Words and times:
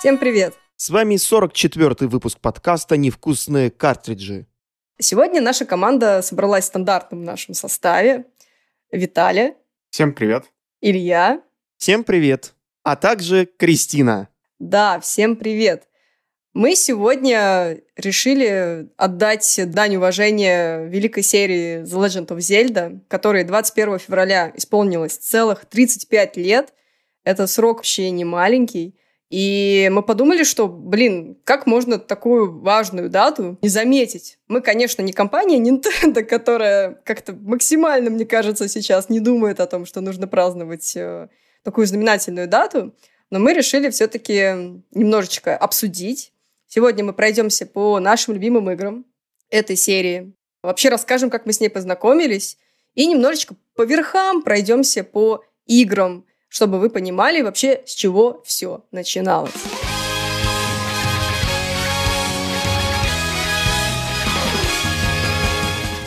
Всем 0.00 0.18
привет! 0.18 0.54
С 0.76 0.90
вами 0.90 1.14
44-й 1.14 2.06
выпуск 2.06 2.38
подкаста 2.40 2.96
«Невкусные 2.96 3.70
картриджи». 3.70 4.46
Сегодня 4.98 5.40
наша 5.40 5.64
команда 5.64 6.20
собралась 6.22 6.64
в 6.64 6.68
стандартном 6.68 7.24
нашем 7.24 7.54
составе. 7.54 8.26
Виталий. 8.92 9.54
Всем 9.90 10.12
привет. 10.12 10.44
Илья. 10.82 11.42
Всем 11.78 12.04
привет. 12.04 12.54
А 12.82 12.96
также 12.96 13.46
Кристина. 13.46 14.28
Да, 14.58 15.00
всем 15.00 15.36
привет. 15.36 15.89
Мы 16.52 16.74
сегодня 16.74 17.80
решили 17.96 18.88
отдать 18.96 19.60
дань 19.66 19.96
уважения 19.96 20.84
великой 20.86 21.22
серии 21.22 21.82
The 21.82 22.06
Legend 22.06 22.26
of 22.26 22.38
Zelda, 22.38 23.00
которой 23.06 23.44
21 23.44 24.00
февраля 24.00 24.52
исполнилось 24.56 25.16
целых 25.16 25.64
35 25.66 26.36
лет. 26.36 26.74
Это 27.22 27.46
срок 27.46 27.78
вообще 27.78 28.10
не 28.10 28.24
маленький. 28.24 28.96
И 29.28 29.88
мы 29.92 30.02
подумали, 30.02 30.42
что, 30.42 30.66
блин, 30.66 31.38
как 31.44 31.68
можно 31.68 32.00
такую 32.00 32.60
важную 32.60 33.08
дату 33.08 33.56
не 33.62 33.68
заметить? 33.68 34.38
Мы, 34.48 34.60
конечно, 34.60 35.02
не 35.02 35.12
компания 35.12 35.60
Nintendo, 35.60 36.24
которая 36.24 37.00
как-то 37.04 37.32
максимально, 37.32 38.10
мне 38.10 38.26
кажется, 38.26 38.66
сейчас 38.66 39.08
не 39.08 39.20
думает 39.20 39.60
о 39.60 39.68
том, 39.68 39.86
что 39.86 40.00
нужно 40.00 40.26
праздновать 40.26 40.96
э, 40.96 41.28
такую 41.62 41.86
знаменательную 41.86 42.48
дату, 42.48 42.92
но 43.30 43.38
мы 43.38 43.54
решили 43.54 43.88
все-таки 43.90 44.82
немножечко 44.90 45.56
обсудить. 45.56 46.32
Сегодня 46.72 47.02
мы 47.02 47.12
пройдемся 47.12 47.66
по 47.66 47.98
нашим 47.98 48.34
любимым 48.34 48.70
играм 48.70 49.04
этой 49.50 49.74
серии. 49.74 50.32
Вообще 50.62 50.88
расскажем, 50.88 51.28
как 51.28 51.44
мы 51.44 51.52
с 51.52 51.58
ней 51.58 51.68
познакомились. 51.68 52.58
И 52.94 53.08
немножечко 53.08 53.56
по 53.74 53.82
верхам 53.82 54.40
пройдемся 54.42 55.02
по 55.02 55.42
играм, 55.66 56.24
чтобы 56.48 56.78
вы 56.78 56.88
понимали 56.88 57.42
вообще, 57.42 57.82
с 57.86 57.90
чего 57.92 58.40
все 58.46 58.84
начиналось. 58.92 59.50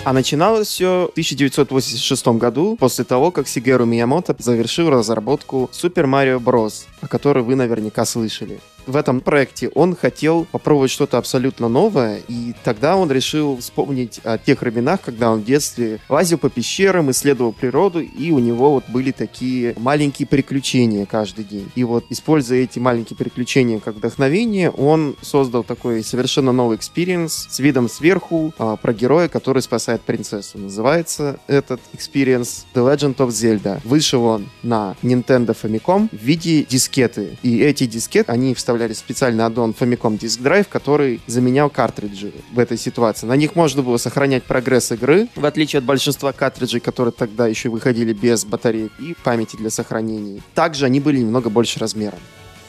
А 0.06 0.14
начиналось 0.14 0.70
все 0.70 1.08
в 1.08 1.12
1986 1.12 2.28
году, 2.28 2.78
после 2.78 3.04
того, 3.04 3.32
как 3.32 3.50
Сигеру 3.50 3.84
Миямото 3.84 4.34
завершил 4.40 4.90
разработку 4.90 5.70
Super 5.74 6.06
Mario 6.06 6.40
Bros., 6.40 6.86
о 7.02 7.10
которой 7.10 7.44
вы 7.44 7.56
наверняка 7.56 8.06
слышали 8.06 8.62
в 8.86 8.96
этом 8.96 9.22
проекте 9.22 9.70
он 9.70 9.96
хотел 9.96 10.46
попробовать 10.46 10.92
что-то 10.92 11.18
абсолютно 11.18 11.68
новое, 11.68 12.22
и 12.28 12.54
тогда 12.64 12.96
он 12.96 13.12
решил 13.12 13.58
вспомнить 13.58 14.20
о 14.24 14.38
тех 14.38 14.62
временах, 14.62 15.02
когда 15.02 15.32
он 15.32 15.42
в 15.42 15.46
детстве 15.46 16.00
лазил 16.10 16.38
по 16.38 16.50
пещерам, 16.50 17.12
исследовал 17.12 17.54
природу, 17.54 18.02
и 18.02 18.32
у 18.32 18.40
него 18.40 18.74
вот 18.74 18.86
были 18.90 19.12
такие 19.12 19.74
маленькие 19.78 20.28
приключения 20.28 21.06
каждый 21.06 21.46
день. 21.46 21.72
И 21.76 21.84
вот, 21.84 22.06
используя 22.10 22.60
эти 22.60 22.80
маленькие 22.80 23.18
приключения 23.18 23.80
как 23.80 23.96
вдохновение, 23.96 24.70
он 24.70 25.16
создал 25.22 25.64
такой 25.64 26.04
совершенно 26.04 26.52
новый 26.52 26.78
experience 26.78 27.48
с 27.50 27.60
видом 27.60 27.90
сверху 27.90 28.54
а, 28.58 28.76
про 28.76 28.94
героя, 28.94 29.28
который 29.28 29.62
спасает 29.62 30.02
принцессу. 30.02 30.58
Называется 30.58 31.40
этот 31.48 31.82
experience 31.94 32.66
The 32.74 32.94
Legend 32.94 33.16
of 33.18 33.30
Zelda. 33.30 33.80
Вышел 33.84 34.24
он 34.24 34.50
на 34.62 34.96
Nintendo 35.02 35.56
Famicom 35.60 36.10
в 36.12 36.22
виде 36.22 36.64
дискеты. 36.64 37.38
И 37.44 37.60
эти 37.60 37.86
дискеты, 37.86 38.32
они 38.32 38.54
вставляют 38.54 38.73
вставляли 38.74 38.94
специальный 38.94 39.46
аддон 39.46 39.76
Famicom 39.80 40.18
Disk 40.18 40.42
Drive, 40.42 40.66
который 40.68 41.22
заменял 41.28 41.70
картриджи 41.70 42.32
в 42.52 42.58
этой 42.58 42.76
ситуации. 42.76 43.28
На 43.28 43.36
них 43.36 43.56
можно 43.56 43.84
было 43.84 43.98
сохранять 43.98 44.44
прогресс 44.46 44.92
игры, 44.92 45.28
в 45.36 45.46
отличие 45.46 45.78
от 45.78 45.86
большинства 45.86 46.32
картриджей, 46.32 46.80
которые 46.80 47.12
тогда 47.12 47.46
еще 47.46 47.70
выходили 47.70 48.14
без 48.14 48.46
батареек 48.46 48.92
и 49.00 49.16
памяти 49.24 49.58
для 49.58 49.70
сохранения. 49.70 50.42
Также 50.56 50.86
они 50.86 51.00
были 51.00 51.20
немного 51.20 51.52
больше 51.52 51.80
размером. 51.80 52.18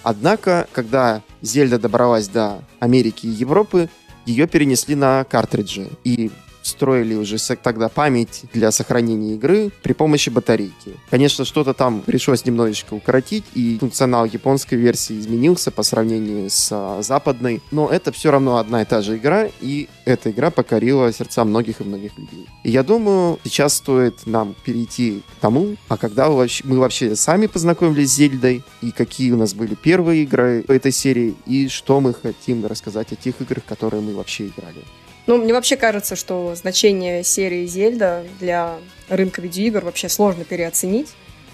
Однако, 0.02 0.68
когда 0.72 1.22
Зельда 1.40 1.78
добралась 1.78 2.28
до 2.28 2.62
Америки 2.80 3.24
и 3.24 3.30
Европы, 3.30 3.88
ее 4.26 4.46
перенесли 4.46 4.94
на 4.94 5.24
картриджи. 5.24 5.88
И 6.04 6.30
строили 6.66 7.14
уже 7.14 7.36
тогда 7.56 7.88
память 7.88 8.42
для 8.52 8.70
сохранения 8.70 9.34
игры 9.34 9.70
при 9.82 9.92
помощи 9.92 10.30
батарейки. 10.30 10.96
Конечно, 11.10 11.44
что-то 11.44 11.74
там 11.74 12.00
пришлось 12.00 12.44
немножечко 12.44 12.94
укоротить, 12.94 13.44
и 13.54 13.78
функционал 13.78 14.24
японской 14.24 14.76
версии 14.76 15.18
изменился 15.18 15.70
по 15.70 15.82
сравнению 15.82 16.50
с 16.50 16.68
а, 16.72 17.02
западной, 17.02 17.62
но 17.70 17.88
это 17.88 18.12
все 18.12 18.30
равно 18.30 18.56
одна 18.56 18.82
и 18.82 18.84
та 18.84 19.02
же 19.02 19.16
игра, 19.16 19.48
и 19.60 19.88
эта 20.04 20.30
игра 20.30 20.50
покорила 20.50 21.12
сердца 21.12 21.44
многих 21.44 21.80
и 21.80 21.84
многих 21.84 22.16
людей. 22.18 22.48
И 22.62 22.70
я 22.70 22.82
думаю, 22.82 23.38
сейчас 23.44 23.74
стоит 23.74 24.26
нам 24.26 24.54
перейти 24.64 25.22
к 25.38 25.40
тому, 25.40 25.76
а 25.88 25.96
когда 25.96 26.28
мы 26.30 26.78
вообще 26.78 27.16
сами 27.16 27.46
познакомились 27.46 28.10
с 28.10 28.16
Зельдой, 28.16 28.62
и 28.80 28.90
какие 28.90 29.32
у 29.32 29.36
нас 29.36 29.54
были 29.54 29.74
первые 29.74 30.22
игры 30.22 30.64
этой 30.68 30.92
серии, 30.92 31.34
и 31.46 31.68
что 31.68 32.00
мы 32.00 32.14
хотим 32.14 32.64
рассказать 32.66 33.12
о 33.12 33.16
тех 33.16 33.40
играх, 33.40 33.64
которые 33.64 34.00
мы 34.00 34.14
вообще 34.14 34.46
играли. 34.46 34.84
Ну, 35.26 35.38
мне 35.38 35.54
вообще 35.54 35.76
кажется, 35.76 36.16
что 36.16 36.54
значение 36.54 37.24
серии 37.24 37.66
Зельда 37.66 38.24
для 38.40 38.74
рынка 39.08 39.40
видеоигр 39.40 39.84
вообще 39.84 40.08
сложно 40.08 40.44
переоценить. 40.44 41.08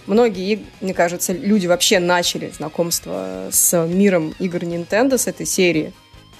Многие, 0.06 0.64
мне 0.80 0.92
кажется, 0.92 1.32
люди 1.32 1.66
вообще 1.68 2.00
начали 2.00 2.50
знакомство 2.50 3.48
с 3.52 3.86
миром 3.86 4.34
игр 4.40 4.58
Nintendo 4.58 5.18
с 5.18 5.28
этой 5.28 5.46
серии. 5.46 5.92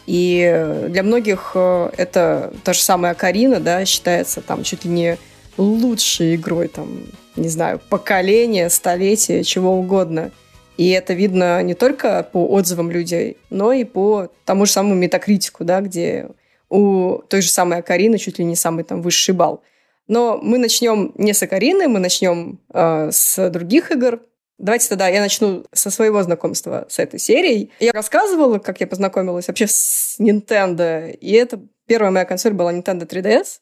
И 0.06 0.86
для 0.88 1.04
многих 1.04 1.52
э, 1.54 1.90
это 1.96 2.52
та 2.64 2.72
же 2.72 2.80
самая 2.80 3.14
Карина, 3.14 3.60
да, 3.60 3.84
считается 3.84 4.40
там 4.40 4.64
чуть 4.64 4.84
ли 4.84 4.90
не 4.90 5.18
лучшей 5.56 6.34
игрой, 6.34 6.66
там, 6.66 7.02
не 7.36 7.48
знаю, 7.48 7.80
поколения, 7.88 8.70
столетия, 8.70 9.44
чего 9.44 9.72
угодно. 9.72 10.32
И 10.76 10.88
это 10.88 11.12
видно 11.12 11.62
не 11.62 11.74
только 11.74 12.22
по 12.24 12.44
отзывам 12.48 12.90
людей, 12.90 13.36
но 13.50 13.72
и 13.72 13.84
по 13.84 14.30
тому 14.44 14.66
же 14.66 14.72
самому 14.72 14.94
метакритику, 14.94 15.64
да, 15.64 15.80
где 15.80 16.28
у 16.70 17.18
той 17.28 17.42
же 17.42 17.50
самой 17.50 17.80
Акарины 17.80 18.16
чуть 18.16 18.38
ли 18.38 18.44
не 18.44 18.56
самый 18.56 18.84
там 18.84 19.02
высший 19.02 19.34
балл. 19.34 19.62
Но 20.06 20.38
мы 20.42 20.58
начнем 20.58 21.12
не 21.16 21.34
с 21.34 21.42
Акарины, 21.42 21.88
мы 21.88 21.98
начнем 21.98 22.60
э, 22.72 23.10
с 23.12 23.50
других 23.50 23.90
игр. 23.90 24.20
Давайте 24.58 24.88
тогда 24.88 25.08
я 25.08 25.20
начну 25.20 25.64
со 25.72 25.90
своего 25.90 26.22
знакомства 26.22 26.86
с 26.88 26.98
этой 26.98 27.18
серией. 27.18 27.70
Я 27.80 27.92
рассказывала, 27.92 28.58
как 28.58 28.80
я 28.80 28.86
познакомилась 28.86 29.48
вообще 29.48 29.66
с 29.66 30.16
Nintendo, 30.18 31.10
и 31.10 31.32
это 31.32 31.60
первая 31.86 32.10
моя 32.10 32.24
консоль 32.24 32.52
была 32.52 32.72
Nintendo 32.72 33.06
3DS. 33.06 33.60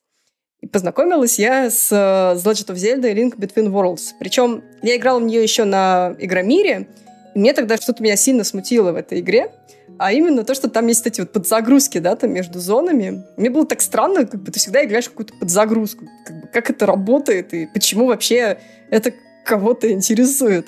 И 0.61 0.67
познакомилась 0.67 1.39
я 1.39 1.71
с 1.71 1.93
The 1.93 2.43
Legend 2.43 2.69
of 2.69 2.75
Zelda 2.75 3.13
Link 3.15 3.37
Between 3.37 3.71
Worlds. 3.71 4.13
Причем 4.19 4.65
я 4.83 4.97
играла 4.97 5.21
в 5.21 5.23
нее 5.23 5.43
еще 5.43 5.65
на 5.65 6.17
Игромире, 6.19 6.89
и 7.35 7.39
мне 7.39 7.53
тогда 7.53 7.77
что-то 7.77 8.03
меня 8.03 8.17
сильно 8.17 8.43
смутило 8.43 8.93
в 8.93 8.97
этой 8.97 9.21
игре 9.21 9.53
а 9.99 10.13
именно 10.13 10.45
то, 10.45 10.55
что 10.55 10.71
там 10.71 10.87
есть 10.87 11.07
эти 11.07 11.21
вот 11.21 11.33
подзагрузки, 11.33 11.99
да, 11.99 12.15
там 12.15 12.33
между 12.33 12.61
зонами. 12.61 13.25
Мне 13.37 13.51
было 13.51 13.67
так 13.67 13.81
странно, 13.81 14.27
как 14.27 14.43
бы 14.43 14.53
ты 14.53 14.59
всегда 14.59 14.85
играешь 14.85 15.09
какую-то 15.09 15.35
подзагрузку. 15.35 16.07
Как, 16.25 16.41
бы, 16.41 16.49
как 16.49 16.71
это 16.71 16.87
работает 16.87 17.53
и 17.53 17.67
почему 17.67 18.07
вообще 18.07 18.59
это 18.91 19.13
кого-то 19.45 19.91
интересует. 19.91 20.67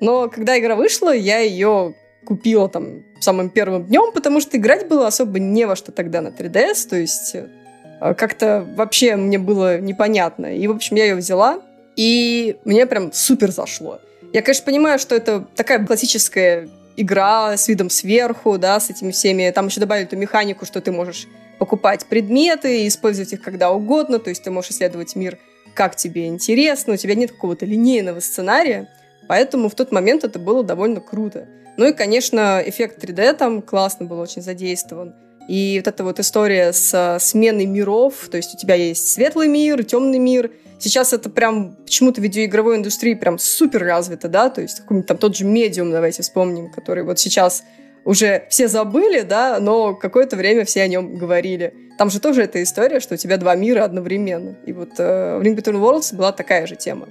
Но 0.00 0.28
когда 0.28 0.58
игра 0.58 0.74
вышла, 0.74 1.14
я 1.14 1.38
ее 1.38 1.94
купила 2.24 2.68
там 2.68 3.04
самым 3.20 3.50
первым 3.50 3.86
днем, 3.86 4.12
потому 4.12 4.40
что 4.40 4.56
играть 4.56 4.88
было 4.88 5.06
особо 5.06 5.38
не 5.38 5.64
во 5.66 5.76
что 5.76 5.92
тогда 5.92 6.20
на 6.20 6.28
3DS, 6.28 6.88
то 6.88 6.96
есть 6.96 7.34
э, 7.34 8.14
как-то 8.14 8.66
вообще 8.76 9.16
мне 9.16 9.38
было 9.38 9.78
непонятно. 9.80 10.56
И, 10.56 10.66
в 10.66 10.72
общем, 10.72 10.96
я 10.96 11.04
ее 11.04 11.14
взяла, 11.14 11.60
и 11.96 12.56
мне 12.64 12.86
прям 12.86 13.12
супер 13.12 13.50
зашло. 13.50 14.00
Я, 14.32 14.42
конечно, 14.42 14.64
понимаю, 14.64 14.98
что 14.98 15.14
это 15.14 15.46
такая 15.54 15.84
классическая 15.84 16.68
игра 16.96 17.56
с 17.56 17.68
видом 17.68 17.90
сверху, 17.90 18.58
да, 18.58 18.78
с 18.80 18.90
этими 18.90 19.10
всеми. 19.10 19.50
Там 19.50 19.66
еще 19.66 19.80
добавили 19.80 20.06
эту 20.06 20.16
механику, 20.16 20.64
что 20.64 20.80
ты 20.80 20.92
можешь 20.92 21.26
покупать 21.58 22.06
предметы 22.06 22.82
и 22.82 22.88
использовать 22.88 23.32
их 23.32 23.42
когда 23.42 23.70
угодно, 23.70 24.18
то 24.18 24.30
есть 24.30 24.42
ты 24.42 24.50
можешь 24.50 24.72
исследовать 24.72 25.14
мир 25.14 25.38
как 25.74 25.96
тебе 25.96 26.26
интересно, 26.26 26.94
у 26.94 26.96
тебя 26.96 27.14
нет 27.14 27.32
какого-то 27.32 27.64
линейного 27.64 28.20
сценария, 28.20 28.88
поэтому 29.28 29.68
в 29.68 29.74
тот 29.74 29.92
момент 29.92 30.24
это 30.24 30.38
было 30.38 30.62
довольно 30.62 31.00
круто. 31.00 31.46
Ну 31.76 31.88
и, 31.88 31.92
конечно, 31.92 32.62
эффект 32.64 33.02
3D 33.02 33.34
там 33.34 33.62
классно 33.62 34.06
был 34.06 34.18
очень 34.18 34.42
задействован. 34.42 35.14
И 35.48 35.80
вот 35.82 35.88
эта 35.88 36.04
вот 36.04 36.20
история 36.20 36.72
с 36.72 37.18
сменой 37.20 37.66
миров, 37.66 38.28
то 38.30 38.36
есть 38.36 38.54
у 38.54 38.58
тебя 38.58 38.74
есть 38.74 39.08
светлый 39.08 39.48
мир, 39.48 39.82
темный 39.84 40.18
мир, 40.18 40.50
Сейчас 40.82 41.12
это 41.12 41.30
прям 41.30 41.76
почему-то 41.76 42.20
в 42.20 42.24
видеоигровой 42.24 42.74
индустрии 42.76 43.14
прям 43.14 43.38
супер 43.38 43.84
развито, 43.84 44.26
да, 44.26 44.50
то 44.50 44.60
есть 44.60 44.80
какой-нибудь 44.80 45.06
там 45.06 45.16
тот 45.16 45.36
же 45.36 45.44
медиум, 45.44 45.92
давайте 45.92 46.24
вспомним, 46.24 46.72
который 46.72 47.04
вот 47.04 47.20
сейчас 47.20 47.62
уже 48.04 48.46
все 48.50 48.66
забыли, 48.66 49.20
да, 49.20 49.60
но 49.60 49.94
какое-то 49.94 50.34
время 50.34 50.64
все 50.64 50.82
о 50.82 50.88
нем 50.88 51.14
говорили. 51.14 51.72
Там 51.98 52.10
же 52.10 52.18
тоже 52.18 52.42
эта 52.42 52.60
история, 52.64 52.98
что 52.98 53.14
у 53.14 53.16
тебя 53.16 53.36
два 53.36 53.54
мира 53.54 53.84
одновременно. 53.84 54.56
И 54.66 54.72
вот 54.72 54.98
э, 54.98 55.38
в 55.38 55.42
Ring 55.42 55.54
Between 55.54 55.80
Worlds 55.80 56.16
была 56.16 56.32
такая 56.32 56.66
же 56.66 56.74
тема. 56.74 57.06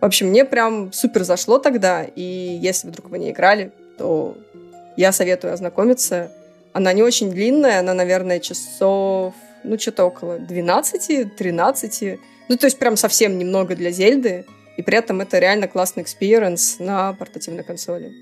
В 0.00 0.04
общем, 0.04 0.30
мне 0.30 0.44
прям 0.44 0.92
супер 0.92 1.22
зашло 1.22 1.58
тогда, 1.58 2.02
и 2.02 2.58
если 2.60 2.88
вдруг 2.88 3.10
вы 3.10 3.20
не 3.20 3.30
играли, 3.30 3.70
то 3.96 4.36
я 4.96 5.12
советую 5.12 5.52
ознакомиться. 5.52 6.32
Она 6.72 6.92
не 6.92 7.04
очень 7.04 7.30
длинная, 7.30 7.78
она, 7.78 7.94
наверное, 7.94 8.40
часов, 8.40 9.34
ну, 9.62 9.78
что-то 9.78 10.04
около 10.04 10.38
12-13, 10.38 12.18
Ну, 12.48 12.56
то 12.56 12.66
есть 12.66 12.78
прям 12.78 12.96
совсем 12.96 13.38
немного 13.38 13.74
для 13.74 13.90
Зельды, 13.90 14.44
и 14.76 14.82
при 14.82 14.98
этом 14.98 15.20
это 15.20 15.38
реально 15.38 15.68
классный 15.68 16.02
experience 16.02 16.78
на 16.78 17.12
портативной 17.14 17.64
консоли. 17.64 18.12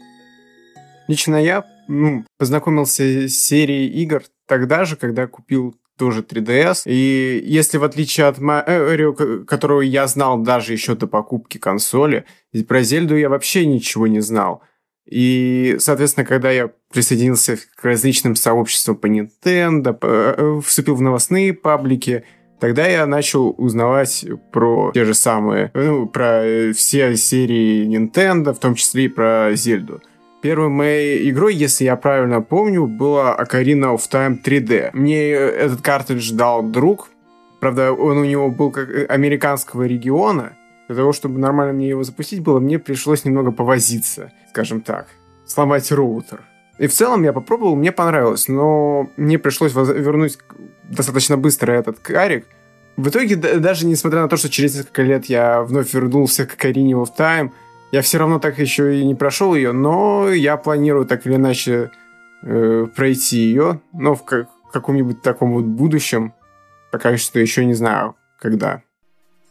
Лично 1.09 1.37
я 1.37 1.65
ну, 1.89 2.25
познакомился 2.39 3.29
с 3.29 3.35
серией 3.35 3.89
игр 3.89 4.23
тогда 4.47 4.85
же, 4.85 4.97
когда 4.97 5.27
купил 5.27 5.75
тоже 5.99 6.23
3DS. 6.23 6.83
И 6.87 7.43
если 7.45 7.79
в 7.79 7.85
отличие 7.85 8.27
от 8.27 8.39
Марио, 8.39 9.13
которого 9.45 9.81
я 9.81 10.07
знал 10.07 10.39
даже 10.39 10.73
еще 10.73 10.95
до 10.95 11.07
покупки 11.07 11.59
консоли, 11.59 12.25
про 12.67 12.83
Зельду 12.83 13.17
я 13.17 13.29
вообще 13.29 13.67
ничего 13.67 14.07
не 14.07 14.21
знал. 14.21 14.63
И, 15.05 15.77
соответственно, 15.79 16.25
когда 16.25 16.51
я 16.51 16.71
присоединился 16.93 17.57
к 17.57 17.85
различным 17.85 18.37
сообществам 18.37 18.97
по 18.97 19.07
Nintendo, 19.07 19.97
э, 20.01 20.61
вступил 20.65 20.95
в 20.95 21.03
новостные 21.03 21.53
паблики, 21.53 22.25
тогда 22.63 22.87
я 22.87 23.07
начал 23.07 23.57
узнавать 23.59 24.25
про 24.53 24.93
те 24.95 25.05
же 25.05 25.15
самые, 25.15 25.73
ну, 25.75 26.07
про 26.07 26.73
все 26.73 27.17
серии 27.17 27.89
Nintendo, 27.89 28.55
в 28.55 28.61
том 28.61 28.77
числе 28.77 29.07
и 29.07 29.09
про 29.09 29.51
Зельду. 29.55 30.01
Первой 30.43 30.69
моей 30.69 31.29
игрой, 31.29 31.57
если 31.57 31.87
я 31.87 31.97
правильно 31.97 32.41
помню, 32.41 32.87
была 32.87 33.37
Ocarina 33.37 33.97
of 33.97 34.03
Time 34.09 34.37
3D. 34.45 34.91
Мне 34.93 35.31
этот 35.31 35.83
картридж 35.83 36.31
дал 36.31 36.63
друг, 36.63 37.09
правда, 37.59 37.91
он 37.91 38.19
у 38.19 38.25
него 38.25 38.49
был 38.49 38.71
как 38.71 39.11
американского 39.11 39.83
региона, 39.83 40.53
для 40.87 40.95
того, 40.95 41.13
чтобы 41.13 41.41
нормально 41.41 41.73
мне 41.73 41.89
его 41.89 42.05
запустить 42.05 42.45
было, 42.45 42.61
мне 42.61 42.79
пришлось 42.79 43.25
немного 43.25 43.51
повозиться, 43.51 44.31
скажем 44.51 44.83
так, 44.83 45.09
сломать 45.47 45.91
роутер. 45.91 46.43
И 46.83 46.89
в 46.89 46.93
целом 46.93 47.23
я 47.23 47.33
попробовал, 47.33 47.77
мне 47.77 47.93
понравилось, 47.93 48.49
но 48.49 49.09
мне 49.17 49.39
пришлось 49.39 49.73
вернуть 49.73 50.37
достаточно 50.83 51.37
быстро 51.37 51.71
этот 51.71 52.01
карик. 52.01 52.45
В 52.97 53.09
итоге, 53.09 53.37
даже 53.37 53.87
несмотря 53.87 54.23
на 54.23 54.29
то, 54.29 54.37
что 54.37 54.51
через 54.51 54.75
несколько 54.75 55.03
лет 55.03 55.27
я 55.27 55.63
вновь 55.63 55.95
вернулся 55.95 56.45
к 56.45 56.57
Карине 56.57 56.95
of 56.95 57.11
Time, 57.17 57.53
я 57.93 58.03
все 58.03 58.19
равно 58.19 58.41
так 58.41 58.59
еще 58.59 58.99
и 58.99 59.05
не 59.05 59.15
прошел 59.15 59.55
ее, 59.55 59.71
но 59.71 60.29
я 60.33 60.57
планирую 60.57 61.07
так 61.07 61.25
или 61.25 61.37
иначе 61.37 61.93
э, 62.43 62.89
пройти 62.97 63.39
ее, 63.39 63.81
но 63.93 64.17
в 64.17 64.25
как, 64.25 64.49
каком-нибудь 64.73 65.23
таком 65.23 65.53
вот 65.53 65.67
будущем, 65.67 66.35
пока 66.91 67.17
что 67.17 67.39
еще 67.39 67.65
не 67.65 67.75
знаю, 67.75 68.17
когда. 68.41 68.83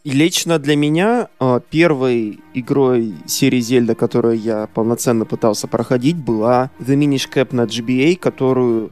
Лично 0.04 0.58
для 0.58 0.74
меня 0.74 1.28
э, 1.38 1.60
первой 1.70 2.40
игрой 2.54 3.14
серии 3.26 3.60
Зельда, 3.60 3.94
которую 3.94 4.36
я 4.36 4.66
полноценно 4.66 5.24
пытался 5.24 5.68
проходить, 5.68 6.16
была 6.16 6.72
The 6.80 6.96
Minish 6.96 7.30
Cap 7.32 7.54
на 7.54 7.66
GBA, 7.66 8.16
которую 8.16 8.90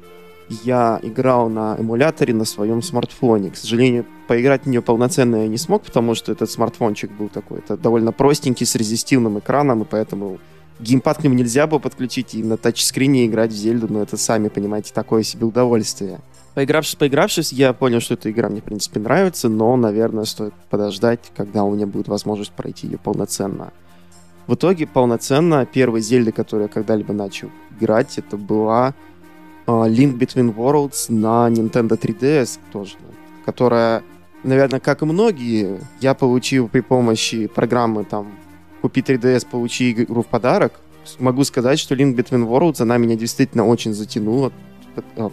я 0.63 1.01
играл 1.03 1.49
на 1.49 1.77
эмуляторе 1.77 2.33
на 2.33 2.45
своем 2.45 2.81
смартфоне. 2.81 3.51
К 3.51 3.57
сожалению, 3.57 4.07
поиграть 4.29 4.63
в 4.63 4.67
нее 4.67 4.83
полноценно 4.83 5.43
я 5.43 5.49
не 5.49 5.59
смог, 5.59 5.83
потому 5.83 6.15
что 6.15 6.31
этот 6.31 6.49
смартфончик 6.49 7.11
был 7.11 7.29
такой, 7.29 7.59
это 7.59 7.77
довольно 7.77 8.13
простенький, 8.13 8.65
с 8.65 8.77
резистивным 8.77 9.41
экраном, 9.41 9.83
и 9.83 9.87
поэтому 9.87 10.39
геймпад 10.79 11.19
к 11.19 11.25
нему 11.25 11.35
нельзя 11.35 11.67
было 11.67 11.81
подключить 11.81 12.37
и 12.37 12.45
на 12.45 12.57
тачскрине 12.57 13.27
играть 13.27 13.51
в 13.51 13.57
Зельду, 13.57 13.93
но 13.93 14.01
это, 14.01 14.17
сами 14.17 14.47
понимаете, 14.47 14.93
такое 14.95 15.25
себе 15.25 15.45
удовольствие. 15.45 16.21
Поигравшись, 16.55 16.97
поигравшись, 16.97 17.53
я 17.53 17.73
понял, 17.73 18.01
что 18.01 18.15
эта 18.15 18.31
игра 18.31 18.49
мне, 18.49 18.61
в 18.61 18.65
принципе, 18.65 18.99
нравится, 18.99 19.49
но, 19.49 19.77
наверное, 19.77 20.25
стоит 20.25 20.53
подождать, 20.69 21.21
когда 21.37 21.63
у 21.63 21.75
меня 21.75 21.87
будет 21.87 22.09
возможность 22.09 22.53
пройти 22.53 22.89
ее 22.89 22.99
полноценно. 22.99 23.73
В 24.49 24.55
итоге, 24.55 24.89
полноценно, 24.89 25.65
первой 25.65 26.01
Зельды, 26.01 26.33
которую 26.33 26.67
я 26.67 26.73
когда-либо 26.73 27.13
начал 27.13 27.51
играть, 27.79 28.19
это 28.19 28.37
была 28.37 28.95
uh, 29.67 29.89
Link 29.89 30.19
Between 30.19 30.53
Worlds 30.53 31.13
на 31.13 31.49
Nintendo 31.49 31.97
3DS 31.97 32.59
тоже, 32.73 32.97
которая, 33.47 34.03
наверное, 34.43 34.81
как 34.81 35.03
и 35.03 35.05
многие, 35.05 35.79
я 36.01 36.15
получил 36.15 36.67
при 36.67 36.81
помощи 36.81 37.47
программы 37.47 38.03
там 38.03 38.27
«Купи 38.83 39.03
3DS, 39.03 39.47
получи 39.49 39.93
игру 39.93 40.23
в 40.23 40.27
подарок». 40.27 40.73
Могу 41.21 41.45
сказать, 41.45 41.79
что 41.79 41.95
Link 41.95 42.17
Between 42.17 42.45
Worlds, 42.45 42.83
она 42.83 42.99
меня 42.99 43.15
действительно 43.15 43.67
очень 43.67 43.95
затянула, 43.95 44.53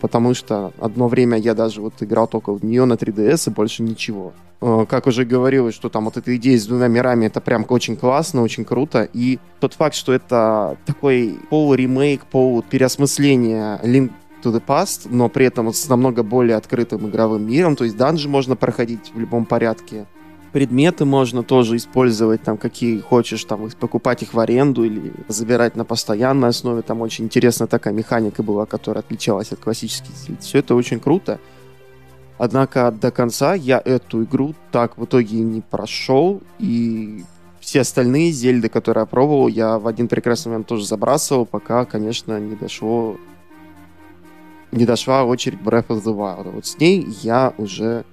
потому 0.01 0.33
что 0.33 0.71
одно 0.79 1.07
время 1.07 1.37
я 1.37 1.53
даже 1.53 1.81
вот 1.81 1.93
играл 1.99 2.27
только 2.27 2.53
в 2.53 2.63
нее 2.63 2.85
на 2.85 2.93
3DS 2.93 3.49
и 3.49 3.53
больше 3.53 3.83
ничего. 3.83 4.33
А, 4.59 4.85
как 4.85 5.07
уже 5.07 5.25
говорилось, 5.25 5.75
что 5.75 5.89
там 5.89 6.05
вот 6.05 6.17
эта 6.17 6.35
идея 6.35 6.57
с 6.57 6.65
двумя 6.65 6.87
мирами, 6.87 7.25
это 7.25 7.41
прям 7.41 7.65
очень 7.69 7.95
классно, 7.95 8.41
очень 8.41 8.65
круто. 8.65 9.07
И 9.13 9.39
тот 9.59 9.73
факт, 9.73 9.95
что 9.95 10.13
это 10.13 10.77
такой 10.85 11.37
полуремейк, 11.49 12.25
полупереосмысление 12.25 13.79
Link 13.83 14.11
to 14.43 14.51
the 14.51 14.63
Past, 14.65 15.07
но 15.09 15.29
при 15.29 15.45
этом 15.45 15.71
с 15.73 15.87
намного 15.89 16.23
более 16.23 16.55
открытым 16.57 17.07
игровым 17.09 17.47
миром, 17.47 17.75
то 17.75 17.83
есть 17.83 17.97
данжи 17.97 18.29
можно 18.29 18.55
проходить 18.55 19.11
в 19.13 19.19
любом 19.19 19.45
порядке 19.45 20.05
предметы 20.51 21.05
можно 21.05 21.43
тоже 21.43 21.75
использовать, 21.75 22.43
там, 22.43 22.57
какие 22.57 22.99
хочешь, 22.99 23.43
там, 23.43 23.69
покупать 23.79 24.23
их 24.23 24.33
в 24.33 24.39
аренду 24.39 24.83
или 24.83 25.13
забирать 25.27 25.75
на 25.75 25.85
постоянной 25.85 26.49
основе. 26.49 26.81
Там 26.81 27.01
очень 27.01 27.25
интересная 27.25 27.67
такая 27.67 27.93
механика 27.93 28.43
была, 28.43 28.65
которая 28.65 29.03
отличалась 29.03 29.51
от 29.51 29.59
классических. 29.59 30.11
Все 30.39 30.59
это 30.59 30.75
очень 30.75 30.99
круто. 30.99 31.39
Однако 32.37 32.91
до 32.91 33.11
конца 33.11 33.55
я 33.55 33.81
эту 33.83 34.23
игру 34.23 34.53
так 34.71 34.97
в 34.97 35.05
итоге 35.05 35.39
не 35.39 35.61
прошел, 35.61 36.41
и 36.59 37.23
все 37.59 37.81
остальные 37.81 38.31
зельды, 38.31 38.69
которые 38.69 39.01
я 39.01 39.05
пробовал, 39.05 39.47
я 39.47 39.79
в 39.79 39.87
один 39.87 40.07
прекрасный 40.07 40.49
момент 40.49 40.67
тоже 40.67 40.85
забрасывал, 40.85 41.45
пока, 41.45 41.85
конечно, 41.85 42.39
не 42.39 42.55
дошло 42.55 43.17
не 44.71 44.85
дошла 44.85 45.23
очередь 45.23 45.59
Breath 45.59 45.87
of 45.87 46.03
the 46.03 46.15
Wild. 46.15 46.51
Вот 46.51 46.65
с 46.65 46.77
ней 46.77 47.07
я 47.23 47.53
уже 47.57 48.05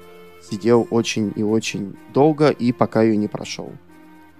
сидел 0.50 0.86
очень 0.90 1.32
и 1.36 1.42
очень 1.42 1.96
долго 2.12 2.50
и 2.50 2.72
пока 2.72 3.02
ее 3.02 3.16
не 3.16 3.28
прошел. 3.28 3.72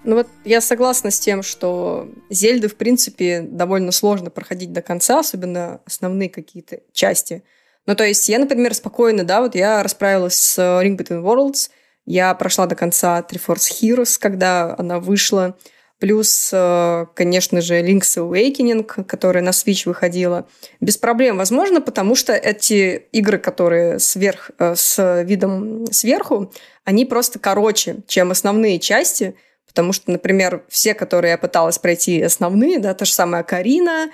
Ну 0.05 0.17
вот 0.17 0.29
я 0.45 0.61
согласна 0.61 1.11
с 1.11 1.19
тем, 1.19 1.43
что 1.43 2.09
Зельды, 2.29 2.69
в 2.69 2.77
принципе, 2.77 3.41
довольно 3.41 3.91
сложно 3.91 4.31
проходить 4.31 4.73
до 4.73 4.83
конца, 4.83 5.21
особенно 5.21 5.81
основные 5.87 6.29
какие-то 6.29 6.81
части. 6.93 7.43
Ну, 7.87 7.95
то 7.95 8.05
есть 8.05 8.29
я, 8.29 8.39
например, 8.39 8.75
спокойно, 8.75 9.25
да, 9.25 9.41
вот 9.41 9.55
я 9.55 9.83
расправилась 9.83 10.37
с 10.37 10.59
Ring 10.59 10.97
Between 10.97 11.23
Worlds, 11.23 11.71
я 12.07 12.35
прошла 12.35 12.67
до 12.67 12.75
конца 12.75 13.21
Triforce 13.21 13.71
Heroes, 13.81 14.19
когда 14.21 14.75
она 14.77 15.01
вышла, 15.01 15.57
Плюс, 16.01 16.51
э, 16.53 17.07
конечно 17.15 17.61
же, 17.61 17.81
Link's 17.81 18.17
Awakening, 18.17 19.05
которая 19.05 19.43
на 19.43 19.51
Switch 19.51 19.87
выходила. 19.87 20.47
Без 20.81 20.97
проблем, 20.97 21.39
возможно, 21.39 21.81
потому 21.81 22.15
что 22.15 22.33
эти 22.33 23.07
игры, 23.13 23.39
которые 23.39 23.99
сверх, 24.01 24.51
э, 24.59 24.75
с 24.77 25.23
видом 25.23 25.87
сверху, 25.93 26.53
они 26.85 27.05
просто 27.05 27.39
короче, 27.39 27.99
чем 28.07 28.31
основные 28.31 28.79
части, 28.79 29.35
Потому 29.75 29.93
что, 29.93 30.13
например, 30.13 30.65
все, 30.69 30.95
которые 30.95 31.33
я 31.33 31.39
пыталась 31.39 31.81
пройти 31.81 32.23
основные, 32.23 32.79
да, 32.79 32.95
та 32.95 33.05
же 33.05 33.13
самая 33.13 33.43
Карина, 33.43 34.09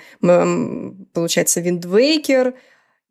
получается, 1.13 1.61
Wind 1.61 1.81
Waker 1.81 2.55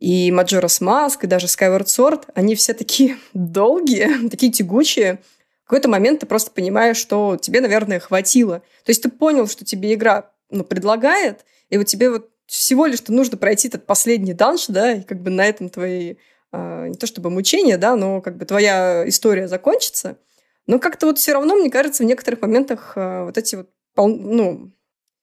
и 0.00 0.32
Majora's 0.32 0.80
Mask, 0.82 1.18
и 1.22 1.28
даже 1.28 1.46
Skyward 1.46 1.84
Sword, 1.84 2.24
они 2.34 2.56
все 2.56 2.74
такие 2.74 3.18
долгие, 3.34 4.28
такие 4.28 4.50
тягучие, 4.50 5.20
какой-то 5.70 5.88
момент 5.88 6.18
ты 6.18 6.26
просто 6.26 6.50
понимаешь, 6.50 6.96
что 6.96 7.36
тебе, 7.40 7.60
наверное, 7.60 8.00
хватило. 8.00 8.58
То 8.84 8.90
есть 8.90 9.02
ты 9.04 9.08
понял, 9.08 9.46
что 9.46 9.64
тебе 9.64 9.94
игра 9.94 10.32
ну, 10.50 10.64
предлагает, 10.64 11.44
и 11.68 11.78
вот 11.78 11.86
тебе 11.86 12.10
вот 12.10 12.28
всего 12.46 12.86
лишь 12.86 12.98
что 12.98 13.12
нужно 13.12 13.36
пройти 13.36 13.68
этот 13.68 13.86
последний 13.86 14.34
данж, 14.34 14.66
да, 14.66 14.94
и 14.94 15.02
как 15.02 15.22
бы 15.22 15.30
на 15.30 15.46
этом 15.46 15.68
твои, 15.68 16.16
э, 16.52 16.88
не 16.88 16.96
то 16.96 17.06
чтобы 17.06 17.30
мучения, 17.30 17.78
да, 17.78 17.94
но 17.94 18.20
как 18.20 18.36
бы 18.36 18.46
твоя 18.46 19.08
история 19.08 19.46
закончится. 19.46 20.18
Но 20.66 20.80
как-то 20.80 21.06
вот 21.06 21.18
все 21.18 21.34
равно, 21.34 21.54
мне 21.54 21.70
кажется, 21.70 22.02
в 22.02 22.06
некоторых 22.06 22.42
моментах 22.42 22.94
э, 22.96 23.24
вот 23.26 23.38
эти 23.38 23.54
вот, 23.54 23.68
пол, 23.94 24.08
ну, 24.08 24.72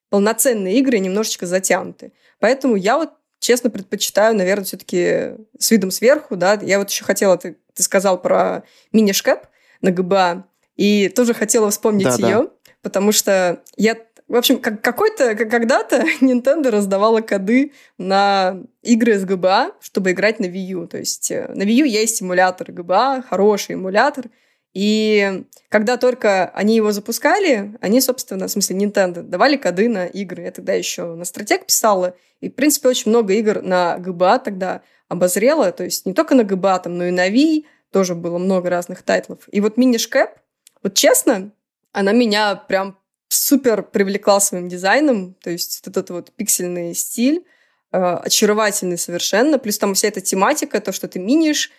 полноценные 0.10 0.80
игры 0.80 1.00
немножечко 1.00 1.46
затянуты. 1.46 2.14
Поэтому 2.40 2.78
я 2.78 2.98
вот 2.98 3.12
честно 3.40 3.70
предпочитаю, 3.70 4.34
наверное, 4.34 4.64
все-таки 4.64 5.32
с 5.60 5.72
видом 5.72 5.92
сверху, 5.92 6.38
да. 6.38 6.58
Я 6.62 6.80
вот 6.80 6.90
еще 6.90 7.04
хотела, 7.04 7.38
ты, 7.38 7.58
ты 7.74 7.84
сказал 7.84 8.22
про 8.22 8.64
мини-шкэп, 8.94 9.42
на 9.82 9.92
ГБА. 9.92 10.46
И 10.76 11.10
тоже 11.10 11.34
хотела 11.34 11.70
вспомнить 11.72 12.06
да, 12.06 12.16
ее, 12.16 12.44
да. 12.44 12.50
потому 12.82 13.12
что 13.12 13.64
я 13.78 13.96
в 14.28 14.36
общем, 14.36 14.60
как, 14.60 14.82
какой-то, 14.82 15.36
когда-то 15.36 16.04
Nintendo 16.22 16.70
раздавала 16.70 17.22
коды 17.22 17.72
на 17.98 18.62
игры 18.82 19.18
с 19.18 19.24
ГБА, 19.24 19.72
чтобы 19.80 20.12
играть 20.12 20.40
на 20.40 20.46
Wii 20.46 20.66
U. 20.72 20.88
То 20.88 20.98
есть 20.98 21.32
э, 21.32 21.48
на 21.54 21.64
Wii 21.64 21.72
U 21.72 21.86
есть 21.86 22.22
эмулятор 22.22 22.72
ГБА, 22.72 23.24
хороший 23.28 23.76
эмулятор. 23.76 24.26
И 24.74 25.44
когда 25.70 25.98
только 25.98 26.50
они 26.50 26.76
его 26.76 26.92
запускали, 26.92 27.76
они, 27.80 28.02
собственно, 28.02 28.48
в 28.48 28.52
смысле 28.52 28.78
Nintendo, 28.78 29.24
давали 29.24 29.56
коды 29.56 29.88
на 29.88 30.06
игры. 30.06 30.44
Я 30.44 30.52
тогда 30.52 30.74
еще 30.74 31.16
на 31.16 31.24
стратег 31.26 31.66
писала. 31.66 32.16
И, 32.42 32.50
в 32.50 32.54
принципе, 32.54 32.90
очень 32.90 33.10
много 33.10 33.34
игр 33.34 33.62
на 33.62 33.98
ГБА 33.98 34.40
тогда 34.40 34.82
обозрела. 35.08 35.72
То 35.72 35.86
есть 35.86 36.06
не 36.06 36.14
только 36.14 36.36
на 36.36 36.44
ГБА, 36.44 36.80
там, 36.80 36.98
но 36.98 37.06
и 37.06 37.12
на 37.12 37.30
Wii, 37.30 37.64
тоже 37.98 38.14
было 38.14 38.38
много 38.38 38.70
разных 38.70 39.02
тайтлов. 39.02 39.40
И 39.52 39.60
вот 39.60 39.76
мини-шкэп, 39.76 40.30
вот 40.84 40.94
честно, 40.94 41.52
она 41.94 42.12
меня 42.12 42.56
прям 42.56 43.00
супер 43.28 43.82
привлекла 43.82 44.40
своим 44.40 44.70
дизайном, 44.70 45.34
то 45.34 45.50
есть 45.50 45.82
вот 45.84 45.98
этот 45.98 46.10
вот 46.12 46.32
пиксельный 46.32 46.94
стиль, 46.94 47.44
э, 47.92 47.98
очаровательный 47.98 49.00
совершенно, 49.00 49.58
плюс 49.58 49.80
там 49.80 49.96
вся 49.96 50.10
эта 50.10 50.22
тематика, 50.22 50.80
то, 50.80 50.92
что 50.92 51.08
ты 51.08 51.18
минишь, 51.18 51.72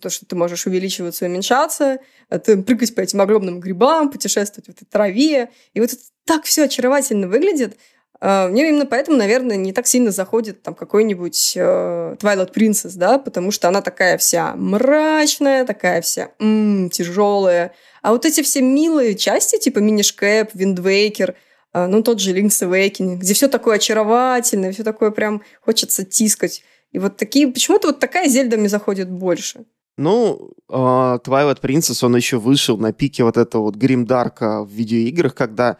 то, 0.00 0.10
что 0.10 0.26
ты 0.26 0.34
можешь 0.34 0.66
увеличиваться, 0.66 1.26
уменьшаться, 1.26 2.00
э, 2.30 2.38
ты 2.40 2.60
прыгать 2.60 2.92
по 2.96 3.00
этим 3.00 3.20
огромным 3.20 3.60
грибам, 3.60 4.10
путешествовать 4.10 4.66
в 4.66 4.70
этой 4.70 4.86
траве. 4.86 5.50
И 5.72 5.78
вот 5.78 5.92
это 5.92 6.02
так 6.24 6.46
все 6.46 6.64
очаровательно 6.64 7.28
выглядит. 7.28 7.76
А, 8.20 8.48
мне 8.48 8.68
именно 8.68 8.86
поэтому, 8.86 9.16
наверное, 9.16 9.56
не 9.56 9.72
так 9.72 9.86
сильно 9.86 10.10
заходит 10.10 10.62
там 10.62 10.74
какой-нибудь 10.74 11.54
э, 11.56 12.16
Twilight 12.20 12.52
Princess, 12.52 12.92
да, 12.96 13.18
потому 13.18 13.50
что 13.50 13.68
она 13.68 13.80
такая 13.80 14.18
вся 14.18 14.54
мрачная, 14.56 15.64
такая 15.64 16.02
вся 16.02 16.30
м-м, 16.38 16.90
тяжелая. 16.90 17.72
А 18.02 18.12
вот 18.12 18.26
эти 18.26 18.42
все 18.42 18.60
милые 18.60 19.14
части, 19.14 19.58
типа 19.58 19.78
Wind 19.78 20.76
Waker, 20.76 21.34
э, 21.72 21.86
ну, 21.86 22.02
тот 22.02 22.20
же 22.20 22.36
Link's 22.36 22.62
Awakening, 22.62 23.16
где 23.16 23.32
все 23.32 23.48
такое 23.48 23.76
очаровательное, 23.76 24.72
все 24.72 24.84
такое 24.84 25.10
прям 25.12 25.42
хочется 25.62 26.04
тискать. 26.04 26.62
И 26.92 26.98
вот 26.98 27.16
такие, 27.16 27.48
почему-то 27.48 27.88
вот 27.88 28.00
такая 28.00 28.28
Зельда 28.28 28.58
мне 28.58 28.68
заходит 28.68 29.10
больше. 29.10 29.64
Ну, 29.96 30.52
uh, 30.70 31.22
Twilight 31.22 31.60
Princess, 31.60 32.04
он 32.04 32.16
еще 32.16 32.38
вышел 32.38 32.78
на 32.78 32.92
пике 32.92 33.22
вот 33.22 33.36
этого 33.36 33.64
вот 33.64 33.76
гримдарка 33.76 34.64
в 34.64 34.70
видеоиграх, 34.70 35.34
когда 35.34 35.76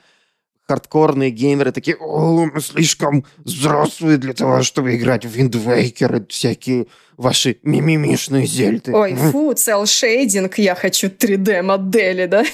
хардкорные 0.71 1.31
геймеры 1.31 1.73
такие, 1.73 1.97
о, 1.97 2.47
мы 2.47 2.61
слишком 2.61 3.25
взрослые 3.39 4.19
для 4.19 4.35
того, 4.35 4.63
чтобы 4.63 4.95
играть 4.95 5.25
в 5.25 5.37
Waker, 5.37 6.27
всякие 6.29 6.87
ваши 7.17 7.59
мимимишные 7.65 8.47
зельды. 8.47 8.93
Ой, 8.95 9.17
фу, 9.17 9.53
цел 9.55 9.85
шейдинг, 9.85 10.59
я 10.59 10.77
хочу 10.77 11.09
3D-модели, 11.09 12.27
да? 12.27 12.45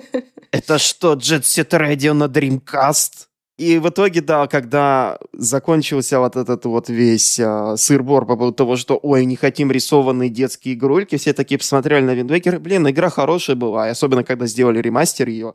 Это 0.52 0.78
что, 0.78 1.12
Jet 1.16 1.42
Set 1.42 1.68
Radio 1.68 2.14
на 2.14 2.24
Dreamcast? 2.24 3.26
И 3.58 3.78
в 3.78 3.90
итоге, 3.90 4.22
да, 4.22 4.46
когда 4.46 5.18
закончился 5.34 6.18
вот 6.18 6.36
этот 6.36 6.64
вот 6.64 6.88
весь 6.88 7.38
э, 7.38 7.74
сыр-бор 7.76 8.24
по 8.24 8.36
поводу 8.36 8.54
того, 8.54 8.76
что, 8.76 8.98
ой, 9.02 9.26
не 9.26 9.36
хотим 9.36 9.70
рисованные 9.70 10.30
детские 10.30 10.76
игрульки, 10.76 11.18
все 11.18 11.34
такие 11.34 11.58
посмотрели 11.58 12.04
на 12.04 12.12
Waker, 12.12 12.58
блин, 12.58 12.88
игра 12.88 13.10
хорошая 13.10 13.56
была, 13.56 13.86
и 13.88 13.90
особенно 13.90 14.24
когда 14.24 14.46
сделали 14.46 14.80
ремастер 14.80 15.28
ее 15.28 15.52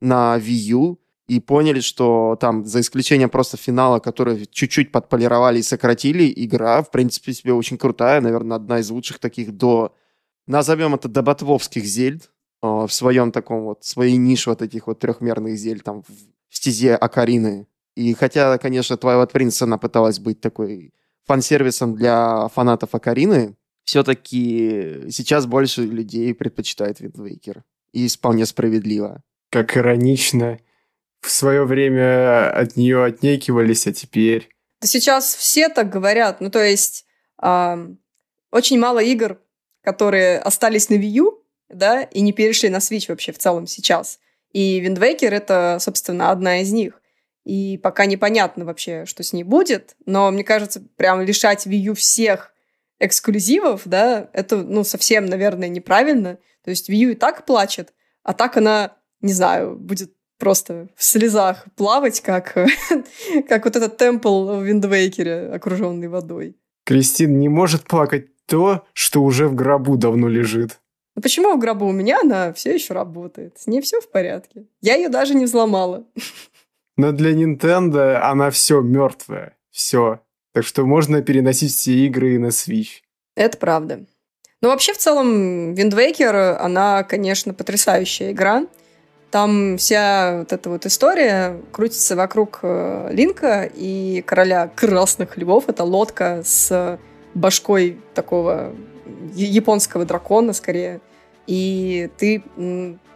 на 0.00 0.36
Wii 0.36 0.72
U, 0.72 0.98
и 1.30 1.38
поняли, 1.38 1.78
что 1.78 2.36
там, 2.40 2.66
за 2.66 2.80
исключением 2.80 3.30
просто 3.30 3.56
финала, 3.56 4.00
который 4.00 4.46
чуть-чуть 4.46 4.90
подполировали 4.90 5.60
и 5.60 5.62
сократили, 5.62 6.32
игра, 6.34 6.82
в 6.82 6.90
принципе, 6.90 7.32
себе 7.32 7.52
очень 7.52 7.78
крутая, 7.78 8.20
наверное, 8.20 8.56
одна 8.56 8.80
из 8.80 8.90
лучших 8.90 9.20
таких 9.20 9.56
до, 9.56 9.94
назовем 10.48 10.96
это, 10.96 11.08
до 11.08 11.22
ботвовских 11.22 11.84
зельд, 11.84 12.32
э, 12.64 12.66
в 12.66 12.88
своем 12.90 13.30
таком 13.30 13.62
вот, 13.62 13.84
своей 13.84 14.16
нише 14.16 14.50
вот 14.50 14.60
этих 14.60 14.88
вот 14.88 14.98
трехмерных 14.98 15.56
зель 15.56 15.82
там 15.82 16.02
в 16.02 16.56
стезе 16.56 16.96
Акарины. 16.96 17.68
И 17.94 18.12
хотя, 18.14 18.58
конечно, 18.58 18.94
Twilight 18.94 19.30
Princess, 19.30 19.62
она 19.62 19.78
пыталась 19.78 20.18
быть 20.18 20.40
такой 20.40 20.92
фан-сервисом 21.28 21.94
для 21.94 22.48
фанатов 22.48 22.96
Акарины, 22.96 23.54
все-таки 23.84 25.04
сейчас 25.10 25.46
больше 25.46 25.82
людей 25.82 26.34
предпочитает 26.34 27.00
Waker. 27.00 27.62
И 27.92 28.08
вполне 28.08 28.46
справедливо. 28.46 29.22
Как 29.48 29.76
иронично 29.76 30.58
в 31.20 31.30
свое 31.30 31.64
время 31.64 32.50
от 32.50 32.76
нее 32.76 33.04
отнекивались, 33.04 33.86
а 33.86 33.92
теперь... 33.92 34.48
Да 34.80 34.86
сейчас 34.86 35.34
все 35.34 35.68
так 35.68 35.90
говорят. 35.90 36.40
Ну, 36.40 36.50
то 36.50 36.64
есть 36.64 37.04
э, 37.42 37.88
очень 38.50 38.78
мало 38.78 39.00
игр, 39.00 39.38
которые 39.82 40.38
остались 40.38 40.88
на 40.88 40.94
Wii 40.94 41.08
U, 41.18 41.44
да, 41.68 42.02
и 42.02 42.20
не 42.20 42.32
перешли 42.32 42.68
на 42.68 42.78
Switch 42.78 43.06
вообще 43.08 43.32
в 43.32 43.38
целом 43.38 43.66
сейчас. 43.66 44.18
И 44.52 44.82
Waker— 44.82 45.28
это, 45.30 45.78
собственно, 45.80 46.30
одна 46.30 46.60
из 46.60 46.72
них. 46.72 47.00
И 47.44 47.78
пока 47.78 48.06
непонятно 48.06 48.64
вообще, 48.64 49.06
что 49.06 49.22
с 49.22 49.32
ней 49.32 49.44
будет, 49.44 49.96
но 50.04 50.30
мне 50.30 50.44
кажется, 50.44 50.82
прям 50.96 51.22
лишать 51.22 51.66
Wii 51.66 51.76
U 51.76 51.94
всех 51.94 52.52
эксклюзивов, 52.98 53.82
да, 53.86 54.28
это, 54.32 54.58
ну, 54.58 54.84
совсем, 54.84 55.26
наверное, 55.26 55.68
неправильно. 55.68 56.38
То 56.64 56.70
есть 56.70 56.90
Wii 56.90 56.96
U 56.96 57.10
и 57.10 57.14
так 57.14 57.46
плачет, 57.46 57.94
а 58.22 58.34
так 58.34 58.56
она, 58.56 58.96
не 59.20 59.32
знаю, 59.32 59.76
будет 59.76 60.12
просто 60.40 60.88
в 60.96 61.04
слезах 61.04 61.66
плавать, 61.76 62.20
как, 62.20 62.54
как 63.48 63.64
вот 63.64 63.76
этот 63.76 63.96
темпл 63.96 64.56
в 64.56 64.64
Виндвейкере, 64.64 65.50
окруженный 65.52 66.08
водой. 66.08 66.56
Кристин 66.84 67.38
не 67.38 67.48
может 67.48 67.84
плакать 67.84 68.26
то, 68.46 68.84
что 68.92 69.22
уже 69.22 69.46
в 69.46 69.54
гробу 69.54 69.96
давно 69.96 70.26
лежит. 70.26 70.80
Но 71.14 71.22
почему 71.22 71.54
в 71.54 71.58
гробу 71.60 71.86
у 71.86 71.92
меня 71.92 72.18
она 72.20 72.52
все 72.52 72.74
еще 72.74 72.94
работает? 72.94 73.58
С 73.58 73.66
ней 73.68 73.80
все 73.80 74.00
в 74.00 74.10
порядке. 74.10 74.64
Я 74.80 74.96
ее 74.96 75.08
даже 75.08 75.34
не 75.34 75.44
взломала. 75.44 76.04
Но 76.96 77.12
для 77.12 77.32
Nintendo 77.32 78.16
она 78.16 78.50
все 78.50 78.80
мертвая. 78.80 79.56
Все. 79.70 80.20
Так 80.52 80.64
что 80.64 80.84
можно 80.84 81.22
переносить 81.22 81.72
все 81.72 81.92
игры 82.06 82.38
на 82.38 82.48
Switch. 82.48 83.02
Это 83.36 83.56
правда. 83.56 84.04
Но 84.60 84.68
вообще, 84.68 84.92
в 84.92 84.98
целом, 84.98 85.74
Wind 85.74 85.92
Waker, 85.92 86.56
она, 86.56 87.04
конечно, 87.04 87.54
потрясающая 87.54 88.32
игра. 88.32 88.66
Там 89.30 89.76
вся 89.76 90.38
вот 90.40 90.52
эта 90.52 90.70
вот 90.70 90.86
история 90.86 91.60
крутится 91.70 92.16
вокруг 92.16 92.60
э, 92.62 93.10
Линка 93.12 93.70
и 93.72 94.22
короля 94.26 94.68
красных 94.74 95.36
львов. 95.36 95.68
Это 95.68 95.84
лодка 95.84 96.42
с 96.44 96.98
башкой 97.34 97.98
такого 98.14 98.72
японского 99.34 100.04
дракона, 100.04 100.52
скорее. 100.52 101.00
И 101.46 102.10
ты 102.18 102.42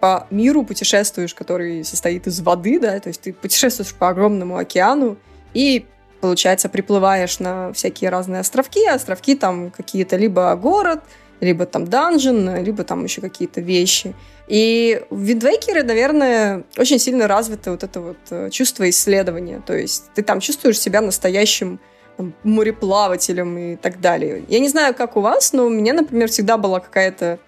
по 0.01 0.27
миру 0.31 0.65
путешествуешь, 0.65 1.35
который 1.35 1.85
состоит 1.85 2.27
из 2.27 2.41
воды, 2.41 2.79
да, 2.79 2.99
то 3.01 3.09
есть 3.09 3.23
ты 3.23 3.33
путешествуешь 3.33 3.95
по 3.95 4.09
огромному 4.09 4.57
океану 4.57 5.17
и 5.53 5.87
получается, 6.21 6.71
приплываешь 6.71 7.39
на 7.39 7.73
всякие 7.75 8.09
разные 8.09 8.41
островки, 8.41 8.87
островки 8.87 9.35
там 9.35 9.71
какие-то 9.71 10.17
либо 10.17 10.55
город, 10.57 11.03
либо 11.41 11.67
там 11.67 11.85
данжен, 11.85 12.65
либо 12.65 12.83
там 12.83 13.05
еще 13.05 13.21
какие-то 13.21 13.61
вещи. 13.61 14.15
И 14.47 15.03
в 15.11 15.21
Виндвейкере, 15.21 15.83
наверное, 15.83 16.65
очень 16.77 16.99
сильно 16.99 17.27
развито 17.27 17.71
вот 17.71 17.83
это 17.83 18.01
вот 18.01 18.17
э, 18.31 18.51
чувство 18.51 18.89
исследования. 18.91 19.63
То 19.65 19.75
есть 19.77 20.11
ты 20.15 20.23
там 20.23 20.41
чувствуешь 20.41 20.79
себя 20.79 21.01
настоящим 21.01 21.81
мореплавателем 22.43 23.59
и 23.59 23.77
так 23.77 24.01
далее. 24.01 24.45
Я 24.49 24.61
не 24.61 24.69
знаю, 24.69 24.95
как 24.95 25.17
у 25.17 25.21
вас, 25.21 25.53
но 25.53 25.67
у 25.67 25.71
меня, 25.71 25.95
например, 25.95 26.29
всегда 26.29 26.59
была 26.59 26.79
какая-то, 26.79 27.39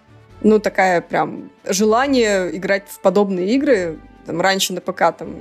ну, 0.41 0.59
такая 0.59 1.01
прям 1.03 1.51
желание 1.65 2.57
играть 2.57 2.85
в 2.89 3.01
подобные 3.01 3.55
игры. 3.55 3.99
Там, 4.25 4.41
раньше 4.41 4.73
на 4.73 4.81
ПК 4.81 5.17
там 5.17 5.37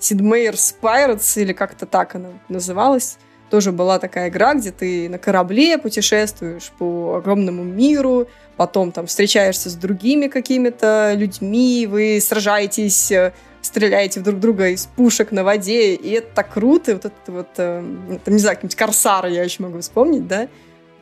Sid 0.00 0.18
Meier's 0.18 0.74
Pirates 0.80 1.40
или 1.40 1.52
как-то 1.52 1.86
так 1.86 2.14
она 2.14 2.30
называлась 2.48 3.18
тоже 3.50 3.72
была 3.72 3.98
такая 3.98 4.28
игра, 4.28 4.54
где 4.54 4.70
ты 4.70 5.08
на 5.08 5.18
корабле 5.18 5.76
путешествуешь 5.76 6.70
по 6.78 7.16
огромному 7.16 7.64
миру, 7.64 8.28
потом 8.60 8.92
там 8.92 9.06
встречаешься 9.06 9.70
с 9.70 9.74
другими 9.74 10.26
какими-то 10.26 11.14
людьми, 11.16 11.86
вы 11.86 12.20
сражаетесь, 12.20 13.10
э, 13.10 13.32
стреляете 13.62 14.20
в 14.20 14.22
друг 14.22 14.38
друга 14.38 14.68
из 14.68 14.84
пушек 14.84 15.32
на 15.32 15.44
воде, 15.44 15.94
и 15.94 16.10
это 16.10 16.28
так 16.34 16.52
круто, 16.52 16.92
вот 16.92 17.06
это 17.06 17.32
вот, 17.32 17.48
э, 17.56 17.82
там, 18.22 18.34
не 18.34 18.38
знаю, 18.38 18.56
какие-нибудь 18.56 18.76
корсары 18.76 19.30
я 19.30 19.44
еще 19.44 19.62
могу 19.62 19.80
вспомнить, 19.80 20.28
да, 20.28 20.46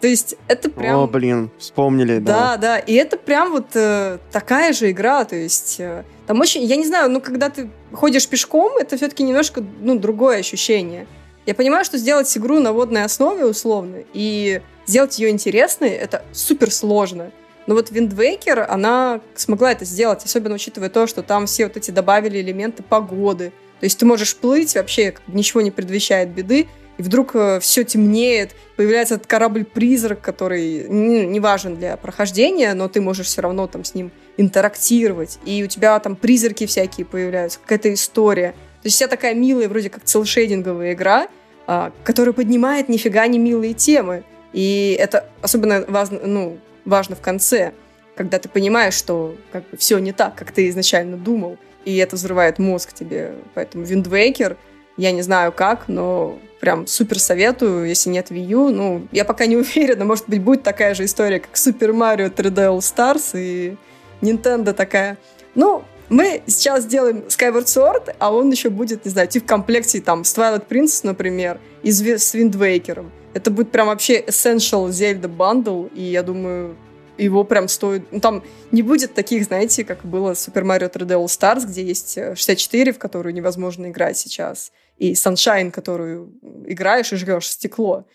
то 0.01 0.07
есть 0.07 0.37
это 0.47 0.71
прям... 0.71 1.01
О, 1.01 1.09
блин, 1.09 1.51
вспомнили, 1.59 2.21
да. 2.21 2.33
Да, 2.33 2.57
да, 2.59 2.79
и 2.79 2.95
это 2.95 3.17
прям 3.17 3.51
вот 3.51 3.75
э, 3.75 4.19
такая 4.31 4.73
же 4.73 4.93
игра, 4.93 5.25
то 5.25 5.35
есть 5.35 5.81
э, 5.81 6.05
там 6.29 6.39
очень, 6.39 6.63
я 6.63 6.77
не 6.77 6.87
знаю, 6.87 7.11
ну, 7.11 7.21
когда 7.21 7.51
ты 7.51 7.71
ходишь 7.93 8.29
пешком, 8.29 8.77
это 8.77 8.97
все-таки 8.97 9.25
немножко, 9.25 9.65
ну, 9.81 9.99
другое 9.99 10.39
ощущение. 10.39 11.09
Я 11.45 11.57
понимаю, 11.57 11.85
что 11.85 11.99
сделать 11.99 12.39
игру 12.39 12.61
на 12.61 12.73
водной 12.73 13.03
основе 13.03 13.47
условно 13.47 13.97
и 14.13 14.61
сделать 14.87 15.19
ее 15.19 15.31
интересной, 15.31 15.91
это 15.91 16.25
супер 16.33 16.71
сложно. 16.71 17.33
Но 17.69 17.75
вот 17.75 17.91
Wind 17.91 18.17
Waker, 18.17 18.65
она 18.67 19.21
смогла 19.35 19.73
это 19.73 19.85
сделать, 19.85 20.25
особенно 20.25 20.55
учитывая 20.55 20.89
то, 20.89 21.07
что 21.07 21.23
там 21.23 21.45
все 21.45 21.67
вот 21.67 21.77
эти 21.77 21.91
добавили 21.91 22.41
элементы 22.41 22.83
погоды. 22.83 23.53
То 23.81 23.85
есть 23.85 23.99
ты 23.99 24.07
можешь 24.07 24.35
плыть, 24.35 24.75
вообще 24.75 25.15
ничего 25.27 25.61
не 25.61 25.71
предвещает 25.71 26.31
беды, 26.31 26.67
и 26.97 27.03
вдруг 27.03 27.37
э, 27.37 27.61
все 27.61 27.85
темнеет, 27.85 28.53
появляется 28.77 29.17
этот 29.17 29.27
корабль-призрак, 29.27 30.19
который 30.23 30.89
ну, 30.89 31.25
не 31.25 31.41
важен 31.41 31.77
для 31.77 31.99
прохождения, 31.99 32.73
но 32.73 32.89
ты 32.89 33.03
можешь 33.03 33.27
все 33.27 33.43
равно 33.43 33.67
там 33.67 33.85
с 33.85 33.95
ним 33.95 34.13
интерактировать, 34.39 35.39
и 35.45 35.63
у 35.63 35.67
тебя 35.67 36.01
там 36.01 36.17
призраки 36.17 36.65
всякие 36.65 37.05
появляются, 37.05 37.59
какая-то 37.61 37.93
история. 37.93 38.53
То 38.81 38.87
есть 38.87 38.97
вся 38.97 39.09
такая 39.09 39.35
милая, 39.35 39.69
вроде 39.69 39.91
как 39.91 40.05
целшейдинговая 40.05 40.95
игра, 40.95 41.29
а, 41.67 41.93
которая 42.03 42.33
поднимает 42.33 42.89
нифига 42.89 43.27
не 43.27 43.39
милые 43.39 43.75
темы. 43.75 44.25
И 44.55 44.97
это 44.99 45.29
особенно 45.43 45.85
важно, 45.87 46.21
ну, 46.25 46.59
важно 46.89 47.15
в 47.17 47.21
конце, 47.21 47.73
когда 48.17 48.39
ты 48.39 48.49
понимаешь, 48.49 48.95
что 48.95 49.37
как 49.53 49.69
бы 49.71 49.77
все 49.77 49.99
не 49.99 50.13
так, 50.13 50.35
как 50.35 50.51
ты 50.51 50.69
изначально 50.69 51.17
думал, 51.17 51.57
и 51.85 51.97
это 51.97 52.17
взрывает 52.17 52.59
мозг 52.59 52.93
тебе. 52.93 53.35
Поэтому 53.55 53.85
Waker, 53.85 54.57
я 54.97 55.13
не 55.13 55.23
знаю 55.23 55.53
как, 55.53 55.89
но 55.89 56.39
прям 56.61 56.87
супер 56.87 57.19
советую, 57.19 57.87
если 57.87 58.11
нет 58.11 58.31
Wii 58.31 58.47
U. 58.47 58.71
Ну, 58.71 59.09
я 59.13 59.25
пока 59.25 59.47
не 59.47 59.57
уверена, 59.59 60.05
может 60.05 60.29
быть, 60.29 60.43
будет 60.43 60.63
такая 60.63 60.95
же 60.95 61.05
история, 61.05 61.41
как 61.41 61.55
Super 61.55 61.93
Mario 61.93 62.35
3D 62.35 62.55
All 62.55 62.79
Stars 62.79 63.31
и 63.35 63.77
Nintendo 64.21 64.73
такая. 64.73 65.19
Ну, 65.55 65.85
мы 66.09 66.43
сейчас 66.47 66.85
сделаем 66.85 67.25
Skyward 67.29 67.67
Sword, 67.67 68.15
а 68.19 68.33
он 68.33 68.51
еще 68.51 68.71
будет, 68.71 69.05
не 69.05 69.11
знаю, 69.11 69.29
идти 69.29 69.41
в 69.41 69.47
комплекте 69.47 70.01
там 70.01 70.25
с 70.25 70.37
Twilight 70.37 70.67
Princess, 70.69 71.01
например, 71.03 71.61
и 71.83 71.93
с 71.93 72.03
Wind 72.03 72.53
Waker. 72.53 73.07
Это 73.39 73.53
будет 73.53 73.71
прям 73.71 73.87
вообще 73.87 74.21
Essential 74.21 74.89
Zelda 74.89 75.29
Bundle, 75.29 75.93
и 75.95 76.03
я 76.03 76.25
думаю, 76.25 76.77
его 77.17 77.45
прям 77.45 77.69
стоит... 77.69 78.03
Ну, 78.11 78.19
там 78.19 78.43
не 78.73 78.83
будет 78.83 79.15
таких, 79.15 79.45
знаете, 79.45 79.85
как 79.85 80.05
было 80.05 80.33
Super 80.33 80.65
Mario 80.65 80.93
3D 80.93 81.15
All 81.15 81.27
Stars, 81.27 81.65
где 81.65 81.85
есть 81.85 82.15
64, 82.15 82.93
в 82.93 82.99
которую 82.99 83.33
невозможно 83.33 83.87
играть 83.87 84.19
сейчас, 84.19 84.73
и 84.97 85.13
Sunshine, 85.13 85.71
которую 85.71 86.33
играешь 86.67 87.13
и 87.13 87.17
жрешь 87.17 87.49
стекло. 87.49 88.09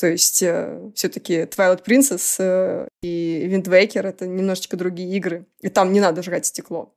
То 0.00 0.06
есть 0.06 0.42
э, 0.44 0.92
все-таки 0.94 1.40
Twilight 1.42 1.84
Princess 1.84 2.36
э, 2.38 2.86
и 3.02 3.50
Wind 3.50 3.64
Waker— 3.64 4.02
это 4.06 4.28
немножечко 4.28 4.76
другие 4.76 5.16
игры, 5.16 5.44
и 5.60 5.70
там 5.70 5.92
не 5.92 5.98
надо 5.98 6.22
жрать 6.22 6.46
стекло. 6.46 6.94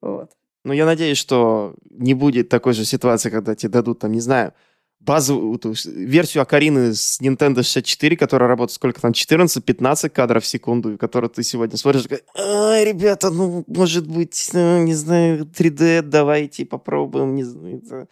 Вот. 0.00 0.32
Ну, 0.64 0.72
я 0.72 0.84
надеюсь, 0.84 1.18
что 1.18 1.74
не 1.90 2.14
будет 2.14 2.48
такой 2.48 2.72
же 2.72 2.84
ситуации, 2.84 3.30
когда 3.30 3.54
тебе 3.54 3.70
дадут, 3.70 4.00
там, 4.00 4.10
не 4.10 4.20
знаю, 4.20 4.52
базовую 5.00 5.58
ту, 5.58 5.74
версию 5.86 6.42
Акарины 6.42 6.94
с 6.94 7.20
Nintendo 7.20 7.62
64, 7.62 8.16
которая 8.16 8.48
работает 8.48 8.74
сколько 8.74 9.00
там, 9.00 9.12
14-15 9.12 10.10
кадров 10.10 10.44
в 10.44 10.46
секунду, 10.46 10.96
которую 10.98 11.30
ты 11.30 11.42
сегодня 11.42 11.76
смотришь, 11.76 12.02
такой, 12.02 12.22
ай, 12.36 12.84
ребята, 12.84 13.30
ну, 13.30 13.64
может 13.66 14.06
быть, 14.06 14.50
ну, 14.52 14.82
не 14.82 14.94
знаю, 14.94 15.44
3D, 15.44 16.02
давайте 16.02 16.66
попробуем, 16.66 17.34
не 17.34 17.44
знаю. 17.44 18.08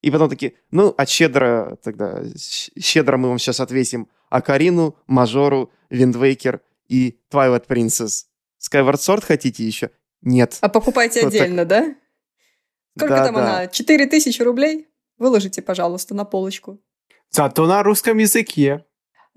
И 0.00 0.10
потом 0.10 0.28
такие, 0.28 0.54
ну, 0.70 0.94
а 0.96 1.06
щедро 1.06 1.78
тогда, 1.82 2.22
щедро 2.78 3.16
мы 3.18 3.28
вам 3.28 3.38
сейчас 3.38 3.60
отвесим 3.60 4.08
Акарину, 4.30 4.96
Мажору, 5.06 5.70
Виндвейкер 5.90 6.60
и 6.88 7.18
Twilight 7.30 7.66
Princess. 7.68 8.24
Skyward 8.58 8.96
Sword 8.96 9.24
хотите 9.24 9.64
еще? 9.64 9.90
Нет. 10.22 10.58
А 10.60 10.68
покупайте 10.68 11.22
вот 11.22 11.28
отдельно, 11.28 11.64
так. 11.64 11.68
да? 11.68 11.94
Сколько 12.96 13.14
да, 13.14 13.24
там 13.24 13.34
да. 13.34 13.56
она? 13.58 13.66
4000 13.68 14.42
рублей? 14.42 14.88
Выложите, 15.22 15.62
пожалуйста, 15.62 16.16
на 16.16 16.24
полочку. 16.24 16.80
Зато 17.30 17.66
на 17.66 17.84
русском 17.84 18.18
языке. 18.18 18.84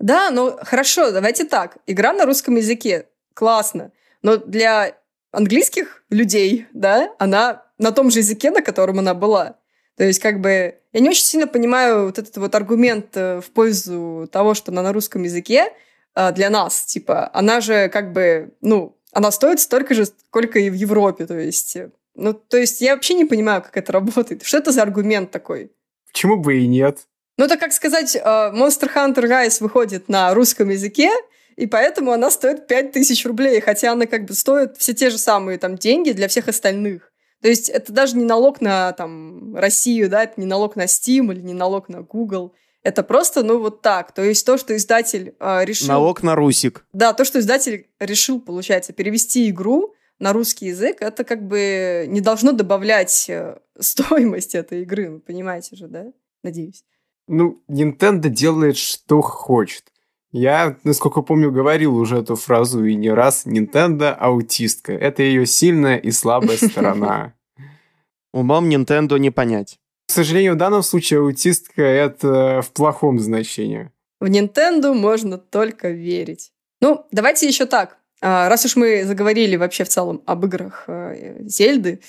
Да, 0.00 0.30
ну 0.32 0.58
хорошо, 0.60 1.12
давайте 1.12 1.44
так. 1.44 1.78
Игра 1.86 2.12
на 2.12 2.26
русском 2.26 2.56
языке. 2.56 3.06
Классно. 3.34 3.92
Но 4.20 4.36
для 4.36 4.96
английских 5.30 6.02
людей, 6.10 6.66
да, 6.72 7.14
она 7.20 7.62
на 7.78 7.92
том 7.92 8.10
же 8.10 8.18
языке, 8.18 8.50
на 8.50 8.62
котором 8.62 8.98
она 8.98 9.14
была. 9.14 9.58
То 9.96 10.02
есть, 10.02 10.18
как 10.18 10.40
бы, 10.40 10.74
я 10.92 11.00
не 11.00 11.08
очень 11.08 11.24
сильно 11.24 11.46
понимаю 11.46 12.06
вот 12.06 12.18
этот 12.18 12.36
вот 12.36 12.52
аргумент 12.56 13.16
э, 13.16 13.40
в 13.40 13.52
пользу 13.52 14.28
того, 14.32 14.54
что 14.54 14.72
она 14.72 14.82
на 14.82 14.92
русском 14.92 15.22
языке 15.22 15.72
э, 16.16 16.32
для 16.32 16.50
нас, 16.50 16.80
типа, 16.84 17.30
она 17.32 17.60
же 17.60 17.88
как 17.90 18.12
бы, 18.12 18.56
ну, 18.60 18.98
она 19.12 19.30
стоит 19.30 19.60
столько 19.60 19.94
же, 19.94 20.06
сколько 20.06 20.58
и 20.58 20.68
в 20.68 20.74
Европе, 20.74 21.26
то 21.26 21.38
есть, 21.38 21.76
э, 21.76 21.90
ну, 22.16 22.32
то 22.32 22.56
есть 22.56 22.80
я 22.80 22.94
вообще 22.94 23.14
не 23.14 23.26
понимаю, 23.26 23.62
как 23.62 23.76
это 23.76 23.92
работает. 23.92 24.42
Что 24.42 24.58
это 24.58 24.72
за 24.72 24.82
аргумент 24.82 25.30
такой? 25.30 25.70
Почему 26.16 26.38
бы 26.38 26.60
и 26.60 26.66
нет? 26.66 27.00
Ну, 27.36 27.44
это 27.44 27.58
как 27.58 27.74
сказать, 27.74 28.16
Monster 28.16 28.90
Hunter 28.90 29.24
Rise 29.24 29.58
выходит 29.60 30.08
на 30.08 30.32
русском 30.32 30.70
языке, 30.70 31.10
и 31.56 31.66
поэтому 31.66 32.10
она 32.12 32.30
стоит 32.30 32.66
5000 32.66 33.26
рублей, 33.26 33.60
хотя 33.60 33.92
она 33.92 34.06
как 34.06 34.24
бы 34.24 34.32
стоит 34.32 34.78
все 34.78 34.94
те 34.94 35.10
же 35.10 35.18
самые 35.18 35.58
там 35.58 35.76
деньги 35.76 36.12
для 36.12 36.28
всех 36.28 36.48
остальных. 36.48 37.12
То 37.42 37.48
есть 37.48 37.68
это 37.68 37.92
даже 37.92 38.16
не 38.16 38.24
налог 38.24 38.62
на 38.62 38.92
там, 38.92 39.54
Россию, 39.54 40.08
да, 40.08 40.22
это 40.22 40.40
не 40.40 40.46
налог 40.46 40.74
на 40.74 40.86
Steam 40.86 41.30
или 41.34 41.42
не 41.42 41.52
налог 41.52 41.90
на 41.90 42.00
Google. 42.00 42.54
Это 42.82 43.02
просто, 43.02 43.42
ну, 43.42 43.58
вот 43.58 43.82
так. 43.82 44.12
То 44.12 44.22
есть 44.22 44.46
то, 44.46 44.56
что 44.56 44.74
издатель 44.74 45.34
э, 45.38 45.64
решил... 45.66 45.88
Налог 45.88 46.22
на 46.22 46.34
русик. 46.34 46.86
Да, 46.94 47.12
то, 47.12 47.26
что 47.26 47.40
издатель 47.40 47.90
решил, 48.00 48.40
получается, 48.40 48.94
перевести 48.94 49.50
игру 49.50 49.92
на 50.18 50.32
русский 50.32 50.66
язык, 50.66 50.98
это 51.00 51.24
как 51.24 51.46
бы 51.46 52.06
не 52.08 52.20
должно 52.20 52.52
добавлять 52.52 53.26
э, 53.28 53.58
стоимость 53.78 54.54
этой 54.54 54.82
игры, 54.82 55.10
вы 55.10 55.20
понимаете 55.20 55.76
же, 55.76 55.88
да? 55.88 56.06
Надеюсь. 56.42 56.84
Ну, 57.28 57.62
Nintendo 57.68 58.28
делает, 58.28 58.76
что 58.76 59.20
хочет. 59.20 59.84
Я, 60.32 60.76
насколько 60.84 61.22
помню, 61.22 61.50
говорил 61.50 61.96
уже 61.96 62.18
эту 62.18 62.36
фразу 62.36 62.84
и 62.84 62.94
не 62.94 63.10
раз. 63.10 63.46
Nintendo 63.46 64.10
аутистка. 64.12 64.92
Это 64.92 65.22
ее 65.22 65.46
сильная 65.46 65.96
и 65.96 66.10
слабая 66.10 66.56
сторона. 66.56 67.34
Умом 68.32 68.68
Nintendo 68.68 69.18
не 69.18 69.30
понять. 69.30 69.78
К 70.06 70.12
сожалению, 70.12 70.54
в 70.54 70.58
данном 70.58 70.82
случае 70.82 71.20
аутистка 71.20 71.82
это 71.82 72.62
в 72.62 72.70
плохом 72.72 73.18
значении. 73.18 73.90
В 74.20 74.26
Nintendo 74.26 74.94
можно 74.94 75.38
только 75.38 75.90
верить. 75.90 76.52
Ну, 76.80 77.06
давайте 77.10 77.48
еще 77.48 77.66
так. 77.66 77.98
А, 78.20 78.48
раз 78.48 78.64
уж 78.64 78.76
мы 78.76 79.04
заговорили 79.04 79.56
вообще 79.56 79.84
в 79.84 79.88
целом 79.88 80.22
об 80.26 80.44
играх 80.46 80.84
э, 80.86 81.36
Зельды, 81.40 82.00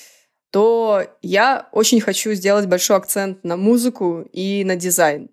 то 0.51 1.03
я 1.21 1.67
очень 1.71 1.99
хочу 1.99 2.33
сделать 2.33 2.67
большой 2.67 2.97
акцент 2.97 3.43
на 3.43 3.57
музыку 3.57 4.27
и 4.31 4.63
на 4.63 4.75
дизайн. 4.75 5.29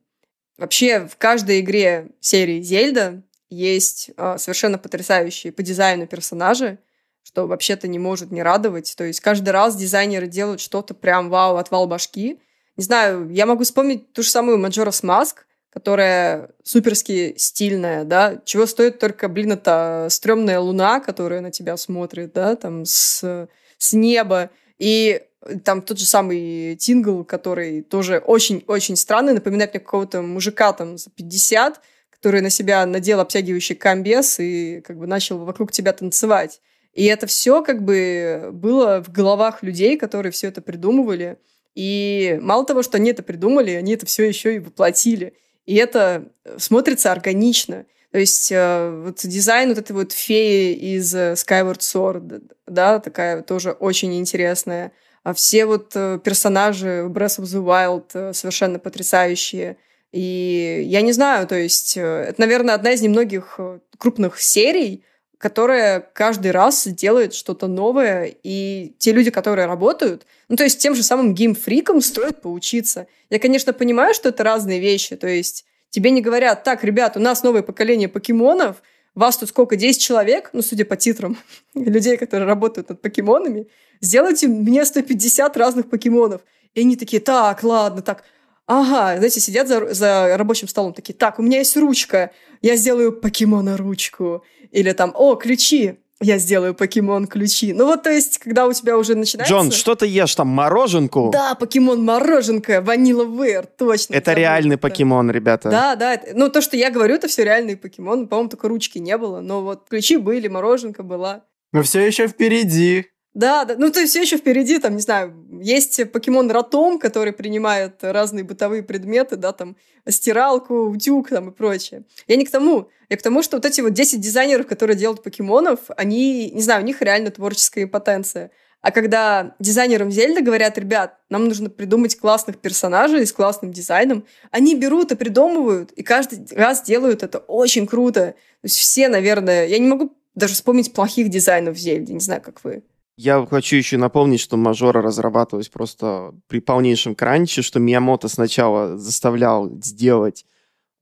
Вообще 0.58 1.06
в 1.06 1.16
каждой 1.16 1.60
игре 1.60 2.10
серии 2.20 2.60
Зельда 2.60 3.22
есть 3.50 4.10
э, 4.16 4.36
совершенно 4.38 4.78
потрясающие 4.78 5.52
по 5.52 5.62
дизайну 5.62 6.06
персонажи, 6.06 6.78
что 7.22 7.46
вообще-то 7.46 7.88
не 7.88 7.98
может 7.98 8.30
не 8.30 8.42
радовать. 8.42 8.94
То 8.96 9.04
есть 9.04 9.20
каждый 9.20 9.50
раз 9.50 9.76
дизайнеры 9.76 10.26
делают 10.26 10.60
что-то 10.60 10.94
прям 10.94 11.30
вау, 11.30 11.56
отвал 11.56 11.86
башки. 11.86 12.40
Не 12.76 12.84
знаю, 12.84 13.30
я 13.30 13.46
могу 13.46 13.62
вспомнить 13.62 14.12
ту 14.12 14.22
же 14.22 14.30
самую 14.30 14.58
Majora's 14.58 15.02
Mask, 15.04 15.44
которая 15.74 16.50
суперски 16.62 17.34
стильная, 17.36 18.04
да, 18.04 18.40
чего 18.44 18.64
стоит 18.64 19.00
только, 19.00 19.28
блин, 19.28 19.52
это 19.52 20.06
стрёмная 20.08 20.60
луна, 20.60 21.00
которая 21.00 21.40
на 21.40 21.50
тебя 21.50 21.76
смотрит, 21.76 22.32
да, 22.32 22.54
там 22.54 22.84
с, 22.84 23.48
с 23.76 23.92
неба, 23.92 24.50
и 24.78 25.20
там 25.64 25.82
тот 25.82 25.98
же 25.98 26.06
самый 26.06 26.76
Тингл, 26.76 27.24
который 27.24 27.82
тоже 27.82 28.18
очень-очень 28.18 28.96
странный, 28.96 29.34
напоминает 29.34 29.74
мне 29.74 29.80
какого-то 29.80 30.22
мужика 30.22 30.72
там 30.72 30.96
за 30.96 31.10
50, 31.10 31.80
который 32.10 32.40
на 32.40 32.50
себя 32.50 32.86
надел 32.86 33.20
обтягивающий 33.20 33.74
комбез 33.74 34.38
и 34.38 34.80
как 34.80 34.98
бы 34.98 35.06
начал 35.06 35.38
вокруг 35.38 35.72
тебя 35.72 35.92
танцевать. 35.92 36.60
И 36.94 37.04
это 37.06 37.26
все 37.26 37.62
как 37.62 37.84
бы 37.84 38.50
было 38.52 39.02
в 39.02 39.10
головах 39.10 39.62
людей, 39.62 39.98
которые 39.98 40.30
все 40.30 40.48
это 40.48 40.62
придумывали. 40.62 41.38
И 41.74 42.38
мало 42.40 42.64
того, 42.64 42.82
что 42.82 42.98
они 42.98 43.10
это 43.10 43.24
придумали, 43.24 43.72
они 43.72 43.94
это 43.94 44.06
все 44.06 44.26
еще 44.26 44.54
и 44.54 44.60
воплотили. 44.60 45.34
И 45.66 45.74
это 45.76 46.28
смотрится 46.58 47.12
органично. 47.12 47.86
То 48.10 48.18
есть 48.18 48.52
э, 48.52 49.02
вот 49.04 49.20
дизайн 49.24 49.70
вот 49.70 49.78
этой 49.78 49.92
вот 49.92 50.12
феи 50.12 50.72
из 50.74 51.14
э, 51.14 51.32
Skyward 51.32 51.80
Sword, 51.80 52.42
да, 52.66 53.00
такая 53.00 53.42
тоже 53.42 53.72
очень 53.72 54.16
интересная. 54.18 54.92
А 55.24 55.34
все 55.34 55.66
вот 55.66 55.92
э, 55.96 56.20
персонажи 56.22 57.02
в 57.04 57.10
Breath 57.10 57.40
of 57.40 57.44
the 57.44 57.64
Wild 57.64 58.10
э, 58.14 58.32
совершенно 58.32 58.78
потрясающие. 58.78 59.78
И 60.12 60.84
я 60.86 61.00
не 61.00 61.12
знаю, 61.12 61.48
то 61.48 61.56
есть 61.56 61.96
э, 61.96 62.26
это, 62.28 62.40
наверное, 62.40 62.74
одна 62.74 62.92
из 62.92 63.00
немногих 63.00 63.58
крупных 63.98 64.40
серий, 64.40 65.02
которая 65.38 66.00
каждый 66.00 66.52
раз 66.52 66.86
делает 66.86 67.34
что-то 67.34 67.66
новое, 67.66 68.32
и 68.44 68.94
те 68.98 69.12
люди, 69.12 69.30
которые 69.30 69.66
работают, 69.66 70.24
ну, 70.48 70.56
то 70.56 70.64
есть 70.64 70.78
тем 70.78 70.94
же 70.94 71.02
самым 71.02 71.34
геймфрикам 71.34 72.00
стоит 72.00 72.42
поучиться. 72.42 73.06
Я, 73.30 73.38
конечно, 73.38 73.72
понимаю, 73.72 74.14
что 74.14 74.28
это 74.28 74.42
разные 74.44 74.80
вещи, 74.80 75.16
то 75.16 75.28
есть 75.28 75.64
тебе 75.90 76.10
не 76.10 76.20
говорят, 76.20 76.64
так, 76.64 76.84
ребят, 76.84 77.16
у 77.16 77.20
нас 77.20 77.42
новое 77.42 77.62
поколение 77.62 78.08
покемонов, 78.08 78.82
вас 79.14 79.36
тут 79.36 79.48
сколько, 79.48 79.76
10 79.76 80.00
человек, 80.00 80.50
ну, 80.52 80.60
судя 80.62 80.84
по 80.84 80.96
титрам, 80.96 81.38
людей, 81.74 82.16
которые 82.16 82.46
работают 82.46 82.88
над 82.88 83.00
покемонами, 83.00 83.68
сделайте 84.00 84.48
мне 84.48 84.84
150 84.84 85.56
разных 85.56 85.88
покемонов. 85.88 86.42
И 86.74 86.80
они 86.80 86.96
такие, 86.96 87.22
так, 87.22 87.62
ладно, 87.62 88.02
так, 88.02 88.24
Ага, 88.66 89.18
знаете, 89.18 89.40
сидят 89.40 89.68
за, 89.68 89.92
за 89.92 90.36
рабочим 90.38 90.68
столом 90.68 90.94
такие, 90.94 91.12
так, 91.12 91.38
у 91.38 91.42
меня 91.42 91.58
есть 91.58 91.76
ручка, 91.76 92.30
я 92.62 92.76
сделаю 92.76 93.12
покемона-ручку. 93.12 94.42
Или 94.70 94.92
там, 94.92 95.12
о, 95.14 95.34
ключи, 95.36 95.98
я 96.20 96.38
сделаю 96.38 96.74
покемон-ключи. 96.74 97.72
Ну 97.72 97.86
вот, 97.86 98.04
то 98.04 98.10
есть, 98.10 98.38
когда 98.38 98.66
у 98.66 98.72
тебя 98.72 98.96
уже 98.96 99.14
начинается... 99.14 99.52
Джон, 99.52 99.70
что 99.72 99.94
ты 99.94 100.06
ешь 100.06 100.34
там, 100.34 100.48
мороженку? 100.48 101.30
Да, 101.32 101.54
покемон-мороженка, 101.54 102.80
ванила 102.80 103.24
вэр, 103.24 103.66
точно. 103.66 104.14
Это 104.14 104.32
реальный 104.32 104.78
покемон, 104.78 105.30
ребята. 105.30 105.70
Да, 105.70 105.96
да. 105.96 106.14
Это... 106.14 106.36
Ну, 106.36 106.48
то, 106.48 106.60
что 106.60 106.76
я 106.76 106.90
говорю, 106.90 107.14
это 107.16 107.28
все 107.28 107.44
реальные 107.44 107.76
покемоны. 107.76 108.26
По-моему, 108.26 108.50
только 108.50 108.68
ручки 108.68 108.98
не 108.98 109.16
было, 109.18 109.40
но 109.40 109.62
вот 109.62 109.88
ключи 109.88 110.16
были, 110.16 110.48
мороженка 110.48 111.02
была. 111.02 111.44
Но 111.72 111.82
все 111.82 112.00
еще 112.06 112.28
впереди. 112.28 113.06
Да, 113.34 113.64
да, 113.64 113.74
ну 113.76 113.90
то 113.90 113.98
есть 113.98 114.12
все 114.12 114.22
еще 114.22 114.36
впереди, 114.36 114.78
там, 114.78 114.94
не 114.94 115.02
знаю, 115.02 115.34
есть 115.60 116.12
покемон 116.12 116.48
Ротом, 116.52 117.00
который 117.00 117.32
принимает 117.32 117.96
разные 118.02 118.44
бытовые 118.44 118.84
предметы, 118.84 119.34
да, 119.34 119.52
там, 119.52 119.76
стиралку, 120.08 120.84
утюг, 120.84 121.30
там, 121.30 121.50
и 121.50 121.52
прочее. 121.52 122.04
Я 122.28 122.36
не 122.36 122.44
к 122.44 122.50
тому, 122.50 122.90
я 123.08 123.16
к 123.16 123.22
тому, 123.22 123.42
что 123.42 123.56
вот 123.56 123.66
эти 123.66 123.80
вот 123.80 123.92
10 123.92 124.20
дизайнеров, 124.20 124.68
которые 124.68 124.96
делают 124.96 125.24
покемонов, 125.24 125.80
они, 125.96 126.48
не 126.52 126.62
знаю, 126.62 126.82
у 126.82 126.86
них 126.86 127.02
реально 127.02 127.32
творческая 127.32 127.88
потенция. 127.88 128.52
А 128.82 128.92
когда 128.92 129.56
дизайнерам 129.58 130.12
Зельда 130.12 130.40
говорят, 130.40 130.78
ребят, 130.78 131.18
нам 131.28 131.48
нужно 131.48 131.70
придумать 131.70 132.16
классных 132.16 132.58
персонажей 132.58 133.26
с 133.26 133.32
классным 133.32 133.72
дизайном, 133.72 134.26
они 134.52 134.76
берут 134.76 135.10
и 135.10 135.16
придумывают, 135.16 135.90
и 135.92 136.04
каждый 136.04 136.46
раз 136.54 136.82
делают 136.82 137.24
это 137.24 137.38
очень 137.38 137.86
круто. 137.88 138.34
То 138.60 138.64
есть 138.64 138.76
все, 138.76 139.08
наверное, 139.08 139.66
я 139.66 139.78
не 139.78 139.88
могу 139.88 140.16
даже 140.36 140.54
вспомнить 140.54 140.92
плохих 140.92 141.30
дизайнов 141.30 141.76
в 141.76 141.82
не 141.84 142.20
знаю, 142.20 142.42
как 142.42 142.62
вы. 142.62 142.84
Я 143.16 143.46
хочу 143.46 143.76
еще 143.76 143.96
напомнить, 143.96 144.40
что 144.40 144.56
мажора 144.56 145.00
разрабатывалась 145.00 145.68
просто 145.68 146.34
при 146.48 146.60
полнейшем 146.60 147.14
кранче, 147.14 147.62
что 147.62 147.78
Миямото 147.78 148.28
сначала 148.28 148.98
заставлял 148.98 149.70
сделать 149.80 150.44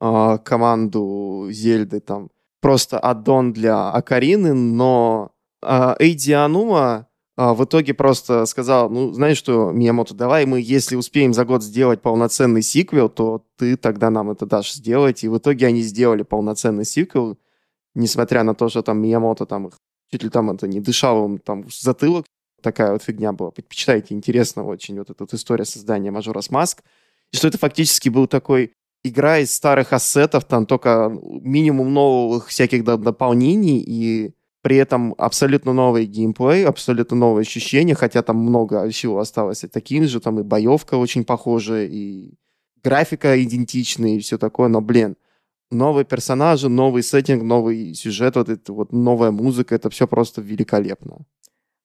э, 0.01 0.39
команду 0.45 1.49
Зельды 1.51 2.01
там 2.01 2.29
просто 2.61 2.99
аддон 2.99 3.53
для 3.53 3.91
Акарины, 3.91 4.55
но 4.55 5.33
а, 5.63 5.97
Эйди 5.99 6.33
Анума 6.33 7.09
а, 7.37 7.55
в 7.55 7.65
итоге 7.65 7.93
просто 7.93 8.47
сказал, 8.47 8.89
ну, 8.89 9.13
знаешь 9.13 9.37
что, 9.37 9.73
Миямото, 9.73 10.15
давай 10.15 10.47
мы, 10.47 10.61
если 10.61 10.97
успеем 10.97 11.35
за 11.35 11.45
год 11.45 11.63
сделать 11.63 12.01
полноценный 12.03 12.63
сиквел, 12.63 13.09
то 13.09 13.45
ты 13.57 13.77
тогда 13.77 14.11
нам 14.11 14.31
это 14.31 14.47
дашь 14.47 14.73
сделать. 14.73 15.25
И 15.25 15.29
в 15.29 15.39
итоге 15.39 15.67
они 15.67 15.83
сделали 15.83 16.23
полноценный 16.23 16.85
сиквел, 16.85 17.39
несмотря 17.95 18.45
на 18.45 18.55
то, 18.55 18.69
что 18.69 18.83
там 18.83 19.01
Миямото 19.01 19.45
там 19.45 19.71
чуть 20.13 20.23
ли 20.23 20.29
там 20.29 20.51
это 20.51 20.69
не 20.69 20.81
дышал, 20.81 21.25
он 21.25 21.39
там 21.39 21.65
затылок, 21.71 22.27
такая 22.61 22.93
вот 22.93 23.03
фигня 23.03 23.33
была. 23.33 23.51
Почитайте, 23.51 24.15
интересно 24.15 24.65
очень 24.65 24.99
вот 24.99 25.11
эта 25.11 25.25
вот 25.25 25.33
история 25.35 25.65
создания 25.65 26.11
Мажорас 26.11 26.51
Маск. 26.51 26.83
И 27.33 27.37
что 27.37 27.49
это 27.49 27.59
фактически 27.59 28.11
был 28.11 28.27
такой 28.27 28.73
игра 29.03 29.39
из 29.39 29.53
старых 29.53 29.93
ассетов, 29.93 30.45
там 30.45 30.67
только 30.67 31.11
минимум 31.23 31.93
новых 31.93 32.49
всяких 32.49 32.85
дополнений, 32.85 33.83
и 33.85 34.35
при 34.61 34.77
этом 34.77 35.15
абсолютно 35.19 35.73
новый 35.73 36.07
геймплей, 36.07 36.65
абсолютно 36.65 37.17
новые 37.17 37.43
ощущения, 37.43 37.95
хотя 37.95 38.23
там 38.23 38.37
много 38.37 38.89
всего 38.91 39.19
осталось 39.19 39.65
таким 39.73 40.07
же, 40.07 40.21
там 40.21 40.39
и 40.39 40.45
боевка 40.45 40.97
очень 40.97 41.25
похожая, 41.25 41.89
и 41.91 42.35
графика 42.85 43.43
идентичная, 43.43 44.17
и 44.17 44.21
все 44.21 44.39
такое, 44.39 44.69
но, 44.69 44.81
блин, 44.81 45.17
новые 45.73 46.05
персонажи, 46.05 46.69
новый 46.69 47.03
сеттинг, 47.03 47.43
новый 47.43 47.95
сюжет, 47.95 48.37
вот 48.37 48.49
это 48.49 48.73
вот 48.73 48.93
новая 48.93 49.31
музыка, 49.31 49.75
это 49.75 49.91
все 49.91 50.07
просто 50.07 50.41
великолепно. 50.41 51.19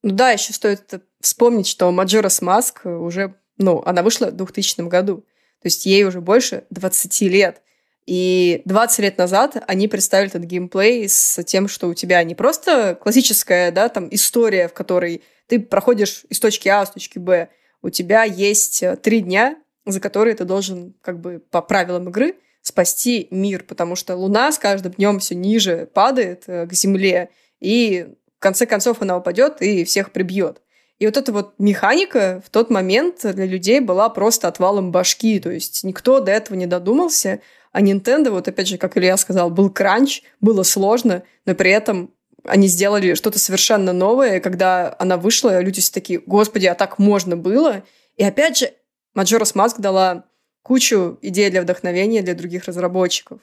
Ну 0.02 0.10
да, 0.12 0.30
еще 0.30 0.52
стоит 0.52 1.02
вспомнить, 1.20 1.66
что 1.66 1.90
Majora's 1.90 2.42
Mask 2.42 2.88
уже, 2.88 3.34
ну, 3.56 3.82
она 3.84 4.02
вышла 4.02 4.26
в 4.26 4.36
2000 4.36 4.88
году. 4.88 5.24
То 5.60 5.66
есть 5.66 5.86
ей 5.86 6.04
уже 6.04 6.20
больше 6.20 6.64
20 6.70 7.20
лет. 7.22 7.62
И 8.06 8.62
20 8.64 9.00
лет 9.00 9.18
назад 9.18 9.62
они 9.66 9.88
представили 9.88 10.30
этот 10.30 10.44
геймплей 10.44 11.08
с 11.08 11.42
тем, 11.44 11.68
что 11.68 11.88
у 11.88 11.94
тебя 11.94 12.22
не 12.22 12.34
просто 12.34 12.98
классическая, 13.00 13.70
да, 13.70 13.88
там 13.88 14.08
история, 14.10 14.68
в 14.68 14.72
которой 14.72 15.22
ты 15.46 15.60
проходишь 15.60 16.24
из 16.30 16.40
точки 16.40 16.68
А 16.68 16.84
в 16.84 16.94
точки 16.94 17.18
Б. 17.18 17.48
У 17.82 17.90
тебя 17.90 18.24
есть 18.24 18.82
э, 18.82 18.96
три 18.96 19.20
дня, 19.20 19.56
за 19.84 20.00
которые 20.00 20.36
ты 20.36 20.44
должен, 20.44 20.94
как 21.02 21.20
бы 21.20 21.42
по 21.50 21.60
правилам 21.60 22.08
игры, 22.08 22.36
спасти 22.68 23.28
мир, 23.30 23.64
потому 23.64 23.96
что 23.96 24.16
Луна 24.16 24.52
с 24.52 24.58
каждым 24.58 24.92
днем 24.92 25.18
все 25.18 25.34
ниже 25.34 25.88
падает 25.92 26.44
э, 26.46 26.66
к 26.66 26.72
Земле, 26.72 27.30
и 27.60 28.06
в 28.38 28.40
конце 28.40 28.66
концов 28.66 29.02
она 29.02 29.16
упадет 29.16 29.60
и 29.60 29.84
всех 29.84 30.12
прибьет. 30.12 30.62
И 30.98 31.06
вот 31.06 31.16
эта 31.16 31.32
вот 31.32 31.54
механика 31.58 32.42
в 32.44 32.50
тот 32.50 32.70
момент 32.70 33.20
для 33.22 33.46
людей 33.46 33.80
была 33.80 34.08
просто 34.08 34.48
отвалом 34.48 34.92
башки, 34.92 35.38
то 35.40 35.50
есть 35.50 35.84
никто 35.84 36.20
до 36.20 36.32
этого 36.32 36.56
не 36.56 36.66
додумался, 36.66 37.40
а 37.72 37.82
Nintendo, 37.82 38.30
вот 38.30 38.48
опять 38.48 38.68
же, 38.68 38.78
как 38.78 38.96
Илья 38.96 39.16
сказал, 39.16 39.50
был 39.50 39.70
кранч, 39.70 40.22
было 40.40 40.62
сложно, 40.62 41.22
но 41.46 41.54
при 41.54 41.70
этом 41.70 42.12
они 42.44 42.66
сделали 42.66 43.14
что-то 43.14 43.38
совершенно 43.38 43.92
новое, 43.92 44.40
когда 44.40 44.94
она 44.98 45.16
вышла, 45.16 45.60
люди 45.60 45.80
все 45.80 45.92
такие, 45.92 46.20
господи, 46.20 46.66
а 46.66 46.74
так 46.74 46.98
можно 46.98 47.36
было? 47.36 47.82
И 48.16 48.24
опять 48.24 48.58
же, 48.58 48.72
Majora's 49.16 49.54
Mask 49.54 49.74
дала 49.78 50.24
кучу 50.68 51.18
идей 51.22 51.48
для 51.50 51.62
вдохновения 51.62 52.20
для 52.22 52.34
других 52.34 52.66
разработчиков. 52.66 53.40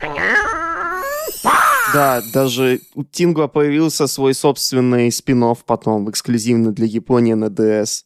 Да, 1.93 2.21
даже 2.33 2.81
у 2.93 3.03
Тингуа 3.03 3.47
появился 3.47 4.05
свой 4.05 4.35
собственный 4.35 5.11
спин 5.11 5.43
потом, 5.65 6.09
эксклюзивно 6.09 6.71
для 6.71 6.85
Японии 6.85 7.33
на 7.33 7.45
DS. 7.45 8.03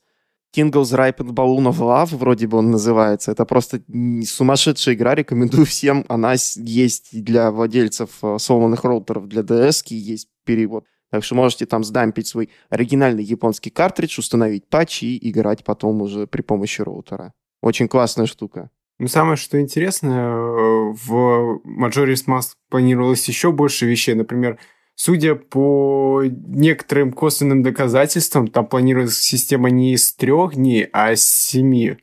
Tingle's 0.55 0.91
Ripened 0.95 1.33
Balloon 1.33 1.69
of 1.69 1.79
Love, 1.79 2.15
вроде 2.15 2.47
бы 2.47 2.57
он 2.57 2.71
называется. 2.71 3.31
Это 3.31 3.45
просто 3.45 3.81
сумасшедшая 4.25 4.95
игра, 4.95 5.15
рекомендую 5.15 5.65
всем. 5.65 6.05
Она 6.07 6.35
есть 6.55 7.09
для 7.11 7.51
владельцев 7.51 8.09
э, 8.21 8.37
сломанных 8.39 8.83
роутеров 8.83 9.27
для 9.27 9.41
DS, 9.41 9.83
есть 9.89 10.29
перевод. 10.45 10.85
Так 11.11 11.23
что 11.23 11.35
можете 11.35 11.65
там 11.65 11.83
сдампить 11.83 12.27
свой 12.27 12.49
оригинальный 12.69 13.23
японский 13.23 13.69
картридж, 13.69 14.17
установить 14.19 14.69
патч 14.69 15.03
и 15.03 15.29
играть 15.29 15.63
потом 15.63 16.01
уже 16.01 16.25
при 16.25 16.41
помощи 16.41 16.81
роутера. 16.81 17.33
Очень 17.61 17.87
классная 17.87 18.25
штука. 18.25 18.69
Ну, 18.99 19.07
самое, 19.07 19.37
что 19.37 19.61
интересное, 19.61 20.27
э, 20.27 20.93
в 20.93 21.61
Majora's 21.65 22.25
Mask 22.27 22.49
планировалось 22.69 23.27
еще 23.29 23.53
больше 23.53 23.85
вещей. 23.85 24.13
Например, 24.13 24.59
судя 24.95 25.35
по 25.35 26.21
некоторым 26.25 27.13
косвенным 27.13 27.63
доказательствам, 27.63 28.49
там 28.49 28.67
планируется 28.67 29.23
система 29.23 29.69
не 29.69 29.93
из 29.93 30.13
трех 30.13 30.55
дней, 30.55 30.89
а 30.91 31.13
из 31.13 31.25
семи. 31.25 31.97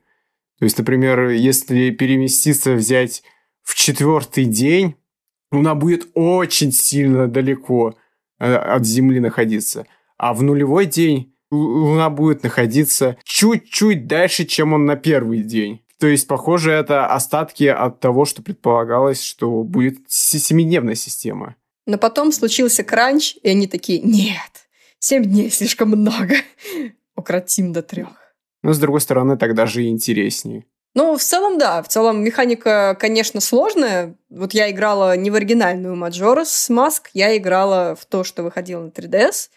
То 0.58 0.64
есть, 0.64 0.78
например, 0.78 1.28
если 1.28 1.90
переместиться, 1.90 2.72
взять 2.72 3.22
в 3.62 3.74
четвертый 3.74 4.46
день, 4.46 4.94
она 5.50 5.74
будет 5.74 6.08
очень 6.14 6.72
сильно 6.72 7.28
далеко 7.28 7.94
э, 8.38 8.54
от 8.54 8.86
Земли 8.86 9.20
находиться. 9.20 9.86
А 10.16 10.32
в 10.32 10.42
нулевой 10.42 10.86
день 10.86 11.34
Луна 11.50 12.08
будет 12.08 12.42
находиться 12.42 13.18
чуть-чуть 13.22 14.06
дальше, 14.06 14.46
чем 14.46 14.72
он 14.72 14.86
на 14.86 14.96
первый 14.96 15.42
день. 15.42 15.82
То 15.98 16.06
есть, 16.06 16.26
похоже, 16.26 16.72
это 16.72 17.06
остатки 17.06 17.64
от 17.64 18.00
того, 18.00 18.24
что 18.24 18.42
предполагалось, 18.42 19.22
что 19.22 19.62
будет 19.62 19.98
семидневная 20.08 20.94
система. 20.94 21.56
Но 21.86 21.98
потом 21.98 22.32
случился 22.32 22.84
кранч, 22.84 23.36
и 23.42 23.48
они 23.48 23.66
такие, 23.66 24.00
нет, 24.00 24.68
семь 24.98 25.24
дней 25.24 25.50
слишком 25.50 25.90
много, 25.90 26.34
укротим 27.16 27.72
до 27.72 27.82
трех. 27.82 28.08
Но, 28.62 28.72
с 28.72 28.78
другой 28.78 29.00
стороны, 29.00 29.38
тогда 29.38 29.66
же 29.66 29.84
и 29.84 29.88
интереснее. 29.88 30.64
Ну, 30.94 31.16
в 31.16 31.22
целом, 31.22 31.58
да. 31.58 31.82
В 31.82 31.88
целом, 31.88 32.24
механика, 32.24 32.96
конечно, 32.98 33.40
сложная. 33.40 34.16
Вот 34.30 34.54
я 34.54 34.70
играла 34.70 35.14
не 35.14 35.30
в 35.30 35.34
оригинальную 35.34 35.94
Majora's 35.94 36.70
Mask, 36.70 37.02
я 37.12 37.36
играла 37.36 37.94
в 37.94 38.06
то, 38.06 38.24
что 38.24 38.42
выходило 38.42 38.80
на 38.80 38.88
3DS. 38.88 39.50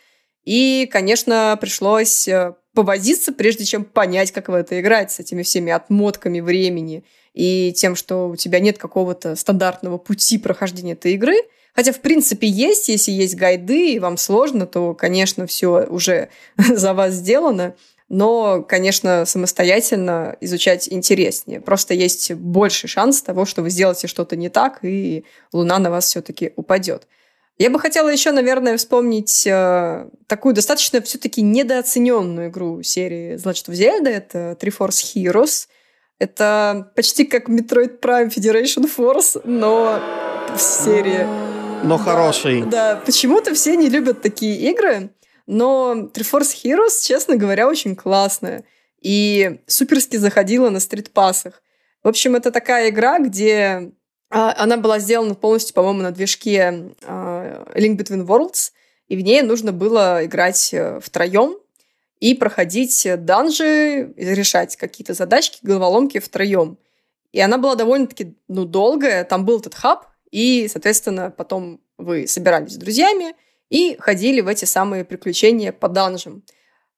И, 0.43 0.89
конечно, 0.91 1.57
пришлось 1.59 2.27
э, 2.27 2.55
повозиться, 2.73 3.31
прежде 3.31 3.65
чем 3.65 3.83
понять, 3.83 4.31
как 4.31 4.49
в 4.49 4.53
это 4.53 4.79
играть 4.79 5.11
с 5.11 5.19
этими 5.19 5.43
всеми 5.43 5.71
отмотками 5.71 6.39
времени 6.39 7.03
и 7.33 7.73
тем, 7.73 7.95
что 7.95 8.29
у 8.29 8.35
тебя 8.35 8.59
нет 8.59 8.77
какого-то 8.77 9.35
стандартного 9.35 9.97
пути 9.97 10.37
прохождения 10.37 10.93
этой 10.93 11.13
игры. 11.13 11.35
Хотя, 11.73 11.93
в 11.93 12.01
принципе, 12.01 12.47
есть, 12.47 12.89
если 12.89 13.11
есть 13.11 13.35
гайды, 13.35 13.93
и 13.93 13.99
вам 13.99 14.17
сложно, 14.17 14.65
то, 14.65 14.93
конечно, 14.93 15.47
все 15.47 15.85
уже 15.87 16.29
за 16.57 16.93
вас 16.93 17.13
сделано. 17.13 17.75
Но, 18.09 18.63
конечно, 18.63 19.23
самостоятельно 19.25 20.35
изучать 20.41 20.91
интереснее. 20.91 21.61
Просто 21.61 21.93
есть 21.93 22.33
больше 22.33 22.87
шанс 22.87 23.21
того, 23.21 23.45
что 23.45 23.61
вы 23.61 23.69
сделаете 23.69 24.07
что-то 24.07 24.35
не 24.35 24.49
так, 24.49 24.79
и 24.81 25.25
Луна 25.53 25.77
на 25.77 25.91
вас 25.91 26.05
все-таки 26.05 26.51
упадет. 26.55 27.07
Я 27.59 27.69
бы 27.69 27.77
хотела 27.77 28.07
еще, 28.07 28.31
наверное, 28.31 28.77
вспомнить 28.77 29.45
э, 29.45 30.07
такую 30.27 30.55
достаточно 30.55 31.01
все-таки 31.01 31.41
недооцененную 31.41 32.47
игру 32.49 32.81
серии 32.83 33.35
значит, 33.35 33.67
в 33.67 33.73
Зельда. 33.73 34.09
Это 34.09 34.57
Triforce 34.61 35.03
Heroes. 35.13 35.67
Это 36.19 36.89
почти 36.95 37.25
как 37.25 37.49
Metroid 37.49 37.99
Prime 37.99 38.29
Federation 38.29 38.89
Force, 38.89 39.41
но 39.43 39.99
в 40.55 40.61
серии. 40.61 41.27
Но 41.83 41.97
да, 41.97 42.03
хороший. 42.05 42.63
Да, 42.63 43.01
почему-то 43.05 43.53
все 43.53 43.75
не 43.75 43.89
любят 43.89 44.21
такие 44.21 44.71
игры, 44.71 45.09
но 45.45 46.09
Triforce 46.13 46.55
Heroes, 46.63 47.05
честно 47.05 47.35
говоря, 47.35 47.67
очень 47.67 47.97
классная. 47.97 48.63
И 49.01 49.59
суперски 49.67 50.15
заходила 50.15 50.69
на 50.69 50.79
стритпассах. 50.79 51.61
В 52.03 52.07
общем, 52.07 52.37
это 52.37 52.51
такая 52.51 52.89
игра, 52.89 53.19
где 53.19 53.91
а, 54.29 54.53
она 54.57 54.77
была 54.77 54.99
сделана 54.99 55.35
полностью, 55.35 55.73
по-моему, 55.73 56.03
на 56.03 56.11
движке 56.11 56.93
а, 57.03 57.18
Link 57.75 57.97
Between 57.97 58.25
Worlds, 58.25 58.71
и 59.07 59.15
в 59.15 59.21
ней 59.21 59.41
нужно 59.41 59.71
было 59.71 60.25
играть 60.25 60.73
э, 60.73 60.99
втроем 60.99 61.57
и 62.19 62.33
проходить 62.33 63.07
данжи, 63.25 64.13
решать 64.17 64.75
какие-то 64.75 65.13
задачки, 65.13 65.59
головоломки 65.61 66.19
втроем. 66.19 66.77
И 67.31 67.39
она 67.39 67.57
была 67.57 67.75
довольно-таки 67.75 68.35
ну, 68.47 68.65
долгая. 68.65 69.23
Там 69.23 69.45
был 69.45 69.59
этот 69.59 69.75
хаб, 69.75 70.07
и, 70.31 70.67
соответственно, 70.71 71.31
потом 71.31 71.79
вы 71.97 72.27
собирались 72.27 72.73
с 72.73 72.77
друзьями 72.77 73.35
и 73.69 73.95
ходили 73.99 74.41
в 74.41 74.47
эти 74.47 74.65
самые 74.65 75.05
приключения 75.05 75.71
по 75.71 75.87
данжам. 75.87 76.43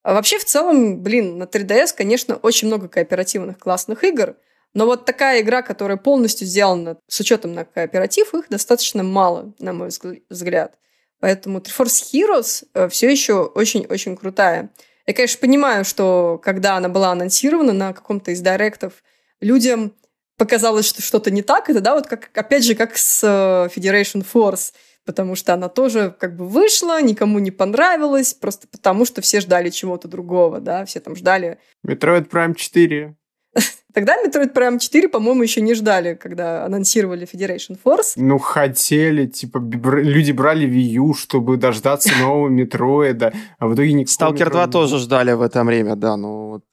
А 0.04 0.14
вообще, 0.14 0.40
в 0.40 0.46
целом, 0.46 1.02
блин, 1.02 1.38
на 1.38 1.44
3DS, 1.44 1.94
конечно, 1.96 2.36
очень 2.38 2.68
много 2.68 2.88
кооперативных 2.88 3.60
классных 3.60 4.04
игр– 4.04 4.36
но 4.74 4.86
вот 4.86 5.06
такая 5.06 5.42
игра, 5.42 5.62
которая 5.62 5.98
полностью 5.98 6.48
сделана 6.48 6.98
с 7.08 7.20
учетом 7.20 7.54
на 7.54 7.66
кооператив, 7.66 8.34
их 8.34 8.50
достаточно 8.50 9.04
мало, 9.04 9.54
на 9.60 9.74
мой 9.74 9.90
взгляд. 10.30 10.76
Поэтому 11.20 11.60
Triforce 11.60 12.04
Heroes 12.14 12.66
э, 12.74 12.90
все 12.90 13.10
еще 13.10 13.44
очень-очень 13.44 14.18
крутая. 14.18 14.70
Я, 15.06 15.14
конечно, 15.14 15.40
понимаю, 15.40 15.86
что 15.86 16.40
когда 16.44 16.78
она 16.78 16.90
была 16.90 17.12
анонсирована 17.12 17.74
на 17.74 17.94
каком-то 17.94 18.32
из 18.32 18.42
директов, 18.42 19.04
людям 19.40 19.94
показалось, 20.38 20.88
что 20.88 21.02
что-то 21.02 21.30
не 21.30 21.44
так. 21.44 21.70
Это, 21.70 21.82
да, 21.82 21.94
вот 21.94 22.08
как, 22.08 22.30
опять 22.34 22.64
же, 22.64 22.76
как 22.76 22.98
с 22.98 23.22
э, 23.24 23.70
Federation 23.76 24.26
Force, 24.34 24.74
потому 25.06 25.36
что 25.36 25.54
она 25.54 25.70
тоже 25.70 26.16
как 26.20 26.36
бы 26.36 26.48
вышла, 26.48 27.02
никому 27.02 27.40
не 27.40 27.52
понравилась, 27.52 28.34
просто 28.34 28.68
потому 28.68 29.06
что 29.06 29.22
все 29.22 29.42
ждали 29.42 29.70
чего-то 29.70 30.08
другого, 30.08 30.60
да, 30.60 30.86
все 30.86 31.00
там 31.00 31.16
ждали... 31.16 31.60
Metroid 31.86 32.30
Prime 32.30 32.56
4. 32.56 33.16
Тогда 33.94 34.16
Metroid 34.24 34.54
Prime 34.54 34.80
4, 34.80 35.10
по-моему, 35.10 35.44
еще 35.44 35.62
не 35.62 35.74
ждали, 35.74 36.14
когда 36.14 36.66
анонсировали 36.66 37.28
Federation 37.32 37.78
Force. 37.84 38.14
Ну, 38.16 38.38
хотели, 38.38 39.26
типа, 39.26 39.60
бр- 39.60 40.02
люди 40.02 40.32
брали 40.32 40.68
Wii 40.68 40.94
U, 41.08 41.14
чтобы 41.14 41.58
дождаться 41.58 42.10
нового 42.20 42.48
Метроида, 42.48 43.34
а 43.60 43.68
в 43.68 43.76
итоге 43.76 43.94
никто... 43.94 44.14
Сталкер 44.14 44.50
2 44.50 44.68
тоже 44.68 44.98
ждали 44.98 45.34
в 45.34 45.42
это 45.42 45.64
время, 45.64 45.96
да, 45.96 46.16
ну 46.16 46.50
вот 46.50 46.64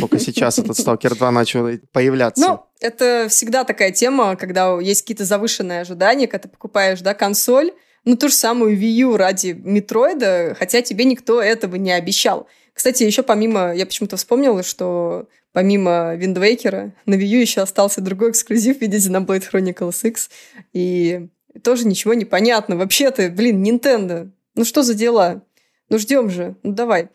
только 0.00 0.18
сейчас 0.18 0.58
этот 0.58 0.76
Сталкер 0.78 1.14
2 1.14 1.30
начал 1.30 1.68
появляться. 1.92 2.44
Ну, 2.44 2.60
это 2.80 3.26
всегда 3.28 3.64
такая 3.64 3.92
тема, 3.92 4.34
когда 4.36 4.78
есть 4.80 5.02
какие-то 5.02 5.24
завышенные 5.24 5.82
ожидания, 5.82 6.26
когда 6.26 6.44
ты 6.44 6.48
покупаешь, 6.48 7.00
да, 7.02 7.14
консоль, 7.14 7.72
ну, 8.04 8.16
ту 8.16 8.28
же 8.28 8.34
самую 8.34 8.78
Wii 8.78 8.92
U 9.02 9.16
ради 9.16 9.58
Метроида, 9.62 10.56
хотя 10.58 10.82
тебе 10.82 11.04
никто 11.04 11.40
этого 11.40 11.76
не 11.76 11.92
обещал. 11.92 12.48
Кстати, 12.74 13.04
еще 13.04 13.22
помимо, 13.22 13.72
я 13.74 13.86
почему-то 13.86 14.16
вспомнила, 14.16 14.62
что 14.62 15.28
помимо 15.52 16.16
Waker 16.16 16.90
на 17.06 17.14
Wii 17.14 17.26
U 17.26 17.40
еще 17.40 17.62
остался 17.62 18.00
другой 18.00 18.32
эксклюзив 18.32 18.78
в 18.78 18.80
виде 18.80 18.98
Xenoblade 18.98 19.44
Chronicles 19.50 20.06
X, 20.06 20.28
и 20.72 21.28
тоже 21.62 21.86
ничего 21.86 22.14
не 22.14 22.24
понятно. 22.24 22.76
Вообще-то, 22.76 23.30
блин, 23.30 23.62
Nintendo, 23.62 24.30
ну 24.56 24.64
что 24.64 24.82
за 24.82 24.94
дела? 24.94 25.42
Ну 25.88 25.98
ждем 25.98 26.28
же, 26.28 26.56
ну 26.64 26.72
давай. 26.72 27.08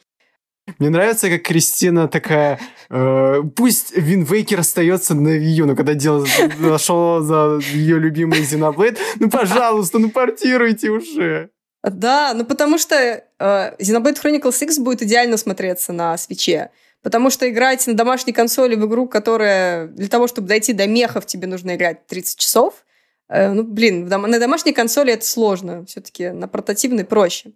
Мне 0.77 0.89
нравится, 0.89 1.29
как 1.29 1.41
Кристина 1.41 2.07
такая, 2.07 2.59
э, 2.89 3.41
пусть 3.55 3.97
Wind 3.97 4.25
Waker 4.25 4.59
остается 4.59 5.15
на 5.15 5.37
Wii 5.38 5.54
U, 5.54 5.65
но 5.65 5.75
когда 5.75 5.95
дело 5.95 6.25
зашло 6.59 7.21
за 7.21 7.59
ее 7.73 7.97
любимый 7.99 8.41
Xenoblade, 8.41 8.97
ну, 9.19 9.29
пожалуйста, 9.29 9.99
ну, 9.99 10.09
портируйте 10.09 10.89
уже. 10.89 11.49
Да, 11.83 12.33
ну 12.33 12.45
потому 12.45 12.77
что 12.77 12.95
э, 12.95 13.23
Xenoblade 13.39 14.21
Chronicles 14.21 14.63
X 14.63 14.79
будет 14.79 15.01
идеально 15.01 15.37
смотреться 15.37 15.93
на 15.93 16.17
свече. 16.17 16.71
Потому 17.01 17.29
что 17.29 17.49
играть 17.49 17.87
на 17.87 17.93
домашней 17.93 18.33
консоли 18.33 18.75
в 18.75 18.85
игру, 18.85 19.07
которая 19.07 19.87
для 19.87 20.09
того, 20.09 20.27
чтобы 20.27 20.49
дойти 20.49 20.73
до 20.73 20.85
мехов, 20.87 21.25
тебе 21.25 21.47
нужно 21.47 21.75
играть 21.75 22.05
30 22.07 22.37
часов. 22.37 22.85
Э, 23.29 23.51
ну, 23.53 23.63
блин, 23.63 24.07
на 24.07 24.39
домашней 24.39 24.73
консоли 24.73 25.13
это 25.13 25.25
сложно. 25.25 25.85
Все-таки 25.85 26.29
на 26.29 26.49
портативной 26.49 27.05
проще. 27.05 27.51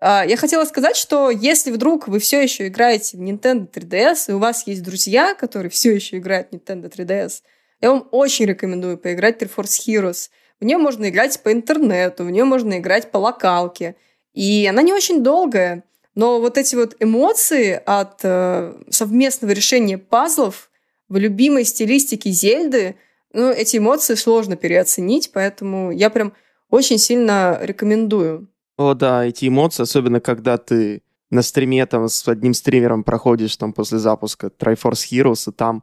Э, 0.00 0.22
я 0.26 0.36
хотела 0.36 0.66
сказать, 0.66 0.96
что 0.96 1.30
если 1.30 1.70
вдруг 1.70 2.08
вы 2.08 2.18
все 2.18 2.42
еще 2.42 2.66
играете 2.66 3.16
в 3.16 3.22
Nintendo 3.22 3.66
3DS, 3.70 4.24
и 4.28 4.32
у 4.32 4.38
вас 4.38 4.66
есть 4.66 4.82
друзья, 4.82 5.34
которые 5.34 5.70
все 5.70 5.94
еще 5.94 6.18
играют 6.18 6.48
в 6.50 6.54
Nintendo 6.54 6.92
3DS, 6.92 7.40
я 7.80 7.90
вам 7.90 8.06
очень 8.10 8.44
рекомендую 8.44 8.98
поиграть 8.98 9.38
в 9.38 9.42
Triforce 9.42 9.80
Heroes. 9.86 10.28
В 10.62 10.64
нее 10.64 10.78
можно 10.78 11.08
играть 11.08 11.42
по 11.42 11.52
интернету, 11.52 12.22
в 12.22 12.30
нее 12.30 12.44
можно 12.44 12.78
играть 12.78 13.10
по 13.10 13.18
локалке. 13.18 13.96
И 14.32 14.64
она 14.70 14.82
не 14.82 14.92
очень 14.92 15.20
долгая. 15.24 15.82
Но 16.14 16.40
вот 16.40 16.56
эти 16.56 16.76
вот 16.76 16.94
эмоции 17.00 17.82
от 17.84 18.20
э, 18.22 18.72
совместного 18.88 19.50
решения 19.50 19.98
пазлов 19.98 20.70
в 21.08 21.16
любимой 21.16 21.64
стилистике 21.64 22.30
Зельды, 22.30 22.94
ну, 23.32 23.50
эти 23.50 23.78
эмоции 23.78 24.14
сложно 24.14 24.54
переоценить, 24.54 25.32
поэтому 25.32 25.90
я 25.90 26.10
прям 26.10 26.32
очень 26.70 26.98
сильно 26.98 27.58
рекомендую. 27.60 28.46
О, 28.76 28.94
да, 28.94 29.24
эти 29.24 29.48
эмоции, 29.48 29.82
особенно 29.82 30.20
когда 30.20 30.58
ты 30.58 31.02
на 31.30 31.42
стриме 31.42 31.84
там 31.86 32.08
с 32.08 32.28
одним 32.28 32.54
стримером 32.54 33.02
проходишь 33.02 33.56
там 33.56 33.72
после 33.72 33.98
запуска 33.98 34.46
Triforce 34.46 35.10
Heroes, 35.10 35.50
и 35.50 35.52
там 35.52 35.82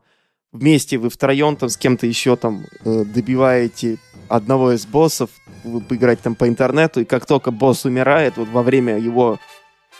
вместе 0.51 0.97
вы 0.97 1.09
втроем 1.09 1.55
там 1.55 1.69
с 1.69 1.77
кем-то 1.77 2.05
еще 2.05 2.35
там 2.35 2.65
э, 2.85 3.03
добиваете 3.05 3.97
одного 4.27 4.73
из 4.73 4.85
боссов, 4.85 5.29
вы 5.63 5.81
поиграть 5.81 6.21
там 6.21 6.35
по 6.35 6.47
интернету, 6.47 7.01
и 7.01 7.05
как 7.05 7.25
только 7.25 7.51
босс 7.51 7.85
умирает, 7.85 8.37
вот 8.37 8.47
во 8.49 8.63
время 8.63 8.97
его 8.97 9.39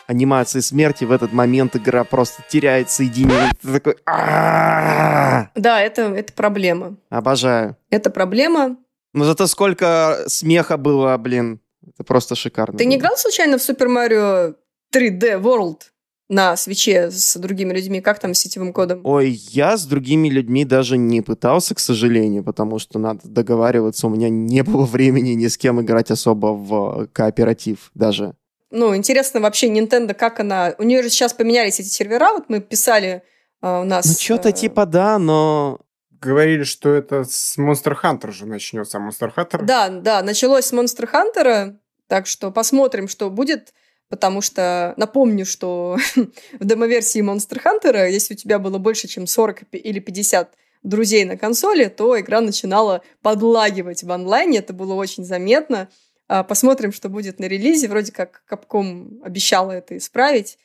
анимации 0.07 0.59
смерти, 0.59 1.03
в 1.03 1.11
этот 1.11 1.33
момент 1.33 1.75
игра 1.75 2.03
просто 2.03 2.43
теряет 2.49 2.89
соединение. 2.89 3.51
Ты 3.61 3.73
такой... 3.73 3.95
Да, 4.05 5.81
это, 5.81 6.01
это 6.13 6.33
проблема. 6.33 6.95
Обожаю. 7.09 7.77
Это 7.91 8.09
проблема. 8.09 8.77
Но 9.13 9.25
зато 9.25 9.47
сколько 9.47 10.23
смеха 10.27 10.77
было, 10.77 11.15
блин. 11.17 11.59
Это 11.87 12.03
просто 12.03 12.35
шикарно. 12.35 12.77
Ты 12.77 12.85
не 12.85 12.97
играл 12.97 13.17
случайно 13.17 13.57
в 13.57 13.61
Super 13.61 13.87
Mario 13.87 14.55
3D 14.93 15.41
World? 15.41 15.81
На 16.29 16.55
свече 16.55 17.11
с 17.11 17.35
другими 17.37 17.73
людьми? 17.73 18.01
Как 18.01 18.19
там 18.19 18.33
с 18.33 18.39
сетевым 18.39 18.71
кодом? 18.71 19.01
Ой, 19.03 19.29
я 19.31 19.75
с 19.75 19.85
другими 19.85 20.29
людьми 20.29 20.63
даже 20.63 20.97
не 20.97 21.21
пытался, 21.21 21.75
к 21.75 21.79
сожалению, 21.79 22.43
потому 22.43 22.79
что 22.79 22.99
надо 22.99 23.27
договариваться. 23.27 24.07
У 24.07 24.09
меня 24.09 24.29
не 24.29 24.63
было 24.63 24.85
времени 24.85 25.31
ни 25.31 25.47
с 25.47 25.57
кем 25.57 25.81
играть 25.81 26.11
особо 26.11 26.47
в 26.47 27.07
кооператив 27.11 27.91
даже 27.93 28.35
ну, 28.71 28.95
интересно 28.95 29.39
вообще 29.39 29.67
Nintendo, 29.67 30.13
как 30.13 30.39
она... 30.39 30.75
У 30.77 30.83
нее 30.83 31.01
же 31.01 31.09
сейчас 31.09 31.33
поменялись 31.33 31.79
эти 31.79 31.87
сервера, 31.87 32.33
вот 32.33 32.49
мы 32.49 32.61
писали 32.61 33.23
uh, 33.61 33.81
у 33.81 33.83
нас... 33.83 34.05
Ну, 34.05 34.13
что-то 34.13 34.49
uh... 34.49 34.53
типа 34.53 34.85
да, 34.85 35.17
но... 35.17 35.79
Говорили, 36.21 36.63
что 36.63 36.93
это 36.93 37.23
с 37.23 37.57
Monster 37.57 37.95
Hunter 38.03 38.31
же 38.31 38.45
начнется, 38.45 38.99
Monster 38.99 39.33
Hunter... 39.35 39.63
Да, 39.63 39.89
да, 39.89 40.21
началось 40.21 40.65
с 40.65 40.73
Monster 40.73 41.09
Hunter, 41.11 41.77
так 42.07 42.27
что 42.27 42.51
посмотрим, 42.51 43.07
что 43.07 43.29
будет, 43.29 43.73
потому 44.09 44.41
что 44.41 44.93
напомню, 44.97 45.45
что 45.45 45.97
в 46.59 46.65
демоверсии 46.65 47.21
Monster 47.21 47.61
Hunter, 47.63 48.09
если 48.09 48.33
у 48.33 48.37
тебя 48.37 48.59
было 48.59 48.77
больше, 48.77 49.07
чем 49.07 49.27
40 49.27 49.63
или 49.71 49.99
50 49.99 50.53
друзей 50.83 51.25
на 51.25 51.37
консоли, 51.37 51.85
то 51.85 52.19
игра 52.19 52.41
начинала 52.41 53.01
подлагивать 53.21 54.03
в 54.03 54.11
онлайне, 54.11 54.59
это 54.59 54.73
было 54.73 54.93
очень 54.93 55.25
заметно, 55.25 55.89
а, 56.29 56.43
посмотрим, 56.43 56.93
что 56.93 57.09
будет 57.09 57.39
на 57.39 57.45
релизе. 57.45 57.87
Вроде 57.87 58.11
как 58.11 58.43
Capcom 58.49 59.21
обещала 59.23 59.71
это 59.71 59.97
исправить. 59.97 60.57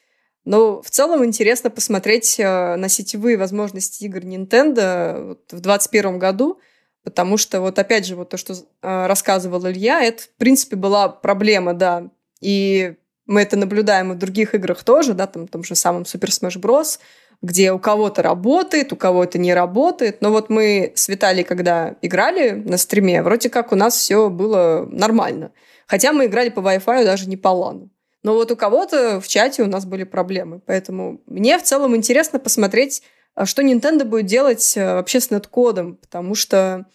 Но 0.44 0.82
в 0.82 0.90
целом 0.90 1.24
интересно 1.24 1.70
посмотреть 1.70 2.38
а, 2.38 2.76
на 2.76 2.88
сетевые 2.88 3.38
возможности 3.38 4.04
игр 4.04 4.18
Nintendo 4.18 5.38
в 5.48 5.60
2021 5.60 6.18
году, 6.18 6.60
потому 7.02 7.38
что 7.38 7.62
вот 7.62 7.78
опять 7.78 8.06
же 8.06 8.14
вот 8.14 8.28
то, 8.28 8.36
что 8.36 8.54
а, 8.82 9.08
рассказывал 9.08 9.66
Илья, 9.66 10.02
это 10.02 10.24
в 10.24 10.30
принципе 10.36 10.76
была 10.76 11.08
проблема, 11.08 11.72
да. 11.72 12.10
И 12.42 12.96
мы 13.26 13.42
это 13.42 13.56
наблюдаем 13.56 14.12
и 14.12 14.14
в 14.14 14.18
других 14.18 14.54
играх 14.54 14.82
тоже, 14.84 15.14
да, 15.14 15.26
там, 15.26 15.48
том 15.48 15.64
же 15.64 15.74
самом 15.74 16.02
Super 16.02 16.28
Smash 16.28 16.60
Bros., 16.60 16.98
где 17.42 17.72
у 17.72 17.78
кого-то 17.78 18.22
работает, 18.22 18.92
у 18.92 18.96
кого-то 18.96 19.38
не 19.38 19.52
работает. 19.52 20.22
Но 20.22 20.30
вот 20.30 20.48
мы 20.48 20.92
с 20.94 21.08
Виталией, 21.08 21.44
когда 21.44 21.96
играли 22.00 22.50
на 22.50 22.78
стриме, 22.78 23.22
вроде 23.22 23.50
как 23.50 23.72
у 23.72 23.76
нас 23.76 23.96
все 23.96 24.30
было 24.30 24.86
нормально. 24.90 25.52
Хотя 25.86 26.12
мы 26.12 26.26
играли 26.26 26.48
по 26.48 26.60
Wi-Fi, 26.60 27.04
даже 27.04 27.28
не 27.28 27.36
по 27.36 27.48
LAN. 27.48 27.88
Но 28.22 28.34
вот 28.34 28.50
у 28.50 28.56
кого-то 28.56 29.20
в 29.20 29.28
чате 29.28 29.62
у 29.62 29.66
нас 29.66 29.84
были 29.84 30.04
проблемы. 30.04 30.60
Поэтому 30.64 31.20
мне 31.26 31.58
в 31.58 31.62
целом 31.62 31.94
интересно 31.94 32.38
посмотреть, 32.38 33.02
а, 33.34 33.44
что 33.44 33.62
Nintendo 33.62 34.04
будет 34.04 34.26
делать 34.26 34.74
а, 34.78 34.96
вообще 34.96 35.20
с 35.20 35.30
неткодом, 35.30 35.96
потому 35.96 36.34
что... 36.34 36.86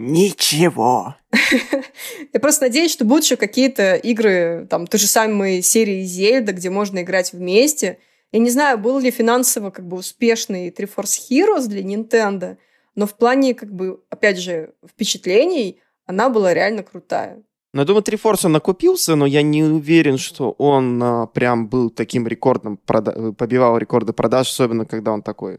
Ничего. 0.00 1.16
Я 2.32 2.38
просто 2.38 2.66
надеюсь, 2.66 2.92
что 2.92 3.04
будут 3.04 3.24
еще 3.24 3.36
какие-то 3.36 3.96
игры, 3.96 4.64
там, 4.70 4.86
той 4.86 5.00
же 5.00 5.08
самой 5.08 5.60
серии 5.60 6.04
Зельда, 6.04 6.52
где 6.52 6.70
можно 6.70 7.02
играть 7.02 7.32
вместе, 7.32 7.98
я 8.30 8.38
не 8.38 8.48
знаю, 8.48 8.78
был 8.78 9.00
ли 9.00 9.10
финансово 9.10 9.70
как 9.70 9.88
бы 9.88 9.96
успешный 9.96 10.70
Triforce 10.70 11.18
Heroes 11.28 11.66
для 11.66 11.82
Nintendo, 11.82 12.58
но 12.94 13.08
в 13.08 13.16
плане, 13.16 13.54
как 13.54 13.72
бы, 13.72 14.00
опять 14.08 14.38
же, 14.38 14.72
впечатлений 14.88 15.80
она 16.06 16.28
была 16.28 16.54
реально 16.54 16.84
крутая. 16.84 17.42
Ну, 17.72 17.80
я 17.80 17.84
думаю, 17.84 18.04
Triforce 18.04 18.46
он 18.46 18.54
окупился, 18.54 19.16
но 19.16 19.26
я 19.26 19.42
не 19.42 19.64
уверен, 19.64 20.16
что 20.16 20.52
он 20.52 21.02
а, 21.02 21.26
прям 21.26 21.68
был 21.68 21.90
таким 21.90 22.28
рекордом, 22.28 22.78
прода- 22.86 23.32
побивал 23.32 23.76
рекорды 23.78 24.12
продаж, 24.12 24.48
особенно 24.48 24.84
когда 24.86 25.10
он 25.10 25.22
такой 25.22 25.58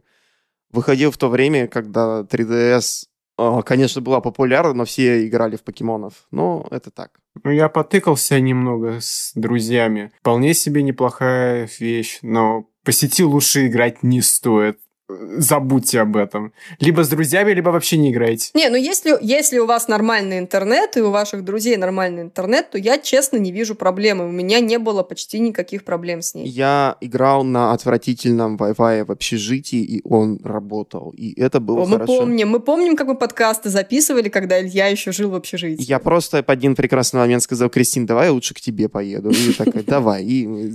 выходил 0.71 1.12
в 1.12 1.17
то 1.17 1.28
время, 1.28 1.67
когда 1.67 2.21
3DS, 2.21 3.04
а, 3.04 3.09
конечно, 3.65 4.02
была 4.02 4.21
популярна, 4.21 4.73
но 4.73 4.86
все 4.86 5.28
играли 5.28 5.56
в 5.56 5.63
покемонов. 5.63 6.28
Но 6.32 6.67
это 6.71 6.91
так. 6.91 7.19
Ну, 7.43 7.52
я 7.52 7.69
потыкался 7.69 8.39
немного 8.39 8.99
с 9.02 9.32
друзьями. 9.36 10.12
Вполне 10.19 10.54
себе 10.54 10.84
неплохая 10.84 11.69
вещь, 11.80 12.19
но 12.21 12.69
по 12.84 12.91
сети 12.91 13.23
лучше 13.23 13.67
играть 13.67 14.04
не 14.04 14.21
стоит 14.21 14.80
забудьте 15.10 16.02
об 16.02 16.15
этом. 16.15 16.54
Либо 16.80 17.04
с 17.04 17.10
друзьями, 17.10 17.52
либо 17.52 17.69
вообще 17.69 17.98
не 17.98 18.12
играйте. 18.12 18.52
Не, 18.54 18.69
ну 18.69 18.76
если, 18.76 19.17
если 19.22 19.60
у 19.60 19.65
вас 19.65 19.88
нормальный 19.88 20.39
интернет, 20.39 20.98
и 20.98 21.02
у 21.02 21.12
ваших 21.12 21.43
друзей 21.43 21.78
нормальный 21.78 22.24
интернет, 22.24 22.69
то 22.72 22.78
я, 22.78 22.98
честно, 22.98 23.38
не 23.38 23.52
вижу 23.52 23.76
проблемы. 23.76 24.28
У 24.28 24.32
меня 24.32 24.60
не 24.60 24.78
было 24.78 25.04
почти 25.04 25.39
никаких 25.39 25.84
проблем 25.84 26.22
с 26.22 26.36
ней. 26.36 26.48
Я 26.48 26.98
играл 27.02 27.43
на 27.43 27.74
отвратительном 27.74 28.58
Wi-Fi 28.58 29.06
в 29.06 29.12
общежитии, 29.12 29.82
и 29.82 30.02
он 30.04 30.39
работал. 30.43 31.13
И 31.17 31.39
это 31.39 31.60
было 31.60 31.84
О, 31.84 31.86
мы 31.86 32.00
помним, 32.06 32.50
мы 32.50 32.60
помним, 32.60 32.95
как 32.95 33.08
мы 33.08 33.15
подкасты 33.15 33.69
записывали, 33.69 34.30
когда 34.30 34.62
Илья 34.62 34.88
еще 34.88 35.12
жил 35.12 35.32
в 35.32 35.36
общежитии. 35.36 35.84
Я 35.84 36.00
просто 36.00 36.43
в 36.43 36.50
один 36.50 36.76
прекрасный 36.76 37.17
момент 37.17 37.43
сказал, 37.43 37.69
Кристин, 37.69 38.06
давай 38.06 38.28
я 38.28 38.34
лучше 38.34 38.54
к 38.54 38.62
тебе 38.62 38.89
поеду. 38.89 39.30
И 39.30 39.54
такая, 39.54 39.84
давай. 39.84 40.24
И 40.24 40.72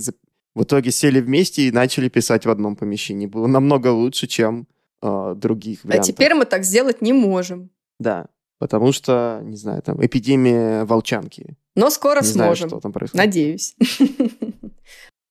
в 0.55 0.63
итоге 0.63 0.91
сели 0.91 1.19
вместе 1.19 1.63
и 1.63 1.71
начали 1.71 2.09
писать 2.09 2.45
в 2.45 2.49
одном 2.49 2.75
помещении. 2.75 3.27
Было 3.27 3.47
намного 3.47 3.89
лучше, 3.89 4.25
чем 4.25 4.67
э, 5.01 5.33
других 5.35 5.83
вариантов. 5.83 6.09
А 6.09 6.11
теперь 6.11 6.33
мы 6.33 6.45
так 6.45 6.63
сделать 6.63 7.01
не 7.01 7.13
можем. 7.13 7.69
Да, 7.99 8.27
потому 8.57 8.93
что, 8.93 9.41
не 9.43 9.57
знаю, 9.57 9.81
там 9.81 10.03
эпидемия 10.03 10.85
волчанки. 10.85 11.57
Но 11.75 11.89
скоро 11.89 12.21
не 12.21 12.27
сможем. 12.27 12.69
Знаю, 12.69 12.69
что 12.69 12.79
там 12.79 12.93
происходит. 12.93 13.25
Надеюсь. 13.25 13.75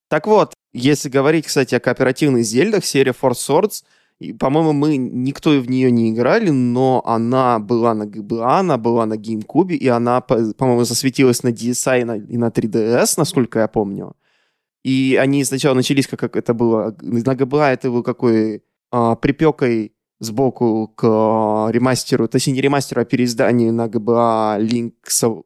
Так 0.07 0.27
вот, 0.27 0.53
если 0.71 1.09
говорить, 1.09 1.47
кстати, 1.47 1.73
о 1.73 1.79
кооперативных 1.79 2.43
зельдах, 2.43 2.85
серия 2.85 3.11
Four 3.11 3.31
Swords, 3.31 3.83
по-моему, 4.39 4.71
мы 4.71 4.97
никто 4.97 5.49
в 5.59 5.67
нее 5.67 5.89
не 5.89 6.11
играли, 6.11 6.51
но 6.51 7.01
она 7.05 7.57
была 7.57 7.95
на 7.95 8.03
GBA, 8.03 8.59
она 8.59 8.77
была 8.77 9.07
на 9.07 9.15
GameCube, 9.15 9.73
и 9.73 9.87
она, 9.87 10.21
по-моему, 10.21 10.83
засветилась 10.83 11.41
на 11.41 11.49
DSi 11.49 12.01
и 12.01 12.03
на, 12.03 12.17
и 12.17 12.37
на 12.37 12.49
3DS, 12.49 13.15
насколько 13.17 13.59
я 13.59 13.67
помню. 13.67 14.15
И 14.85 15.17
они 15.19 15.43
сначала 15.43 15.73
начались, 15.73 16.05
как, 16.05 16.35
это 16.35 16.53
было, 16.53 16.95
на 17.01 17.33
GBA 17.33 17.73
это 17.73 17.89
был 17.89 18.03
какой 18.03 18.61
а, 18.91 19.15
припекой 19.15 19.93
сбоку 20.19 20.93
к 20.95 21.03
а, 21.03 21.71
ремастеру, 21.71 22.27
точнее 22.27 22.53
не 22.53 22.61
ремастеру, 22.61 23.01
а 23.01 23.05
переизданию 23.05 23.73
на 23.73 23.87
GBA 23.87 24.59
Link's... 24.61 25.43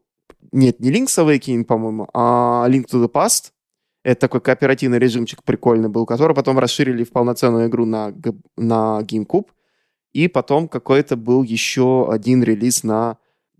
Нет, 0.52 0.78
не 0.80 0.92
Link's 0.92 1.16
Awakening, 1.16 1.64
по-моему, 1.64 2.06
а 2.12 2.66
Link 2.68 2.84
to 2.92 3.02
the 3.02 3.10
Past, 3.10 3.52
это 4.04 4.20
такой 4.20 4.42
кооперативный 4.42 4.98
режимчик 4.98 5.42
прикольный 5.42 5.88
был, 5.88 6.04
который 6.04 6.36
потом 6.36 6.58
расширили 6.58 7.02
в 7.02 7.10
полноценную 7.10 7.68
игру 7.68 7.86
на, 7.86 8.12
на 8.58 9.00
GameCube. 9.00 9.46
И 10.12 10.28
потом 10.28 10.68
какой-то 10.68 11.16
был 11.16 11.44
еще 11.44 12.12
один 12.12 12.42
релиз 12.42 12.84
на 12.84 13.16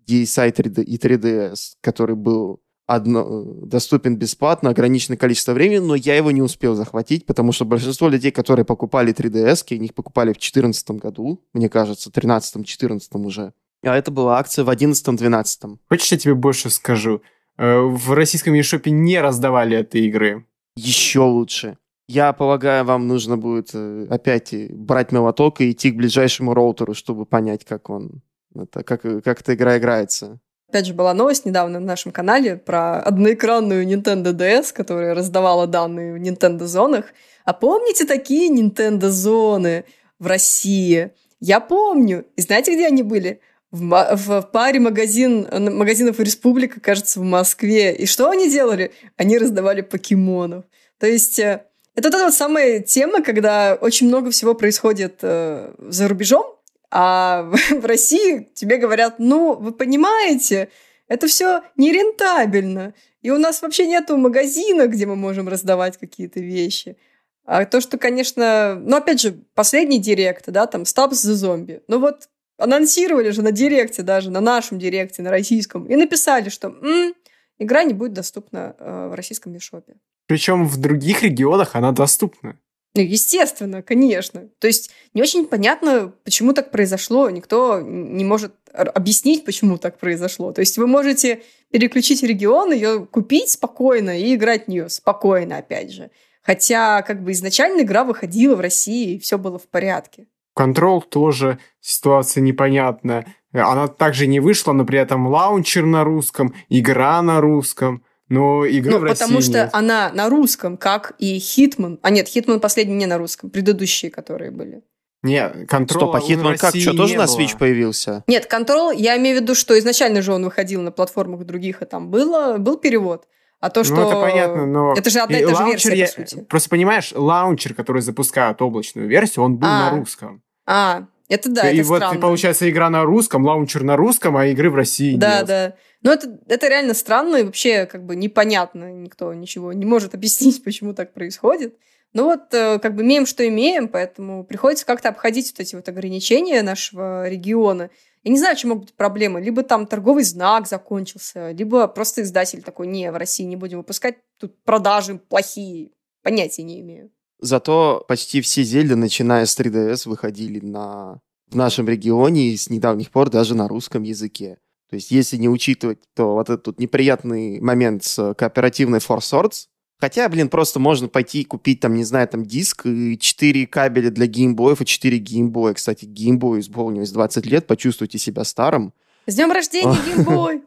DSi 0.06 0.52
3D 0.52 0.82
и 0.82 0.98
3DS, 0.98 1.76
который 1.80 2.16
был 2.16 2.60
одно, 2.94 3.44
доступен 3.44 4.16
бесплатно, 4.16 4.70
ограниченное 4.70 5.16
количество 5.16 5.52
времени, 5.52 5.78
но 5.78 5.94
я 5.94 6.16
его 6.16 6.30
не 6.30 6.42
успел 6.42 6.74
захватить, 6.74 7.24
потому 7.24 7.52
что 7.52 7.64
большинство 7.64 8.08
людей, 8.08 8.32
которые 8.32 8.64
покупали 8.64 9.14
3DS, 9.14 9.64
они 9.76 9.86
их 9.86 9.94
покупали 9.94 10.30
в 10.30 10.38
2014 10.38 10.90
году, 10.92 11.40
мне 11.52 11.68
кажется, 11.68 12.10
13-14 12.10 13.00
уже. 13.24 13.52
А 13.82 13.96
это 13.96 14.10
была 14.10 14.38
акция 14.38 14.64
в 14.64 14.70
11-12. 14.70 15.78
Хочешь, 15.88 16.12
я 16.12 16.18
тебе 16.18 16.34
больше 16.34 16.68
скажу? 16.68 17.22
Э, 17.56 17.80
в 17.80 18.12
российском 18.12 18.54
eShop 18.54 18.90
не 18.90 19.20
раздавали 19.20 19.76
этой 19.76 20.02
игры. 20.02 20.46
Еще 20.76 21.20
лучше. 21.20 21.78
Я 22.08 22.32
полагаю, 22.32 22.84
вам 22.84 23.06
нужно 23.06 23.36
будет 23.36 23.70
э, 23.72 24.06
опять 24.10 24.52
брать 24.70 25.12
молоток 25.12 25.60
и 25.60 25.70
идти 25.70 25.92
к 25.92 25.96
ближайшему 25.96 26.54
роутеру, 26.54 26.94
чтобы 26.94 27.24
понять, 27.24 27.64
как 27.64 27.88
он, 27.88 28.22
это, 28.54 28.82
как, 28.82 29.02
как 29.02 29.40
эта 29.40 29.54
игра 29.54 29.78
играется. 29.78 30.40
Опять 30.70 30.86
же, 30.86 30.94
была 30.94 31.14
новость 31.14 31.46
недавно 31.46 31.80
на 31.80 31.86
нашем 31.86 32.12
канале 32.12 32.54
про 32.54 33.00
одноэкранную 33.00 33.84
Nintendo 33.84 34.32
DS, 34.32 34.72
которая 34.72 35.14
раздавала 35.14 35.66
данные 35.66 36.14
в 36.14 36.22
Nintendo 36.22 36.64
зонах. 36.64 37.06
А 37.44 37.52
помните 37.52 38.04
такие 38.04 38.48
Nintendo 38.48 39.08
зоны 39.08 39.84
в 40.20 40.28
России? 40.28 41.10
Я 41.40 41.58
помню. 41.58 42.24
И 42.36 42.42
знаете, 42.42 42.72
где 42.74 42.86
они 42.86 43.02
были? 43.02 43.40
в, 43.72 44.16
в 44.16 44.42
паре 44.52 44.78
магазин, 44.78 45.48
магазинов 45.50 46.20
Республика, 46.20 46.80
кажется, 46.80 47.18
в 47.18 47.24
Москве. 47.24 47.94
И 47.94 48.06
что 48.06 48.30
они 48.30 48.48
делали? 48.48 48.92
Они 49.16 49.38
раздавали 49.38 49.80
покемонов. 49.80 50.64
То 50.98 51.08
есть 51.08 51.38
э, 51.40 51.64
это 51.96 52.08
эта 52.08 52.24
вот 52.24 52.34
самая 52.34 52.80
тема, 52.80 53.22
когда 53.22 53.76
очень 53.80 54.08
много 54.08 54.30
всего 54.30 54.54
происходит 54.54 55.18
э, 55.22 55.72
за 55.78 56.08
рубежом, 56.08 56.46
а 56.90 57.42
в, 57.70 57.84
России 57.84 58.50
тебе 58.54 58.76
говорят, 58.76 59.16
ну, 59.18 59.54
вы 59.54 59.72
понимаете, 59.72 60.68
это 61.08 61.26
все 61.26 61.62
нерентабельно. 61.76 62.94
И 63.22 63.30
у 63.30 63.38
нас 63.38 63.62
вообще 63.62 63.86
нету 63.86 64.16
магазина, 64.16 64.86
где 64.86 65.06
мы 65.06 65.16
можем 65.16 65.48
раздавать 65.48 65.98
какие-то 65.98 66.40
вещи. 66.40 66.96
А 67.44 67.64
то, 67.64 67.80
что, 67.80 67.98
конечно, 67.98 68.76
ну, 68.80 68.96
опять 68.96 69.20
же, 69.20 69.32
последний 69.54 69.98
директ, 69.98 70.48
да, 70.50 70.66
там, 70.66 70.82
Stabs 70.82 71.12
the 71.12 71.34
Zombie. 71.34 71.82
Ну 71.88 71.98
вот 71.98 72.28
анонсировали 72.58 73.30
же 73.30 73.42
на 73.42 73.52
директе 73.52 74.02
даже, 74.02 74.30
на 74.30 74.40
нашем 74.40 74.78
директе, 74.78 75.22
на 75.22 75.30
российском, 75.30 75.86
и 75.86 75.96
написали, 75.96 76.48
что 76.50 76.68
м-м, 76.68 77.14
игра 77.58 77.84
не 77.84 77.94
будет 77.94 78.12
доступна 78.12 78.76
э, 78.78 79.08
в 79.08 79.14
российском 79.14 79.52
бишопе. 79.52 79.94
Причем 80.26 80.66
в 80.66 80.76
других 80.76 81.22
регионах 81.22 81.74
она 81.74 81.92
доступна. 81.92 82.56
Ну, 82.94 83.02
естественно, 83.02 83.82
конечно. 83.82 84.48
То 84.58 84.66
есть 84.66 84.90
не 85.14 85.22
очень 85.22 85.46
понятно, 85.46 86.12
почему 86.24 86.52
так 86.52 86.72
произошло. 86.72 87.30
Никто 87.30 87.80
не 87.80 88.24
может 88.24 88.52
объяснить, 88.72 89.44
почему 89.44 89.78
так 89.78 89.98
произошло. 89.98 90.52
То 90.52 90.60
есть 90.60 90.76
вы 90.76 90.86
можете 90.86 91.42
переключить 91.70 92.22
регион, 92.22 92.72
ее 92.72 93.06
купить 93.06 93.50
спокойно 93.50 94.18
и 94.18 94.34
играть 94.34 94.64
в 94.64 94.68
нее 94.68 94.88
спокойно, 94.88 95.58
опять 95.58 95.92
же. 95.92 96.10
Хотя, 96.42 97.02
как 97.02 97.22
бы 97.22 97.32
изначально 97.32 97.82
игра 97.82 98.02
выходила 98.02 98.56
в 98.56 98.60
России, 98.60 99.14
и 99.14 99.18
все 99.18 99.38
было 99.38 99.58
в 99.58 99.68
порядке. 99.68 100.26
Control 100.58 101.02
тоже 101.02 101.58
ситуация 101.80 102.40
непонятная. 102.40 103.26
Она 103.52 103.88
также 103.88 104.26
не 104.26 104.40
вышла, 104.40 104.72
но 104.72 104.84
при 104.84 104.98
этом 104.98 105.28
лаунчер 105.28 105.84
на 105.84 106.02
русском, 106.02 106.54
игра 106.68 107.22
на 107.22 107.40
русском. 107.40 108.04
Но 108.30 108.64
игры 108.64 108.92
ну, 108.92 108.98
в 108.98 109.08
потому 109.08 109.36
России 109.38 109.50
что 109.50 109.58
нет. 109.64 109.70
она 109.72 110.10
на 110.14 110.30
русском, 110.30 110.76
как 110.76 111.14
и 111.18 111.36
Hitman. 111.38 111.98
А 112.00 112.10
нет, 112.10 112.28
Hitman 112.28 112.60
последний 112.60 112.94
не 112.94 113.06
на 113.06 113.18
русском, 113.18 113.50
предыдущие, 113.50 114.10
которые 114.10 114.52
были. 114.52 114.82
Нет, 115.22 115.54
Control 115.68 115.90
Стоп, 115.90 116.14
а 116.14 116.20
Hitman 116.20 116.56
как? 116.56 116.74
Что, 116.74 116.96
тоже 116.96 117.16
на 117.16 117.24
Switch 117.24 117.58
появился? 117.58 118.24
Нет, 118.28 118.48
Control, 118.50 118.94
я 118.96 119.18
имею 119.18 119.38
в 119.38 119.42
виду, 119.42 119.54
что 119.54 119.78
изначально 119.78 120.22
же 120.22 120.32
он 120.32 120.44
выходил 120.44 120.80
на 120.80 120.92
платформах 120.92 121.44
других, 121.44 121.82
и 121.82 121.84
там 121.84 122.08
было, 122.08 122.56
был 122.58 122.78
перевод. 122.78 123.26
А 123.58 123.68
то, 123.68 123.84
что... 123.84 123.96
Ну, 123.96 124.08
это 124.08 124.20
понятно, 124.20 124.64
но... 124.64 124.94
Это 124.94 125.10
же 125.10 125.18
одна 125.18 125.38
и 125.38 125.44
та 125.44 125.54
же 125.54 125.64
версия, 125.64 125.94
я... 125.94 126.06
по 126.06 126.12
сути. 126.12 126.40
Просто 126.48 126.70
понимаешь, 126.70 127.12
лаунчер, 127.14 127.74
который 127.74 128.00
запускает 128.00 128.62
облачную 128.62 129.06
версию, 129.06 129.44
он 129.44 129.56
был 129.56 129.68
а. 129.68 129.90
на 129.90 129.98
русском. 129.98 130.42
А, 130.66 131.02
это 131.28 131.50
да, 131.50 131.70
и 131.70 131.78
это 131.78 131.88
вот 131.88 131.98
странно. 131.98 132.20
получается 132.20 132.70
игра 132.70 132.88
на 132.88 133.04
русском, 133.04 133.44
лаунчер 133.44 133.82
на 133.82 133.96
русском, 133.96 134.36
а 134.36 134.46
игры 134.46 134.70
в 134.70 134.74
России 134.74 135.16
да, 135.16 135.38
нет. 135.38 135.46
Да, 135.46 135.68
да. 135.68 135.74
Ну, 136.02 136.10
это, 136.12 136.38
это 136.48 136.68
реально 136.68 136.94
странно 136.94 137.36
и 137.36 137.42
вообще 137.42 137.86
как 137.86 138.04
бы 138.04 138.16
непонятно. 138.16 138.92
Никто 138.92 139.34
ничего 139.34 139.72
не 139.72 139.84
может 139.84 140.14
объяснить, 140.14 140.62
почему 140.64 140.94
так 140.94 141.12
происходит. 141.12 141.76
Ну 142.12 142.24
вот, 142.24 142.52
э, 142.52 142.78
как 142.80 142.96
бы 142.96 143.02
имеем, 143.02 143.24
что 143.24 143.46
имеем, 143.46 143.86
поэтому 143.88 144.44
приходится 144.44 144.84
как-то 144.84 145.10
обходить 145.10 145.52
вот 145.52 145.60
эти 145.60 145.76
вот 145.76 145.88
ограничения 145.88 146.62
нашего 146.62 147.28
региона. 147.28 147.90
Я 148.24 148.32
не 148.32 148.38
знаю, 148.38 148.56
чем 148.56 148.70
могут 148.70 148.86
быть 148.86 148.94
проблемы. 148.94 149.40
Либо 149.40 149.62
там 149.62 149.86
торговый 149.86 150.24
знак 150.24 150.66
закончился, 150.66 151.52
либо 151.52 151.86
просто 151.86 152.22
издатель 152.22 152.62
такой, 152.62 152.88
не, 152.88 153.10
в 153.12 153.16
России 153.16 153.44
не 153.44 153.56
будем 153.56 153.78
выпускать, 153.78 154.16
тут 154.38 154.60
продажи 154.64 155.18
плохие. 155.28 155.92
Понятия 156.22 156.62
не 156.62 156.80
имею. 156.80 157.10
Зато 157.38 158.04
почти 158.08 158.40
все 158.42 158.62
Зельды, 158.62 158.96
начиная 158.96 159.46
с 159.46 159.58
3DS, 159.58 160.08
выходили 160.08 160.60
на... 160.60 161.20
в 161.48 161.56
нашем 161.56 161.88
регионе 161.88 162.48
и 162.48 162.56
с 162.56 162.68
недавних 162.68 163.10
пор 163.10 163.30
даже 163.30 163.54
на 163.54 163.68
русском 163.68 164.02
языке. 164.02 164.58
То 164.90 164.96
есть, 164.96 165.10
если 165.12 165.36
не 165.36 165.48
учитывать, 165.48 166.00
то 166.14 166.34
вот 166.34 166.50
этот 166.50 166.64
тут 166.64 166.80
неприятный 166.80 167.60
момент 167.60 168.04
с 168.04 168.34
кооперативной 168.34 168.98
Four 168.98 169.18
Swords, 169.18 169.66
Хотя, 170.00 170.26
блин, 170.30 170.48
просто 170.48 170.80
можно 170.80 171.08
пойти 171.08 171.42
и 171.42 171.44
купить, 171.44 171.80
там, 171.80 171.94
не 171.94 172.04
знаю, 172.04 172.26
там, 172.26 172.46
диск 172.46 172.86
и 172.86 173.18
4 173.18 173.66
кабеля 173.66 174.10
для 174.10 174.26
геймбоев 174.26 174.80
и 174.80 174.86
4 174.86 175.18
геймбоя. 175.18 175.74
Кстати, 175.74 176.06
геймбою 176.06 176.60
исполнилось 176.60 177.12
20 177.12 177.44
лет, 177.44 177.66
почувствуйте 177.66 178.16
себя 178.16 178.44
старым. 178.44 178.94
С 179.26 179.34
днем 179.34 179.52
рождения, 179.52 179.98
геймбой! 180.06 180.62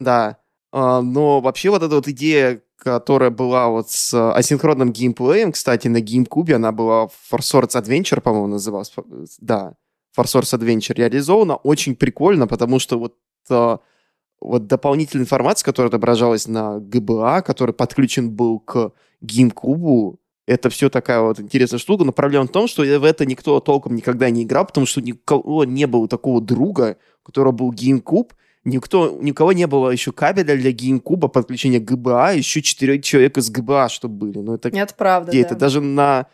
Да. 0.00 0.38
А, 0.72 1.02
но 1.02 1.40
вообще 1.40 1.70
вот 1.70 1.84
эта 1.84 1.94
вот 1.94 2.08
идея 2.08 2.60
которая 2.78 3.30
была 3.30 3.68
вот 3.68 3.90
с 3.90 4.14
асинхронным 4.32 4.92
геймплеем, 4.92 5.50
кстати, 5.50 5.88
на 5.88 6.00
GameCube 6.00 6.52
она 6.52 6.70
была 6.70 7.06
Force 7.06 7.40
Swords 7.40 7.74
Adventure, 7.74 8.20
по-моему, 8.20 8.46
называлась. 8.48 8.92
Да, 9.40 9.74
Force 10.24 10.58
Adventure 10.58 10.94
реализована 10.94 11.56
очень 11.56 11.96
прикольно, 11.96 12.46
потому 12.46 12.78
что 12.78 12.98
вот, 12.98 13.14
э, 13.50 13.78
вот 14.40 14.66
дополнительная 14.66 15.24
информация, 15.24 15.64
которая 15.64 15.88
отображалась 15.88 16.46
на 16.46 16.78
GBA, 16.78 17.42
который 17.42 17.74
подключен 17.74 18.30
был 18.30 18.60
к 18.60 18.92
GameCube, 19.22 20.16
это 20.46 20.70
все 20.70 20.88
такая 20.88 21.20
вот 21.20 21.40
интересная 21.40 21.78
штука, 21.78 22.04
но 22.04 22.12
проблема 22.12 22.46
в 22.46 22.50
том, 22.50 22.68
что 22.68 22.82
в 22.82 23.04
это 23.04 23.26
никто 23.26 23.58
толком 23.60 23.96
никогда 23.96 24.30
не 24.30 24.44
играл, 24.44 24.66
потому 24.66 24.86
что 24.86 25.00
никого 25.00 25.64
не 25.64 25.86
было 25.86 26.06
такого 26.06 26.40
друга, 26.40 26.98
у 27.22 27.26
которого 27.26 27.52
был 27.52 27.72
GameCube, 27.72 28.30
Никто, 28.66 29.16
никого 29.22 29.52
не 29.52 29.68
было 29.68 29.90
еще 29.90 30.10
кабеля 30.10 30.56
для 30.56 30.72
GameCube 30.72 31.28
подключения 31.28 31.78
GBA, 31.78 32.36
еще 32.36 32.62
четыре 32.62 33.00
человека 33.00 33.40
с 33.40 33.48
GBA, 33.48 33.88
чтобы 33.90 34.16
были. 34.16 34.38
Но 34.38 34.56
это, 34.56 34.70
это 34.70 34.92
правда, 34.92 35.30
где 35.30 35.42
да. 35.42 35.46
это 35.46 35.54
даже 35.54 35.80
на 35.80 36.26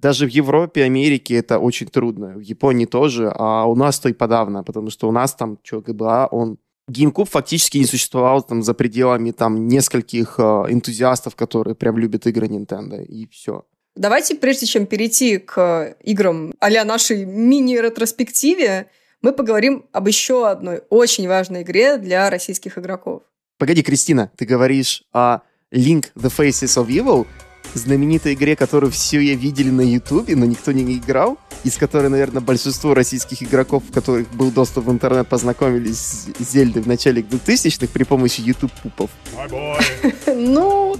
даже 0.00 0.26
в 0.26 0.30
Европе, 0.30 0.84
Америке 0.84 1.34
это 1.34 1.58
очень 1.58 1.86
трудно. 1.86 2.34
В 2.36 2.40
Японии 2.40 2.86
тоже, 2.86 3.32
а 3.34 3.66
у 3.66 3.74
нас-то 3.74 4.08
и 4.08 4.12
подавно, 4.12 4.64
потому 4.64 4.90
что 4.90 5.08
у 5.08 5.12
нас 5.12 5.34
там, 5.34 5.58
что, 5.62 5.78
GBA, 5.78 6.28
он... 6.30 6.58
GameCube 6.90 7.28
фактически 7.28 7.78
не 7.78 7.84
существовал 7.84 8.42
там 8.42 8.62
за 8.62 8.74
пределами 8.74 9.30
там 9.30 9.68
нескольких 9.68 10.34
э, 10.38 10.42
энтузиастов, 10.42 11.36
которые 11.36 11.76
прям 11.76 11.98
любят 11.98 12.26
игры 12.26 12.48
Nintendo, 12.48 13.00
и 13.04 13.28
все. 13.28 13.64
Давайте, 13.94 14.34
прежде 14.34 14.66
чем 14.66 14.86
перейти 14.86 15.38
к 15.38 15.94
играм 16.02 16.52
а 16.58 16.84
нашей 16.84 17.24
мини-ретроспективе, 17.26 18.86
мы 19.22 19.32
поговорим 19.32 19.86
об 19.92 20.08
еще 20.08 20.48
одной 20.48 20.82
очень 20.88 21.28
важной 21.28 21.62
игре 21.62 21.96
для 21.98 22.28
российских 22.28 22.76
игроков. 22.76 23.22
Погоди, 23.58 23.82
Кристина, 23.82 24.32
ты 24.36 24.44
говоришь 24.44 25.04
о 25.12 25.40
Link 25.70 26.06
The 26.16 26.32
Faces 26.36 26.82
of 26.82 26.88
Evil, 26.88 27.26
знаменитой 27.74 28.34
игре, 28.34 28.56
которую 28.56 28.90
все 28.92 29.18
видели 29.18 29.70
на 29.70 29.82
Ютубе, 29.82 30.36
но 30.36 30.44
никто 30.44 30.72
не 30.72 30.96
играл, 30.96 31.38
и 31.64 31.70
с 31.70 31.76
которой, 31.76 32.08
наверное, 32.08 32.40
большинство 32.40 32.94
российских 32.94 33.42
игроков, 33.42 33.82
у 33.88 33.92
которых 33.92 34.30
был 34.34 34.50
доступ 34.50 34.86
в 34.86 34.90
интернет, 34.90 35.28
познакомились 35.28 36.26
с 36.38 36.52
Зельдой 36.52 36.82
в 36.82 36.86
начале 36.86 37.22
2000-х 37.22 37.88
при 37.92 38.04
помощи 38.04 38.40
YouTube-пупов. 38.40 39.10
Ну, 40.26 40.96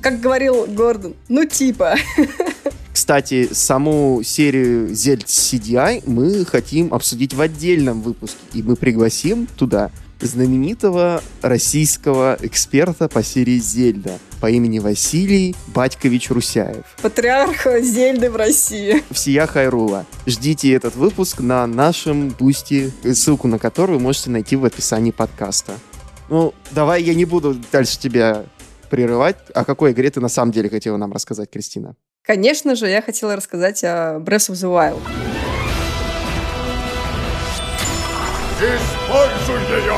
как 0.00 0.20
говорил 0.20 0.66
Гордон, 0.66 1.14
ну 1.28 1.44
типа. 1.44 1.96
Кстати, 2.92 3.48
саму 3.52 4.22
серию 4.24 4.94
Зельд 4.94 5.26
CDI 5.26 6.02
мы 6.06 6.44
хотим 6.44 6.92
обсудить 6.92 7.34
в 7.34 7.40
отдельном 7.40 8.02
выпуске, 8.02 8.38
и 8.54 8.62
мы 8.62 8.76
пригласим 8.76 9.46
туда 9.46 9.90
знаменитого 10.20 11.22
российского 11.42 12.36
эксперта 12.40 13.08
по 13.08 13.22
серии 13.22 13.58
Зельда 13.58 14.18
по 14.40 14.50
имени 14.50 14.78
Василий 14.78 15.54
Батькович 15.68 16.30
Русяев. 16.30 16.84
Патриарх 17.02 17.66
Зельды 17.80 18.30
в 18.30 18.36
России. 18.36 19.02
Всея 19.10 19.46
Хайрула. 19.46 20.06
Ждите 20.26 20.72
этот 20.72 20.96
выпуск 20.96 21.40
на 21.40 21.66
нашем 21.66 22.30
бусте, 22.30 22.90
ссылку 23.02 23.48
на 23.48 23.58
который 23.58 23.96
вы 23.96 24.00
можете 24.00 24.30
найти 24.30 24.56
в 24.56 24.64
описании 24.64 25.10
подкаста. 25.10 25.72
Ну, 26.28 26.54
давай 26.70 27.02
я 27.02 27.14
не 27.14 27.24
буду 27.24 27.56
дальше 27.72 27.98
тебя 27.98 28.44
прерывать. 28.90 29.36
О 29.54 29.64
какой 29.64 29.92
игре 29.92 30.10
ты 30.10 30.20
на 30.20 30.28
самом 30.28 30.52
деле 30.52 30.68
хотела 30.68 30.96
нам 30.96 31.12
рассказать, 31.12 31.50
Кристина? 31.50 31.96
Конечно 32.22 32.76
же, 32.76 32.88
я 32.88 33.00
хотела 33.00 33.36
рассказать 33.36 33.82
о 33.84 34.18
Breath 34.18 34.50
of 34.50 34.54
the 34.54 34.68
Wild. 34.68 35.47
Используй 38.60 39.60
ее! 39.78 39.94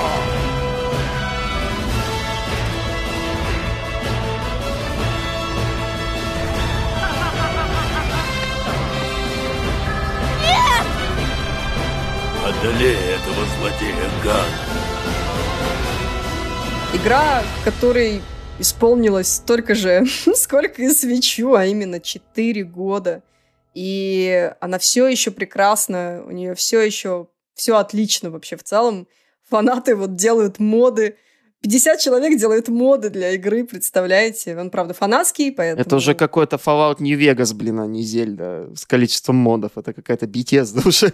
Нет! 10.42 10.86
Одолей 12.44 12.96
этого 12.96 13.46
злодея, 13.56 14.11
Ган. 14.22 14.44
Игра, 16.92 17.42
в 17.42 17.64
которой 17.64 18.20
исполнилось 18.58 19.36
столько 19.36 19.74
же, 19.74 20.04
сколько 20.34 20.82
и 20.82 20.90
свечу, 20.90 21.54
а 21.54 21.64
именно 21.64 21.98
4 21.98 22.62
года. 22.64 23.22
И 23.72 24.52
она 24.61 24.78
все 24.78 25.06
еще 25.06 25.30
прекрасна, 25.30 26.22
у 26.26 26.30
нее 26.30 26.54
все 26.54 26.82
еще 26.82 27.28
все 27.61 27.76
отлично 27.76 28.30
вообще 28.30 28.56
в 28.56 28.62
целом. 28.62 29.06
Фанаты 29.50 29.94
вот 29.94 30.16
делают 30.16 30.58
моды. 30.58 31.16
50 31.61 32.00
человек 32.00 32.38
делают 32.38 32.68
моды 32.68 33.11
для 33.11 33.32
игры, 33.32 33.64
представляете? 33.64 34.56
Он, 34.56 34.70
правда, 34.70 34.94
фанатский, 34.94 35.52
поэтому... 35.52 35.82
Это 35.82 35.96
уже 35.96 36.14
какой-то 36.14 36.56
Fallout 36.56 36.96
New 37.00 37.18
Vegas, 37.18 37.54
блин, 37.54 37.80
а 37.80 37.86
не 37.86 38.02
Зельда 38.02 38.70
с 38.74 38.86
количеством 38.86 39.36
модов. 39.36 39.72
Это 39.76 39.92
какая-то 39.92 40.24
BTS 40.24 40.88
уже. 40.88 41.12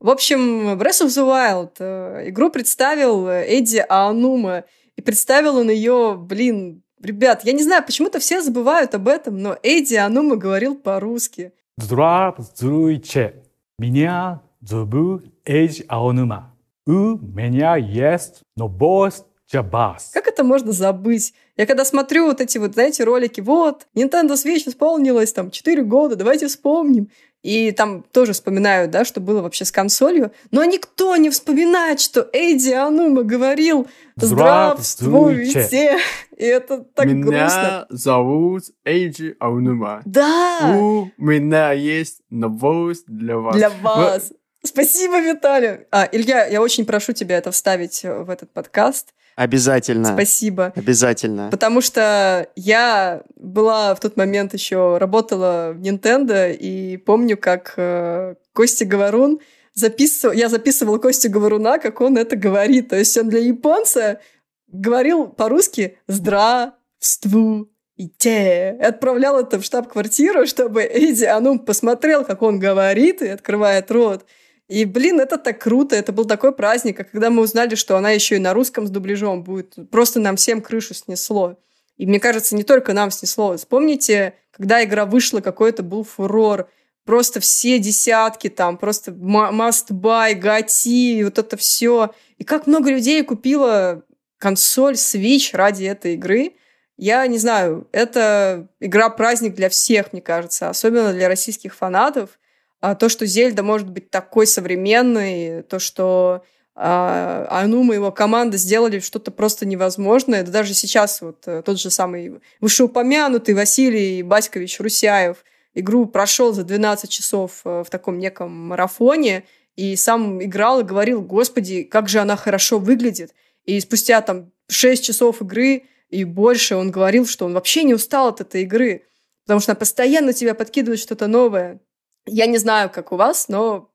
В 0.00 0.08
общем, 0.08 0.70
Breath 0.78 1.02
of 1.02 1.08
the 1.08 1.22
Wild 1.22 1.72
э, 1.80 2.30
игру 2.30 2.50
представил 2.50 3.28
Эдди 3.28 3.84
Аанума. 3.86 4.64
И 4.96 5.02
представил 5.02 5.58
он 5.58 5.68
ее, 5.68 6.16
блин, 6.18 6.82
ребят, 7.02 7.44
я 7.44 7.52
не 7.52 7.62
знаю, 7.62 7.84
почему-то 7.84 8.20
все 8.20 8.40
забывают 8.40 8.94
об 8.94 9.06
этом, 9.06 9.38
но 9.38 9.58
Эдди 9.62 9.96
Аанума 9.96 10.36
говорил 10.36 10.76
по-русски. 10.76 11.52
Здравствуйте, 11.76 13.42
меня 13.78 14.40
зовут 14.62 15.24
Эдди 15.44 15.84
Аонума. 15.88 16.54
У 16.86 17.18
меня 17.18 17.76
есть 17.76 18.42
новость 18.56 19.24
для 19.50 19.62
вас. 19.62 20.10
Как 20.14 20.26
это 20.26 20.44
можно 20.44 20.72
забыть? 20.72 21.34
Я 21.56 21.66
когда 21.66 21.84
смотрю 21.84 22.26
вот 22.26 22.40
эти 22.40 22.58
вот, 22.58 22.74
знаете, 22.74 23.04
ролики, 23.04 23.40
вот, 23.40 23.86
Nintendo 23.94 24.32
Switch 24.32 24.66
исполнилось 24.66 25.32
там 25.32 25.50
4 25.50 25.82
года, 25.82 26.16
давайте 26.16 26.46
вспомним. 26.46 27.08
И 27.42 27.72
там 27.72 28.04
тоже 28.12 28.34
вспоминают, 28.34 28.92
да, 28.92 29.04
что 29.04 29.20
было 29.20 29.42
вообще 29.42 29.64
с 29.64 29.72
консолью. 29.72 30.30
Но 30.52 30.64
никто 30.64 31.16
не 31.16 31.28
вспоминает, 31.28 31.98
что 31.98 32.28
Эйди 32.32 32.72
Анума 32.72 33.24
говорил 33.24 33.88
«Здравствуйте!» 34.14 35.98
И 36.36 36.44
это 36.44 36.84
так 36.84 37.06
меня 37.06 37.20
грустно. 37.20 37.36
Меня 37.36 37.86
зовут 37.90 38.62
Эйджи 38.84 39.36
Аунума. 39.40 40.02
Да! 40.04 40.76
У 40.78 41.10
меня 41.16 41.72
есть 41.72 42.20
новость 42.30 43.06
для 43.08 43.36
вас. 43.36 43.56
Для 43.56 43.70
вас. 43.70 44.32
Спасибо, 44.64 45.20
Виталий. 45.20 45.86
А, 45.90 46.08
Илья, 46.10 46.46
я 46.46 46.62
очень 46.62 46.84
прошу 46.84 47.12
тебя 47.12 47.38
это 47.38 47.50
вставить 47.50 48.02
в 48.04 48.30
этот 48.30 48.52
подкаст. 48.52 49.12
Обязательно. 49.34 50.12
Спасибо. 50.12 50.72
Обязательно. 50.76 51.48
Потому 51.50 51.80
что 51.80 52.48
я 52.54 53.22
была 53.36 53.94
в 53.94 54.00
тот 54.00 54.16
момент 54.16 54.52
еще 54.52 54.98
работала 54.98 55.72
в 55.74 55.80
Nintendo 55.80 56.54
и 56.54 56.96
помню, 56.98 57.36
как 57.36 57.74
э, 57.76 58.34
Костя 58.52 58.84
Говорун 58.84 59.40
записывал, 59.74 60.34
я 60.34 60.48
записывала 60.48 60.98
Костю 60.98 61.30
Говоруна, 61.30 61.78
как 61.78 62.00
он 62.00 62.18
это 62.18 62.36
говорит. 62.36 62.90
То 62.90 62.96
есть 62.96 63.16
он 63.16 63.30
для 63.30 63.40
японца 63.40 64.20
говорил 64.68 65.26
по-русски 65.28 65.98
«здравствуйте». 66.06 67.68
И 67.96 68.82
отправлял 68.82 69.38
это 69.38 69.60
в 69.60 69.64
штаб-квартиру, 69.64 70.46
чтобы 70.46 70.82
Эдди 70.82 71.24
Анум 71.24 71.58
посмотрел, 71.58 72.24
как 72.24 72.42
он 72.42 72.58
говорит 72.58 73.22
и 73.22 73.28
открывает 73.28 73.90
рот. 73.90 74.24
И, 74.68 74.84
блин, 74.84 75.20
это 75.20 75.38
так 75.38 75.60
круто, 75.60 75.96
это 75.96 76.12
был 76.12 76.24
такой 76.24 76.54
праздник, 76.54 77.00
а 77.00 77.04
когда 77.04 77.30
мы 77.30 77.42
узнали, 77.42 77.74
что 77.74 77.96
она 77.96 78.10
еще 78.10 78.36
и 78.36 78.40
на 78.40 78.54
русском 78.54 78.86
с 78.86 78.90
дубляжом 78.90 79.42
будет, 79.42 79.76
просто 79.90 80.20
нам 80.20 80.36
всем 80.36 80.62
крышу 80.62 80.94
снесло. 80.94 81.58
И 81.96 82.06
мне 82.06 82.18
кажется, 82.20 82.56
не 82.56 82.62
только 82.62 82.94
нам 82.94 83.10
снесло. 83.10 83.56
Вспомните, 83.56 84.34
когда 84.50 84.82
игра 84.82 85.04
вышла, 85.04 85.40
какой 85.40 85.70
это 85.70 85.82
был 85.82 86.04
фурор. 86.04 86.68
Просто 87.04 87.40
все 87.40 87.78
десятки 87.78 88.48
там, 88.48 88.78
просто 88.78 89.10
must 89.10 89.90
buy, 89.90 90.34
гати, 90.34 91.22
вот 91.24 91.38
это 91.38 91.56
все. 91.56 92.14
И 92.38 92.44
как 92.44 92.66
много 92.66 92.90
людей 92.90 93.22
купило 93.24 94.04
консоль 94.38 94.94
Switch 94.94 95.56
ради 95.56 95.84
этой 95.84 96.14
игры. 96.14 96.54
Я 96.96 97.26
не 97.26 97.38
знаю, 97.38 97.88
это 97.92 98.68
игра-праздник 98.80 99.54
для 99.54 99.68
всех, 99.68 100.12
мне 100.12 100.22
кажется, 100.22 100.68
особенно 100.68 101.12
для 101.12 101.28
российских 101.28 101.74
фанатов. 101.74 102.38
А 102.82 102.96
то, 102.96 103.08
что 103.08 103.26
Зельда 103.26 103.62
может 103.62 103.88
быть 103.88 104.10
такой 104.10 104.44
современной, 104.44 105.62
то, 105.62 105.78
что 105.78 106.42
а, 106.74 107.46
Анума 107.48 107.94
и 107.94 107.96
его 107.96 108.10
команда 108.10 108.56
сделали 108.56 108.98
что-то 108.98 109.30
просто 109.30 109.66
невозможное. 109.66 110.42
Да 110.42 110.50
даже 110.50 110.74
сейчас 110.74 111.22
вот 111.22 111.44
э, 111.46 111.62
тот 111.64 111.78
же 111.78 111.90
самый 111.90 112.40
вышеупомянутый 112.60 113.54
Василий 113.54 114.24
Баськович 114.24 114.80
Русяев 114.80 115.44
игру 115.74 116.06
прошел 116.06 116.52
за 116.52 116.64
12 116.64 117.08
часов 117.08 117.60
э, 117.64 117.84
в 117.86 117.88
таком 117.88 118.18
неком 118.18 118.50
марафоне, 118.50 119.44
и 119.76 119.94
сам 119.94 120.42
играл 120.42 120.80
и 120.80 120.84
говорил, 120.84 121.22
господи, 121.22 121.84
как 121.84 122.08
же 122.08 122.18
она 122.18 122.34
хорошо 122.34 122.80
выглядит. 122.80 123.32
И 123.64 123.78
спустя 123.78 124.20
там 124.22 124.50
6 124.68 125.04
часов 125.04 125.40
игры 125.40 125.84
и 126.08 126.24
больше 126.24 126.74
он 126.74 126.90
говорил, 126.90 127.26
что 127.26 127.44
он 127.46 127.54
вообще 127.54 127.84
не 127.84 127.94
устал 127.94 128.26
от 128.26 128.40
этой 128.40 128.62
игры, 128.62 129.04
потому 129.44 129.60
что 129.60 129.70
она 129.70 129.78
постоянно 129.78 130.32
тебя 130.32 130.54
подкидывает 130.54 130.98
что-то 130.98 131.28
новое. 131.28 131.80
Я 132.26 132.46
не 132.46 132.58
знаю, 132.58 132.90
как 132.90 133.12
у 133.12 133.16
вас, 133.16 133.48
но 133.48 133.90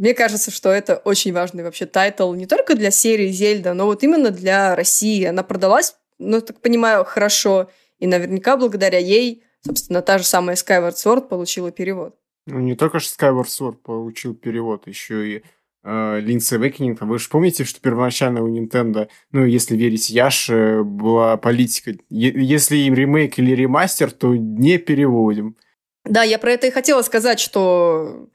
мне 0.00 0.14
кажется, 0.14 0.50
что 0.50 0.70
это 0.70 0.96
очень 0.96 1.32
важный 1.32 1.62
вообще 1.62 1.84
title 1.84 2.32
не 2.32 2.46
только 2.46 2.74
для 2.74 2.90
серии 2.90 3.28
Зельда, 3.28 3.74
но 3.74 3.84
вот 3.84 4.02
именно 4.02 4.30
для 4.30 4.74
России. 4.74 5.24
Она 5.24 5.42
продалась, 5.42 5.94
ну, 6.18 6.40
так 6.40 6.60
понимаю, 6.60 7.04
хорошо. 7.04 7.70
И 7.98 8.06
наверняка 8.06 8.56
благодаря 8.56 8.98
ей, 8.98 9.44
собственно, 9.60 10.00
та 10.00 10.16
же 10.16 10.24
самая 10.24 10.56
Skyward 10.56 10.94
Sword 10.94 11.28
получила 11.28 11.70
перевод. 11.70 12.16
Ну, 12.46 12.60
не 12.60 12.74
только 12.76 12.98
же 12.98 13.08
Skyward 13.08 13.44
Sword 13.44 13.76
получил 13.76 14.34
перевод, 14.34 14.86
еще 14.86 15.28
и 15.28 15.42
э, 15.84 16.20
Link's 16.20 16.58
Awakening. 16.58 16.96
Вы 17.00 17.18
же 17.18 17.28
помните, 17.28 17.64
что 17.64 17.80
первоначально 17.80 18.42
у 18.42 18.48
Nintendo, 18.48 19.08
ну, 19.32 19.44
если 19.44 19.76
верить 19.76 20.08
Яше, 20.08 20.82
была 20.82 21.36
политика. 21.36 21.92
Если 22.08 22.78
им 22.78 22.94
ремейк 22.94 23.38
или 23.38 23.54
ремастер, 23.54 24.10
то 24.10 24.34
не 24.34 24.78
переводим. 24.78 25.56
Да, 26.04 26.22
я 26.22 26.38
про 26.38 26.52
это 26.52 26.66
и 26.66 26.70
хотела 26.70 27.02
сказать, 27.02 27.40
что 27.40 28.28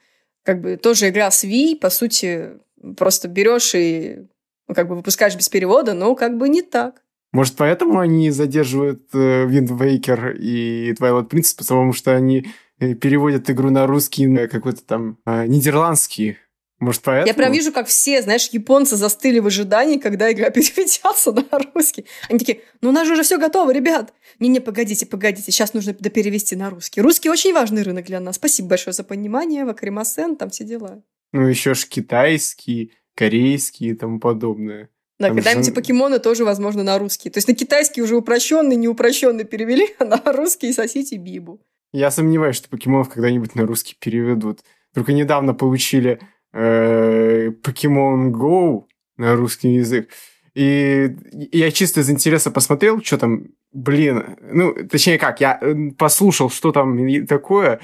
как 0.44 0.62
бы 0.62 0.78
тоже 0.78 1.10
игра 1.10 1.32
с 1.32 1.44
Wii, 1.44 1.78
по 1.80 1.90
сути, 1.90 2.52
просто 2.98 3.28
берешь 3.28 3.74
и 3.74 4.28
ну, 4.68 4.76
как 4.76 4.88
бы 4.88 4.96
выпускаешь 4.96 5.36
без 5.36 5.50
перевода, 5.50 5.94
но 5.94 6.16
как 6.16 6.38
бы 6.38 6.50
не 6.50 6.62
так. 6.62 7.02
Может, 7.32 7.56
поэтому 7.56 8.00
они 8.00 8.30
задерживают 8.32 9.10
э, 9.14 9.46
Wind 9.46 9.68
Waker 9.68 10.38
и 10.38 10.94
Twilight 10.94 11.30
Princess, 11.30 11.58
потому 11.58 11.92
что 11.92 12.16
они 12.16 12.48
э, 12.80 12.94
переводят 12.94 13.50
игру 13.50 13.72
на 13.72 13.88
русский, 13.88 14.28
на 14.28 14.48
какой-то 14.48 14.84
там 14.86 15.18
э, 15.26 15.46
нидерландский 15.48 16.38
может, 16.80 17.04
поэтому? 17.04 17.28
Я 17.28 17.34
прям 17.34 17.54
вижу, 17.54 17.72
как 17.72 17.88
все, 17.88 18.22
знаешь, 18.22 18.50
японцы 18.52 18.98
застыли 18.98 19.40
в 19.40 19.48
ожидании, 19.48 19.98
когда 19.98 20.32
игра 20.32 20.50
переведется 20.52 21.32
на 21.32 21.46
русский. 21.74 22.06
Они 22.30 22.40
такие, 22.40 22.62
ну 22.82 22.90
у 22.90 22.92
нас 22.92 23.08
же 23.08 23.14
уже 23.14 23.24
все 23.24 23.38
готово, 23.38 23.72
ребят. 23.72 24.14
Не-не, 24.40 24.60
погодите, 24.60 25.06
погодите, 25.06 25.52
сейчас 25.52 25.74
нужно 25.74 25.94
доперевести 25.94 26.56
на 26.56 26.70
русский. 26.70 27.02
Русский 27.02 27.30
очень 27.30 27.54
важный 27.54 27.84
рынок 27.84 28.06
для 28.06 28.20
нас. 28.20 28.36
Спасибо 28.36 28.70
большое 28.70 28.94
за 28.94 29.04
понимание, 29.04 29.64
вакримасен, 29.64 30.36
там 30.36 30.50
все 30.50 30.66
дела. 30.66 31.02
Ну, 31.32 31.48
еще 31.48 31.74
ж 31.74 31.86
китайский, 31.86 32.92
корейский 33.16 33.92
и 33.92 33.94
тому 33.94 34.20
подобное. 34.20 34.90
Да, 35.18 35.30
когда-нибудь 35.30 35.68
же... 35.68 35.72
покемоны 35.72 36.20
тоже, 36.20 36.44
возможно, 36.44 36.84
на 36.84 37.00
русский. 37.00 37.30
То 37.30 37.38
есть 37.38 37.48
на 37.48 37.56
китайский 37.56 38.02
уже 38.02 38.18
упрощенный, 38.18 38.76
неупрощенный 38.76 39.46
перевели, 39.46 39.96
а 40.00 40.06
на 40.06 40.22
русский 40.26 40.74
сосите 40.74 41.16
бибу. 41.16 41.62
Я 41.94 42.12
сомневаюсь, 42.12 42.58
что 42.58 42.68
покемонов 42.68 43.10
когда-нибудь 43.10 43.56
на 43.56 43.66
русский 43.66 43.96
переведут. 43.98 44.60
Только 44.94 45.14
недавно 45.14 45.54
получили 45.54 46.20
Pokemon 46.56 48.32
Go 48.32 48.86
на 49.18 49.36
русский 49.36 49.74
язык. 49.76 50.10
И 50.54 51.16
я 51.52 51.72
чисто 51.72 52.00
из 52.00 52.10
интереса 52.10 52.50
посмотрел, 52.50 53.02
что 53.04 53.18
там 53.18 53.48
блин, 53.76 54.38
ну, 54.42 54.74
точнее 54.90 55.20
как, 55.20 55.42
я 55.42 55.60
э, 55.62 55.92
послушал, 55.98 56.50
что 56.50 56.72
там 56.72 57.26
такое, 57.28 57.82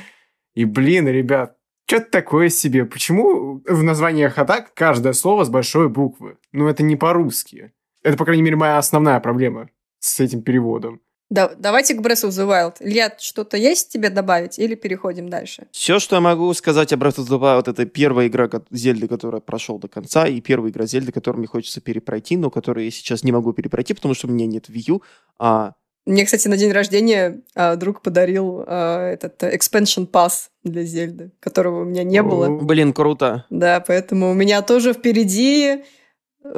и, 0.55 0.65
блин, 0.65 1.07
ребят, 1.07 1.57
что-то 1.85 2.09
такое 2.09 2.49
себе. 2.49 2.85
Почему 2.85 3.61
в 3.67 3.83
названиях 3.83 4.37
атак 4.37 4.73
каждое 4.73 5.13
слово 5.13 5.43
с 5.43 5.49
большой 5.49 5.89
буквы? 5.89 6.37
Ну, 6.53 6.67
это 6.67 6.83
не 6.83 6.95
по-русски. 6.95 7.73
Это, 8.03 8.17
по 8.17 8.25
крайней 8.25 8.43
мере, 8.43 8.55
моя 8.55 8.77
основная 8.77 9.19
проблема 9.19 9.69
с 9.99 10.19
этим 10.21 10.41
переводом. 10.41 11.01
Да, 11.31 11.49
давайте 11.57 11.93
к 11.93 12.01
Breath 12.01 12.27
of 12.27 12.31
the 12.31 12.45
Wild. 12.45 12.75
Илья, 12.81 13.15
что-то 13.17 13.55
есть 13.55 13.87
тебе 13.87 14.09
добавить 14.09 14.59
или 14.59 14.75
переходим 14.75 15.29
дальше? 15.29 15.65
Все, 15.71 15.97
что 15.97 16.17
я 16.17 16.21
могу 16.21 16.53
сказать 16.53 16.91
о 16.91 16.97
Breath 16.97 17.19
of 17.19 17.27
the 17.29 17.39
Wild, 17.39 17.71
это 17.71 17.85
первая 17.85 18.27
игра 18.27 18.49
Зельды, 18.69 19.07
которая 19.07 19.39
прошел 19.39 19.79
до 19.79 19.87
конца, 19.87 20.27
и 20.27 20.41
первая 20.41 20.71
игра 20.71 20.85
Зельды, 20.85 21.13
которую 21.13 21.39
мне 21.39 21.47
хочется 21.47 21.79
перепройти, 21.79 22.35
но 22.35 22.49
которую 22.49 22.83
я 22.83 22.91
сейчас 22.91 23.23
не 23.23 23.31
могу 23.31 23.53
перепройти, 23.53 23.93
потому 23.93 24.13
что 24.13 24.27
у 24.27 24.31
меня 24.31 24.45
нет 24.45 24.67
Wii 24.69 25.01
а 25.39 25.71
Мне, 26.05 26.25
кстати, 26.25 26.49
на 26.49 26.57
день 26.57 26.73
рождения 26.73 27.41
а, 27.55 27.77
друг 27.77 28.01
подарил 28.01 28.65
а, 28.67 29.07
этот 29.11 29.41
э, 29.43 29.55
expansion 29.55 30.11
pass 30.11 30.49
для 30.65 30.83
Зельды, 30.83 31.31
которого 31.39 31.83
у 31.83 31.85
меня 31.85 32.03
не 32.03 32.21
было. 32.21 32.49
Блин, 32.49 32.91
круто. 32.91 33.45
Да, 33.49 33.79
поэтому 33.79 34.31
у 34.31 34.33
меня 34.33 34.61
тоже 34.63 34.91
впереди 34.91 35.85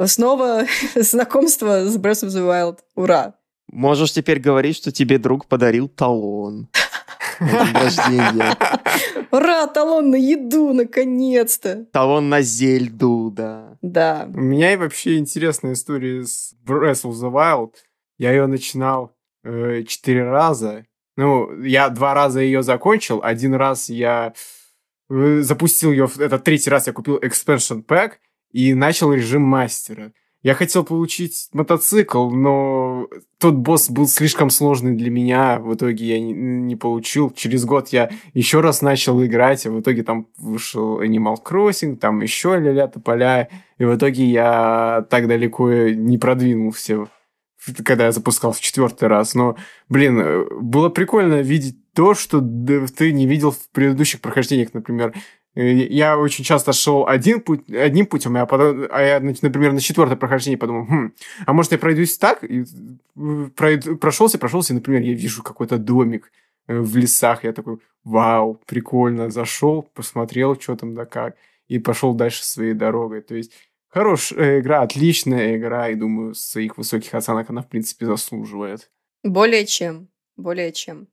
снова 0.06 0.64
знакомство 0.96 1.84
с 1.84 1.96
Breath 1.96 2.24
of 2.24 2.30
the 2.30 2.44
Wild. 2.44 2.78
Ура! 2.96 3.36
Можешь 3.74 4.12
теперь 4.12 4.38
говорить, 4.38 4.76
что 4.76 4.92
тебе 4.92 5.18
друг 5.18 5.46
подарил 5.46 5.88
талон. 5.88 6.68
рождения. 7.40 8.56
Ура, 9.32 9.66
талон 9.66 10.10
на 10.10 10.14
еду, 10.14 10.72
наконец-то! 10.72 11.84
Талон 11.92 12.28
на 12.28 12.40
Зельду, 12.40 13.32
да. 13.32 13.76
Да. 13.82 14.28
У 14.32 14.38
меня 14.38 14.72
и 14.72 14.76
вообще 14.76 15.18
интересная 15.18 15.72
история 15.72 16.24
с 16.24 16.54
Breath 16.64 17.02
of 17.02 17.14
the 17.14 17.32
Wild. 17.32 17.72
Я 18.16 18.30
ее 18.30 18.46
начинал 18.46 19.16
э, 19.42 19.82
четыре 19.82 20.22
раза. 20.22 20.86
Ну, 21.16 21.60
я 21.62 21.88
два 21.88 22.14
раза 22.14 22.38
ее 22.38 22.62
закончил. 22.62 23.20
Один 23.24 23.54
раз 23.54 23.88
я 23.88 24.34
э, 25.10 25.40
запустил 25.40 25.90
ее, 25.90 26.08
это 26.18 26.38
третий 26.38 26.70
раз 26.70 26.86
я 26.86 26.92
купил 26.92 27.18
expansion 27.18 27.84
pack 27.84 28.12
и 28.52 28.72
начал 28.72 29.12
режим 29.12 29.42
мастера. 29.42 30.12
Я 30.44 30.52
хотел 30.52 30.84
получить 30.84 31.48
мотоцикл, 31.54 32.28
но 32.28 33.08
тот 33.38 33.54
босс 33.54 33.88
был 33.88 34.06
слишком 34.06 34.50
сложный 34.50 34.94
для 34.94 35.10
меня. 35.10 35.58
В 35.58 35.74
итоге 35.74 36.04
я 36.04 36.20
не, 36.20 36.34
не 36.34 36.76
получил. 36.76 37.30
Через 37.30 37.64
год 37.64 37.88
я 37.88 38.10
еще 38.34 38.60
раз 38.60 38.82
начал 38.82 39.24
играть, 39.24 39.64
а 39.64 39.70
в 39.70 39.80
итоге 39.80 40.02
там 40.02 40.28
вышел 40.36 41.00
Animal 41.02 41.36
Crossing, 41.42 41.96
там 41.96 42.20
еще 42.20 42.58
ля-ля 42.58 42.88
тополя. 42.88 43.48
И 43.78 43.84
в 43.84 43.96
итоге 43.96 44.26
я 44.26 45.06
так 45.08 45.28
далеко 45.28 45.72
не 45.72 46.18
продвинулся, 46.18 47.06
когда 47.82 48.04
я 48.04 48.12
запускал 48.12 48.52
в 48.52 48.60
четвертый 48.60 49.08
раз. 49.08 49.34
Но, 49.34 49.56
блин, 49.88 50.20
э, 50.20 50.44
было 50.60 50.90
прикольно 50.90 51.40
видеть 51.40 51.76
то, 51.94 52.12
что 52.12 52.42
ты 52.42 53.12
не 53.12 53.26
видел 53.26 53.52
в 53.52 53.70
предыдущих 53.70 54.20
прохождениях, 54.20 54.74
например. 54.74 55.14
Э, 55.54 55.72
Я 55.72 56.18
очень 56.18 56.44
часто 56.44 56.72
шел 56.72 57.06
один 57.06 57.40
путь, 57.40 57.68
одним 57.70 58.06
путем, 58.06 58.36
а, 58.36 58.46
потом, 58.46 58.86
а 58.90 59.02
я, 59.02 59.20
например, 59.20 59.72
на 59.72 59.80
четвертое 59.80 60.16
прохождение 60.16 60.58
подумал, 60.58 60.86
хм, 60.86 61.12
а 61.46 61.52
может 61.52 61.72
я 61.72 61.78
пройдусь 61.78 62.18
так? 62.18 62.42
И 62.44 62.62
э, 62.62 62.64
пройду- 63.56 63.96
прошелся, 63.96 64.38
прошелся, 64.38 64.72
и, 64.72 64.76
например, 64.76 65.02
я 65.02 65.14
вижу 65.14 65.42
какой-то 65.42 65.78
домик 65.78 66.32
э, 66.66 66.78
в 66.78 66.96
лесах, 66.96 67.44
я 67.44 67.52
такой, 67.52 67.78
вау, 68.02 68.60
прикольно, 68.66 69.30
зашел, 69.30 69.82
посмотрел, 69.94 70.58
что 70.60 70.76
там 70.76 70.94
да 70.94 71.04
как, 71.04 71.36
и 71.68 71.78
пошел 71.78 72.14
дальше 72.14 72.44
своей 72.44 72.74
дорогой. 72.74 73.20
То 73.22 73.34
есть 73.36 73.52
хорошая 73.88 74.60
игра, 74.60 74.82
отличная 74.82 75.56
игра, 75.56 75.88
и 75.88 75.94
думаю, 75.94 76.34
своих 76.34 76.76
высоких 76.76 77.14
оценок 77.14 77.48
она, 77.50 77.62
в 77.62 77.68
принципе, 77.68 78.06
заслуживает. 78.06 78.90
Более 79.22 79.64
чем. 79.66 80.08
Более 80.36 80.72
чем. 80.72 81.06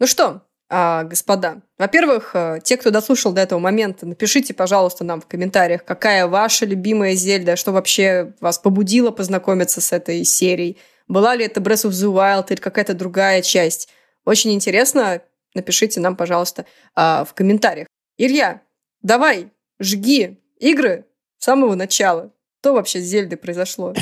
Ну 0.00 0.06
что, 0.08 0.42
господа, 0.70 1.62
во-первых, 1.78 2.30
э, 2.34 2.58
те, 2.64 2.76
кто 2.76 2.90
дослушал 2.90 3.32
до 3.32 3.42
этого 3.42 3.58
момента, 3.58 4.06
напишите, 4.06 4.54
пожалуйста, 4.54 5.04
нам 5.04 5.20
в 5.20 5.26
комментариях, 5.26 5.84
какая 5.84 6.26
ваша 6.26 6.64
любимая 6.64 7.14
Зельда, 7.14 7.56
что 7.56 7.72
вообще 7.72 8.34
вас 8.40 8.58
побудило 8.58 9.10
познакомиться 9.10 9.80
с 9.80 9.92
этой 9.92 10.24
серией. 10.24 10.78
Была 11.06 11.36
ли 11.36 11.44
это 11.44 11.60
Breath 11.60 11.88
of 11.88 11.90
the 11.90 12.12
Wild 12.12 12.46
или 12.48 12.60
какая-то 12.60 12.94
другая 12.94 13.42
часть? 13.42 13.88
Очень 14.24 14.52
интересно. 14.54 15.20
Напишите 15.54 16.00
нам, 16.00 16.16
пожалуйста, 16.16 16.64
а, 16.94 17.24
в 17.24 17.34
комментариях. 17.34 17.86
Илья, 18.16 18.62
давай, 19.02 19.50
жги 19.78 20.40
игры 20.58 21.04
с 21.38 21.44
самого 21.44 21.74
начала. 21.74 22.32
Что 22.60 22.72
вообще 22.72 23.00
с 23.00 23.04
Зельдой 23.04 23.36
произошло? 23.36 23.92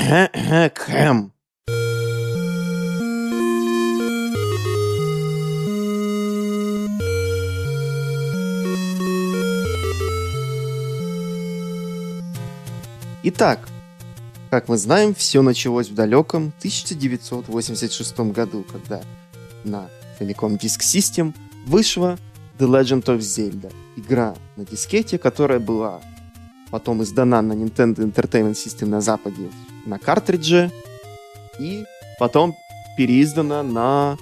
Итак, 13.25 13.69
как 14.49 14.67
мы 14.67 14.75
знаем, 14.75 15.15
все 15.15 15.41
началось 15.41 15.87
в 15.87 15.95
далеком 15.95 16.51
1986 16.59 18.19
году, 18.19 18.65
когда 18.69 19.01
на 19.63 19.89
Famicom 20.19 20.59
Disk 20.59 20.81
System 20.81 21.33
вышла 21.65 22.17
The 22.59 22.67
Legend 22.67 23.05
of 23.05 23.19
Zelda. 23.19 23.71
Игра 23.95 24.35
на 24.57 24.65
дискете, 24.65 25.17
которая 25.17 25.59
была 25.59 26.01
потом 26.69 27.01
издана 27.01 27.41
на 27.41 27.53
Nintendo 27.53 27.99
Entertainment 27.99 28.55
System 28.55 28.87
на 28.87 28.99
Западе 28.99 29.49
на 29.85 29.99
картридже, 29.99 30.69
и 31.59 31.85
потом 32.19 32.57
переиздана 32.97 33.63
на 33.63 34.17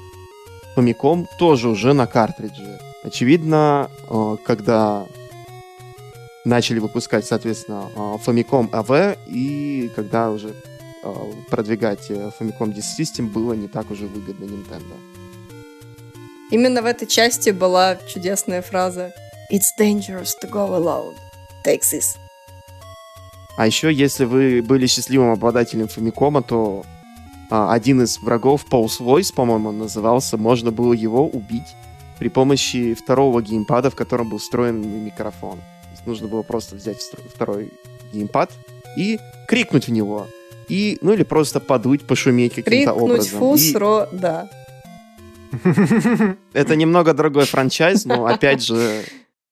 Famicom 0.78 1.26
тоже 1.39 1.70
уже 1.70 1.93
на 1.93 2.06
картридже. 2.06 2.80
Очевидно, 3.04 3.89
э, 4.08 4.38
когда 4.45 5.08
начали 6.46 6.80
выпускать, 6.80 7.26
соответственно, 7.26 7.89
э, 7.96 8.18
Famicom 8.26 8.70
AV, 8.70 9.18
и 9.28 9.92
когда 9.96 10.32
уже 10.32 10.54
э, 11.04 11.14
продвигать 11.50 12.10
э, 12.10 12.32
Famicom 12.39 12.74
Disk 12.74 13.00
System 13.00 13.30
было 13.30 13.54
не 13.54 13.68
так 13.68 13.92
уже 13.92 14.08
выгодно 14.08 14.46
Nintendo. 14.46 14.96
Именно 16.52 16.82
в 16.82 16.86
этой 16.86 17.08
части 17.08 17.52
была 17.52 17.96
чудесная 18.08 18.62
фраза 18.62 19.14
«It's 19.52 19.72
dangerous 19.80 20.32
to 20.42 20.50
go 20.50 20.70
alone. 20.70 21.16
Take 21.66 21.82
this». 21.82 22.18
А 23.58 23.68
еще, 23.68 23.94
если 23.94 24.26
вы 24.26 24.62
были 24.62 24.88
счастливым 24.88 25.32
обладателем 25.32 25.88
Фамикома, 25.88 26.42
то 26.42 26.84
а, 27.50 27.74
один 27.74 28.02
из 28.02 28.18
врагов, 28.20 28.66
Pulse 28.70 29.00
Voice, 29.00 29.34
по-моему, 29.34 29.70
он 29.70 29.78
назывался, 29.78 30.38
можно 30.38 30.72
было 30.72 30.94
его 30.94 31.28
убить 31.28 31.76
при 32.18 32.30
помощи 32.30 32.94
второго 32.94 33.42
геймпада, 33.42 33.89
в 33.89 33.96
котором 33.96 34.30
был 34.30 34.38
встроен 34.38 35.04
микрофон. 35.04 35.60
Нужно 36.06 36.28
было 36.28 36.41
просто 36.41 36.76
взять 36.76 36.97
второй 37.34 37.70
геймпад 38.14 38.52
и 38.97 39.20
крикнуть 39.47 39.88
в 39.88 39.91
него. 39.91 40.28
И, 40.68 40.97
ну 41.02 41.14
или 41.14 41.24
просто 41.24 41.60
подуть, 41.60 42.02
пошуметь 42.04 42.56
каким-то 42.56 42.70
Крикнуть 42.93 43.02
образом. 43.02 43.39
фус, 43.39 43.62
И 43.62 43.78
ро, 43.78 44.08
да. 44.12 44.49
это 46.54 46.76
немного 46.76 47.14
другой 47.14 47.45
франчайз, 47.45 48.06
но 48.06 48.26
опять 48.26 48.64
же, 48.64 49.04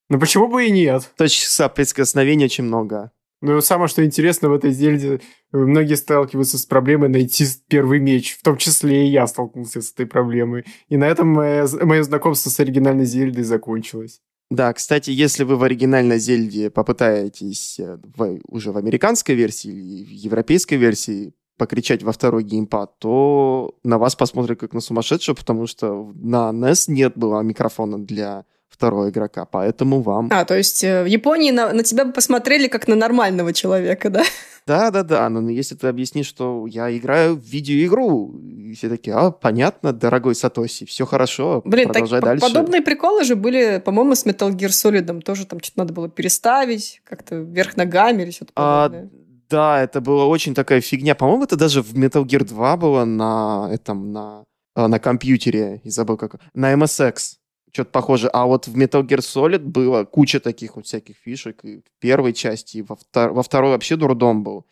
Ну 0.10 0.20
почему 0.20 0.48
бы 0.48 0.66
и 0.66 0.72
нет? 0.72 1.12
точек 1.18 1.50
соприкосновения 1.50 2.46
очень 2.46 2.64
много. 2.64 3.12
Ну, 3.42 3.62
самое, 3.62 3.88
что 3.88 4.04
интересно 4.04 4.50
в 4.50 4.54
этой 4.54 4.72
зельде, 4.72 5.22
многие 5.54 5.96
сталкиваются 5.96 6.58
с 6.58 6.66
проблемой 6.66 7.08
найти 7.08 7.46
первый 7.70 8.00
меч. 8.00 8.38
В 8.38 8.44
том 8.44 8.58
числе 8.58 9.08
и 9.08 9.12
я 9.12 9.28
столкнулся 9.28 9.82
с 9.82 9.94
этой 9.94 10.06
проблемой. 10.06 10.66
И 10.90 10.98
на 10.98 11.06
этом 11.06 11.30
мое, 11.30 11.66
мое 11.86 12.04
знакомство 12.04 12.50
с 12.50 12.60
оригинальной 12.60 13.06
зельдой 13.06 13.46
закончилось. 13.46 14.20
Да, 14.50 14.74
кстати, 14.74 15.12
если 15.12 15.44
вы 15.44 15.58
в 15.58 15.64
оригинальной 15.64 16.18
Зельде 16.18 16.70
попытаетесь 16.72 17.80
э, 17.80 18.00
в- 18.16 18.40
уже 18.48 18.72
в 18.72 18.78
американской 18.78 19.36
версии 19.36 19.70
или 19.70 20.04
в 20.04 20.10
европейской 20.10 20.74
версии 20.76 21.34
покричать 21.58 22.02
во 22.04 22.12
второй 22.12 22.44
геймпад, 22.44 22.98
то 23.00 23.76
на 23.84 23.98
вас 24.00 24.16
посмотрят 24.16 24.60
как 24.60 24.74
на 24.74 24.80
сумасшедшего, 24.80 25.36
потому 25.36 25.68
что 25.68 26.12
на 26.16 26.50
NES 26.52 26.86
нет 26.88 27.14
было 27.16 27.42
микрофона 27.42 28.04
для 28.04 28.46
второго 28.80 29.10
игрока, 29.10 29.44
поэтому 29.44 30.02
вам... 30.02 30.30
А, 30.32 30.46
то 30.46 30.56
есть 30.56 30.86
э, 30.86 31.04
в 31.04 31.06
Японии 31.06 31.52
на, 31.52 31.74
на 31.74 31.84
тебя 31.84 32.06
бы 32.06 32.14
посмотрели 32.14 32.68
как 32.70 32.88
на 32.88 32.96
нормального 32.96 33.52
человека, 33.52 34.10
да? 34.10 34.24
Да-да-да, 34.66 35.28
но 35.30 35.50
если 35.50 35.76
ты 35.76 35.88
объяснишь, 35.88 36.28
что 36.28 36.66
я 36.66 36.96
играю 36.96 37.36
в 37.36 37.44
видеоигру, 37.44 38.40
и 38.40 38.74
все 38.74 38.88
такие, 38.88 39.16
а, 39.16 39.32
понятно, 39.32 39.92
дорогой 39.92 40.34
Сатоси, 40.34 40.86
все 40.86 41.06
хорошо, 41.06 41.62
Блин, 41.66 41.88
так 41.88 41.94
продолжай 42.04 42.22
по- 42.22 42.26
дальше. 42.28 42.48
подобные 42.48 42.82
приколы 42.82 43.26
же 43.26 43.36
были, 43.36 43.82
по-моему, 43.84 44.16
с 44.16 44.26
Metal 44.26 44.50
Gear 44.52 44.70
Solid. 44.70 45.22
Тоже 45.22 45.46
там 45.46 45.60
что-то 45.60 45.80
надо 45.80 45.94
было 45.94 46.08
переставить, 46.08 47.02
как-то 47.04 47.36
вверх 47.36 47.76
ногами 47.76 48.22
или 48.24 48.32
что-то 48.32 48.52
А, 48.56 48.88
подобное. 48.90 49.10
Да, 49.50 49.82
это 49.84 50.00
была 50.00 50.26
очень 50.28 50.54
такая 50.54 50.80
фигня. 50.80 51.16
По-моему, 51.16 51.44
это 51.44 51.58
даже 51.58 51.82
в 51.82 51.94
Metal 51.96 52.24
Gear 52.24 52.46
2 52.46 52.78
было 52.78 53.04
на 53.06 53.68
этом, 53.74 54.14
на, 54.14 54.44
а, 54.76 54.88
на 54.88 55.00
компьютере, 55.00 55.82
и 55.84 55.90
забыл 55.90 56.16
как, 56.18 56.36
на 56.54 56.72
MSX. 56.74 57.39
Что-то 57.72 57.92
похоже. 57.92 58.30
А 58.30 58.46
вот 58.46 58.68
в 58.68 58.76
Metal 58.76 59.02
Gear 59.04 59.20
Solid 59.20 59.60
было 59.60 60.04
куча 60.04 60.40
таких 60.40 60.76
вот 60.76 60.86
всяких 60.86 61.16
фишек. 61.18 61.64
И 61.64 61.78
в 61.78 62.00
первой 62.00 62.34
части, 62.34 62.78
и 62.78 62.82
во, 62.82 62.96
втор- 62.96 63.32
во 63.32 63.44
второй 63.44 63.72
вообще 63.72 63.96
дурдом 63.96 64.44
был. 64.44 64.66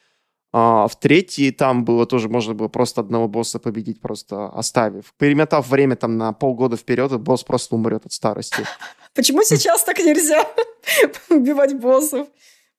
А 0.53 0.87
в 0.87 0.97
третьей 0.99 1.51
там 1.51 1.83
было 1.83 2.05
тоже, 2.05 2.29
можно 2.29 2.53
было 2.53 2.67
просто 2.69 3.01
одного 3.01 3.27
босса 3.27 3.59
победить, 3.59 4.01
просто 4.01 4.47
оставив. 4.47 5.13
Перемотав 5.17 5.67
время 5.67 5.95
там 5.95 6.17
на 6.17 6.33
полгода 6.33 6.77
вперед, 6.77 7.11
и 7.11 7.17
босс 7.17 7.43
просто 7.43 7.75
умрет 7.75 8.05
от 8.05 8.13
старости. 8.13 8.63
Почему 9.13 9.43
сейчас 9.43 9.83
так 9.83 9.99
нельзя 9.99 10.47
убивать 11.29 11.77
боссов? 11.79 12.27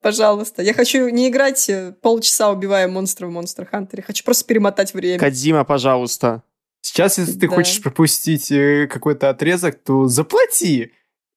Пожалуйста. 0.00 0.62
Я 0.62 0.74
хочу 0.74 1.08
не 1.08 1.28
играть 1.28 1.68
э, 1.68 1.92
полчаса, 2.00 2.50
убивая 2.50 2.86
монстра 2.88 3.26
в 3.26 3.36
Monster 3.36 3.68
Hunter. 3.70 4.02
Хочу 4.02 4.24
просто 4.24 4.44
перемотать 4.44 4.94
время. 4.94 5.18
Кадзима, 5.18 5.64
пожалуйста. 5.64 6.42
Сейчас, 6.80 7.18
если 7.18 7.38
ты 7.38 7.48
Да. 7.48 7.54
хочешь 7.54 7.82
пропустить 7.82 8.50
э, 8.50 8.86
какой-то 8.86 9.30
отрезок, 9.30 9.82
то 9.82 10.06
заплати. 10.06 10.92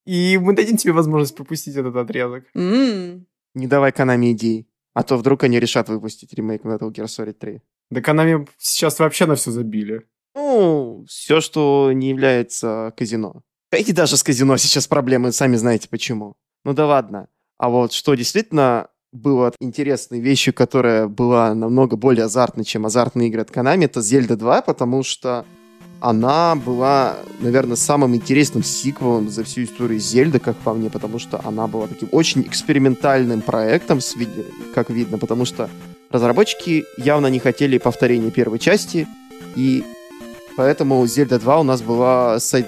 И 0.05 0.37
мы 0.37 0.55
дадим 0.55 0.77
тебе 0.77 0.93
возможность 0.93 1.35
пропустить 1.35 1.75
этот 1.75 1.95
отрезок. 1.95 2.45
М. 2.55 3.25
Не 3.53 3.67
давай 3.67 3.91
Konami 3.91 4.31
идей. 4.31 4.67
А 4.93 5.03
то 5.03 5.17
вдруг 5.17 5.43
они 5.43 5.59
решат 5.59 5.89
выпустить 5.89 6.33
ремейк 6.33 6.63
Metal 6.63 6.91
Gear 6.91 7.05
Solid 7.05 7.33
3. 7.33 7.61
Да 7.89 8.01
Konami 8.01 8.47
сейчас 8.57 8.99
вообще 8.99 9.25
на 9.25 9.35
все 9.35 9.51
забили. 9.51 10.07
Ну, 10.35 11.05
все, 11.07 11.41
что 11.41 11.91
не 11.93 12.09
является 12.09 12.93
казино. 12.97 13.43
И 13.77 13.91
даже 13.93 14.17
с 14.17 14.23
казино 14.23 14.57
сейчас 14.57 14.87
проблемы, 14.87 15.31
сами 15.31 15.55
знаете 15.57 15.87
почему. 15.89 16.35
Ну 16.65 16.73
да 16.73 16.85
ладно. 16.87 17.27
А 17.57 17.69
вот 17.69 17.93
что 17.93 18.15
действительно 18.15 18.87
было 19.12 19.51
интересной 19.59 20.20
вещью, 20.20 20.53
которая 20.53 21.07
была 21.07 21.53
намного 21.53 21.97
более 21.97 22.26
азартной, 22.26 22.64
чем 22.64 22.86
азартные 22.86 23.28
игры 23.28 23.41
от 23.41 23.49
Konami, 23.49 23.86
это 23.86 23.99
Zelda 23.99 24.36
2, 24.36 24.62
потому 24.62 25.03
что 25.03 25.45
она 25.99 26.55
была, 26.55 27.18
наверное, 27.41 27.76
самым 27.76 28.16
интересным 28.16 28.64
сиквелом 28.64 29.30
за 29.30 29.43
всю 29.43 29.64
историю 29.64 29.99
Зельды, 29.99 30.39
как 30.39 30.55
по 30.57 30.74
мне, 30.74 30.89
потому 30.89 31.20
что 31.20 31.41
она 31.43 31.68
была 31.68 31.88
таким 31.88 32.09
очень 32.12 32.41
экспериментальным 32.41 33.41
проектом, 33.41 33.99
как 34.74 34.89
видно, 34.89 35.18
потому 35.18 35.45
что 35.45 35.70
разработчики 36.09 36.86
явно 36.97 37.28
не 37.28 37.39
хотели 37.39 37.78
повторения 37.78 38.32
первой 38.32 38.59
части, 38.59 39.07
и 39.55 39.84
поэтому 40.55 41.03
Zelda 41.03 41.38
2 41.38 41.59
у 41.59 41.64
нас 41.64 41.82
была 41.82 42.39
сайт 42.39 42.66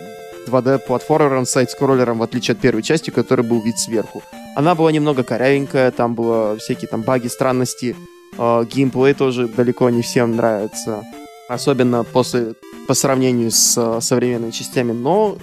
2D-платформером, 0.47 1.45
сайт-скроллером, 1.45 2.19
в 2.19 2.23
отличие 2.23 2.53
от 2.53 2.59
первой 2.59 2.83
части, 2.83 3.09
который 3.09 3.45
был 3.45 3.61
вид 3.61 3.79
сверху. 3.79 4.21
Она 4.55 4.75
была 4.75 4.91
немного 4.91 5.23
корявенькая, 5.23 5.91
там 5.91 6.13
было 6.15 6.57
всякие 6.57 6.87
там 6.87 7.01
баги, 7.01 7.27
странности, 7.27 7.95
э, 8.37 8.65
геймплей 8.71 9.13
тоже 9.13 9.47
далеко 9.47 9.89
не 9.89 10.01
всем 10.03 10.35
нравится, 10.35 11.03
особенно 11.49 12.03
после, 12.03 12.53
по 12.87 12.93
сравнению 12.93 13.49
с 13.51 13.75
э, 13.77 13.99
современными 14.01 14.51
частями, 14.51 14.91
но 14.91 15.37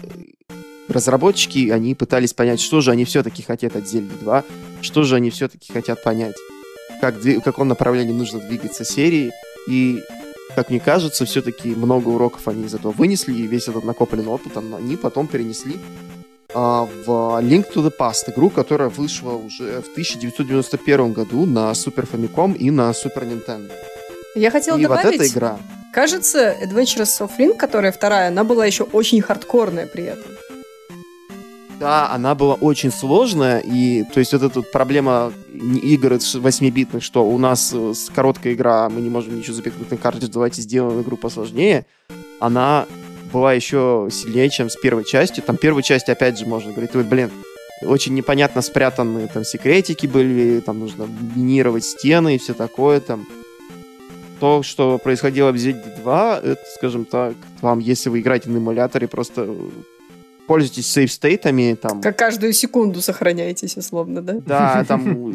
разработчики, 0.89 1.71
они 1.71 1.95
пытались 1.95 2.35
понять, 2.35 2.61
что 2.61 2.81
же 2.81 2.91
они 2.93 3.05
все-таки 3.05 3.43
хотят 3.43 3.75
от 3.77 3.85
Zelda 3.85 4.19
2, 4.21 4.45
что 4.83 5.03
же 5.03 5.17
они 5.17 5.31
все-таки 5.31 5.73
хотят 5.73 6.03
понять, 6.03 6.37
как, 7.01 7.17
в 7.17 7.41
каком 7.41 7.69
направлении 7.69 8.13
нужно 8.13 8.39
двигаться 8.41 8.85
серии, 8.85 9.33
и 9.69 10.03
как 10.55 10.71
мне 10.71 10.81
кажется, 10.81 11.25
все-таки 11.25 11.75
много 11.75 12.09
уроков 12.09 12.47
они 12.49 12.65
из 12.67 12.75
этого 12.75 12.93
вынесли, 12.93 13.33
и 13.33 13.47
весь 13.47 13.69
этот 13.69 13.85
накопленный 13.85 14.27
опыт 14.27 14.57
он- 14.57 14.75
они 14.75 14.97
потом 14.97 15.27
перенесли 15.27 15.79
в 16.55 17.09
Link 17.43 17.73
to 17.73 17.85
the 17.85 17.93
Past, 17.97 18.33
игру, 18.33 18.51
которая 18.51 18.89
вышла 18.89 19.33
уже 19.33 19.83
в 19.83 19.91
1991 19.93 21.13
году 21.13 21.47
на 21.47 21.71
Super 21.73 22.09
Famicom 22.11 22.57
и 22.57 22.71
на 22.71 22.91
Super 22.91 23.25
Nintendo. 23.25 23.71
Я 24.35 24.51
хотела 24.51 24.79
и 24.79 24.83
добавить, 24.83 25.05
вот 25.05 25.15
эта 25.15 25.27
игра, 25.27 25.59
кажется, 25.93 26.57
Adventures 26.63 27.21
of 27.21 27.31
Link, 27.39 27.57
которая 27.57 27.93
вторая, 27.93 28.29
она 28.29 28.45
была 28.45 28.67
еще 28.67 28.85
очень 28.85 29.21
хардкорная 29.21 29.87
при 29.87 30.05
этом. 30.05 30.31
да, 31.81 32.11
она 32.13 32.35
была 32.35 32.55
очень 32.55 32.93
сложная, 32.93 33.59
и 33.61 34.05
то 34.05 34.21
есть 34.21 34.33
вот 34.33 34.43
эта 34.43 34.61
вот 34.61 34.71
проблема 34.71 35.33
игр 35.83 36.13
8-битных, 36.13 37.03
что 37.03 37.25
у 37.25 37.39
нас 37.39 37.73
э, 37.73 37.93
короткая 38.15 38.53
игра, 38.53 38.89
мы 38.91 39.01
не 39.01 39.09
можем 39.09 39.37
ничего 39.37 39.55
запихнуть 39.55 39.91
на 39.91 39.97
картридж, 39.97 40.29
давайте 40.31 40.61
сделаем 40.61 41.01
игру 41.01 41.17
посложнее, 41.17 41.87
она 42.39 42.87
была 43.33 43.53
еще 43.53 44.09
сильнее, 44.11 44.51
чем 44.51 44.71
с 44.71 44.77
первой 44.77 45.05
частью. 45.05 45.43
Там 45.43 45.57
первой 45.57 45.83
части, 45.83 46.11
опять 46.11 46.39
же, 46.39 46.47
можно 46.47 46.73
говорить, 46.73 46.95
ой, 46.95 47.05
блин, 47.05 47.31
очень 47.83 48.15
непонятно 48.15 48.63
спрятанные 48.63 49.27
там 49.27 49.45
секретики 49.45 50.07
были, 50.07 50.61
там 50.61 50.81
нужно 50.81 51.09
минировать 51.35 51.85
стены 51.85 52.37
и 52.37 52.39
все 52.39 52.55
такое 52.55 53.01
там. 53.01 53.27
То, 54.39 54.63
что 54.63 54.99
происходило 54.99 55.53
в 55.53 55.57
Zelda 55.57 56.01
2, 56.01 56.41
это, 56.43 56.63
скажем 56.75 57.05
так, 57.05 57.35
вам, 57.61 57.79
если 57.79 58.09
вы 58.09 58.21
играете 58.21 58.49
на 58.49 58.57
эмуляторе, 58.57 59.07
просто 59.07 59.55
пользуйтесь 60.51 60.91
сейф-стейтами, 60.91 61.77
там, 61.81 62.03
Как 62.03 62.19
каждую 62.19 62.53
секунду 62.53 63.01
сохраняетесь, 63.01 63.77
условно, 63.77 64.21
да? 64.21 64.33
да, 64.45 64.85
там 64.89 65.33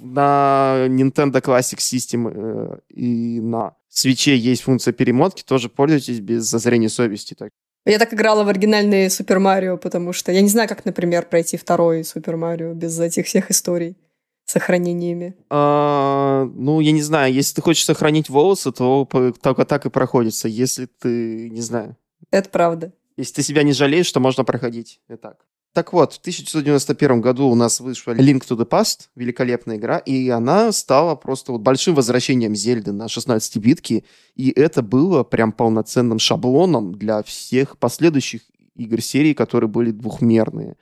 на 0.00 0.86
Nintendo 0.88 1.42
Classic 1.42 1.76
System 1.76 2.32
э, 2.34 2.78
и 2.88 3.40
на 3.42 3.74
свече 3.90 4.38
есть 4.38 4.62
функция 4.62 4.92
перемотки, 4.92 5.42
тоже 5.42 5.68
пользуйтесь 5.68 6.20
без 6.20 6.44
зазрения 6.44 6.88
совести. 6.88 7.34
Так. 7.34 7.50
Я 7.84 7.98
так 7.98 8.14
играла 8.14 8.42
в 8.42 8.48
оригинальные 8.48 9.10
Супер 9.10 9.38
Марио, 9.38 9.76
потому 9.76 10.14
что 10.14 10.32
я 10.32 10.40
не 10.40 10.48
знаю, 10.48 10.66
как, 10.66 10.86
например, 10.86 11.26
пройти 11.26 11.58
второй 11.58 12.02
Супер 12.02 12.38
Марио 12.38 12.72
без 12.72 12.98
этих 12.98 13.26
всех 13.26 13.50
историй 13.50 13.98
сохранениями. 14.46 15.34
А, 15.50 16.50
ну, 16.54 16.80
я 16.80 16.92
не 16.92 17.02
знаю, 17.02 17.34
если 17.34 17.56
ты 17.56 17.60
хочешь 17.60 17.84
сохранить 17.84 18.30
волосы, 18.30 18.72
то 18.72 19.06
только 19.42 19.66
так 19.66 19.84
и 19.84 19.90
проходится. 19.90 20.48
Если 20.48 20.86
ты, 20.86 21.50
не 21.50 21.60
знаю, 21.60 21.98
Это 22.30 22.48
правда. 22.48 22.94
Если 23.18 23.34
ты 23.34 23.42
себя 23.42 23.64
не 23.64 23.72
жалеешь, 23.72 24.10
то 24.12 24.20
можно 24.20 24.44
проходить 24.44 25.00
и 25.08 25.16
так. 25.16 25.44
Так 25.74 25.92
вот, 25.92 26.14
в 26.14 26.18
1991 26.18 27.20
году 27.20 27.48
у 27.48 27.54
нас 27.54 27.80
вышла 27.80 28.12
Link 28.12 28.42
to 28.48 28.56
the 28.56 28.66
Past, 28.66 29.08
великолепная 29.16 29.76
игра, 29.76 29.98
и 29.98 30.28
она 30.28 30.72
стала 30.72 31.14
просто 31.14 31.52
вот 31.52 31.60
большим 31.60 31.94
возвращением 31.94 32.54
Зельды 32.54 32.92
на 32.92 33.06
16-битки, 33.06 34.04
и 34.34 34.50
это 34.50 34.82
было 34.82 35.24
прям 35.24 35.52
полноценным 35.52 36.18
шаблоном 36.18 36.94
для 36.94 37.22
всех 37.22 37.76
последующих 37.76 38.42
игр 38.76 39.02
серии, 39.02 39.34
которые 39.34 39.68
были 39.68 39.90
двухмерные. 39.90 40.76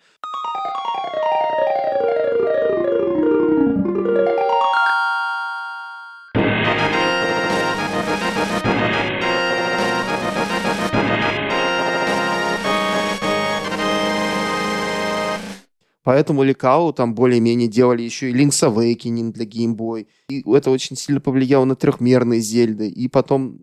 Поэтому 16.06 16.44
Лекау 16.44 16.92
там 16.92 17.16
более-менее 17.16 17.66
делали 17.66 18.02
еще 18.02 18.30
и 18.30 18.32
Link's 18.32 18.62
Awakening 18.62 19.32
для 19.32 19.44
Game 19.44 19.74
Boy. 19.74 20.06
И 20.28 20.48
это 20.48 20.70
очень 20.70 20.94
сильно 20.94 21.20
повлияло 21.20 21.64
на 21.64 21.74
трехмерные 21.74 22.38
Зельды. 22.38 22.88
И 22.88 23.08
потом 23.08 23.58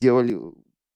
делали 0.00 0.38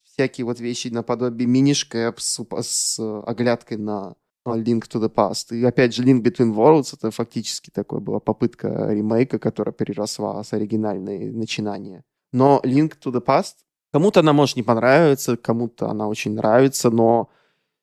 всякие 0.05 0.45
вот 0.45 0.61
вещи 0.61 0.89
наподобие 0.93 1.49
мини-шкэп 1.49 2.21
с, 2.21 2.41
с 2.61 3.01
э, 3.01 3.23
оглядкой 3.27 3.79
на 3.79 4.15
Link 4.47 4.83
to 4.89 5.01
the 5.01 5.13
Past. 5.13 5.53
И 5.53 5.65
опять 5.65 5.93
же, 5.93 6.05
Link 6.05 6.23
Between 6.23 6.55
Worlds 6.55 6.95
это 6.97 7.11
фактически 7.11 7.71
такой 7.71 7.99
была 7.99 8.21
попытка 8.21 8.69
ремейка, 8.93 9.41
которая 9.41 9.73
переросла 9.73 10.45
с 10.45 10.53
оригинальные 10.53 11.33
начинания. 11.33 12.05
Но 12.31 12.61
Link 12.63 12.93
to 13.05 13.13
the 13.13 13.21
Past 13.21 13.55
кому-то 13.93 14.21
она 14.21 14.33
может 14.33 14.55
не 14.55 14.63
понравиться, 14.63 15.37
кому-то 15.37 15.91
она 15.91 16.07
очень 16.07 16.35
нравится, 16.35 16.91
но 16.91 17.29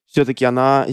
все-таки 0.06 0.46
она 0.46 0.88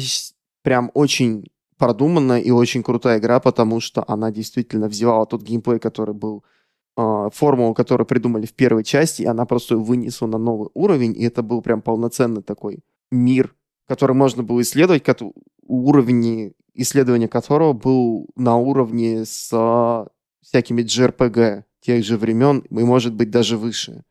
прям 0.64 0.91
очень 0.93 1.47
продуманная 1.79 2.41
и 2.41 2.51
очень 2.51 2.83
крутая 2.83 3.18
игра, 3.18 3.41
потому 3.41 3.81
что 3.81 4.05
она 4.07 4.31
действительно 4.31 4.89
взяла 4.89 5.24
тот 5.27 5.43
геймплей, 5.43 5.79
который 5.79 6.14
был 6.14 6.45
э, 6.97 7.29
формулу, 7.33 7.74
которую 7.74 8.07
придумали 8.07 8.47
в 8.47 8.55
первой 8.55 8.85
части, 8.85 9.22
и 9.22 9.27
она 9.27 9.45
просто 9.47 9.77
вынесла 9.77 10.27
на 10.27 10.39
новый 10.39 10.70
уровень, 10.74 11.14
и 11.16 11.24
это 11.24 11.43
был 11.43 11.62
прям 11.62 11.83
полноценный 11.83 12.43
такой 12.43 12.81
мир, 13.11 13.55
который 13.87 14.14
можно 14.14 14.43
было 14.43 14.61
исследовать, 14.62 15.05
уровень 15.62 16.55
исследования 16.74 17.29
которого 17.29 17.72
был 17.72 18.29
на 18.37 18.57
уровне 18.57 19.24
с 19.24 19.51
э, 19.53 20.07
всякими 20.43 20.83
JRPG 20.83 21.64
тех 21.81 22.05
же 22.05 22.16
времен, 22.16 22.61
и 22.70 22.85
может 22.85 23.14
быть 23.14 23.31
даже 23.31 23.57
выше. 23.57 24.05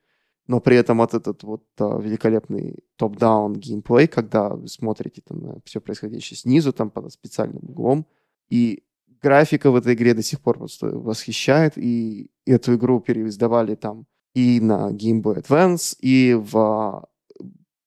Но 0.47 0.59
при 0.59 0.77
этом 0.77 0.99
вот 0.99 1.13
этот 1.13 1.43
вот 1.43 1.63
а, 1.79 1.99
великолепный 1.99 2.83
топ-даун 2.97 3.53
геймплей, 3.53 4.07
когда 4.07 4.49
вы 4.49 4.67
смотрите 4.67 5.21
там, 5.27 5.39
на 5.39 5.59
все 5.65 5.81
происходящее 5.81 6.37
снизу, 6.37 6.71
там 6.71 6.91
под 6.91 7.11
специальным 7.11 7.63
углом, 7.63 8.05
и 8.49 8.83
графика 9.21 9.71
в 9.71 9.75
этой 9.75 9.95
игре 9.95 10.13
до 10.13 10.21
сих 10.21 10.39
пор 10.41 10.57
просто 10.59 10.87
восхищает, 10.87 11.77
и 11.77 12.29
эту 12.45 12.75
игру 12.75 12.99
переиздавали 12.99 13.75
там 13.75 14.05
и 14.35 14.59
на 14.59 14.91
Game 14.91 15.21
Boy 15.21 15.41
Advance, 15.41 15.95
и 15.99 16.35
в 16.35 16.57
а, 16.57 17.05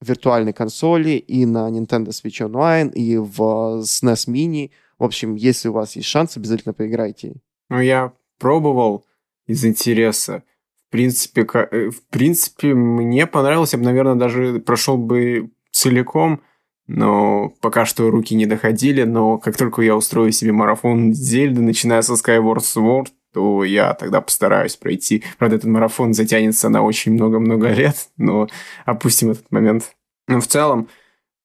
виртуальной 0.00 0.52
консоли, 0.52 1.10
и 1.10 1.46
на 1.46 1.70
Nintendo 1.70 2.08
Switch 2.08 2.44
Online, 2.44 2.92
и 2.92 3.18
в 3.18 3.42
а, 3.42 3.80
SNES 3.82 4.28
Mini. 4.28 4.70
В 4.98 5.04
общем, 5.04 5.36
если 5.36 5.68
у 5.68 5.74
вас 5.74 5.94
есть 5.94 6.08
шанс, 6.08 6.36
обязательно 6.36 6.72
поиграйте. 6.72 7.36
Ну, 7.68 7.80
я 7.80 8.12
пробовал 8.38 9.04
из 9.46 9.64
интереса. 9.64 10.42
В 10.88 10.90
принципе, 10.90 11.46
э, 11.52 11.90
в 11.90 12.08
принципе, 12.08 12.74
мне 12.74 13.26
понравилось. 13.26 13.72
Я 13.72 13.78
бы, 13.78 13.84
наверное, 13.84 14.14
даже 14.14 14.58
прошел 14.58 14.96
бы 14.96 15.50
целиком, 15.70 16.40
но 16.86 17.50
пока 17.60 17.84
что 17.84 18.10
руки 18.10 18.34
не 18.34 18.46
доходили. 18.46 19.02
Но 19.02 19.36
как 19.36 19.56
только 19.56 19.82
я 19.82 19.94
устрою 19.94 20.32
себе 20.32 20.52
марафон 20.52 21.12
Зельды, 21.12 21.60
начиная 21.60 22.00
со 22.00 22.14
Skyward 22.14 22.60
Sword, 22.60 23.08
то 23.34 23.64
я 23.64 23.92
тогда 23.92 24.22
постараюсь 24.22 24.76
пройти. 24.76 25.22
Правда, 25.38 25.56
этот 25.56 25.68
марафон 25.68 26.14
затянется 26.14 26.70
на 26.70 26.82
очень 26.82 27.12
много-много 27.12 27.68
лет, 27.68 28.08
но 28.16 28.48
опустим 28.86 29.30
этот 29.30 29.50
момент. 29.52 29.92
Но 30.26 30.40
в 30.40 30.46
целом, 30.46 30.88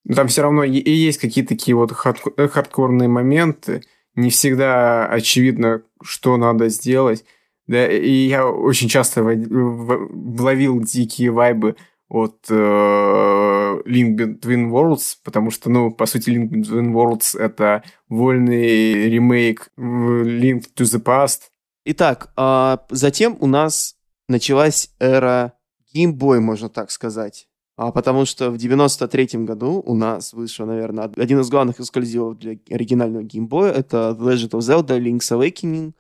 ну, 0.06 0.16
там 0.16 0.30
все 0.30 0.41
равно 0.41 0.64
и 0.64 0.89
есть 0.89 1.20
какие-то 1.20 1.50
такие 1.50 1.76
вот 1.76 1.91
хардко- 1.91 2.48
хардкорные 2.48 3.10
моменты. 3.10 3.84
Не 4.16 4.30
всегда 4.30 5.06
очевидно, 5.08 5.82
что 6.02 6.38
надо 6.38 6.70
сделать. 6.70 7.26
Да, 7.68 7.88
и 7.88 8.28
я 8.28 8.45
очень 8.45 8.89
часто 8.89 9.24
ловил 9.24 10.82
дикие 10.82 11.32
вайбы 11.32 11.76
от 12.09 12.45
э, 12.49 13.82
Link 13.86 14.18
Between 14.18 14.70
Worlds, 14.70 15.18
потому 15.24 15.49
что, 15.49 15.70
ну, 15.70 15.91
по 15.91 16.05
сути, 16.05 16.30
Link 16.30 16.49
Between 16.49 16.91
Worlds— 16.91 17.38
это 17.39 17.84
вольный 18.09 19.09
ремейк 19.09 19.70
Link 19.78 20.66
to 20.76 20.84
the 20.84 21.01
Past. 21.01 21.49
Итак, 21.86 22.32
а 22.36 22.86
затем 22.89 23.38
у 23.39 23.47
нас 23.47 23.95
началась 24.28 24.91
эра 24.99 25.53
Game 25.95 26.14
Boy, 26.14 26.39
можно 26.39 26.70
так 26.70 26.91
сказать. 26.91 27.47
А 27.76 27.91
потому 27.91 28.26
что 28.26 28.51
в 28.51 28.57
93 28.57 29.45
году 29.45 29.82
у 29.84 29.95
нас 29.95 30.34
вышел, 30.34 30.68
наверное, 30.68 31.05
один 31.05 31.39
из 31.39 31.49
главных 31.49 31.80
эксклюзивов 31.80 32.38
для 32.38 32.57
оригинального 32.70 33.24
Boy. 33.24 33.72
Это 33.72 34.16
The 34.20 34.34
Legend 34.34 34.51
of 34.51 34.59
Zelda 34.59 34.99
Link's 34.99 35.32
Awakening. 35.32 35.93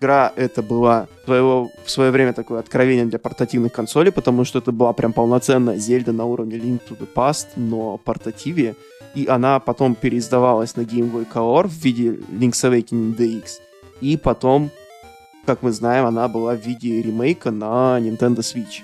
Игра 0.00 0.32
это 0.34 0.62
была 0.62 1.08
своего, 1.26 1.70
в 1.84 1.90
свое 1.90 2.10
время 2.10 2.32
такое 2.32 2.60
откровение 2.60 3.04
для 3.04 3.18
портативных 3.18 3.70
консолей, 3.72 4.10
потому 4.10 4.46
что 4.46 4.58
это 4.58 4.72
была 4.72 4.94
прям 4.94 5.12
полноценная 5.12 5.76
Зельда 5.76 6.12
на 6.12 6.24
уровне 6.24 6.56
Link 6.56 6.80
to 6.88 6.98
the 6.98 7.06
Past, 7.14 7.48
но 7.56 7.98
портативе. 7.98 8.76
И 9.14 9.26
она 9.26 9.60
потом 9.60 9.94
переиздавалась 9.94 10.74
на 10.74 10.82
Game 10.82 11.12
Boy 11.12 11.26
Color 11.30 11.68
в 11.68 11.84
виде 11.84 12.12
Link's 12.12 12.64
Awakening 12.64 13.14
DX. 13.14 13.44
И 14.00 14.16
потом, 14.16 14.70
как 15.44 15.62
мы 15.62 15.70
знаем, 15.70 16.06
она 16.06 16.28
была 16.28 16.54
в 16.56 16.66
виде 16.66 17.02
ремейка 17.02 17.50
на 17.50 17.98
Nintendo 18.00 18.38
Switch. 18.38 18.82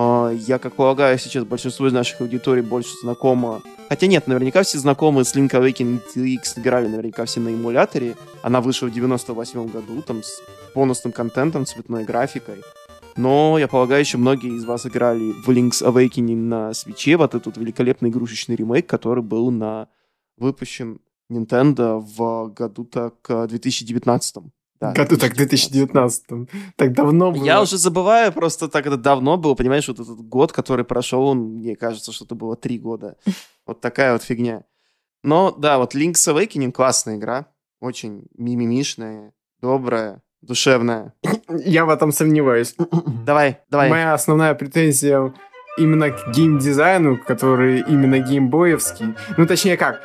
А, 0.00 0.30
Я, 0.30 0.60
как 0.60 0.74
полагаю, 0.74 1.18
сейчас 1.18 1.44
большинство 1.44 1.88
из 1.88 1.92
наших 1.92 2.20
аудиторий 2.20 2.62
больше 2.62 2.90
знакомо... 3.02 3.62
Хотя 3.88 4.06
нет, 4.06 4.28
наверняка 4.28 4.62
все 4.62 4.78
знакомы 4.78 5.24
с 5.24 5.34
Link 5.34 5.50
Awakening 5.50 6.00
DX 6.14 6.60
играли 6.60 6.86
наверняка 6.86 7.24
все 7.24 7.40
на 7.40 7.48
эмуляторе. 7.48 8.14
Она 8.42 8.60
вышла 8.60 8.86
в 8.86 8.92
98 8.92 9.66
году, 9.66 10.00
там 10.02 10.22
с 10.22 10.40
бонусным 10.72 11.10
контентом, 11.10 11.66
цветной 11.66 12.04
графикой. 12.04 12.62
Но, 13.16 13.58
я 13.58 13.66
полагаю, 13.66 14.02
еще 14.02 14.18
многие 14.18 14.54
из 14.56 14.64
вас 14.64 14.86
играли 14.86 15.32
в 15.32 15.48
Link's 15.48 15.82
Awakening 15.82 16.36
на 16.36 16.74
свече, 16.74 17.16
вот 17.16 17.34
этот 17.34 17.56
великолепный 17.56 18.10
игрушечный 18.10 18.54
ремейк, 18.54 18.86
который 18.86 19.24
был 19.24 19.50
на 19.50 19.88
выпущен 20.36 21.00
Nintendo 21.28 21.98
в 21.98 22.52
году 22.52 22.84
так 22.84 23.14
э, 23.30 23.48
2019. 23.48 24.44
Да, 24.80 24.92
Году 24.92 25.16
так 25.16 25.34
2019 25.34 26.24
Так 26.76 26.92
давно 26.92 27.32
было. 27.32 27.44
я 27.44 27.60
уже 27.60 27.78
забываю, 27.78 28.32
просто 28.32 28.68
так 28.68 28.86
это 28.86 28.96
давно 28.96 29.36
было, 29.36 29.54
понимаешь, 29.54 29.88
вот 29.88 29.98
этот 29.98 30.20
год, 30.20 30.52
который 30.52 30.84
прошел, 30.84 31.22
он, 31.26 31.38
мне 31.56 31.74
кажется, 31.74 32.12
что 32.12 32.24
это 32.24 32.34
было 32.34 32.56
три 32.56 32.78
года. 32.78 33.16
Вот 33.66 33.82
такая 33.82 34.12
вот 34.14 34.22
фигня. 34.22 34.62
Но, 35.22 35.50
да, 35.50 35.76
вот 35.76 35.94
Link's 35.94 36.14
Awakening 36.26 36.72
классная 36.72 37.16
игра, 37.16 37.48
очень 37.80 38.24
мимимишная, 38.34 39.34
добрая, 39.60 40.22
душевная. 40.40 41.12
Я 41.50 41.84
в 41.84 41.90
этом 41.90 42.12
сомневаюсь. 42.12 42.74
Давай, 43.26 43.58
давай. 43.68 43.90
Моя 43.90 44.14
основная 44.14 44.54
претензия 44.54 45.34
именно 45.76 46.10
к 46.10 46.30
геймдизайну, 46.32 47.18
который 47.18 47.80
именно 47.80 48.18
геймбоевский. 48.20 49.14
Ну, 49.36 49.46
точнее 49.46 49.76
как, 49.76 50.00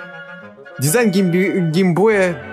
дизайн 0.80 1.10
геймбо- 1.10 1.72
Game 1.72 2.01
Boy'я, 2.01 2.53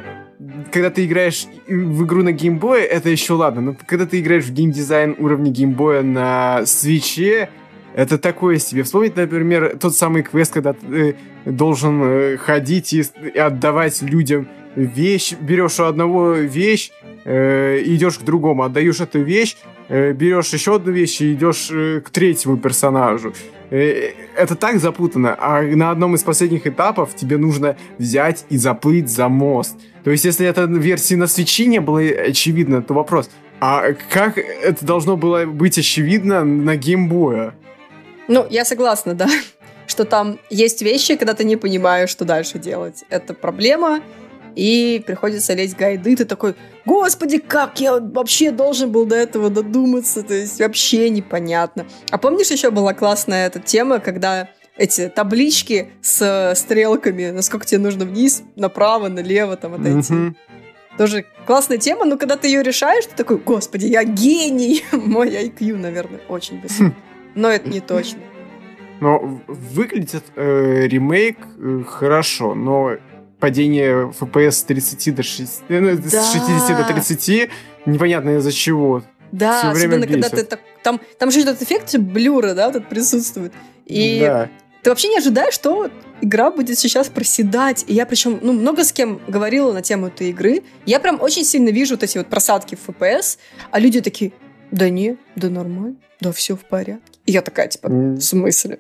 когда 0.73 0.91
ты 0.91 1.05
играешь 1.05 1.47
в 1.69 2.05
игру 2.05 2.23
на 2.23 2.33
Game 2.33 2.54
Boy'е, 2.54 2.85
это 2.85 3.11
еще 3.11 3.35
ладно. 3.35 3.61
Но 3.61 3.77
когда 3.87 4.07
ты 4.07 4.21
играешь 4.21 4.45
в 4.45 4.53
геймдизайн 4.53 5.17
уровня 5.19 5.51
Game 5.51 5.72
Boy'я 5.72 6.03
на 6.03 6.65
Switch'е, 6.67 7.51
это 7.95 8.19
такое 8.19 8.59
себе. 8.59 8.83
Вспомнить, 8.85 9.17
например, 9.17 9.77
тот 9.79 9.95
самый 9.97 10.23
квест, 10.23 10.53
когда 10.53 10.73
ты 10.73 11.17
э, 11.45 11.51
должен 11.51 12.03
э, 12.03 12.37
ходить 12.37 12.93
и, 12.93 13.03
отдавать 13.37 14.01
людям 14.01 14.49
вещь. 14.77 15.35
Берешь 15.41 15.81
у 15.81 15.85
одного 15.85 16.33
вещь, 16.33 16.93
э, 17.25 17.83
идешь 17.85 18.19
к 18.19 18.23
другому, 18.23 18.63
отдаешь 18.63 19.01
эту 19.01 19.21
вещь, 19.21 19.57
э, 19.89 20.13
берешь 20.13 20.53
еще 20.53 20.77
одну 20.77 20.93
вещь 20.93 21.21
и 21.21 21.35
идешь 21.35 21.69
э, 21.73 22.01
к 22.01 22.11
третьему 22.11 22.57
персонажу. 22.57 23.35
Э, 23.71 24.13
это 24.37 24.55
так 24.55 24.79
запутанно. 24.79 25.37
А 25.39 25.61
на 25.63 25.91
одном 25.91 26.15
из 26.15 26.23
последних 26.23 26.67
этапов 26.69 27.17
тебе 27.17 27.39
нужно 27.39 27.77
взять 27.99 28.47
и 28.51 28.57
заплыть 28.57 29.11
за 29.11 29.29
мост. 29.29 29.77
То 30.05 30.11
есть, 30.11 30.25
если 30.25 30.47
это 30.47 30.65
версии 30.65 31.15
на 31.15 31.27
свечи 31.27 31.67
не 31.67 31.81
было 31.81 32.01
очевидно, 32.01 32.83
то 32.83 32.95
вопрос, 32.95 33.31
а 33.61 33.93
как 34.11 34.39
это 34.39 34.85
должно 34.85 35.17
было 35.17 35.45
быть 35.45 35.79
очевидно 35.79 36.45
на 36.45 36.77
геймбоя? 36.77 37.55
Ну, 38.29 38.47
я 38.49 38.65
согласна, 38.65 39.15
да, 39.15 39.29
что 39.87 40.05
там 40.05 40.39
есть 40.49 40.83
вещи, 40.83 41.17
когда 41.17 41.35
ты 41.35 41.45
не 41.45 41.57
понимаешь, 41.57 42.11
что 42.11 42.25
дальше 42.25 42.59
делать. 42.59 43.05
Это 43.11 43.35
проблема, 43.35 44.01
и 44.57 45.03
приходится 45.07 45.55
лезть 45.55 45.77
гайды. 45.77 46.17
Ты 46.17 46.25
такой, 46.25 46.55
господи, 46.85 47.39
как 47.39 47.81
я 47.81 47.99
вообще 48.01 48.51
должен 48.51 48.91
был 48.91 49.07
до 49.07 49.17
этого 49.17 49.51
додуматься? 49.51 50.23
То 50.23 50.35
есть 50.35 50.59
вообще 50.61 51.11
непонятно. 51.11 51.87
А 52.11 52.19
помнишь, 52.19 52.51
еще 52.51 52.71
была 52.71 52.95
классная 52.95 53.47
эта 53.47 53.61
тема, 53.61 54.01
когда 54.01 54.49
эти 54.81 55.09
таблички 55.09 55.91
с 56.01 56.55
стрелками, 56.57 57.31
насколько 57.31 57.67
тебе 57.67 57.81
нужно 57.81 58.07
вниз, 58.07 58.43
направо, 58.57 59.09
налево 59.09 59.57
там 59.57 59.75
отойти. 59.75 60.13
Мгм. 60.13 60.37
Тоже 60.97 61.27
классная 61.47 61.77
тема, 61.77 62.07
но 62.07 62.17
когда 62.17 62.37
ты 62.37 62.49
ее 62.49 62.63
решаешь, 62.63 63.05
ты 63.05 63.15
такой, 63.15 63.37
господи, 63.37 63.85
я 63.87 64.05
гений! 64.05 64.83
Мой 64.93 65.29
IQ, 65.29 65.77
наверное, 65.77 66.21
очень 66.29 66.63
высокий. 66.63 66.95
Но 67.35 67.51
это 67.51 67.69
не 67.69 67.81
точно. 67.81 68.21
Но 69.01 69.43
выглядит 69.47 70.25
э, 70.37 70.87
ремейк 70.87 71.37
э, 71.59 71.83
хорошо, 71.87 72.55
но 72.55 72.97
падение 73.39 74.11
FPS 74.19 74.51
с 74.51 74.63
30 74.65 75.15
до 75.15 75.23
60, 75.23 75.65
э, 75.69 75.81
ну, 75.81 75.97
Да. 75.97 76.23
с 76.23 76.33
60 76.33 76.77
до 76.77 76.85
30 76.85 77.51
непонятно 77.85 78.37
из-за 78.39 78.53
чего. 78.53 79.03
Да, 79.31 79.59
Всё 79.59 79.71
время 79.73 79.97
особенно 79.97 80.07
когда 80.07 80.29
бесит. 80.29 80.35
ты 80.37 80.45
так... 80.45 80.61
Там, 80.83 81.01
там 81.19 81.31
же 81.31 81.41
этот 81.41 81.61
эффект 81.63 81.97
блюра, 81.99 82.55
да, 82.55 82.71
тут 82.73 82.89
присутствует. 82.89 83.53
И 83.85 84.21
Да. 84.21 84.49
Ты 84.83 84.91
вообще 84.91 85.09
не 85.09 85.19
ожидаешь, 85.19 85.55
что 85.55 85.91
игра 86.21 86.51
будет 86.51 86.79
сейчас 86.79 87.09
проседать. 87.09 87.85
И 87.87 87.95
я 87.95 88.07
причем, 88.07 88.39
ну, 88.43 88.53
много 88.53 88.85
с 88.85 88.93
кем 88.93 89.21
говорила 89.29 89.73
на 89.73 89.83
тему 89.83 90.09
этой 90.09 90.31
игры. 90.31 90.63
Я 90.87 91.01
прям 91.01 91.21
очень 91.21 91.45
сильно 91.45 91.71
вижу 91.71 91.95
вот 91.95 92.03
эти 92.03 92.19
вот 92.19 92.29
просадки 92.29 92.77
в 92.77 92.89
FPS, 92.89 93.39
а 93.71 93.79
люди 93.79 94.01
такие, 94.01 94.33
да 94.71 94.89
не, 94.89 95.17
да 95.37 95.51
нормально, 95.51 95.97
да 96.21 96.33
все 96.33 96.57
в 96.57 96.65
порядке. 96.65 97.03
И 97.27 97.33
я 97.33 97.43
такая, 97.43 97.69
типа, 97.69 97.89
в 97.89 98.21
смысле? 98.21 98.79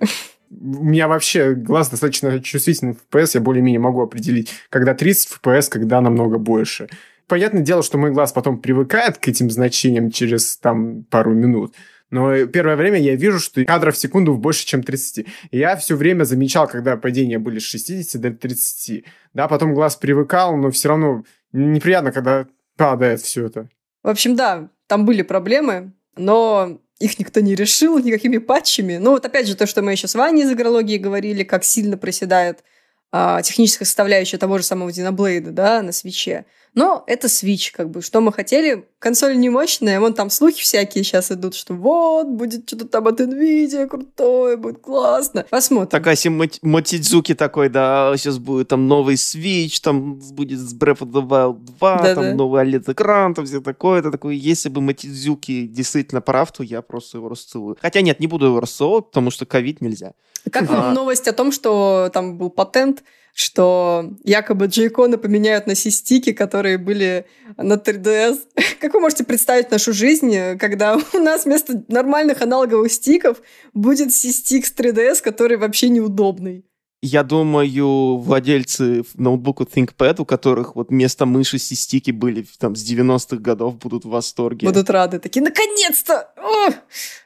У 0.50 0.84
меня 0.84 1.06
вообще 1.06 1.54
глаз 1.54 1.90
достаточно 1.90 2.40
чувствительный 2.40 2.94
в 2.94 3.14
FPS, 3.14 3.32
я 3.34 3.40
более-менее 3.40 3.78
могу 3.78 4.02
определить, 4.02 4.50
когда 4.68 4.94
30 4.94 5.38
FPS, 5.42 5.68
когда 5.70 6.00
намного 6.00 6.38
больше. 6.38 6.88
Понятное 7.28 7.62
дело, 7.62 7.84
что 7.84 7.98
мой 7.98 8.10
глаз 8.10 8.32
потом 8.32 8.58
привыкает 8.58 9.18
к 9.18 9.28
этим 9.28 9.50
значениям 9.50 10.10
через 10.10 10.56
там 10.56 11.04
пару 11.04 11.32
минут. 11.32 11.74
Но 12.10 12.46
первое 12.46 12.76
время 12.76 12.98
я 12.98 13.14
вижу, 13.14 13.38
что 13.38 13.64
кадров 13.64 13.94
в 13.94 13.98
секунду 13.98 14.34
больше, 14.36 14.66
чем 14.66 14.82
30. 14.82 15.26
И 15.50 15.58
я 15.58 15.76
все 15.76 15.94
время 15.94 16.24
замечал, 16.24 16.66
когда 16.66 16.96
падения 16.96 17.38
были 17.38 17.58
с 17.58 17.64
60 17.64 18.20
до 18.20 18.30
30. 18.32 19.04
Да, 19.32 19.46
потом 19.48 19.74
глаз 19.74 19.96
привыкал, 19.96 20.56
но 20.56 20.70
все 20.70 20.88
равно 20.88 21.24
неприятно, 21.52 22.10
когда 22.10 22.46
падает 22.76 23.20
все 23.20 23.46
это. 23.46 23.68
В 24.02 24.08
общем, 24.08 24.34
да, 24.34 24.70
там 24.86 25.06
были 25.06 25.22
проблемы, 25.22 25.92
но 26.16 26.80
их 26.98 27.18
никто 27.18 27.40
не 27.40 27.54
решил 27.54 27.98
никакими 27.98 28.38
патчами. 28.38 28.96
Ну, 28.96 29.12
вот 29.12 29.24
опять 29.24 29.46
же, 29.46 29.56
то, 29.56 29.66
что 29.66 29.82
мы 29.82 29.92
еще 29.92 30.08
с 30.08 30.14
Ваней 30.14 30.42
из 30.42 30.52
игрологии 30.52 30.98
говорили, 30.98 31.44
как 31.44 31.64
сильно 31.64 31.96
проседает 31.96 32.64
а, 33.12 33.42
техническая 33.42 33.86
составляющая 33.86 34.38
того 34.38 34.58
же 34.58 34.64
самого 34.64 34.90
Xenoblade, 34.90 35.50
да, 35.50 35.82
на 35.82 35.92
свече. 35.92 36.44
Но 36.74 37.02
это 37.08 37.26
Switch, 37.26 37.72
как 37.72 37.90
бы, 37.90 38.00
что 38.00 38.20
мы 38.20 38.32
хотели. 38.32 38.86
Консоль 39.00 39.36
не 39.38 39.48
мощная, 39.50 39.98
вон 39.98 40.14
там 40.14 40.30
слухи 40.30 40.62
всякие 40.62 41.02
сейчас 41.02 41.32
идут, 41.32 41.54
что 41.54 41.74
вот, 41.74 42.28
будет 42.28 42.68
что-то 42.68 42.84
там 42.86 43.08
от 43.08 43.20
Nvidia 43.20 43.86
крутое, 43.88 44.56
будет 44.56 44.80
классно. 44.80 45.44
Посмотрим. 45.50 46.36
Мати- 46.36 46.58
Мотидзуки 46.62 47.34
такой, 47.34 47.70
да, 47.70 48.12
сейчас 48.16 48.38
будет 48.38 48.68
там 48.68 48.86
новый 48.86 49.16
Switch, 49.16 49.80
там 49.82 50.14
будет 50.14 50.58
с 50.60 50.74
Breath 50.74 50.98
of 50.98 51.10
the 51.10 51.26
Wild 51.26 51.58
2, 51.78 51.96
Да-да. 52.02 52.14
там 52.14 52.36
новый 52.36 52.62
OLED-экран, 52.64 53.34
там 53.34 53.46
все 53.46 53.60
такое. 53.60 54.00
Это 54.00 54.10
такое, 54.12 54.34
если 54.34 54.68
бы 54.68 54.80
Мотидзуки 54.80 55.66
действительно 55.66 56.20
прав, 56.20 56.52
то 56.52 56.62
я 56.62 56.82
просто 56.82 57.18
его 57.18 57.28
расцелую. 57.28 57.78
Хотя 57.80 58.00
нет, 58.02 58.20
не 58.20 58.26
буду 58.26 58.46
его 58.46 58.60
расцеловать, 58.60 59.06
потому 59.06 59.30
что 59.30 59.44
ковид 59.46 59.80
нельзя. 59.80 60.12
Как 60.52 60.70
А. 60.70 60.74
вам 60.74 60.94
новость 60.94 61.26
о 61.28 61.32
том, 61.32 61.52
что 61.52 62.10
там 62.12 62.38
был 62.38 62.50
патент 62.50 63.02
что 63.34 64.10
якобы 64.24 64.66
джейконы 64.66 65.16
поменяют 65.18 65.66
на 65.66 65.74
систики, 65.74 66.32
которые 66.32 66.78
были 66.78 67.26
на 67.56 67.74
3DS. 67.74 68.38
Как 68.80 68.94
вы 68.94 69.00
можете 69.00 69.24
представить 69.24 69.70
нашу 69.70 69.92
жизнь, 69.92 70.58
когда 70.58 70.96
у 71.12 71.18
нас 71.18 71.44
вместо 71.44 71.84
нормальных 71.88 72.42
аналоговых 72.42 72.92
стиков 72.92 73.40
будет 73.72 74.12
систик 74.12 74.66
с 74.66 74.72
3DS, 74.72 75.22
который 75.22 75.56
вообще 75.56 75.88
неудобный? 75.88 76.64
Я 77.02 77.22
думаю, 77.22 78.18
владельцы 78.18 79.04
ноутбука 79.14 79.64
ThinkPad, 79.64 80.20
у 80.20 80.26
которых 80.26 80.76
вот 80.76 80.90
вместо 80.90 81.24
мыши 81.24 81.58
стики 81.58 82.10
были 82.10 82.44
там 82.58 82.76
с 82.76 82.86
90-х 82.86 83.38
годов, 83.38 83.78
будут 83.78 84.04
в 84.04 84.10
восторге. 84.10 84.66
Будут 84.66 84.90
рады. 84.90 85.18
Такие, 85.18 85.40
наконец-то! 85.40 86.30
О! 86.36 86.68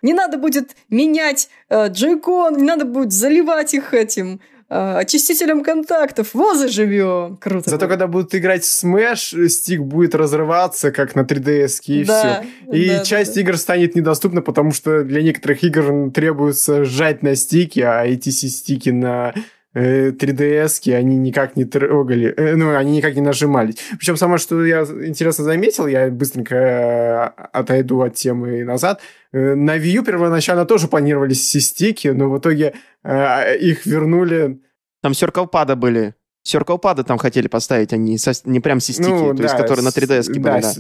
Не 0.01 0.15
надо 0.15 0.39
будет 0.39 0.77
менять 0.91 1.49
э, 1.69 1.89
джойкон, 1.89 2.57
не 2.57 2.63
надо 2.63 2.85
будет 2.85 3.11
заливать 3.11 3.75
их 3.75 3.95
этим 3.95 4.41
э, 4.69 4.97
очистителем 4.99 5.63
контактов. 5.63 6.31
Во, 6.35 6.55
заживем! 6.55 7.37
Круто. 7.41 7.71
Зато 7.71 7.87
будет. 7.87 7.91
когда 7.91 8.07
будут 8.07 8.35
играть 8.35 8.65
в 8.65 8.85
Smash, 8.85 9.49
стик 9.49 9.81
будет 9.81 10.15
разрываться, 10.15 10.93
как 10.93 11.15
на 11.15 11.21
3DS, 11.21 11.81
и 11.87 12.05
Да, 12.05 12.43
все. 12.43 12.77
И 12.77 12.89
да, 12.89 13.05
часть 13.05 13.35
да. 13.35 13.41
игр 13.41 13.57
станет 13.57 13.95
недоступна, 13.95 14.43
потому 14.43 14.73
что 14.73 15.05
для 15.05 15.23
некоторых 15.23 15.63
игр 15.63 16.11
требуется 16.13 16.85
сжать 16.85 17.23
на 17.23 17.35
а 17.83 18.05
эти 18.05 18.31
стики 18.31 18.91
на 18.91 19.35
э, 19.75 20.11
3DS, 20.11 20.93
они 20.95 21.17
никак 21.17 21.57
не 21.57 21.65
трогали, 21.65 22.33
э, 22.37 22.55
ну, 22.57 22.75
они 22.77 22.97
никак 22.97 23.15
не 23.15 23.21
нажимались. 23.21 23.77
Причем 23.99 24.17
самое, 24.17 24.39
что 24.39 24.65
я 24.65 24.83
интересно 24.83 25.45
заметил, 25.45 25.87
я 25.87 26.09
быстренько 26.11 26.55
э, 26.57 27.25
отойду 27.53 28.01
от 28.03 28.15
темы 28.15 28.65
назад, 28.65 29.01
э, 29.33 29.55
на 29.55 29.77
Wii 29.77 29.99
U 29.99 30.05
первоначально 30.05 30.65
тоже 30.65 30.89
планировались 30.89 31.51
стики, 31.51 32.09
но 32.09 32.31
в 32.31 32.39
итоге 32.39 32.75
э, 33.03 33.57
их 33.59 33.87
вернули 33.87 34.61
Там 35.03 35.15
серкалпады 35.15 35.77
были. 35.77 36.15
Серкалпады 36.47 37.05
там 37.05 37.17
хотели 37.17 37.49
поставить, 37.49 37.93
а 37.95 37.97
не, 37.97 38.19
со- 38.19 38.33
не 38.49 38.61
прям 38.61 38.79
систики, 38.79 39.09
Ну, 39.09 39.35
то 39.35 39.43
есть 39.43 39.55
да, 39.57 39.63
которые 39.63 39.83
на 39.83 39.89
3DS 39.89 40.23
с- 40.25 40.29
были, 40.29 40.41
да, 40.43 40.61
да. 40.61 40.71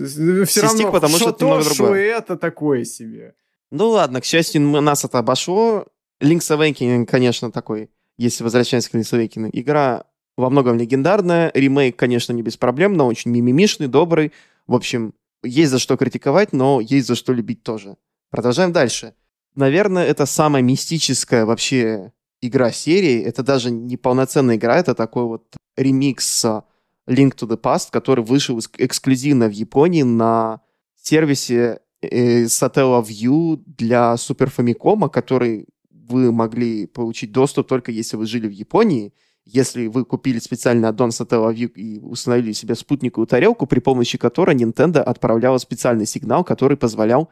все 0.44 0.60
Систик, 0.60 0.62
равно, 0.62 0.92
потому 0.92 1.16
что 1.16 1.30
это 1.30 1.38
то, 1.38 1.44
немного 1.46 1.74
что 1.74 1.94
это 1.96 2.36
такое 2.36 2.84
себе. 2.84 3.34
Ну 3.70 3.88
ладно, 3.88 4.20
к 4.20 4.24
счастью, 4.26 4.60
нас 4.82 5.04
это 5.06 5.18
обошло. 5.20 5.86
Link's 6.22 6.50
Awakening, 6.54 7.06
конечно, 7.06 7.50
такой, 7.50 7.88
если 8.16 8.44
возвращаемся 8.44 8.90
к 8.90 8.94
Awakening. 8.94 9.50
Игра 9.52 10.04
во 10.36 10.50
многом 10.50 10.78
легендарная, 10.78 11.50
ремейк, 11.54 11.96
конечно, 11.96 12.32
не 12.32 12.42
без 12.42 12.56
проблем, 12.56 12.94
но 12.94 13.06
очень 13.06 13.30
мимимишный, 13.30 13.86
добрый. 13.86 14.32
В 14.66 14.74
общем, 14.74 15.14
есть 15.42 15.70
за 15.70 15.78
что 15.78 15.96
критиковать, 15.96 16.52
но 16.52 16.80
есть 16.80 17.06
за 17.06 17.14
что 17.14 17.32
любить 17.32 17.62
тоже. 17.62 17.96
Продолжаем 18.30 18.72
дальше. 18.72 19.14
Наверное, 19.54 20.04
это 20.04 20.26
самая 20.26 20.62
мистическая 20.62 21.44
вообще 21.44 22.12
игра 22.40 22.72
серии. 22.72 23.22
Это 23.22 23.42
даже 23.42 23.70
не 23.70 23.96
полноценная 23.96 24.56
игра, 24.56 24.78
это 24.78 24.94
такой 24.94 25.24
вот 25.24 25.44
ремикс 25.76 26.44
Link 27.06 27.34
to 27.36 27.48
the 27.48 27.60
Past, 27.60 27.88
который 27.90 28.24
вышел 28.24 28.58
эксклюзивно 28.78 29.48
в 29.48 29.52
Японии 29.52 30.02
на 30.02 30.60
сервисе 31.00 31.80
э, 32.00 32.44
Satellaview 32.44 33.62
для 33.66 34.14
Super 34.14 34.50
Famicom, 34.54 35.08
который 35.10 35.66
вы 36.08 36.32
могли 36.32 36.86
получить 36.86 37.32
доступ 37.32 37.68
только 37.68 37.90
если 37.90 38.16
вы 38.16 38.26
жили 38.26 38.48
в 38.48 38.52
Японии. 38.52 39.12
Если 39.44 39.88
вы 39.88 40.04
купили 40.04 40.38
специальный 40.38 40.88
аддон 40.88 41.10
Satellaview 41.10 41.72
и 41.74 41.98
установили 41.98 42.52
себе 42.52 42.74
спутниковую 42.74 43.26
тарелку, 43.26 43.66
при 43.66 43.80
помощи 43.80 44.16
которой 44.16 44.56
Nintendo 44.56 45.00
отправляла 45.00 45.58
специальный 45.58 46.06
сигнал, 46.06 46.44
который 46.44 46.78
позволял 46.78 47.28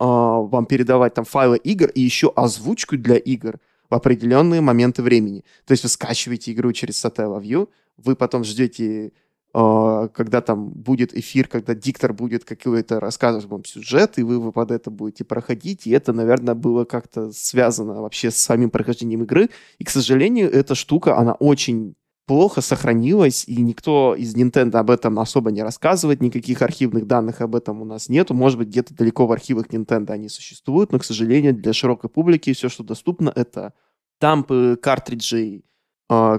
а, 0.00 0.40
вам 0.40 0.66
передавать 0.66 1.14
там 1.14 1.24
файлы 1.24 1.58
игр 1.58 1.88
и 1.88 2.00
еще 2.00 2.32
озвучку 2.34 2.96
для 2.96 3.16
игр 3.16 3.60
в 3.88 3.94
определенные 3.94 4.60
моменты 4.60 5.02
времени. 5.02 5.44
То 5.64 5.72
есть 5.72 5.84
вы 5.84 5.88
скачиваете 5.88 6.52
игру 6.52 6.72
через 6.72 7.04
Satellaview, 7.04 7.68
вы 7.96 8.16
потом 8.16 8.42
ждете, 8.42 9.12
когда 9.52 10.40
там 10.40 10.70
будет 10.70 11.14
эфир, 11.14 11.46
когда 11.46 11.74
диктор 11.74 12.14
будет 12.14 12.44
какой-то 12.44 13.00
рассказывать 13.00 13.46
вам 13.46 13.64
сюжет, 13.64 14.18
и 14.18 14.22
вы, 14.22 14.50
под 14.50 14.70
это 14.70 14.90
будете 14.90 15.24
проходить, 15.24 15.86
и 15.86 15.90
это, 15.90 16.14
наверное, 16.14 16.54
было 16.54 16.84
как-то 16.84 17.30
связано 17.32 18.00
вообще 18.00 18.30
с 18.30 18.36
самим 18.36 18.70
прохождением 18.70 19.24
игры. 19.24 19.50
И, 19.78 19.84
к 19.84 19.90
сожалению, 19.90 20.50
эта 20.50 20.74
штука, 20.74 21.18
она 21.18 21.34
очень 21.34 21.94
плохо 22.26 22.62
сохранилась, 22.62 23.44
и 23.46 23.60
никто 23.60 24.14
из 24.14 24.34
Nintendo 24.34 24.76
об 24.76 24.90
этом 24.90 25.18
особо 25.18 25.50
не 25.50 25.62
рассказывает, 25.62 26.22
никаких 26.22 26.62
архивных 26.62 27.06
данных 27.06 27.42
об 27.42 27.54
этом 27.54 27.82
у 27.82 27.84
нас 27.84 28.08
нету. 28.08 28.32
Может 28.32 28.58
быть, 28.58 28.68
где-то 28.68 28.94
далеко 28.94 29.26
в 29.26 29.32
архивах 29.32 29.66
Nintendo 29.66 30.12
они 30.12 30.30
существуют, 30.30 30.92
но, 30.92 30.98
к 30.98 31.04
сожалению, 31.04 31.52
для 31.54 31.74
широкой 31.74 32.08
публики 32.08 32.54
все, 32.54 32.70
что 32.70 32.84
доступно, 32.84 33.30
это 33.34 33.74
дампы 34.18 34.78
картриджей, 34.80 35.64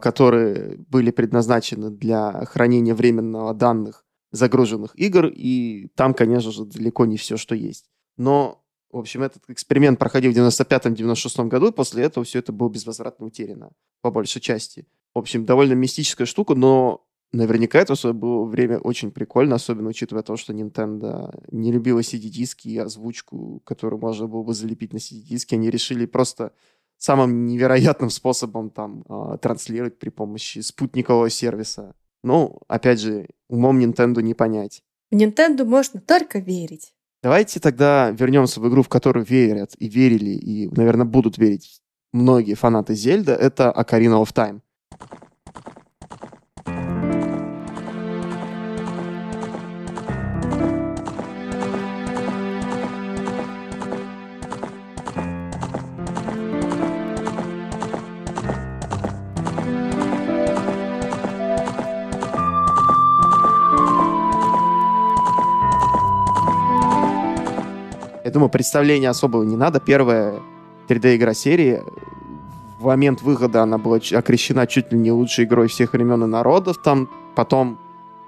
которые 0.01 0.78
были 0.89 1.11
предназначены 1.11 1.89
для 1.89 2.45
хранения 2.45 2.93
временного 2.93 3.53
данных 3.53 4.05
загруженных 4.32 4.97
игр, 4.99 5.28
и 5.28 5.89
там, 5.95 6.13
конечно 6.13 6.51
же, 6.51 6.65
далеко 6.65 7.05
не 7.05 7.17
все, 7.17 7.38
что 7.38 7.55
есть. 7.55 7.89
Но, 8.17 8.63
в 8.91 8.97
общем, 8.97 9.21
этот 9.21 9.43
эксперимент 9.47 9.99
проходил 9.99 10.32
в 10.32 10.36
95-96 10.36 11.47
году, 11.47 11.67
и 11.67 11.71
после 11.71 12.03
этого 12.03 12.26
все 12.26 12.39
это 12.39 12.51
было 12.51 12.69
безвозвратно 12.69 13.28
утеряно, 13.28 13.71
по 14.01 14.11
большей 14.11 14.41
части. 14.41 14.88
В 15.13 15.19
общем, 15.19 15.45
довольно 15.45 15.74
мистическая 15.74 16.26
штука, 16.26 16.55
но 16.55 17.05
наверняка 17.32 17.80
это 17.80 17.95
в 17.95 18.13
было 18.13 18.45
время 18.45 18.80
очень 18.80 19.11
прикольно, 19.11 19.55
особенно 19.55 19.89
учитывая 19.89 20.24
то, 20.24 20.36
что 20.36 20.53
Nintendo 20.53 21.34
не 21.51 21.71
любила 21.71 21.99
CD-диски 21.99 22.69
и 22.69 22.78
озвучку, 22.78 23.61
которую 23.65 23.99
можно 23.99 24.28
было 24.28 24.43
бы 24.43 24.53
залепить 24.53 24.93
на 24.93 24.97
CD-диски. 24.97 25.55
Они 25.55 25.69
решили 25.69 26.05
просто 26.05 26.53
самым 27.04 27.45
невероятным 27.47 28.10
способом 28.10 28.70
там 28.70 29.04
а, 29.10 29.38
транслировать 29.38 29.99
при 29.99 30.10
помощи 30.10 30.60
спутникового 30.60 31.30
сервиса. 31.30 31.95
Ну, 32.24 32.60
опять 32.70 33.01
же, 33.01 33.28
умом 33.49 33.80
Nintendo 33.80 34.22
не 34.22 34.34
понять. 34.34 34.82
В 35.12 35.16
Nintendo 35.16 35.66
можно 35.66 35.99
только 35.99 36.39
верить. 36.39 36.93
Давайте 37.22 37.60
тогда 37.60 38.10
вернемся 38.12 38.62
в 38.62 38.70
игру, 38.70 38.84
в 38.84 38.88
которую 38.88 39.26
верят 39.26 39.76
и 39.78 39.89
верили, 39.89 40.30
и, 40.30 40.70
наверное, 40.70 41.06
будут 41.06 41.38
верить 41.38 41.82
многие 42.14 42.54
фанаты 42.54 42.95
Зельда. 42.95 43.34
Это 43.34 43.74
Ocarina 43.76 44.24
of 44.24 44.34
Time. 44.34 44.62
Думаю, 68.44 68.52
представления 68.52 69.10
особого 69.10 69.44
не 69.44 69.56
надо. 69.56 69.80
Первая 69.80 70.41
3D-игра 70.89 71.34
серии. 71.34 71.82
В 72.78 72.86
момент 72.88 73.22
выхода 73.22 73.64
она 73.64 73.78
была 73.78 73.98
окрещена 73.98 74.68
чуть 74.68 74.91
ли 74.91 75.00
не 75.00 75.12
лучшей 75.12 75.46
игрой 75.46 75.68
всех 75.68 75.94
времен 75.94 76.24
и 76.26 76.28
народов. 76.28 76.78
Там 76.78 77.08
потом, 77.36 77.78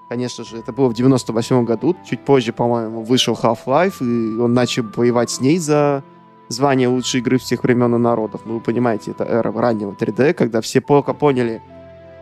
конечно 0.07 0.45
же, 0.45 0.57
это 0.57 0.72
было 0.72 0.88
в 0.88 0.93
98 0.93 1.66
году. 1.66 1.97
Чуть 2.09 2.24
позже, 2.24 2.53
по-моему, 2.53 3.03
вышел 3.03 3.34
Half-Life, 3.34 3.95
и 3.99 4.39
он 4.39 4.53
начал 4.53 4.86
воевать 4.95 5.32
с 5.32 5.41
ней 5.41 5.57
за 5.57 6.01
звание 6.47 6.88
лучшей 6.88 7.20
игры 7.20 7.38
всех 7.38 7.63
времен 7.63 7.93
и 7.95 7.97
народов. 7.97 8.41
Ну, 8.45 8.53
вы 8.53 8.59
понимаете, 8.61 9.11
это 9.11 9.26
эра 9.26 9.51
раннего 9.51 9.91
3D, 9.91 10.34
когда 10.34 10.61
все 10.61 10.80
пока 10.80 11.11
поняли, 11.13 11.61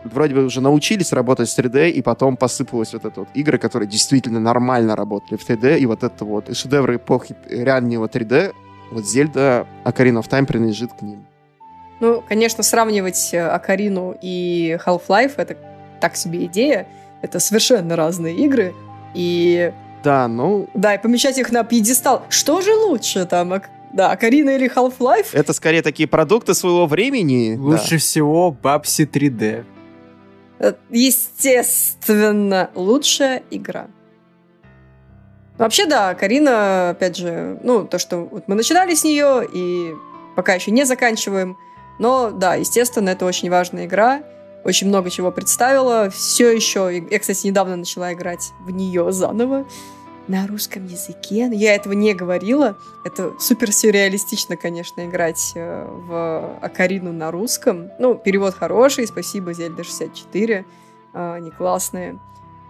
вроде 0.04 0.34
бы 0.34 0.44
уже 0.44 0.60
научились 0.60 1.12
работать 1.12 1.48
с 1.48 1.58
3D, 1.58 1.90
и 1.90 2.02
потом 2.02 2.36
посыпалось 2.36 2.92
вот 2.92 3.04
это 3.04 3.20
вот 3.20 3.28
игры, 3.34 3.58
которые 3.58 3.88
действительно 3.88 4.40
нормально 4.40 4.96
работали 4.96 5.36
в 5.38 5.48
3D, 5.48 5.78
и 5.78 5.86
вот 5.86 6.02
это 6.04 6.24
вот 6.24 6.56
шедевры 6.56 6.96
эпохи 6.96 7.34
раннего 7.50 8.06
3D, 8.06 8.52
вот 8.90 9.06
Зельда 9.06 9.66
Ocarina 9.84 10.20
of 10.22 10.28
Time 10.28 10.46
принадлежит 10.46 10.92
к 10.92 11.02
ним. 11.02 11.24
Ну, 12.00 12.22
конечно, 12.28 12.62
сравнивать 12.62 13.30
э, 13.32 13.40
Акарину 13.46 14.16
и 14.20 14.78
Half-Life— 14.84 15.32
это 15.36 15.56
так 16.00 16.16
себе 16.16 16.44
идея. 16.46 16.86
Это 17.22 17.38
совершенно 17.38 17.96
разные 17.96 18.36
игры. 18.36 18.74
И 19.14 19.72
Да, 20.02 20.28
ну, 20.28 20.68
да, 20.74 20.94
и 20.96 20.98
помещать 21.02 21.38
их 21.38 21.50
на 21.52 21.64
пьедестал. 21.64 22.22
Что 22.28 22.60
же 22.60 22.74
лучше 22.74 23.24
там? 23.24 23.54
Ак- 23.54 23.70
Да, 23.92 24.10
Акарина 24.10 24.50
или 24.50 24.68
Half-Life? 24.70 25.28
это 25.32 25.52
скорее 25.54 25.80
такие 25.82 26.06
продукты 26.08 26.52
своего 26.52 26.86
времени. 26.86 27.56
Лучше 27.56 27.96
всего 27.98 28.50
Бабси 28.50 29.04
3D. 29.04 29.64
Э, 30.58 30.74
Естественно, 30.90 32.70
лучшая 32.74 33.42
игра. 33.50 33.88
Вообще, 35.58 35.86
да, 35.86 36.14
Карина, 36.14 36.90
опять 36.90 37.16
же, 37.16 37.58
ну, 37.62 37.84
то, 37.86 37.98
что 37.98 38.24
вот 38.24 38.48
мы 38.48 38.54
начинали 38.56 38.94
с 38.94 39.04
нее, 39.04 39.48
и 39.52 39.94
пока 40.34 40.54
еще 40.54 40.70
не 40.72 40.84
заканчиваем. 40.84 41.56
Но, 41.98 42.30
да, 42.30 42.56
естественно, 42.56 43.10
это 43.10 43.24
очень 43.24 43.50
важная 43.50 43.86
игра. 43.86 44.22
Очень 44.64 44.88
много 44.88 45.10
чего 45.10 45.30
представила. 45.30 46.10
Все 46.10 46.50
еще... 46.50 47.06
Я, 47.08 47.18
кстати, 47.18 47.46
недавно 47.46 47.76
начала 47.76 48.12
играть 48.12 48.52
в 48.60 48.70
нее 48.70 49.12
заново. 49.12 49.64
На 50.28 50.46
русском 50.46 50.86
языке. 50.86 51.48
Но 51.48 51.54
я 51.54 51.74
этого 51.74 51.92
не 51.92 52.14
говорила. 52.14 52.78
Это 53.04 53.38
супер 53.38 53.72
сюрреалистично, 53.72 54.56
конечно, 54.56 55.06
играть 55.06 55.52
э, 55.54 55.86
в 55.86 56.58
Акарину 56.60 57.12
на 57.12 57.30
русском. 57.30 57.90
Ну, 57.98 58.14
перевод 58.14 58.54
хороший, 58.54 59.06
спасибо, 59.06 59.52
Зельда 59.52 59.84
64. 59.84 60.64
А, 61.12 61.34
они 61.34 61.50
классные. 61.50 62.18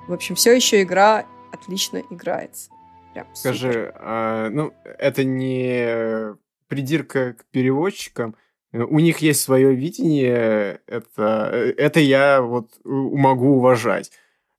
В 0.09 0.13
общем, 0.13 0.35
все 0.35 0.55
еще 0.55 0.83
игра 0.83 1.25
отлично 1.53 2.03
играется. 2.11 2.71
Прям 3.13 3.27
Скажи, 3.33 3.93
а, 3.97 4.51
ну, 4.51 4.73
это 4.99 5.25
не 5.25 6.37
придирка 6.69 7.35
к 7.35 7.45
переводчикам. 7.47 8.35
У 8.73 8.99
них 8.99 9.19
есть 9.19 9.41
свое 9.41 9.73
видение, 9.73 10.81
это, 10.89 11.73
это 11.77 12.01
я 12.01 12.43
вот 12.43 12.73
могу 12.85 13.59
уважать. 13.59 14.11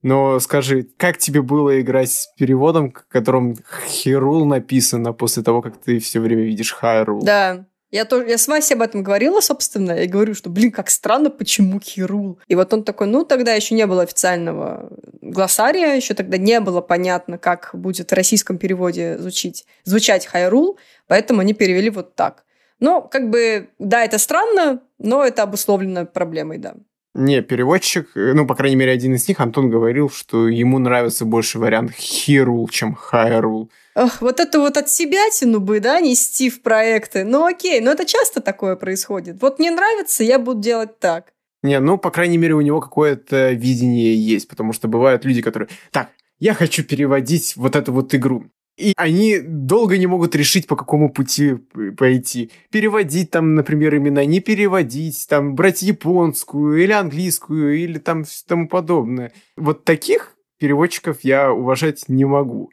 Но 0.05 0.39
скажи, 0.39 0.87
как 0.97 1.17
тебе 1.17 1.41
было 1.41 1.81
играть 1.81 2.11
с 2.11 2.27
переводом, 2.37 2.91
к 2.91 3.07
котором 3.07 3.55
Хирул 3.87 4.45
написано 4.45 5.13
после 5.13 5.41
того, 5.41 5.63
как 5.63 5.77
ты 5.77 5.97
все 5.97 6.19
время 6.19 6.43
видишь 6.43 6.73
Хайрул? 6.73 7.23
Да. 7.23 7.65
Я, 7.89 8.05
тоже, 8.05 8.27
я 8.27 8.37
с 8.37 8.47
Васей 8.47 8.75
об 8.75 8.83
этом 8.83 9.01
говорила, 9.01 9.41
собственно, 9.41 9.93
и 9.93 10.05
говорю, 10.05 10.35
что, 10.35 10.51
блин, 10.51 10.71
как 10.71 10.91
странно, 10.91 11.31
почему 11.31 11.79
Хирул? 11.79 12.37
И 12.47 12.53
вот 12.53 12.71
он 12.71 12.83
такой, 12.83 13.07
ну, 13.07 13.25
тогда 13.25 13.53
еще 13.53 13.73
не 13.73 13.87
было 13.87 14.03
официального 14.03 14.91
глоссария, 15.21 15.95
еще 15.95 16.13
тогда 16.13 16.37
не 16.37 16.59
было 16.59 16.81
понятно, 16.81 17.39
как 17.39 17.71
будет 17.73 18.11
в 18.11 18.13
российском 18.13 18.59
переводе 18.59 19.17
звучить, 19.17 19.65
звучать 19.85 20.27
Хайрул, 20.27 20.77
поэтому 21.07 21.41
они 21.41 21.55
перевели 21.55 21.89
вот 21.89 22.13
так. 22.13 22.45
Ну, 22.79 23.01
как 23.01 23.31
бы, 23.31 23.69
да, 23.79 24.05
это 24.05 24.19
странно, 24.19 24.83
но 24.99 25.23
это 25.23 25.41
обусловлено 25.41 26.05
проблемой, 26.05 26.59
да. 26.59 26.75
Не, 27.15 27.41
переводчик, 27.41 28.09
э, 28.15 28.33
ну, 28.33 28.45
по 28.45 28.55
крайней 28.55 28.75
мере, 28.75 28.91
один 28.91 29.15
из 29.15 29.25
них, 29.29 29.39
Антон 29.39 29.69
говорил, 29.69 30.09
что 30.09 30.49
ему 30.49 30.79
нравится 30.79 31.23
больше 31.23 31.59
вариант 31.59 31.93
Хирул, 31.93 32.67
чем 32.67 32.93
Хайрул. 32.93 33.71
Ох, 33.95 34.19
вот 34.19 34.41
это 34.41 34.59
вот 34.59 34.75
от 34.75 34.89
себя 34.89 35.21
тяну 35.29 35.61
бы, 35.61 35.79
да, 35.79 36.01
нести 36.01 36.49
в 36.49 36.61
проекты. 36.61 37.23
Ну 37.23 37.45
окей, 37.45 37.79
но 37.79 37.91
это 37.91 38.05
часто 38.05 38.41
такое 38.41 38.75
происходит. 38.75 39.41
Вот 39.41 39.59
мне 39.59 39.71
нравится, 39.71 40.25
я 40.25 40.39
буду 40.39 40.59
делать 40.59 40.99
так. 40.99 41.31
Не, 41.63 41.79
ну, 41.79 41.97
по 41.97 42.11
крайней 42.11 42.37
мере, 42.37 42.53
у 42.53 42.61
него 42.61 42.81
какое-то 42.81 43.53
видение 43.53 44.13
есть, 44.13 44.49
потому 44.49 44.73
что 44.73 44.89
бывают 44.89 45.23
люди, 45.23 45.41
которые... 45.41 45.69
Так, 45.91 46.09
я 46.39 46.53
хочу 46.53 46.83
переводить 46.83 47.55
вот 47.55 47.77
эту 47.77 47.93
вот 47.93 48.13
игру. 48.13 48.43
И 48.77 48.93
они 48.97 49.39
долго 49.39 49.97
не 49.97 50.05
могут 50.05 50.35
решить, 50.35 50.67
по 50.67 50.75
какому 50.75 51.09
пути 51.09 51.55
пойти. 51.97 52.51
Переводить 52.71 53.31
там, 53.31 53.55
например, 53.55 53.95
имена, 53.95 54.25
не 54.25 54.41
переводить, 54.41 55.27
там, 55.29 55.55
брать 55.55 55.81
японскую 55.81 56.83
или 56.83 56.91
английскую, 56.91 57.77
или 57.81 57.99
там 57.99 58.25
тому 58.47 58.67
подобное. 58.67 59.31
Вот 59.55 59.85
таких 59.85 60.35
переводчиков 60.59 61.19
я 61.21 61.53
уважать 61.53 62.05
не 62.09 62.25
могу. 62.25 62.71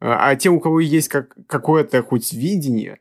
А 0.00 0.30
а 0.30 0.36
те, 0.36 0.50
у 0.50 0.60
кого 0.60 0.80
есть 0.80 1.08
как, 1.08 1.34
какое-то 1.46 2.02
хоть 2.02 2.32
видение, 2.32 2.98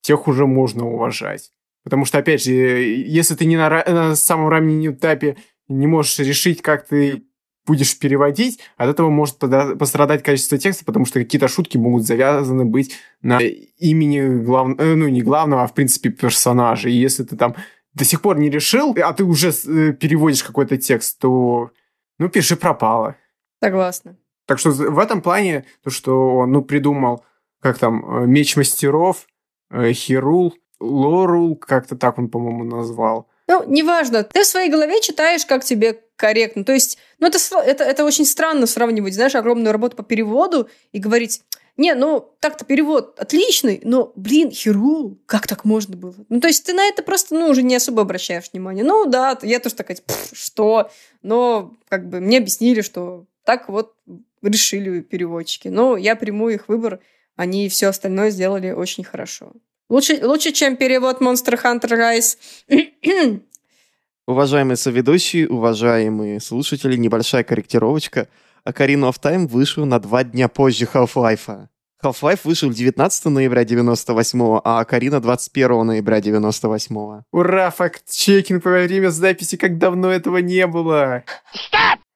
тех 0.00 0.26
уже 0.26 0.46
можно 0.46 0.86
уважать. 0.86 1.50
Потому 1.84 2.04
что, 2.04 2.18
опять 2.18 2.42
же, 2.42 2.52
если 2.52 3.34
ты 3.34 3.44
не 3.44 3.56
на, 3.56 3.68
на 3.68 4.16
самом 4.16 4.48
раннем 4.48 4.92
этапе 4.92 5.36
не 5.68 5.86
можешь 5.86 6.18
решить, 6.18 6.62
как 6.62 6.86
ты 6.86 7.24
будешь 7.66 7.98
переводить, 7.98 8.58
от 8.76 8.88
этого 8.88 9.10
может 9.10 9.38
пострадать 9.78 10.22
качество 10.22 10.58
текста, 10.58 10.84
потому 10.84 11.04
что 11.04 11.20
какие-то 11.20 11.48
шутки 11.48 11.76
могут 11.76 12.04
завязаны 12.04 12.64
быть 12.64 12.96
на 13.22 13.40
имени 13.40 14.42
главного, 14.42 14.94
ну 14.94 15.08
не 15.08 15.22
главного, 15.22 15.62
а 15.62 15.66
в 15.66 15.74
принципе 15.74 16.10
персонажа. 16.10 16.88
И 16.88 16.92
если 16.92 17.24
ты 17.24 17.36
там 17.36 17.54
до 17.94 18.04
сих 18.04 18.22
пор 18.22 18.38
не 18.38 18.50
решил, 18.50 18.96
а 19.02 19.12
ты 19.12 19.24
уже 19.24 19.50
э, 19.50 19.92
переводишь 19.92 20.42
какой-то 20.42 20.76
текст, 20.76 21.18
то 21.18 21.70
ну 22.18 22.28
пиши 22.28 22.56
пропало. 22.56 23.16
Согласна. 23.62 24.16
Так 24.46 24.58
что 24.58 24.70
в 24.70 24.98
этом 24.98 25.22
плане 25.22 25.64
то, 25.84 25.90
что 25.90 26.38
он 26.38 26.52
ну, 26.52 26.62
придумал, 26.62 27.24
как 27.60 27.78
там, 27.78 28.24
э, 28.24 28.26
Меч 28.26 28.56
Мастеров, 28.56 29.26
э, 29.70 29.92
Хирул, 29.92 30.54
Лорул, 30.80 31.56
как-то 31.56 31.94
так 31.96 32.18
он, 32.18 32.28
по-моему, 32.28 32.64
назвал. 32.64 33.28
Ну, 33.46 33.64
неважно. 33.66 34.24
Ты 34.24 34.42
в 34.42 34.46
своей 34.46 34.70
голове 34.70 35.00
читаешь, 35.00 35.44
как 35.44 35.64
тебе 35.64 36.00
корректно. 36.20 36.64
То 36.64 36.72
есть, 36.72 36.98
ну, 37.18 37.26
это, 37.26 37.38
это, 37.58 37.84
это 37.84 38.04
очень 38.04 38.26
странно 38.26 38.66
сравнивать, 38.66 39.14
знаешь, 39.14 39.34
огромную 39.34 39.72
работу 39.72 39.96
по 39.96 40.02
переводу 40.02 40.68
и 40.92 40.98
говорить, 40.98 41.42
не, 41.76 41.94
ну, 41.94 42.34
так-то 42.40 42.66
перевод 42.66 43.18
отличный, 43.18 43.80
но, 43.84 44.12
блин, 44.14 44.50
Хирул, 44.50 45.18
как 45.24 45.46
так 45.46 45.64
можно 45.64 45.96
было? 45.96 46.14
Ну, 46.28 46.40
то 46.40 46.48
есть 46.48 46.64
ты 46.66 46.74
на 46.74 46.84
это 46.84 47.02
просто, 47.02 47.34
ну, 47.34 47.48
уже 47.48 47.62
не 47.62 47.74
особо 47.74 48.02
обращаешь 48.02 48.50
внимание. 48.52 48.84
Ну, 48.84 49.06
да, 49.06 49.38
я 49.42 49.60
тоже 49.60 49.76
такая, 49.76 49.96
«Пф, 49.96 50.30
что? 50.34 50.90
Но, 51.22 51.74
как 51.88 52.08
бы, 52.08 52.20
мне 52.20 52.38
объяснили, 52.38 52.82
что 52.82 53.24
так 53.44 53.68
вот 53.68 53.94
решили 54.42 55.00
переводчики. 55.00 55.68
Но 55.68 55.96
я 55.96 56.16
приму 56.16 56.48
их 56.48 56.68
выбор, 56.68 57.00
они 57.36 57.68
все 57.68 57.88
остальное 57.88 58.30
сделали 58.30 58.70
очень 58.70 59.04
хорошо. 59.04 59.52
Лучше, 59.88 60.24
лучше 60.24 60.52
чем 60.52 60.76
перевод 60.76 61.20
Monster 61.20 61.60
Hunter 61.60 62.18
Rise. 62.68 63.40
Уважаемые 64.26 64.76
соведущие, 64.76 65.48
уважаемые 65.48 66.40
слушатели, 66.40 66.96
небольшая 66.96 67.42
корректировочка. 67.42 68.28
Ocarina 68.66 69.10
of 69.10 69.16
Time 69.20 69.46
вышел 69.46 69.86
на 69.86 69.98
два 69.98 70.22
дня 70.22 70.48
позже 70.48 70.84
Half-Life. 70.92 71.68
Half-Life 72.02 72.40
вышел 72.44 72.70
19 72.70 73.24
ноября 73.26 73.64
98 73.64 74.60
а 74.64 74.82
Ocarina 74.82 75.20
21 75.20 75.86
ноября 75.86 76.20
98 76.20 77.22
Ура, 77.32 77.70
факт-чекинг 77.70 78.64
во 78.64 78.70
время 78.70 79.08
записи, 79.08 79.56
как 79.56 79.78
давно 79.78 80.10
этого 80.10 80.38
не 80.38 80.66
было. 80.66 81.24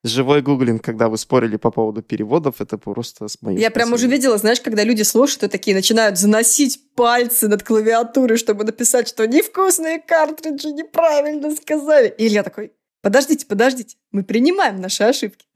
Живой 0.06 0.42
гуглинг, 0.42 0.84
когда 0.84 1.08
вы 1.08 1.16
спорили 1.16 1.56
по 1.56 1.70
поводу 1.70 2.02
переводов, 2.02 2.60
это 2.60 2.76
просто 2.76 3.26
с 3.26 3.40
моей 3.40 3.58
Я 3.58 3.70
прям 3.70 3.94
уже 3.94 4.06
видела, 4.06 4.36
знаешь, 4.36 4.60
когда 4.60 4.84
люди 4.84 5.00
слушают 5.00 5.44
и 5.44 5.48
такие 5.48 5.74
начинают 5.74 6.18
заносить 6.18 6.78
пальцы 6.94 7.48
над 7.48 7.62
клавиатурой, 7.62 8.36
чтобы 8.36 8.64
написать, 8.64 9.08
что 9.08 9.26
невкусные 9.26 9.98
картриджи 9.98 10.72
неправильно 10.72 11.56
сказали. 11.56 12.14
И 12.18 12.26
я 12.26 12.42
такой, 12.42 12.72
подождите, 13.00 13.46
подождите, 13.46 13.96
мы 14.12 14.24
принимаем 14.24 14.78
наши 14.78 15.04
ошибки. 15.04 15.46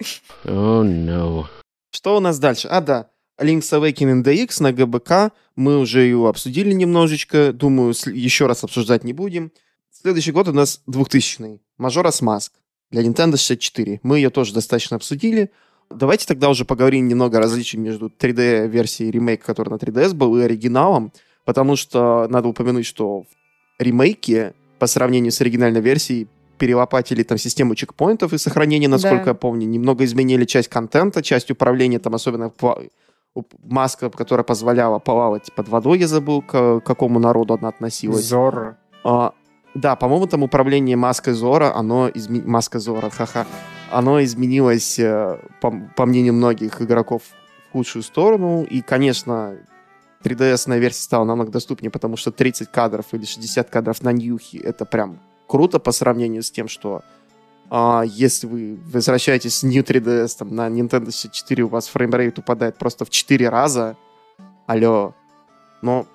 Oh 0.44 0.82
no. 0.82 1.44
Что 1.90 2.16
у 2.16 2.20
нас 2.20 2.38
дальше? 2.38 2.68
А, 2.68 2.80
да. 2.80 3.10
Link's 3.38 3.70
Awakening 3.70 4.24
DX 4.24 4.62
на 4.62 4.72
ГБК. 4.72 5.32
Мы 5.56 5.78
уже 5.78 6.00
ее 6.00 6.26
обсудили 6.26 6.72
немножечко. 6.72 7.52
Думаю, 7.52 7.94
еще 8.06 8.46
раз 8.46 8.64
обсуждать 8.64 9.04
не 9.04 9.12
будем. 9.12 9.52
Следующий 9.90 10.32
год 10.32 10.48
у 10.48 10.52
нас 10.52 10.80
2000-й. 10.88 11.60
Majora's 11.78 12.22
Mask 12.22 12.52
для 12.90 13.02
Nintendo 13.02 13.32
64. 13.32 14.00
Мы 14.02 14.18
ее 14.18 14.30
тоже 14.30 14.54
достаточно 14.54 14.96
обсудили. 14.96 15.50
Давайте 15.90 16.26
тогда 16.26 16.50
уже 16.50 16.64
поговорим 16.64 17.08
немного 17.08 17.38
о 17.38 17.40
различиях 17.40 17.82
между 17.82 18.08
3D-версией 18.08 19.10
ремейка, 19.10 19.46
который 19.46 19.70
на 19.70 19.76
3DS 19.76 20.14
был, 20.14 20.36
и 20.38 20.42
оригиналом. 20.42 21.12
Потому 21.44 21.76
что 21.76 22.26
надо 22.28 22.48
упомянуть, 22.48 22.84
что 22.86 23.22
в 23.22 23.26
ремейке 23.78 24.54
по 24.78 24.86
сравнению 24.86 25.32
с 25.32 25.40
оригинальной 25.40 25.80
версией 25.80 26.28
перелопатили 26.58 27.22
там 27.22 27.38
систему 27.38 27.74
чекпоинтов 27.74 28.32
и 28.32 28.38
сохранения, 28.38 28.88
насколько 28.88 29.24
Да. 29.24 29.30
я 29.30 29.34
помню. 29.34 29.66
Немного 29.66 30.04
изменили 30.04 30.44
часть 30.44 30.68
контента, 30.68 31.22
часть 31.22 31.50
управления, 31.50 31.98
там 32.00 32.14
особенно 32.14 32.52
маска, 33.62 34.10
которая 34.10 34.44
позволяла 34.44 34.98
плавать 34.98 35.52
под 35.54 35.68
водой, 35.68 36.00
я 36.00 36.08
забыл, 36.08 36.42
к 36.42 36.80
какому 36.80 37.18
народу 37.20 37.54
она 37.54 37.68
относилась. 37.68 38.24
Зор. 38.24 38.76
А, 39.04 39.32
да, 39.80 39.96
по-моему, 39.96 40.26
там 40.26 40.42
управление 40.42 40.96
маской 40.96 41.32
Зора, 41.32 41.74
оно 41.74 42.10
изме... 42.12 42.42
маска 42.42 42.78
Зора, 42.78 43.10
ха-ха, 43.10 43.46
оно 43.90 44.22
изменилось, 44.22 44.98
э, 44.98 45.38
по, 45.60 45.72
по 45.96 46.06
мнению 46.06 46.34
многих 46.34 46.82
игроков, 46.82 47.22
в 47.68 47.72
худшую 47.72 48.02
сторону. 48.02 48.64
И, 48.64 48.80
конечно, 48.80 49.56
3DS-ная 50.22 50.78
версия 50.78 51.02
стала 51.02 51.24
намного 51.24 51.52
доступнее, 51.52 51.90
потому 51.90 52.16
что 52.16 52.30
30 52.30 52.70
кадров 52.70 53.06
или 53.12 53.24
60 53.24 53.70
кадров 53.70 54.02
на 54.02 54.12
New'хе 54.12 54.58
это 54.58 54.84
прям 54.84 55.20
круто 55.46 55.78
по 55.78 55.92
сравнению 55.92 56.42
с 56.42 56.50
тем, 56.50 56.68
что 56.68 57.02
а, 57.70 58.02
если 58.04 58.46
вы 58.46 58.78
возвращаетесь 58.86 59.58
с 59.58 59.62
New 59.62 59.82
3DS 59.82 60.38
там, 60.38 60.54
на 60.54 60.68
Nintendo 60.68 61.06
64, 61.06 61.64
у 61.64 61.68
вас 61.68 61.88
frame 61.88 62.16
rate 62.16 62.38
упадает 62.38 62.76
просто 62.78 63.04
в 63.04 63.10
4 63.10 63.48
раза. 63.48 63.96
Алло. 64.66 65.14
Но 65.82 66.06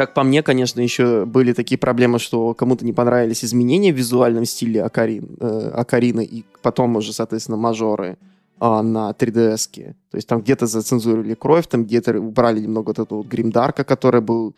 как 0.00 0.14
по 0.14 0.22
мне, 0.22 0.42
конечно, 0.42 0.80
еще 0.80 1.26
были 1.26 1.52
такие 1.52 1.76
проблемы, 1.76 2.18
что 2.18 2.54
кому-то 2.54 2.86
не 2.86 2.94
понравились 2.94 3.44
изменения 3.44 3.92
в 3.92 3.96
визуальном 3.96 4.46
стиле 4.46 4.82
Акарин, 4.82 5.36
э, 5.38 5.72
Акарины 5.74 6.24
и 6.24 6.46
потом 6.62 6.96
уже, 6.96 7.12
соответственно, 7.12 7.58
мажоры 7.58 8.16
а, 8.58 8.82
на 8.82 9.10
3DS. 9.10 9.68
-ке. 9.70 9.94
То 10.10 10.16
есть 10.16 10.26
там 10.26 10.40
где-то 10.40 10.66
зацензурили 10.66 11.34
кровь, 11.34 11.66
там 11.66 11.84
где-то 11.84 12.18
убрали 12.18 12.60
немного 12.60 12.88
вот 12.88 12.98
этого 12.98 13.18
вот 13.18 13.26
гримдарка, 13.26 13.84
который 13.84 14.22
был 14.22 14.54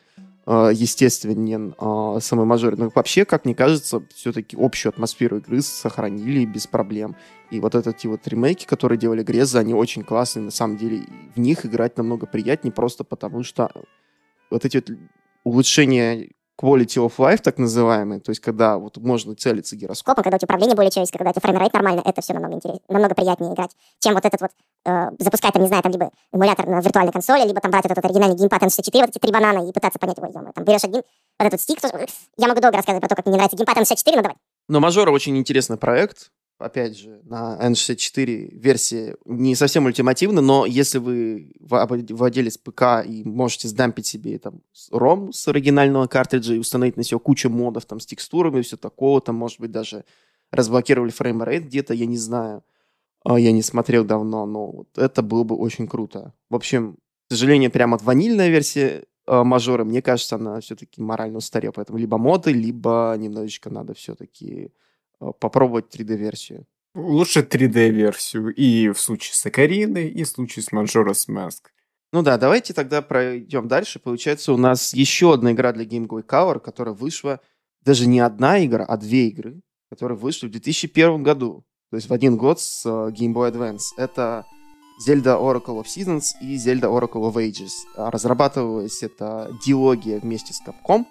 э, 0.47 0.71
естественен 0.75 1.75
э, 1.77 2.21
самой 2.21 2.47
мажоре. 2.47 2.77
Но 2.77 2.93
вообще, 2.95 3.25
как 3.25 3.45
мне 3.45 3.57
кажется, 3.57 4.01
все-таки 4.15 4.57
общую 4.57 4.91
атмосферу 4.91 5.39
игры 5.39 5.61
сохранили 5.61 6.45
без 6.45 6.69
проблем. 6.69 7.17
И 7.51 7.59
вот 7.59 7.75
эти 7.75 8.07
вот 8.07 8.29
ремейки, 8.29 8.65
которые 8.65 8.97
делали 8.97 9.25
Греза, 9.25 9.59
они 9.59 9.75
очень 9.75 10.05
классные. 10.05 10.45
На 10.45 10.53
самом 10.53 10.77
деле, 10.77 11.03
в 11.35 11.41
них 11.41 11.67
играть 11.67 11.97
намного 11.97 12.27
приятнее, 12.27 12.73
просто 12.73 13.03
потому 13.03 13.43
что 13.43 13.71
вот 14.53 14.65
эти 14.65 14.77
вот 14.77 14.91
улучшения 15.45 16.31
quality 16.61 17.05
of 17.05 17.15
life, 17.19 17.39
так 17.43 17.59
называемый, 17.59 18.21
то 18.21 18.31
есть 18.31 18.41
когда 18.41 18.79
вот 18.79 18.97
можно 18.99 19.35
целиться 19.35 19.75
гироскопом. 19.75 20.13
Скопом, 20.13 20.25
когда 20.25 20.37
у 20.37 20.39
тебя 20.39 20.47
управление 20.47 20.77
более 20.77 20.91
человеческое, 20.91 21.19
когда 21.19 21.31
у 21.31 21.33
тебя 21.33 21.41
frame 21.41 21.59
rate 21.59 21.73
нормально, 21.73 22.03
это 22.05 22.21
все 22.23 22.35
намного 22.35 22.55
интереснее, 22.55 22.83
намного 22.89 23.15
приятнее 23.15 23.53
играть, 23.53 23.71
чем 23.99 24.15
вот 24.15 24.25
этот 24.25 24.41
вот 24.41 24.51
э, 24.85 25.11
запускать, 25.19 25.53
там, 25.53 25.63
не 25.63 25.69
знаю, 25.69 25.83
там, 25.83 25.93
либо 25.93 26.11
эмулятор 26.33 26.67
на 26.67 26.81
виртуальной 26.81 27.13
консоли, 27.13 27.47
либо 27.47 27.61
там 27.61 27.71
брать 27.71 27.85
этот, 27.87 27.99
этот 27.99 28.11
оригинальный 28.11 28.37
геймпад 28.37 28.63
N64, 28.63 29.01
вот 29.01 29.09
эти 29.11 29.19
три 29.19 29.33
банана 29.33 29.69
и 29.69 29.73
пытаться 29.73 29.99
понять, 29.99 30.19
ой, 30.21 30.29
ё 30.29 30.53
там 30.53 30.65
берешь 30.65 30.85
один, 30.85 31.03
вот 31.39 31.47
этот 31.47 31.61
stick, 31.61 31.79
я 32.37 32.49
могу 32.49 32.61
долго 32.61 32.77
рассказывать 32.77 33.01
про 33.01 33.09
то, 33.09 33.17
как 33.17 33.27
мне 33.27 33.33
не 33.33 33.39
нравится 33.39 33.57
геймпад 33.57 33.79
N64, 33.79 34.17
но 34.17 34.23
давай. 34.23 34.37
Но 34.69 34.81
Majora 34.81 35.11
очень 35.11 35.37
интересный 35.37 35.77
проект. 35.77 36.31
Опять 36.63 36.97
же, 36.97 37.21
на 37.25 37.59
N64 37.61 38.59
версии 38.59 39.17
не 39.25 39.55
совсем 39.55 39.87
ультимативно, 39.87 40.41
но 40.41 40.65
если 40.67 40.99
вы 40.99 41.53
владелец 41.61 42.59
ПК 42.59 43.05
и 43.05 43.25
можете 43.25 43.69
сдампить 43.69 44.07
себе 44.07 44.39
там 44.39 44.61
ROM 44.93 45.33
с 45.33 45.49
оригинального 45.49 46.07
картриджа 46.07 46.55
и 46.55 46.59
установить 46.59 46.97
на 46.97 47.03
себя 47.03 47.19
кучу 47.19 47.51
модов 47.51 47.85
там 47.85 48.01
с 48.01 48.07
текстурами 48.07 48.61
и 48.61 48.63
все 48.63 48.77
такого, 48.77 49.21
там, 49.21 49.37
может 49.37 49.61
быть, 49.61 49.71
даже 49.71 50.05
разблокировали 50.51 51.11
framerate 51.11 51.65
где-то, 51.65 51.95
я 51.95 52.07
не 52.07 52.19
знаю. 52.19 52.63
А, 53.25 53.39
Я 53.39 53.53
не 53.53 53.63
смотрел 53.63 54.05
давно, 54.05 54.47
но 54.47 54.71
вот 54.71 54.99
это 54.99 55.23
было 55.23 55.45
бы 55.45 55.57
очень 55.57 55.89
круто. 55.89 56.35
В 56.51 56.55
общем, 56.55 56.97
к 57.29 57.33
сожалению, 57.33 57.71
прямо 57.71 57.97
вот 57.97 58.03
ванильная 58.03 58.49
версия 58.49 59.05
э, 59.27 59.43
Majora, 59.43 59.85
мне 59.85 60.03
кажется, 60.03 60.37
она 60.37 60.61
все-таки 60.61 61.01
морально 61.01 61.39
устарела. 61.39 61.73
Поэтому 61.73 61.99
либо 61.99 62.19
моды, 62.19 62.53
либо 62.53 63.15
немножечко 63.19 63.71
надо 63.71 63.95
все-таки 63.95 64.73
попробовать 65.39 65.95
3D-версию. 65.95 66.67
Лучше 66.95 67.41
3D-версию 67.41 68.55
и 68.55 68.91
в 68.91 69.01
случае 69.01 69.35
с 69.35 69.47
Акариной, 69.47 70.09
и 70.09 70.25
в 70.25 70.29
случае 70.29 70.63
с 70.63 70.73
Majora's 70.73 71.29
Mask. 71.29 71.71
Ну 72.13 72.23
да, 72.23 72.37
давайте 72.37 72.75
тогда 72.75 73.01
пройдем 73.01 73.69
дальше. 73.69 73.99
Получается, 73.99 74.53
у 74.53 74.59
нас 74.59 74.93
еще 74.93 75.33
одна 75.33 75.53
игра 75.53 75.73
для 75.73 75.85
Game 75.85 76.07
Boy 76.07 76.25
Color, 76.27 76.61
которая 76.61 76.95
вышла, 76.95 77.41
даже 77.81 78.07
не 78.07 78.21
одна 78.21 78.63
игра, 78.65 78.85
а 78.85 78.99
две 78.99 79.29
игры, 79.29 79.61
которые 79.89 80.19
вышли 80.19 80.47
в 80.47 80.51
2001 80.51 81.23
году. 81.23 81.65
То 81.91 81.97
есть 81.97 82.09
в 82.09 82.13
один 82.13 82.37
год 82.37 82.61
с 82.61 82.85
э, 82.85 82.89
Game 82.89 83.33
Boy 83.33 83.53
Advance. 83.53 83.95
Это 83.97 84.45
Zelda 85.07 85.39
Oracle 85.39 85.83
of 85.83 85.87
Seasons 85.87 86.33
и 86.43 86.57
Zelda 86.57 86.89
Oracle 86.89 87.31
of 87.31 87.35
Ages. 87.35 87.71
А 87.97 88.11
Разрабатывалась 88.11 89.03
это 89.03 89.51
диалогия 89.65 90.21
вместе 90.21 90.53
с 90.53 90.63
Capcom. 90.63 91.07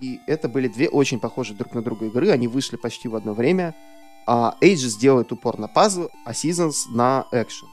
И 0.00 0.20
это 0.26 0.48
были 0.48 0.68
две 0.68 0.88
очень 0.88 1.20
похожие 1.20 1.56
друг 1.56 1.74
на 1.74 1.82
друга 1.82 2.06
игры. 2.06 2.30
Они 2.30 2.48
вышли 2.48 2.76
почти 2.76 3.08
в 3.08 3.16
одно 3.16 3.34
время. 3.34 3.74
А 4.26 4.56
Ages 4.60 4.98
делает 5.00 5.32
упор 5.32 5.58
на 5.58 5.68
пазл, 5.68 6.08
а 6.24 6.32
Seasons 6.32 6.90
на 6.90 7.26
экшен 7.32 7.68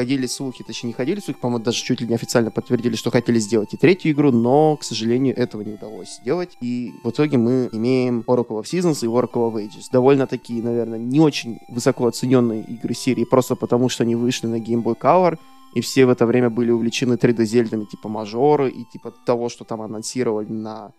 ходили 0.00 0.26
слухи, 0.26 0.64
точнее 0.64 0.88
не 0.88 0.94
ходили 0.94 1.20
слухи, 1.20 1.38
по-моему, 1.38 1.62
даже 1.62 1.82
чуть 1.82 2.00
ли 2.00 2.06
не 2.06 2.14
официально 2.14 2.50
подтвердили, 2.50 2.96
что 2.96 3.10
хотели 3.10 3.38
сделать 3.38 3.74
и 3.74 3.76
третью 3.76 4.12
игру, 4.12 4.30
но, 4.30 4.76
к 4.76 4.82
сожалению, 4.82 5.36
этого 5.36 5.60
не 5.60 5.74
удалось 5.74 6.16
сделать. 6.22 6.56
И 6.62 6.94
в 7.04 7.10
итоге 7.10 7.36
мы 7.36 7.68
имеем 7.72 8.24
Oracle 8.26 8.60
of 8.60 8.64
Seasons 8.64 9.04
и 9.04 9.06
Oracle 9.06 9.52
of 9.52 9.54
Ages. 9.56 9.88
Довольно 9.92 10.26
такие, 10.26 10.62
наверное, 10.62 10.98
не 10.98 11.20
очень 11.20 11.58
высоко 11.68 12.06
оцененные 12.06 12.62
игры 12.62 12.94
серии, 12.94 13.24
просто 13.24 13.56
потому 13.56 13.90
что 13.90 14.04
они 14.04 14.14
вышли 14.14 14.46
на 14.46 14.58
Game 14.58 14.82
Boy 14.82 14.98
Color, 14.98 15.38
и 15.74 15.82
все 15.82 16.06
в 16.06 16.08
это 16.08 16.24
время 16.24 16.48
были 16.48 16.70
увлечены 16.70 17.14
3D-зельдами 17.14 17.84
типа 17.84 18.08
Мажоры 18.08 18.70
и 18.70 18.84
типа 18.84 19.12
того, 19.26 19.50
что 19.50 19.64
там 19.64 19.82
анонсировали 19.82 20.50
на 20.50 20.92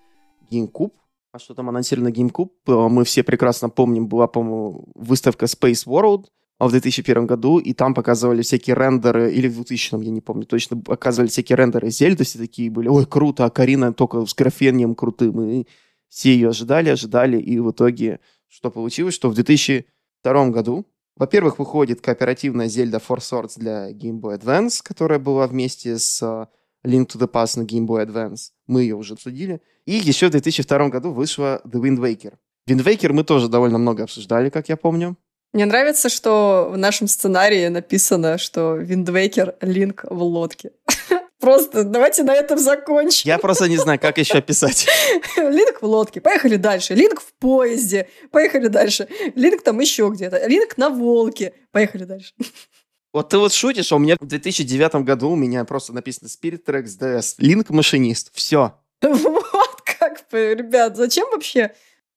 GameCube. 0.51 0.91
А 1.33 1.39
что 1.39 1.53
там 1.53 1.69
анонсировали 1.69 2.09
на 2.09 2.13
GameCube, 2.13 2.51
э, 2.67 2.87
мы 2.89 3.05
все 3.05 3.23
прекрасно 3.23 3.69
помним, 3.69 4.07
была, 4.07 4.27
по-моему, 4.27 4.91
выставка 4.95 5.45
Space 5.45 5.85
World, 5.87 6.25
в 6.67 6.71
2001 6.71 7.25
году, 7.25 7.57
и 7.57 7.73
там 7.73 7.93
показывали 7.93 8.41
всякие 8.41 8.75
рендеры, 8.75 9.31
или 9.31 9.47
в 9.47 9.55
2000, 9.55 10.03
я 10.03 10.11
не 10.11 10.21
помню 10.21 10.45
точно, 10.45 10.77
показывали 10.77 11.29
всякие 11.29 11.55
рендеры 11.55 11.89
Зельды, 11.89 12.23
все 12.23 12.37
такие 12.37 12.69
были, 12.69 12.87
ой, 12.87 13.05
круто, 13.05 13.45
а 13.45 13.49
Карина 13.49 13.93
только 13.93 14.25
с 14.25 14.35
графением 14.35 14.93
крутым, 14.93 15.41
и 15.41 15.65
все 16.07 16.33
ее 16.33 16.49
ожидали, 16.49 16.89
ожидали, 16.89 17.39
и 17.39 17.59
в 17.59 17.71
итоге 17.71 18.19
что 18.47 18.69
получилось, 18.69 19.15
что 19.15 19.29
в 19.29 19.33
2002 19.33 20.49
году, 20.49 20.85
во-первых, 21.15 21.57
выходит 21.57 22.01
кооперативная 22.01 22.67
Зельда 22.67 22.97
Four 22.97 23.19
Swords 23.19 23.53
для 23.55 23.91
Game 23.91 24.19
Boy 24.19 24.39
Advance, 24.39 24.81
которая 24.83 25.19
была 25.19 25.47
вместе 25.47 25.97
с 25.97 26.21
э, 26.21 26.47
Link 26.85 27.07
to 27.07 27.19
the 27.19 27.31
Past 27.31 27.59
на 27.59 27.63
Game 27.63 27.85
Boy 27.85 28.05
Advance, 28.05 28.51
мы 28.67 28.81
ее 28.83 28.95
уже 28.95 29.13
обсудили, 29.13 29.61
и 29.85 29.93
еще 29.93 30.27
в 30.27 30.31
2002 30.31 30.89
году 30.89 31.11
вышла 31.11 31.61
The 31.65 31.81
Wind 31.81 31.97
Waker. 31.97 32.33
Wind 32.69 32.83
Waker 32.83 33.13
мы 33.13 33.23
тоже 33.23 33.47
довольно 33.47 33.77
много 33.77 34.03
обсуждали, 34.03 34.49
как 34.49 34.69
я 34.69 34.77
помню. 34.77 35.17
Мне 35.53 35.65
нравится, 35.65 36.07
что 36.07 36.69
в 36.71 36.77
нашем 36.77 37.07
сценарии 37.07 37.67
написано, 37.67 38.37
что 38.37 38.75
Виндвейкер 38.75 39.55
Линк 39.59 40.05
в 40.09 40.23
лодке. 40.23 40.71
Просто 41.41 41.83
давайте 41.83 42.23
на 42.23 42.33
этом 42.33 42.57
закончим. 42.59 43.27
Я 43.27 43.39
просто 43.39 43.67
не 43.67 43.77
знаю, 43.77 43.99
как 43.99 44.19
еще 44.19 44.35
описать. 44.35 44.87
Линк 45.37 45.81
в 45.81 45.85
лодке, 45.85 46.21
поехали 46.21 46.55
дальше. 46.55 46.93
Линк 46.93 47.19
в 47.19 47.33
поезде, 47.33 48.07
поехали 48.29 48.67
дальше. 48.67 49.07
Линк 49.35 49.63
там 49.63 49.79
еще 49.79 50.09
где-то. 50.13 50.45
Линк 50.45 50.77
на 50.77 50.89
волке, 50.89 51.53
поехали 51.71 52.03
дальше. 52.03 52.33
Вот 53.13 53.29
ты 53.29 53.37
вот 53.37 53.51
шутишь, 53.51 53.91
а 53.91 53.97
у 53.97 53.99
меня 53.99 54.15
в 54.19 54.25
2009 54.25 54.95
году 55.05 55.31
у 55.31 55.35
меня 55.35 55.65
просто 55.65 55.93
написано 55.93 56.27
Spirit 56.27 56.63
Tracks 56.65 56.97
DS, 56.99 57.37
Link 57.39 57.65
машинист, 57.69 58.31
все. 58.33 58.75
Вот 59.01 59.81
как 59.83 60.25
бы, 60.31 60.55
ребят, 60.55 60.95
зачем 60.95 61.27
вообще? 61.31 61.73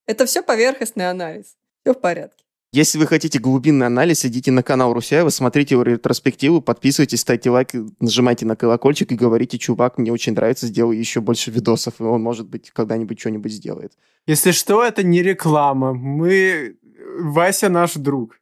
Это 0.07 0.27
все 0.27 0.43
поверхностный 0.43 1.11
анализ. 1.11 1.57
Все 1.83 1.95
в 1.95 2.01
порядке. 2.01 2.45
Если 2.73 2.99
вы 2.99 3.07
хотите 3.07 3.39
глубинный 3.39 3.87
анализ, 3.87 4.25
идите 4.25 4.51
на 4.51 4.65
канал 4.65 4.93
Русяева, 4.95 5.29
смотрите 5.29 5.77
его 5.77 5.85
ретроспективу, 5.85 6.61
подписывайтесь, 6.61 7.21
ставьте 7.21 7.49
лайк, 7.49 7.71
нажимайте 8.01 8.47
на 8.47 8.57
колокольчик 8.57 9.13
и 9.13 9.15
говорите, 9.15 9.59
чувак, 9.59 9.97
мне 9.97 10.13
очень 10.13 10.33
нравится, 10.33 10.67
сделай 10.67 10.97
еще 10.97 11.21
больше 11.21 11.53
видосов, 11.53 12.01
и 12.01 12.03
он, 12.03 12.21
может 12.23 12.49
быть, 12.49 12.73
когда-нибудь 12.73 13.21
что-нибудь 13.21 13.53
сделает. 13.53 13.93
Если 14.27 14.51
что, 14.51 14.85
это 14.85 15.05
не 15.05 15.23
реклама. 15.23 15.93
Мы... 15.93 16.77
Вася 17.21 17.69
наш 17.69 17.95
друг. 17.95 18.41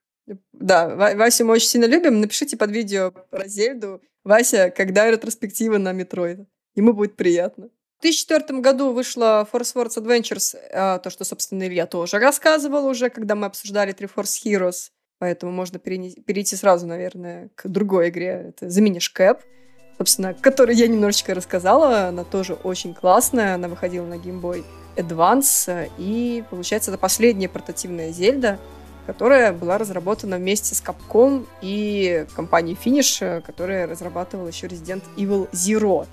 Да, 0.53 0.89
Ва- 0.89 1.15
Васю 1.17 1.45
мы 1.45 1.55
очень 1.55 1.69
сильно 1.69 1.87
любим. 1.87 2.21
Напишите 2.21 2.57
под 2.57 2.71
видео 2.71 3.11
про 3.31 3.49
Зельду. 3.49 4.01
Вася, 4.25 4.71
когда 4.71 5.11
ретроспектива 5.11 5.79
на 5.79 5.93
Metroid? 5.93 6.47
Ему 6.75 6.93
будет 6.93 7.17
приятно. 7.17 7.69
В 7.99 8.03
2004 8.03 8.61
году 8.61 8.93
вышла 8.93 9.49
Four 9.53 9.75
Swords 9.75 9.97
Adventures, 9.97 10.57
а, 10.73 10.99
то, 10.99 11.11
что, 11.11 11.25
собственно, 11.25 11.65
Илья 11.69 11.87
тоже 11.87 12.19
рассказывал 12.19 12.87
уже, 12.87 13.11
когда 13.11 13.35
мы 13.35 13.47
обсуждали 13.47 13.95
Triforce 13.95 14.43
Heroes. 14.45 14.91
Поэтому 15.19 15.53
можно 15.53 15.79
перейти 15.79 16.57
сразу, 16.57 16.87
наверное, 16.87 17.51
к 17.55 17.69
другой 17.69 18.09
игре. 18.09 18.47
Это 18.49 18.67
Minish 18.67 19.13
Cap, 19.17 19.39
собственно, 19.99 20.35
которой 20.35 20.75
я 20.75 20.89
немножечко 20.89 21.33
рассказала. 21.33 22.09
Она 22.09 22.25
тоже 22.25 22.55
очень 22.55 22.93
классная. 22.93 23.55
Она 23.55 23.69
выходила 23.69 24.05
на 24.05 24.15
Game 24.15 24.41
Boy 24.41 24.65
Advance. 24.97 25.89
И, 25.97 26.43
получается, 26.51 26.91
это 26.91 26.99
последняя 26.99 27.49
портативная 27.49 28.11
Зельда, 28.11 28.59
которая 29.07 29.53
была 29.53 29.79
разработана 29.79 30.37
вместе 30.37 30.75
с 30.75 30.83
Capcom 30.83 31.47
и 31.61 32.27
компанией 32.35 32.79
Finish, 32.83 33.43
которая 33.43 33.87
разрабатывала 33.87 34.49
еще 34.49 34.67
Resident 34.67 35.03
Evil 35.17 35.51
Zero. 35.53 36.07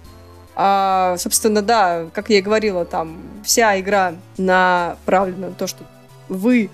А, 0.56 1.16
собственно, 1.18 1.62
да, 1.62 2.08
как 2.14 2.30
я 2.30 2.40
и 2.40 2.42
говорила, 2.42 2.84
там 2.86 3.22
вся 3.44 3.80
игра 3.80 4.16
направлена 4.38 5.50
на 5.50 5.54
то, 5.54 5.68
что 5.68 5.84
вы 6.28 6.70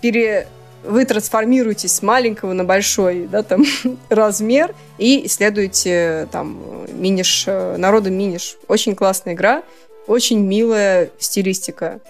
пере... 0.00 0.48
вы 0.84 1.04
трансформируетесь 1.04 1.92
с 1.92 2.02
маленького 2.02 2.52
на 2.52 2.64
большой, 2.64 3.26
да, 3.26 3.42
там, 3.42 3.64
размер 4.08 4.74
и 4.98 5.26
исследуете 5.26 6.28
там 6.32 6.86
миниш, 6.92 7.44
народа 7.46 8.10
миниш. 8.10 8.56
Очень 8.68 8.94
классная 8.94 9.34
игра, 9.34 9.62
очень 10.06 10.40
милая 10.40 11.10
стилистика. 11.18 12.00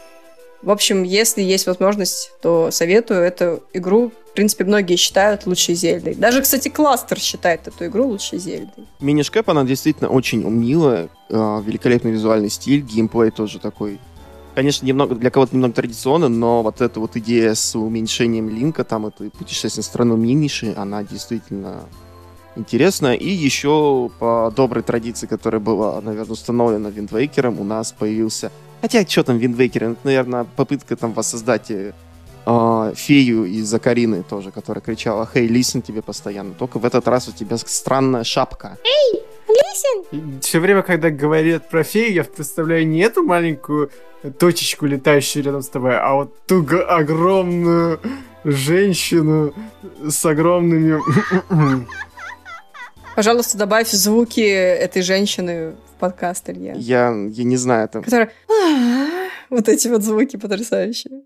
В 0.63 0.71
общем, 0.71 1.05
если 1.05 1.43
есть 1.43 1.67
возможность, 1.67 2.33
то 2.43 2.71
советую 2.71 3.21
эту 3.21 3.63
игру. 3.73 4.13
В 4.31 4.35
принципе, 4.35 4.65
многие 4.65 4.97
считают 4.97 5.47
лучшей 5.47 5.75
Зельдой. 5.75 6.15
Даже, 6.15 6.43
кстати, 6.43 6.69
Кластер 6.69 7.19
считает 7.19 7.67
эту 7.67 7.87
игру 7.87 8.07
лучшей 8.07 8.39
Зельдой. 8.39 8.87
Минишкэп, 9.01 9.49
она 9.49 9.65
действительно 9.65 10.11
очень 10.11 10.47
милая, 10.49 11.09
э, 11.31 11.63
великолепный 11.65 12.13
визуальный 12.13 12.51
стиль, 12.51 12.83
геймплей 12.83 13.31
тоже 13.31 13.59
такой. 13.59 13.99
Конечно, 14.55 14.85
немного 14.85 15.15
для 15.15 15.31
кого-то 15.31 15.55
немного 15.55 15.75
традиционно, 15.75 16.29
но 16.29 16.63
вот 16.63 16.81
эта 16.83 17.01
вот 17.01 17.17
идея 17.17 17.55
с 17.55 17.75
уменьшением 17.75 18.51
линка, 18.51 18.85
там 18.85 19.07
это 19.07 19.31
путешествие 19.31 19.83
в 19.83 19.87
страну 19.87 20.17
Миниши, 20.17 20.75
она 20.77 21.03
действительно 21.03 21.85
интересная. 22.55 23.15
И 23.15 23.29
еще 23.29 24.11
по 24.19 24.53
доброй 24.55 24.83
традиции, 24.83 25.27
которая 25.27 25.61
была, 25.61 26.01
наверное, 26.03 26.33
установлена 26.33 26.91
Виндвейкером, 26.91 27.59
у 27.61 27.65
нас 27.65 27.93
появился... 27.93 28.53
Хотя, 28.81 29.07
что 29.07 29.25
там 29.25 29.39
Виндвейкер? 29.39 29.85
Это, 29.85 29.97
наверное, 30.05 30.45
попытка 30.45 30.97
там 30.97 31.13
воссоздать 31.13 31.71
э, 31.71 31.93
фею 32.95 33.45
из 33.45 33.73
Акарины 33.73 34.23
тоже, 34.23 34.51
которая 34.51 34.83
кричала 34.83 35.29
«Хей, 35.33 35.47
лисен» 35.47 35.83
тебе 35.83 36.03
постоянно. 36.03 36.55
Только 36.55 36.79
в 36.79 36.85
этот 36.85 37.07
раз 37.09 37.29
у 37.29 37.33
тебя 37.33 37.57
странная 37.59 38.25
шапка. 38.25 38.79
Все 40.41 40.59
время, 40.59 40.83
когда 40.83 41.11
говорят 41.11 41.69
про 41.69 41.85
фею, 41.85 42.13
я 42.13 42.25
представляю 42.25 42.87
не 42.87 43.01
эту 43.01 43.23
маленькую 43.23 43.91
точечку, 44.39 44.87
летающую 44.87 45.45
рядом 45.45 45.63
с 45.63 45.69
тобой, 45.69 45.97
а 45.97 46.15
вот 46.15 46.35
ту 46.47 46.67
огромную 46.89 48.01
женщину 48.45 49.55
с 50.09 50.25
огромными... 50.25 51.01
Пожалуйста, 53.17 53.59
добавь 53.59 53.91
звуки 53.91 54.41
этой 54.41 55.03
женщины 55.03 55.75
подкаст, 56.01 56.49
Илья. 56.51 56.75
Я, 56.77 57.15
я 57.29 57.45
не 57.45 57.57
знаю, 57.57 57.89
там... 57.89 58.03
Которая... 58.03 58.33
«А-а-а». 58.49 59.29
Вот 59.51 59.69
эти 59.69 59.89
вот 59.89 60.03
звуки 60.03 60.37
потрясающие. 60.37 61.23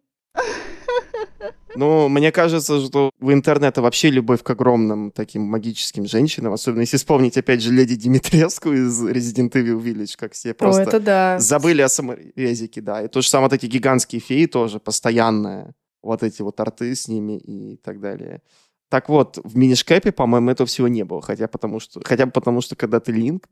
Ну, 1.77 2.09
мне 2.09 2.31
кажется, 2.31 2.81
что 2.85 3.11
в 3.19 3.33
интернете 3.33 3.81
вообще 3.81 4.09
любовь 4.09 4.43
к 4.43 4.51
огромным 4.51 5.11
таким 5.11 5.43
магическим 5.43 6.07
женщинам, 6.07 6.53
особенно 6.53 6.83
если 6.83 6.97
вспомнить, 6.97 7.37
опять 7.37 7.63
же, 7.63 7.73
леди 7.73 7.97
Димитреску 7.97 8.73
из 8.73 9.05
Resident 9.05 9.51
Evil 9.51 9.81
Village, 9.83 10.15
как 10.17 10.33
все 10.33 10.55
просто 10.55 10.83
О, 10.83 10.85
это 10.85 11.01
да. 11.01 11.39
забыли 11.41 11.83
о 11.83 11.89
саморезике, 11.89 12.81
да. 12.81 13.03
И 13.03 13.09
то 13.09 13.23
же 13.23 13.29
самое 13.29 13.53
эти 13.53 13.67
гигантские 13.67 14.21
феи 14.21 14.47
тоже, 14.47 14.79
постоянные, 14.79 15.75
вот 16.03 16.23
эти 16.23 16.43
вот 16.43 16.61
арты 16.61 16.95
с 16.95 17.09
ними 17.09 17.39
и 17.39 17.77
так 17.77 18.01
далее. 18.01 18.41
Так 18.89 19.09
вот, 19.09 19.39
в 19.43 19.57
минишкэпе, 19.57 20.13
по-моему, 20.13 20.51
этого 20.51 20.69
всего 20.69 20.87
не 20.87 21.05
было. 21.05 21.21
Хотя, 21.21 21.49
потому 21.49 21.81
что, 21.81 22.01
хотя 22.05 22.27
бы 22.27 22.33
потому, 22.33 22.61
что 22.61 22.77
когда 22.77 23.01
ты 23.01 23.11
Линк 23.11 23.49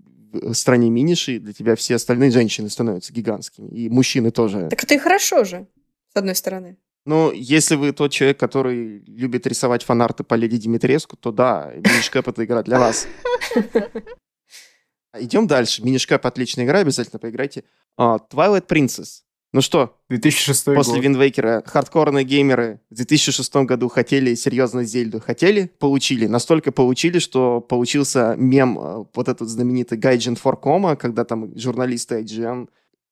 стране 0.52 0.90
миниши, 0.90 1.38
для 1.38 1.52
тебя 1.52 1.76
все 1.76 1.96
остальные 1.96 2.30
женщины 2.30 2.70
становятся 2.70 3.12
гигантскими. 3.12 3.68
И 3.68 3.88
мужчины 3.88 4.30
тоже. 4.30 4.68
Так 4.70 4.84
это 4.84 4.94
и 4.94 4.98
хорошо 4.98 5.44
же, 5.44 5.66
с 6.12 6.16
одной 6.16 6.34
стороны. 6.34 6.76
Ну, 7.04 7.32
если 7.32 7.74
вы 7.74 7.92
тот 7.92 8.12
человек, 8.12 8.38
который 8.38 9.00
любит 9.06 9.46
рисовать 9.46 9.82
фанарты 9.82 10.22
по 10.22 10.34
Леди 10.34 10.56
Димитреску, 10.56 11.16
то 11.16 11.32
да, 11.32 11.72
Минишкэп— 11.74 12.28
это 12.28 12.44
игра 12.44 12.62
для 12.62 12.78
вас. 12.78 13.09
Идем 15.18 15.46
дальше. 15.46 15.82
Минишкэп— 15.82 16.24
отличная 16.26 16.64
игра, 16.64 16.78
обязательно 16.78 17.18
поиграйте. 17.18 17.64
А, 17.96 18.18
Twilight 18.30 18.66
Princess. 18.68 19.22
Ну 19.52 19.60
что, 19.60 19.98
2006 20.08 20.64
после 20.74 20.94
год. 20.94 21.02
Виндвейкера 21.02 21.62
хардкорные 21.66 22.24
геймеры 22.24 22.80
в 22.90 22.94
2006 22.94 23.54
году 23.56 23.88
хотели 23.88 24.34
серьезно 24.34 24.84
Зельду. 24.84 25.20
Хотели? 25.20 25.70
Получили. 25.78 26.26
Настолько 26.26 26.72
получили, 26.72 27.18
что 27.18 27.60
получился 27.60 28.34
мем, 28.38 28.78
э, 28.78 29.04
вот 29.14 29.28
этот 29.28 29.50
знаменитый 29.50 29.98
Gaijin 29.98 30.36
4 30.36 30.96
когда 30.96 31.24
там 31.24 31.56
журналисты 31.58 32.22
IGN 32.22 32.68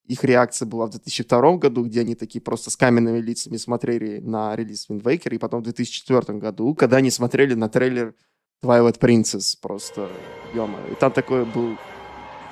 их 0.06 0.24
реакция 0.24 0.66
была 0.66 0.86
в 0.86 0.90
2002 0.90 1.58
году, 1.58 1.84
где 1.84 2.00
они 2.00 2.14
такие 2.16 2.40
просто 2.40 2.70
с 2.70 2.76
каменными 2.76 3.18
лицами 3.18 3.56
смотрели 3.58 4.18
на 4.18 4.56
релиз 4.56 4.88
Waker, 4.88 5.34
и 5.34 5.38
потом 5.38 5.60
в 5.60 5.64
2004 5.64 6.38
году, 6.38 6.74
когда 6.74 6.96
они 6.96 7.10
смотрели 7.10 7.54
на 7.54 7.68
трейлер 7.68 8.14
Twilight 8.64 8.98
Princess, 8.98 9.56
просто, 9.60 10.08
ё 10.52 10.68
И 10.90 10.94
там 10.96 11.12
такой 11.12 11.44
был 11.44 11.76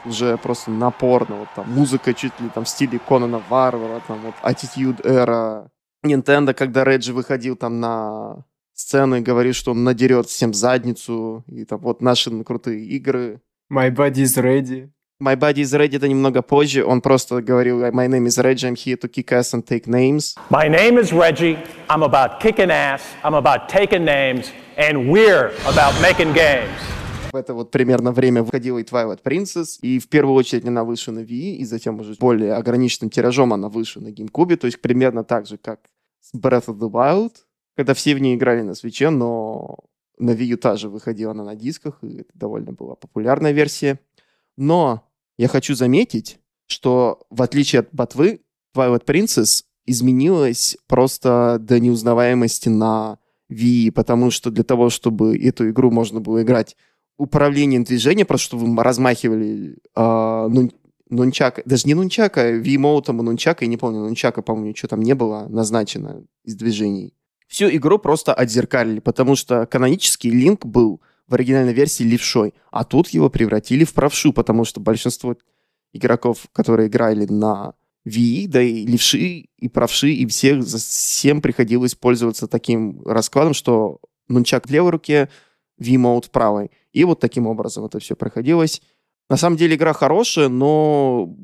уже 0.08 0.36
просто 0.36 0.70
напорно, 0.70 1.36
вот 1.36 1.48
там 1.54 1.70
музыка 1.70 2.14
чуть 2.14 2.38
ли 2.40 2.48
там 2.48 2.64
в 2.64 2.68
стиле 2.68 2.98
Конана 2.98 3.42
Варвара, 3.48 4.00
там 4.06 4.20
вот 4.22 4.34
Attitude 4.42 5.02
Era. 5.04 5.68
Nintendo, 6.04 6.54
когда 6.54 6.84
Реджи 6.84 7.12
выходил 7.12 7.56
там 7.56 7.80
на 7.80 8.44
сцену 8.72 9.16
и 9.16 9.20
говорил, 9.20 9.52
что 9.52 9.72
он 9.72 9.84
надерет 9.84 10.26
всем 10.28 10.54
задницу, 10.54 11.44
и 11.48 11.64
там 11.64 11.80
вот 11.80 12.00
наши 12.00 12.30
крутые 12.44 12.84
игры. 12.86 13.40
My 13.70 13.90
body 13.90 14.22
is 14.22 14.36
ready. 14.36 14.90
My 15.20 15.34
Body 15.34 15.62
is 15.62 15.76
Ready 15.76 15.96
это 15.96 16.06
немного 16.06 16.42
позже. 16.42 16.84
Он 16.84 17.00
просто 17.00 17.42
говорил, 17.42 17.80
My 17.86 18.06
name 18.06 18.26
is 18.26 18.38
Reggie, 18.38 18.68
I'm 18.68 18.76
here 18.76 18.96
to 18.98 19.08
kick 19.08 19.32
ass 19.32 19.52
and 19.52 19.66
take 19.66 19.88
names. 19.88 20.36
My 20.48 20.68
name 20.68 20.96
is 20.96 21.12
Reggie. 21.12 21.58
I'm 21.88 22.04
about 22.04 22.38
kicking 22.38 22.70
ass. 22.70 23.02
I'm 23.24 23.34
about 23.34 23.68
taking 23.68 24.04
names. 24.04 24.52
And 24.76 25.10
we're 25.10 25.50
about 25.66 26.00
making 26.00 26.34
games. 26.34 26.70
Это 27.38 27.54
вот 27.54 27.70
примерно 27.70 28.12
время 28.12 28.42
выходила 28.42 28.78
и 28.78 28.84
Twilight 28.84 29.22
Princess, 29.22 29.78
и 29.80 29.98
в 29.98 30.08
первую 30.08 30.34
очередь 30.34 30.66
она 30.66 30.84
вышла 30.84 31.12
на 31.12 31.20
Wii, 31.20 31.56
и 31.56 31.64
затем 31.64 32.00
уже 32.00 32.14
более 32.18 32.54
ограниченным 32.54 33.10
тиражом 33.10 33.52
она 33.52 33.68
вышла 33.68 34.00
на 34.00 34.08
GameCube, 34.08 34.56
то 34.56 34.66
есть 34.66 34.80
примерно 34.80 35.24
так 35.24 35.46
же, 35.46 35.56
как 35.56 35.80
с 36.20 36.34
Breath 36.34 36.66
of 36.66 36.78
the 36.78 36.90
Wild, 36.90 37.32
когда 37.76 37.94
все 37.94 38.14
в 38.14 38.18
ней 38.18 38.34
играли 38.34 38.62
на 38.62 38.74
свече, 38.74 39.10
но 39.10 39.78
на 40.18 40.32
Wii 40.32 40.44
U 40.44 40.56
также 40.56 40.88
выходила 40.88 41.32
она 41.32 41.44
на 41.44 41.54
дисках, 41.54 41.98
и 42.02 42.18
это 42.18 42.30
довольно 42.34 42.72
была 42.72 42.96
популярная 42.96 43.52
версия. 43.52 44.00
Но 44.56 45.04
я 45.36 45.48
хочу 45.48 45.74
заметить, 45.74 46.40
что 46.66 47.20
в 47.30 47.42
отличие 47.42 47.80
от 47.80 47.88
Ботвы, 47.92 48.40
Twilight 48.74 49.04
Princess 49.04 49.62
изменилась 49.86 50.76
просто 50.86 51.58
до 51.60 51.80
неузнаваемости 51.80 52.68
на 52.68 53.18
Wii, 53.50 53.92
потому 53.92 54.30
что 54.30 54.50
для 54.50 54.64
того, 54.64 54.90
чтобы 54.90 55.38
эту 55.38 55.70
игру 55.70 55.90
можно 55.90 56.20
было 56.20 56.42
играть 56.42 56.76
управлением 57.18 57.84
движения, 57.84 58.24
просто 58.24 58.46
чтобы 58.46 58.74
вы 58.74 58.82
размахивали 58.82 59.76
э, 59.94 60.48
нун, 60.48 60.72
нунчак, 61.10 61.60
даже 61.66 61.86
не 61.86 61.94
нунчака, 61.94 62.58
Wii-моутом 62.58 63.20
и 63.20 63.22
нунчака, 63.22 63.64
я 63.64 63.68
не 63.68 63.76
помню, 63.76 64.00
нунчака, 64.00 64.40
по-моему, 64.40 64.68
ничего 64.68 64.88
там 64.88 65.02
не 65.02 65.14
было 65.14 65.46
назначено 65.48 66.24
из 66.44 66.54
движений. 66.54 67.12
Всю 67.48 67.68
игру 67.70 67.98
просто 67.98 68.32
отзеркалили, 68.32 69.00
потому 69.00 69.34
что 69.34 69.66
канонический 69.66 70.30
Линк 70.30 70.64
был 70.64 71.00
в 71.26 71.34
оригинальной 71.34 71.72
версии 71.72 72.04
левшой, 72.04 72.54
а 72.70 72.84
тут 72.84 73.08
его 73.08 73.30
превратили 73.30 73.84
в 73.84 73.92
правшу, 73.94 74.32
потому 74.32 74.64
что 74.64 74.80
большинство 74.80 75.36
игроков, 75.92 76.46
которые 76.52 76.88
играли 76.88 77.26
на 77.26 77.74
Wii, 78.06 78.48
да 78.48 78.62
и 78.62 78.86
левши, 78.86 79.48
и 79.58 79.68
правши, 79.68 80.10
и 80.10 80.26
всех, 80.26 80.64
всем 80.64 81.42
приходилось 81.42 81.94
пользоваться 81.94 82.46
таким 82.46 83.02
раскладом, 83.04 83.54
что 83.54 84.00
нунчак 84.28 84.68
в 84.68 84.70
левой 84.70 84.90
руке, 84.90 85.28
В 85.78 86.30
правой. 86.30 86.70
И 86.92 87.04
вот 87.04 87.20
таким 87.20 87.46
образом 87.46 87.84
это 87.84 87.98
все 87.98 88.16
проходилось. 88.16 88.82
На 89.30 89.36
самом 89.36 89.56
деле 89.56 89.76
игра 89.76 89.92
хорошая, 89.92 90.48
но 90.48 91.34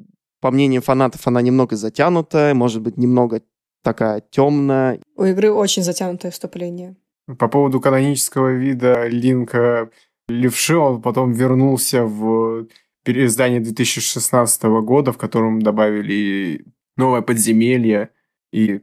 по 0.40 0.50
мнению 0.50 0.82
фанатов 0.82 1.26
она 1.26 1.42
немного 1.42 1.76
затянутая, 1.76 2.54
может 2.54 2.82
быть, 2.82 2.96
немного 2.96 3.42
такая 3.82 4.22
темная. 4.30 5.00
У 5.16 5.24
игры 5.24 5.50
очень 5.52 5.82
затянутое 5.82 6.32
вступление. 6.32 6.96
По 7.38 7.48
поводу 7.48 7.80
канонического 7.80 8.52
вида 8.52 9.06
Линка 9.06 9.90
Левши, 10.28 10.76
он 10.76 11.02
потом 11.02 11.32
вернулся 11.32 12.04
в 12.04 12.66
переиздание 13.04 13.60
2016 13.60 14.62
года, 14.62 15.12
в 15.12 15.18
котором 15.18 15.60
добавили 15.60 16.64
новое 16.96 17.20
подземелье 17.20 18.10
и 18.52 18.80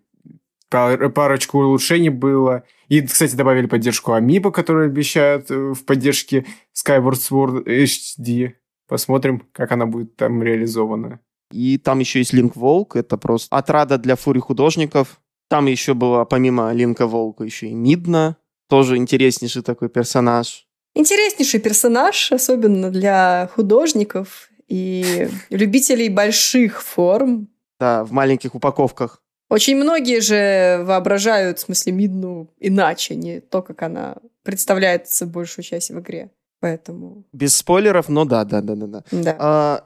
парочку 0.69 1.59
улучшений 1.59 2.09
было. 2.09 2.63
И, 2.91 3.01
кстати, 3.01 3.35
добавили 3.35 3.67
поддержку 3.67 4.11
Амиба, 4.11 4.51
которую 4.51 4.87
обещают 4.87 5.49
э, 5.49 5.55
в 5.55 5.85
поддержке 5.85 6.45
Skyward 6.75 7.13
Sword 7.13 7.63
HD. 7.65 8.51
Посмотрим, 8.85 9.47
как 9.53 9.71
она 9.71 9.85
будет 9.85 10.17
там 10.17 10.43
реализована. 10.43 11.21
И 11.53 11.77
там 11.77 11.99
еще 11.99 12.19
есть 12.19 12.33
Линк 12.33 12.57
Волк, 12.57 12.97
это 12.97 13.15
просто 13.15 13.55
отрада 13.55 13.97
для 13.97 14.17
фури 14.17 14.39
художников. 14.39 15.21
Там 15.49 15.67
еще 15.67 15.93
было, 15.93 16.25
помимо 16.25 16.73
Линка 16.73 17.07
Волка, 17.07 17.45
еще 17.45 17.69
и 17.69 17.73
Мидна, 17.73 18.35
тоже 18.67 18.97
интереснейший 18.97 19.63
такой 19.63 19.87
персонаж. 19.87 20.67
Интереснейший 20.93 21.61
персонаж, 21.61 22.33
особенно 22.33 22.91
для 22.91 23.49
художников 23.55 24.49
и 24.67 25.29
любителей 25.49 26.09
больших 26.09 26.83
форм. 26.83 27.47
Да, 27.79 28.03
в 28.03 28.11
маленьких 28.11 28.53
упаковках. 28.53 29.20
Очень 29.51 29.75
многие 29.75 30.21
же 30.21 30.81
воображают, 30.85 31.59
в 31.59 31.63
смысле, 31.63 31.91
Мидну 31.91 32.49
иначе, 32.57 33.15
не 33.15 33.41
то, 33.41 33.61
как 33.61 33.81
она 33.81 34.15
представляется 34.43 35.25
большую 35.25 35.65
часть 35.65 35.91
в 35.91 35.99
игре. 35.99 36.31
Поэтому... 36.61 37.25
Без 37.33 37.57
спойлеров, 37.57 38.07
но 38.07 38.23
да, 38.23 38.45
да, 38.45 38.61
да, 38.61 38.75
да. 38.75 38.87
да. 38.87 39.03
да. 39.11 39.35
А, 39.39 39.83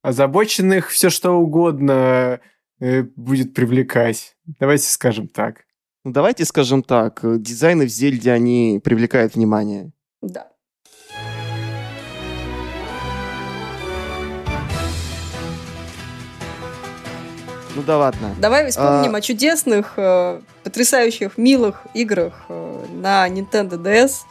Озабоченных 0.00 0.88
все 0.88 1.10
что 1.10 1.32
угодно 1.32 2.40
э, 2.80 3.02
будет 3.02 3.52
привлекать. 3.52 4.34
Давайте 4.58 4.88
скажем 4.88 5.28
так. 5.28 5.66
Ну, 6.04 6.12
давайте 6.12 6.46
скажем 6.46 6.82
так, 6.82 7.20
дизайны 7.22 7.84
в 7.84 7.90
Зельде, 7.90 8.32
они 8.32 8.80
привлекают 8.82 9.34
внимание. 9.34 9.92
Да. 10.22 10.51
Ну 17.74 17.82
да 17.82 17.98
ладно. 17.98 18.34
Давай 18.38 18.70
вспомним 18.70 19.14
а... 19.14 19.18
о 19.18 19.20
чудесных, 19.20 19.94
э, 19.96 20.40
потрясающих, 20.64 21.38
милых 21.38 21.82
играх 21.94 22.44
э, 22.48 22.84
на 22.92 23.28
Nintendo 23.28 23.78
DS. 23.82 24.24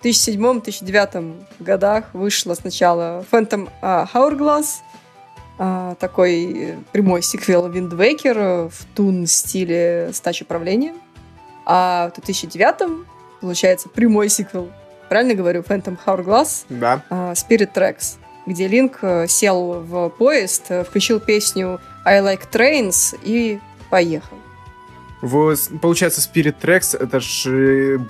В 0.00 0.04
2007-2009 0.04 1.44
годах 1.60 2.04
вышла 2.12 2.54
сначала 2.54 3.24
Phantom 3.30 3.68
э, 3.82 4.06
Hourglass, 4.14 4.66
э, 5.58 5.94
такой 5.98 6.76
прямой 6.92 7.22
сиквел 7.22 7.68
Wind 7.68 7.90
Waker 7.90 8.70
в 8.70 8.84
тун 8.94 9.26
стиле 9.26 10.10
стачи 10.12 10.44
управления. 10.44 10.94
А 11.64 12.10
в 12.10 12.14
2009 12.14 13.04
получается 13.40 13.88
прямой 13.88 14.28
сиквел. 14.28 14.70
Правильно 15.08 15.34
говорю? 15.34 15.62
Phantom 15.62 15.98
Hourglass. 16.06 16.64
Да. 16.68 17.02
Э, 17.10 17.32
Spirit 17.32 17.72
Tracks 17.74 18.18
где 18.46 18.68
Линк 18.68 18.98
э, 19.02 19.26
сел 19.26 19.80
в 19.80 20.08
поезд, 20.10 20.66
э, 20.68 20.84
включил 20.84 21.20
песню 21.20 21.80
I 22.06 22.20
Like 22.20 22.48
Trains 22.50 23.18
и 23.22 23.60
поехал. 23.90 24.38
В, 25.20 25.56
получается, 25.82 26.20
Spirit 26.20 26.56
Tracks 26.62 26.96
это 26.96 27.20
же 27.20 28.00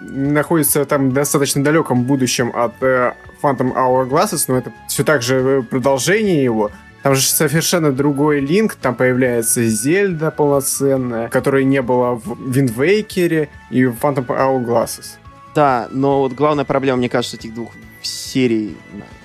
находится 0.00 0.84
там 0.84 1.12
достаточно 1.12 1.62
далеком 1.62 2.04
будущем 2.04 2.50
от 2.54 2.82
э, 2.82 3.12
Phantom 3.42 3.74
Hourglasses, 3.74 4.44
но 4.48 4.56
это 4.58 4.72
все 4.88 5.04
так 5.04 5.22
же 5.22 5.62
продолжение 5.68 6.42
его. 6.42 6.70
Там 7.02 7.14
же 7.14 7.22
совершенно 7.22 7.92
другой 7.92 8.40
линк, 8.40 8.74
там 8.74 8.94
появляется 8.94 9.64
Зельда 9.64 10.30
полноценная, 10.30 11.28
которой 11.28 11.64
не 11.64 11.82
было 11.82 12.16
в 12.16 12.32
Wind 12.50 12.74
Waker 12.74 13.48
и 13.70 13.84
в 13.84 13.96
Phantom 14.00 14.26
Hourglasses. 14.26 15.16
Да, 15.54 15.88
но 15.90 16.20
вот 16.20 16.32
главная 16.32 16.64
проблема, 16.64 16.98
мне 16.98 17.08
кажется, 17.08 17.36
этих 17.36 17.54
двух 17.54 17.70
серии 18.02 18.76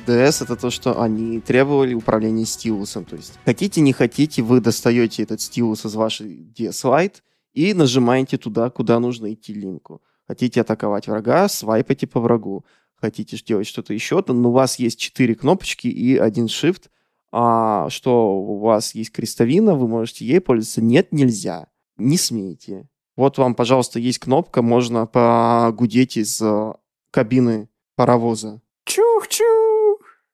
DS, 0.06 0.44
это 0.44 0.56
то, 0.56 0.70
что 0.70 1.02
они 1.02 1.40
требовали 1.40 1.94
управления 1.94 2.46
стилусом. 2.46 3.06
То 3.06 3.16
есть 3.16 3.40
хотите, 3.46 3.82
не 3.82 3.94
хотите, 3.94 4.42
вы 4.42 4.62
достаете 4.62 5.24
этот 5.24 5.42
стилус 5.42 5.86
из 5.86 5.96
вашей 5.96 6.52
DS 6.56 6.84
Lite 6.84 7.22
и 7.54 7.74
нажимаете 7.74 8.38
туда, 8.38 8.70
куда 8.70 9.00
нужно 9.00 9.34
идти 9.34 9.54
линку. 9.54 10.02
Хотите 10.28 10.62
атаковать 10.62 11.08
врага, 11.08 11.48
свайпайте 11.48 12.08
по 12.08 12.20
врагу. 12.20 12.66
Хотите 12.96 13.38
делать 13.38 13.68
что-то 13.68 13.94
еще, 13.94 14.22
то 14.22 14.34
ну, 14.34 14.50
у 14.50 14.52
вас 14.52 14.78
есть 14.78 15.00
четыре 15.00 15.36
кнопочки 15.36 15.88
и 15.88 16.18
один 16.18 16.46
shift. 16.46 16.84
А 17.32 17.90
что 17.90 18.38
у 18.38 18.60
вас 18.60 18.94
есть 18.94 19.12
крестовина, 19.12 19.76
вы 19.76 19.88
можете 19.88 20.26
ей 20.26 20.40
пользоваться. 20.40 20.82
Нет, 20.82 21.12
нельзя. 21.12 21.68
Не 21.98 22.18
смейте. 22.18 22.88
Вот 23.16 23.38
вам, 23.38 23.56
пожалуйста, 23.56 24.00
есть 24.00 24.20
кнопка, 24.20 24.62
можно 24.62 25.06
погудеть 25.06 26.18
из 26.18 26.42
э, 26.42 26.74
кабины 27.12 27.70
паровоза. 27.96 28.62
Чух-чух! 28.86 29.81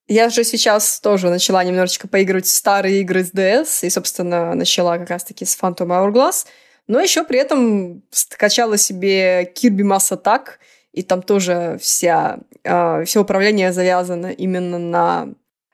Я 0.07 0.29
же 0.29 0.45
сейчас 0.45 1.01
тоже 1.01 1.29
начала 1.29 1.63
немножечко 1.63 2.07
поигрывать 2.07 2.45
в 2.45 2.53
старые 2.53 3.01
игры 3.01 3.23
с 3.25 3.33
DS, 3.33 3.85
и, 3.85 3.89
собственно, 3.89 4.55
начала 4.55 4.97
как 4.97 5.09
раз-таки 5.09 5.43
с 5.43 5.57
Phantom 5.59 5.87
Hourglass, 5.87 6.45
но 6.87 7.01
еще 7.01 7.25
при 7.25 7.39
этом 7.39 8.03
скачала 8.11 8.77
себе 8.77 9.43
Kirby 9.43 9.81
Mass 9.81 10.17
Attack, 10.17 10.51
и 10.93 11.03
там 11.03 11.21
тоже 11.21 11.77
вся, 11.81 12.39
э, 12.63 13.03
все 13.03 13.21
управление 13.21 13.73
завязано 13.73 14.27
именно 14.27 14.79
на 14.79 15.33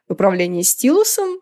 управлении 0.10 0.64
стилусом, 0.64 1.40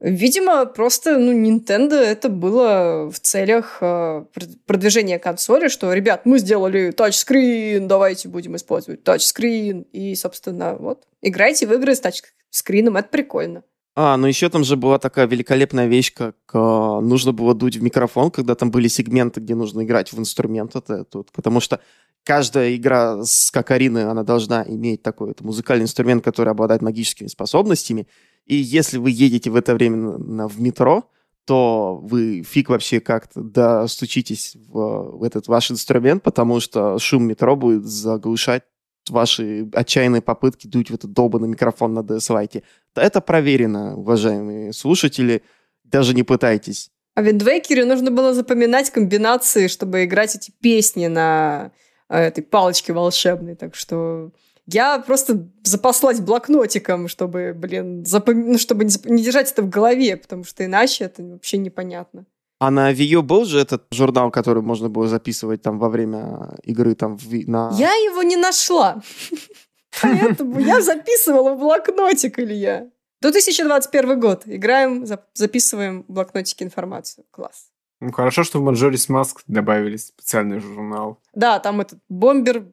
Видимо, 0.00 0.64
просто, 0.64 1.18
ну, 1.18 1.32
Nintendo 1.32 1.94
это 1.94 2.30
было 2.30 3.10
в 3.10 3.20
целях 3.20 3.78
э, 3.82 4.24
продвижения 4.64 5.18
консоли, 5.18 5.68
что, 5.68 5.92
ребят, 5.92 6.24
мы 6.24 6.38
сделали 6.38 6.90
тачскрин, 6.90 7.86
давайте 7.86 8.28
будем 8.28 8.56
использовать 8.56 9.04
тачскрин. 9.04 9.82
И, 9.92 10.14
собственно, 10.14 10.74
вот, 10.74 11.04
играйте 11.20 11.66
в 11.66 11.72
игры 11.74 11.94
с 11.94 12.00
тачскрином, 12.00 12.96
это 12.96 13.08
прикольно. 13.10 13.62
А, 13.94 14.16
ну 14.16 14.26
еще 14.26 14.48
там 14.48 14.64
же 14.64 14.76
была 14.76 14.98
такая 14.98 15.26
великолепная 15.26 15.86
вещь, 15.86 16.14
как 16.14 16.36
э, 16.54 16.58
нужно 16.58 17.32
было 17.32 17.54
дуть 17.54 17.76
в 17.76 17.82
микрофон, 17.82 18.30
когда 18.30 18.54
там 18.54 18.70
были 18.70 18.88
сегменты, 18.88 19.40
где 19.40 19.54
нужно 19.54 19.82
играть 19.82 20.12
в 20.12 20.18
инструмент. 20.18 20.76
Это 20.76 21.04
тут, 21.04 21.30
потому 21.32 21.60
что 21.60 21.80
каждая 22.24 22.74
игра 22.74 23.22
с 23.22 23.50
Кокарины, 23.50 24.04
она 24.04 24.22
должна 24.22 24.64
иметь 24.66 25.02
такой 25.02 25.34
музыкальный 25.40 25.84
инструмент, 25.84 26.24
который 26.24 26.50
обладает 26.50 26.80
магическими 26.80 27.28
способностями. 27.28 28.06
И 28.50 28.56
если 28.56 28.98
вы 28.98 29.12
едете 29.12 29.48
в 29.48 29.54
это 29.54 29.74
время 29.74 29.96
на, 29.96 30.48
в 30.48 30.60
метро, 30.60 31.08
то 31.44 32.00
вы 32.02 32.42
фиг 32.42 32.68
вообще 32.68 32.98
как-то 32.98 33.42
достучитесь 33.42 34.56
в, 34.56 35.18
в 35.18 35.22
этот 35.22 35.46
ваш 35.46 35.70
инструмент, 35.70 36.24
потому 36.24 36.58
что 36.58 36.98
шум 36.98 37.28
метро 37.28 37.54
будет 37.54 37.84
заглушать 37.84 38.64
ваши 39.08 39.68
отчаянные 39.72 40.20
попытки 40.20 40.66
дуть 40.66 40.90
в 40.90 40.94
этот 40.94 41.12
долбанный 41.12 41.46
микрофон 41.46 41.94
на 41.94 42.00
DS 42.00 42.64
Это 42.96 43.20
проверено, 43.20 43.96
уважаемые 43.96 44.72
слушатели. 44.72 45.44
Даже 45.84 46.12
не 46.12 46.24
пытайтесь. 46.24 46.90
А 47.14 47.22
Виндвейкере 47.22 47.84
нужно 47.84 48.10
было 48.10 48.34
запоминать 48.34 48.90
комбинации, 48.90 49.68
чтобы 49.68 50.02
играть 50.02 50.34
эти 50.34 50.52
песни 50.60 51.06
на 51.06 51.70
э, 52.08 52.18
этой 52.18 52.42
палочке 52.42 52.92
волшебной. 52.92 53.54
Так 53.54 53.76
что 53.76 54.32
я 54.72 54.98
просто 54.98 55.48
запаслась 55.64 56.20
блокнотиком, 56.20 57.08
чтобы, 57.08 57.52
блин, 57.54 58.04
запом... 58.04 58.52
ну, 58.52 58.58
чтобы 58.58 58.84
не, 58.84 58.94
не 59.04 59.22
держать 59.22 59.52
это 59.52 59.62
в 59.62 59.68
голове, 59.68 60.16
потому 60.16 60.44
что 60.44 60.64
иначе 60.64 61.04
это 61.04 61.22
вообще 61.22 61.58
непонятно. 61.58 62.26
А 62.58 62.70
на 62.70 62.92
Вио 62.92 63.22
был 63.22 63.46
же 63.46 63.58
этот 63.58 63.86
журнал, 63.90 64.30
который 64.30 64.62
можно 64.62 64.90
было 64.90 65.08
записывать 65.08 65.62
там 65.62 65.78
во 65.78 65.88
время 65.88 66.58
игры 66.62 66.94
там 66.94 67.16
в, 67.16 67.48
на... 67.48 67.70
Я 67.78 67.92
его 67.92 68.22
не 68.22 68.36
нашла. 68.36 69.02
Поэтому 70.02 70.60
я 70.60 70.82
записывала 70.82 71.54
в 71.54 71.58
блокнотик, 71.58 72.38
Илья. 72.38 72.90
2021 73.22 74.20
год. 74.20 74.42
Играем, 74.44 75.06
записываем 75.34 76.04
в 76.06 76.12
блокнотике 76.12 76.64
информацию. 76.64 77.24
Класс. 77.30 77.70
Ну, 78.00 78.12
хорошо, 78.12 78.44
что 78.44 78.60
в 78.60 78.68
Majora's 78.68 79.08
Mask 79.08 79.40
добавили 79.46 79.96
специальный 79.96 80.58
журнал. 80.58 81.18
Да, 81.34 81.58
там 81.60 81.80
этот 81.80 81.98
бомбер 82.08 82.64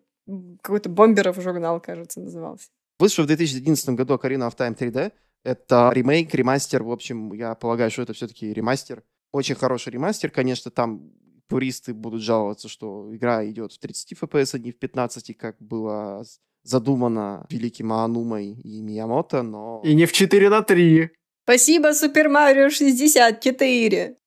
какой-то 0.61 0.89
бомберов 0.89 1.41
журнал, 1.41 1.79
кажется, 1.79 2.19
назывался. 2.19 2.67
Вышел 2.99 3.23
в 3.23 3.27
2011 3.27 3.89
году 3.89 4.15
Ocarina 4.15 4.49
of 4.49 4.57
Time 4.57 4.77
3D. 4.77 5.11
Это 5.43 5.91
ремейк, 5.93 6.33
ремастер. 6.33 6.83
В 6.83 6.91
общем, 6.91 7.33
я 7.33 7.55
полагаю, 7.55 7.91
что 7.91 8.01
это 8.01 8.13
все-таки 8.13 8.53
ремастер. 8.53 9.03
Очень 9.31 9.55
хороший 9.55 9.91
ремастер. 9.93 10.31
Конечно, 10.31 10.71
там 10.71 11.11
туристы 11.47 11.93
будут 11.93 12.21
жаловаться, 12.21 12.67
что 12.67 13.15
игра 13.15 13.47
идет 13.49 13.71
в 13.71 13.79
30 13.79 14.13
FPS, 14.13 14.55
а 14.55 14.59
не 14.59 14.71
в 14.71 14.79
15, 14.79 15.37
как 15.37 15.55
было 15.59 16.23
задумано 16.63 17.45
великим 17.49 17.93
Аанумой 17.93 18.51
и 18.51 18.81
Миямото, 18.81 19.41
но... 19.41 19.81
И 19.85 19.95
не 19.95 20.05
в 20.05 20.11
4 20.11 20.49
на 20.49 20.61
3. 20.61 21.09
Спасибо, 21.43 21.93
Супер 21.93 22.27
Марио 22.29 22.69
64. 22.69 24.17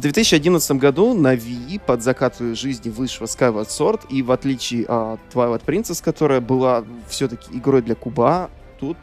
В 0.00 0.02
2011 0.02 0.78
году 0.78 1.12
на 1.12 1.34
Wii 1.34 1.78
под 1.78 2.02
закат 2.02 2.38
жизни 2.38 2.88
вышла 2.88 3.26
Skyward 3.26 3.68
Sword, 3.68 4.06
и 4.08 4.22
в 4.22 4.32
отличие 4.32 4.86
от 4.86 5.20
Twilight 5.30 5.62
Princess, 5.66 6.02
которая 6.02 6.40
была 6.40 6.86
все-таки 7.06 7.54
игрой 7.54 7.82
для 7.82 7.94
куба, 7.94 8.48
тут 8.78 8.96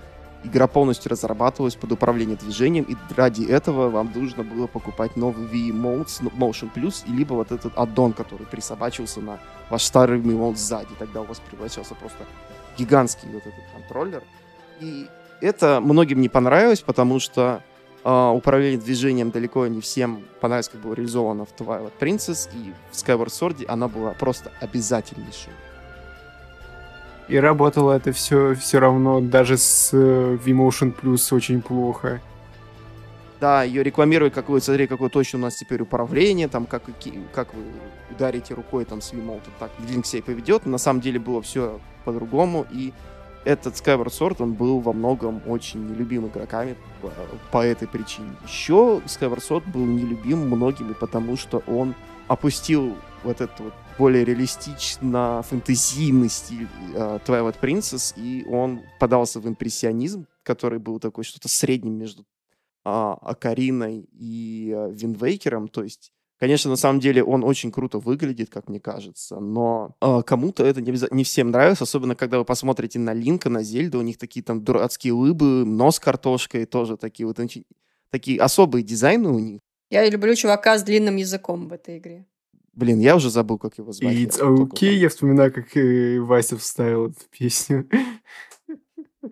игра 0.44 0.66
полностью 0.66 1.12
разрабатывалась 1.12 1.76
под 1.76 1.92
управление 1.92 2.36
движением, 2.36 2.84
и 2.86 2.96
ради 3.16 3.46
этого 3.46 3.92
вам 3.92 4.12
нужно 4.16 4.44
было 4.44 4.66
покупать 4.66 5.16
новый 5.16 5.46
Wii 5.46 5.70
Modes, 5.70 6.20
Motion 6.36 6.72
Plus, 6.74 7.04
и 7.08 7.12
либо 7.12 7.36
вот 7.36 7.52
этот 7.52 7.78
аддон, 7.78 8.14
который 8.14 8.48
присобачился 8.48 9.22
на 9.22 9.38
ваш 9.70 9.84
старый 9.84 10.20
Wii 10.20 10.36
Mode 10.36 10.56
сзади. 10.56 10.90
Тогда 10.98 11.22
у 11.22 11.26
вас 11.26 11.40
превращался 11.48 11.94
просто 11.94 12.26
гигантский 12.76 13.30
вот 13.32 13.44
этот 13.46 13.72
контроллер. 13.72 14.24
И 14.80 15.06
это 15.42 15.80
многим 15.80 16.22
не 16.22 16.30
понравилось, 16.30 16.82
потому 16.82 17.20
что 17.20 17.62
управление 18.08 18.80
движением 18.80 19.32
далеко 19.32 19.68
не 19.68 19.82
всем 19.82 20.24
понравилось, 20.40 20.70
как 20.70 20.82
было 20.82 20.94
реализовано 20.94 21.46
в 21.46 21.50
Twilight 21.58 21.92
Princess, 22.00 22.50
и 22.54 22.74
в 22.92 22.96
Skyward 22.96 23.28
Sword 23.28 23.66
она 23.68 23.88
была 23.88 24.12
просто 24.12 24.52
обязательнейшей. 24.62 25.52
И 27.28 27.38
работало 27.38 27.92
это 27.92 28.14
все 28.14 28.56
все 28.56 28.80
равно 28.80 29.20
даже 29.20 29.58
с 29.58 29.92
V-Motion 29.92 30.96
Plus 30.96 31.36
очень 31.36 31.62
плохо. 31.62 32.22
Да, 33.42 33.64
ее 33.64 33.84
рекламируют, 33.84 34.34
как 34.34 34.50
вы, 34.50 34.62
смотри, 34.62 34.88
какое 34.88 35.10
точно 35.10 35.40
у 35.40 35.42
нас 35.44 35.56
теперь 35.56 35.82
управление, 35.82 36.48
там, 36.48 36.66
как, 36.66 36.84
как 37.34 37.54
вы 37.54 37.62
ударите 38.10 38.54
рукой 38.54 38.86
там 38.86 39.02
с 39.02 39.12
V-Mode, 39.12 39.42
так 39.60 39.70
Link 39.80 40.06
себя 40.06 40.24
поведет. 40.24 40.66
На 40.66 40.78
самом 40.78 41.02
деле 41.02 41.20
было 41.20 41.42
все 41.42 41.80
по-другому, 42.06 42.66
и 42.72 42.94
этот 43.48 43.76
Skyward 43.76 44.08
Sword, 44.08 44.38
он 44.40 44.54
был 44.54 44.82
во 44.82 44.92
многом 44.92 45.42
очень 45.48 45.88
нелюбим 45.88 46.28
игроками 46.28 46.76
по, 47.02 47.12
по 47.52 47.66
этой 47.66 47.88
причине. 47.88 48.36
Еще 48.46 49.02
Skyward 49.06 49.40
Sword 49.40 49.72
был 49.72 49.86
нелюбим 49.86 50.40
многими, 50.48 50.92
потому 50.92 51.38
что 51.38 51.64
он 51.66 51.96
опустил 52.28 52.98
вот 53.24 53.40
этот 53.40 53.58
вот 53.60 53.74
более 53.98 54.26
реалистично 54.26 55.42
фэнтезийный 55.44 56.30
стиль 56.30 56.68
э, 56.94 57.20
Twilight 57.26 57.60
Princess, 57.62 58.14
и 58.18 58.46
он 58.50 58.82
подался 59.00 59.40
в 59.40 59.48
импрессионизм, 59.48 60.28
который 60.44 60.80
был 60.80 61.00
такой 61.00 61.24
что-то 61.24 61.48
средним 61.48 61.94
между 61.94 62.24
э, 62.24 62.26
Акариной 62.86 64.10
и 64.12 64.74
э, 64.76 64.92
Винвейкером, 64.92 65.70
то 65.70 65.84
есть 65.84 66.12
Конечно, 66.40 66.70
на 66.70 66.76
самом 66.76 67.00
деле 67.00 67.24
он 67.24 67.44
очень 67.44 67.72
круто 67.72 67.98
выглядит, 67.98 68.50
как 68.52 68.70
мне 68.70 68.80
кажется, 68.80 69.40
но 69.40 69.96
э, 70.02 70.22
кому-то 70.24 70.64
это 70.64 70.82
не, 70.82 70.94
не 71.12 71.24
всем 71.24 71.50
нравится, 71.50 71.84
особенно 71.84 72.16
когда 72.16 72.38
вы 72.38 72.46
посмотрите 72.46 73.00
на 73.00 73.14
Линка, 73.14 73.50
на 73.50 73.64
Зельду, 73.64 74.00
у 74.00 74.04
них 74.04 74.20
такие 74.20 74.44
там 74.44 74.64
дурацкие 74.64 75.14
лыбы, 75.14 75.66
нос 75.66 76.00
картошкой, 76.00 76.66
тоже 76.66 76.96
такие 76.96 77.26
вот 77.26 77.40
очень, 77.40 77.66
такие 78.12 78.40
особые 78.40 78.84
дизайны 78.84 79.30
у 79.30 79.40
них. 79.40 79.62
Я 79.90 80.08
люблю 80.08 80.36
чувака 80.36 80.78
с 80.78 80.84
длинным 80.84 81.16
языком 81.16 81.68
в 81.70 81.74
этой 81.74 81.98
игре. 81.98 82.26
Блин, 82.74 83.00
я 83.00 83.16
уже 83.16 83.32
забыл, 83.32 83.58
как 83.58 83.80
его 83.80 83.92
звать. 83.92 84.14
It's 84.14 84.40
okay, 84.40 84.94
я 84.94 85.10
вспоминаю, 85.10 85.52
как 85.52 85.76
э, 85.76 86.20
Вася 86.20 86.58
вставил 86.58 87.08
эту 87.08 87.22
песню. 87.32 87.90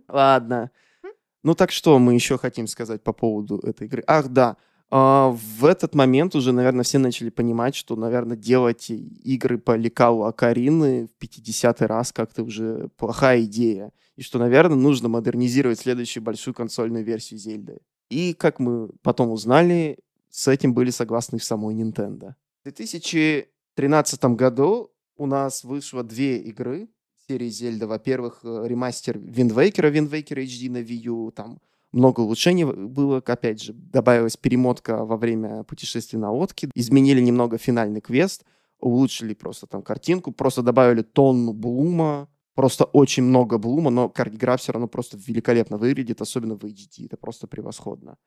Ладно. 0.08 0.72
Ну 1.44 1.54
так 1.54 1.72
что 1.72 2.00
мы 2.00 2.16
еще 2.16 2.40
хотим 2.40 2.66
сказать 2.66 3.04
по 3.04 3.14
поводу 3.14 3.60
этой 3.60 3.86
игры? 3.86 4.04
Ах, 4.08 4.30
да. 4.30 4.58
А, 4.92 5.30
в 5.32 5.66
этот 5.66 5.96
момент 5.96 6.36
уже, 6.36 6.52
наверное, 6.52 6.84
все 6.84 7.00
начали 7.00 7.30
понимать, 7.30 7.76
что, 7.76 7.96
наверное, 7.96 8.38
делать 8.38 8.90
игры 8.90 9.58
по 9.58 9.76
лекалу 9.76 10.24
Акарины 10.24 11.08
в 11.08 11.24
50-й 11.24 11.86
раз 11.86 12.12
как-то 12.12 12.44
уже 12.44 12.90
плохая 12.98 13.44
идея. 13.44 13.92
И 14.16 14.22
что, 14.22 14.40
наверное, 14.40 14.78
нужно 14.78 15.10
модернизировать 15.10 15.80
следующую 15.80 16.24
большую 16.24 16.54
консольную 16.54 17.04
версию 17.04 17.40
Зельды. 17.40 17.80
И, 18.10 18.34
как 18.34 18.60
мы 18.60 18.90
потом 19.02 19.32
узнали, 19.32 19.98
с 20.30 20.48
этим 20.48 20.74
были 20.74 20.92
согласны 20.92 21.40
в 21.40 21.44
самой 21.44 21.76
Nintendo. 21.76 22.36
В 22.62 22.64
2013 22.66 24.26
году 24.26 24.92
у 25.18 25.26
нас 25.26 25.64
вышло 25.64 26.04
две 26.04 26.38
игры 26.38 26.88
серии 27.28 27.50
Зельда. 27.50 27.88
Во-первых, 27.88 28.42
э, 28.44 28.66
ремастер 28.68 29.18
Wind 29.18 29.54
Waker 29.54 29.92
HD 29.92 30.70
на 30.70 30.78
Wii 30.78 31.02
U, 31.06 31.32
там 31.32 31.60
много 31.96 32.22
улучшений 32.22 32.66
было. 32.66 33.24
Опять 33.26 33.62
же, 33.62 33.74
добавилась 33.74 34.38
перемотка 34.38 35.06
во 35.06 35.18
время 35.18 35.64
путешествия 35.64 36.20
на 36.20 36.32
лодке. 36.32 36.70
Изменили 36.76 37.22
немного 37.22 37.58
финальный 37.58 38.02
квест. 38.02 38.44
Улучшили 38.80 39.34
просто 39.34 39.66
там 39.66 39.82
картинку. 39.82 40.32
Просто 40.32 40.62
добавили 40.62 41.02
тонну 41.02 41.54
блума. 41.54 42.30
Просто 42.54 42.86
очень 42.86 43.24
много 43.24 43.58
блума, 43.58 43.90
но 43.90 44.10
картграф 44.10 44.62
все 44.62 44.72
равно 44.72 44.88
просто 44.88 45.18
великолепно 45.18 45.78
выглядит, 45.78 46.22
особенно 46.22 46.56
в 46.56 46.64
HD. 46.64 47.06
Это 47.06 47.18
просто 47.18 47.48
превосходно. 47.48 48.18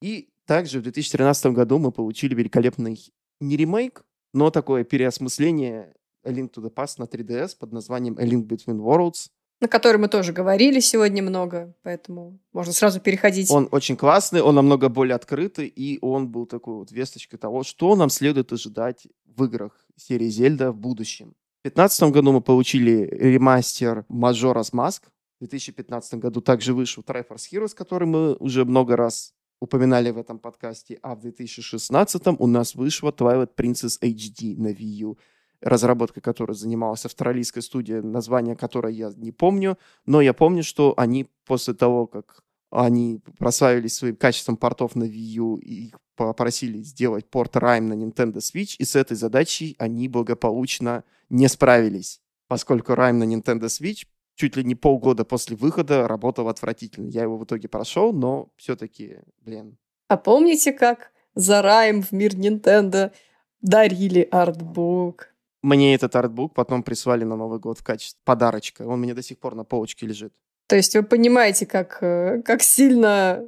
И 0.00 0.28
также 0.46 0.80
в 0.80 0.82
2013 0.82 1.46
году 1.46 1.78
мы 1.78 1.92
получили 1.92 2.34
великолепный 2.34 2.98
не 3.40 3.56
ремейк, 3.56 4.04
но 4.32 4.50
такое 4.50 4.84
переосмысление 4.84 5.94
A 6.24 6.32
Link 6.32 6.52
to 6.52 6.62
the 6.62 6.72
Past 6.72 6.94
на 6.98 7.04
3DS 7.04 7.56
под 7.58 7.72
названием 7.72 8.16
A 8.18 8.24
Link 8.24 8.46
Between 8.46 8.78
Worlds 8.78 9.30
на 9.62 9.68
который 9.68 9.96
мы 9.96 10.08
тоже 10.08 10.32
говорили 10.32 10.80
сегодня 10.80 11.22
много, 11.22 11.72
поэтому 11.84 12.40
можно 12.52 12.72
сразу 12.72 13.00
переходить. 13.00 13.48
Он 13.50 13.68
очень 13.70 13.96
классный, 13.96 14.42
он 14.42 14.56
намного 14.56 14.88
более 14.88 15.14
открытый, 15.14 15.68
и 15.68 15.98
он 16.02 16.28
был 16.28 16.46
такой 16.46 16.74
вот 16.74 16.90
весточкой 16.90 17.38
того, 17.38 17.62
что 17.62 17.94
нам 17.94 18.10
следует 18.10 18.52
ожидать 18.52 19.06
в 19.24 19.44
играх 19.44 19.72
серии 19.96 20.28
Зельда 20.28 20.72
в 20.72 20.76
будущем. 20.76 21.34
В 21.60 21.70
2015 21.70 22.02
году 22.10 22.32
мы 22.32 22.40
получили 22.40 23.08
ремастер 23.12 24.04
Majora's 24.10 24.72
Mask. 24.72 25.02
В 25.38 25.44
2015 25.44 26.14
году 26.14 26.40
также 26.40 26.74
вышел 26.74 27.04
Triforce 27.04 27.46
Heroes, 27.52 27.74
который 27.76 28.08
мы 28.08 28.34
уже 28.34 28.64
много 28.64 28.96
раз 28.96 29.32
упоминали 29.60 30.10
в 30.10 30.18
этом 30.18 30.40
подкасте. 30.40 30.98
А 31.02 31.14
в 31.14 31.20
2016 31.20 32.22
у 32.36 32.46
нас 32.48 32.74
вышла 32.74 33.12
Twilight 33.12 33.50
Princess 33.56 34.00
HD 34.02 34.56
на 34.58 34.72
Wii 34.72 34.96
U 35.02 35.18
разработкой 35.62 36.22
которой 36.22 36.54
занималась 36.54 37.04
австралийская 37.04 37.62
студия, 37.62 38.02
название 38.02 38.56
которой 38.56 38.94
я 38.94 39.12
не 39.16 39.32
помню, 39.32 39.78
но 40.06 40.20
я 40.20 40.34
помню, 40.34 40.62
что 40.62 40.94
они 40.96 41.28
после 41.46 41.74
того, 41.74 42.06
как 42.06 42.42
они 42.70 43.20
прославились 43.38 43.94
своим 43.94 44.16
качеством 44.16 44.56
портов 44.56 44.96
на 44.96 45.04
Wii 45.04 45.34
U 45.36 45.56
и 45.56 45.88
их 45.88 46.00
попросили 46.16 46.78
сделать 46.78 47.28
порт 47.28 47.56
Rime 47.56 47.82
на 47.82 47.94
Nintendo 47.94 48.36
Switch, 48.36 48.76
и 48.78 48.84
с 48.84 48.96
этой 48.96 49.16
задачей 49.16 49.76
они 49.78 50.08
благополучно 50.08 51.04
не 51.28 51.48
справились, 51.48 52.20
поскольку 52.48 52.92
Rime 52.92 53.12
на 53.12 53.24
Nintendo 53.24 53.64
Switch 53.64 54.06
чуть 54.34 54.56
ли 54.56 54.64
не 54.64 54.74
полгода 54.74 55.24
после 55.24 55.56
выхода 55.56 56.08
работал 56.08 56.48
отвратительно. 56.48 57.08
Я 57.08 57.22
его 57.22 57.36
в 57.36 57.44
итоге 57.44 57.68
прошел, 57.68 58.12
но 58.12 58.50
все-таки, 58.56 59.18
блин. 59.40 59.76
А 60.08 60.16
помните, 60.16 60.72
как 60.72 61.12
за 61.34 61.60
Rime 61.60 62.02
в 62.02 62.12
мир 62.12 62.34
Nintendo 62.34 63.12
дарили 63.60 64.26
артбук? 64.30 65.31
Мне 65.62 65.94
этот 65.94 66.16
артбук 66.16 66.54
потом 66.54 66.82
прислали 66.82 67.24
на 67.24 67.36
Новый 67.36 67.60
год 67.60 67.78
в 67.78 67.84
качестве 67.84 68.20
подарочка. 68.24 68.82
Он 68.82 68.94
у 68.94 68.96
меня 68.96 69.14
до 69.14 69.22
сих 69.22 69.38
пор 69.38 69.54
на 69.54 69.64
полочке 69.64 70.06
лежит. 70.06 70.32
То 70.66 70.76
есть 70.76 70.94
вы 70.94 71.02
понимаете, 71.02 71.66
как, 71.66 71.98
э, 72.02 72.42
как 72.42 72.62
сильно 72.62 73.44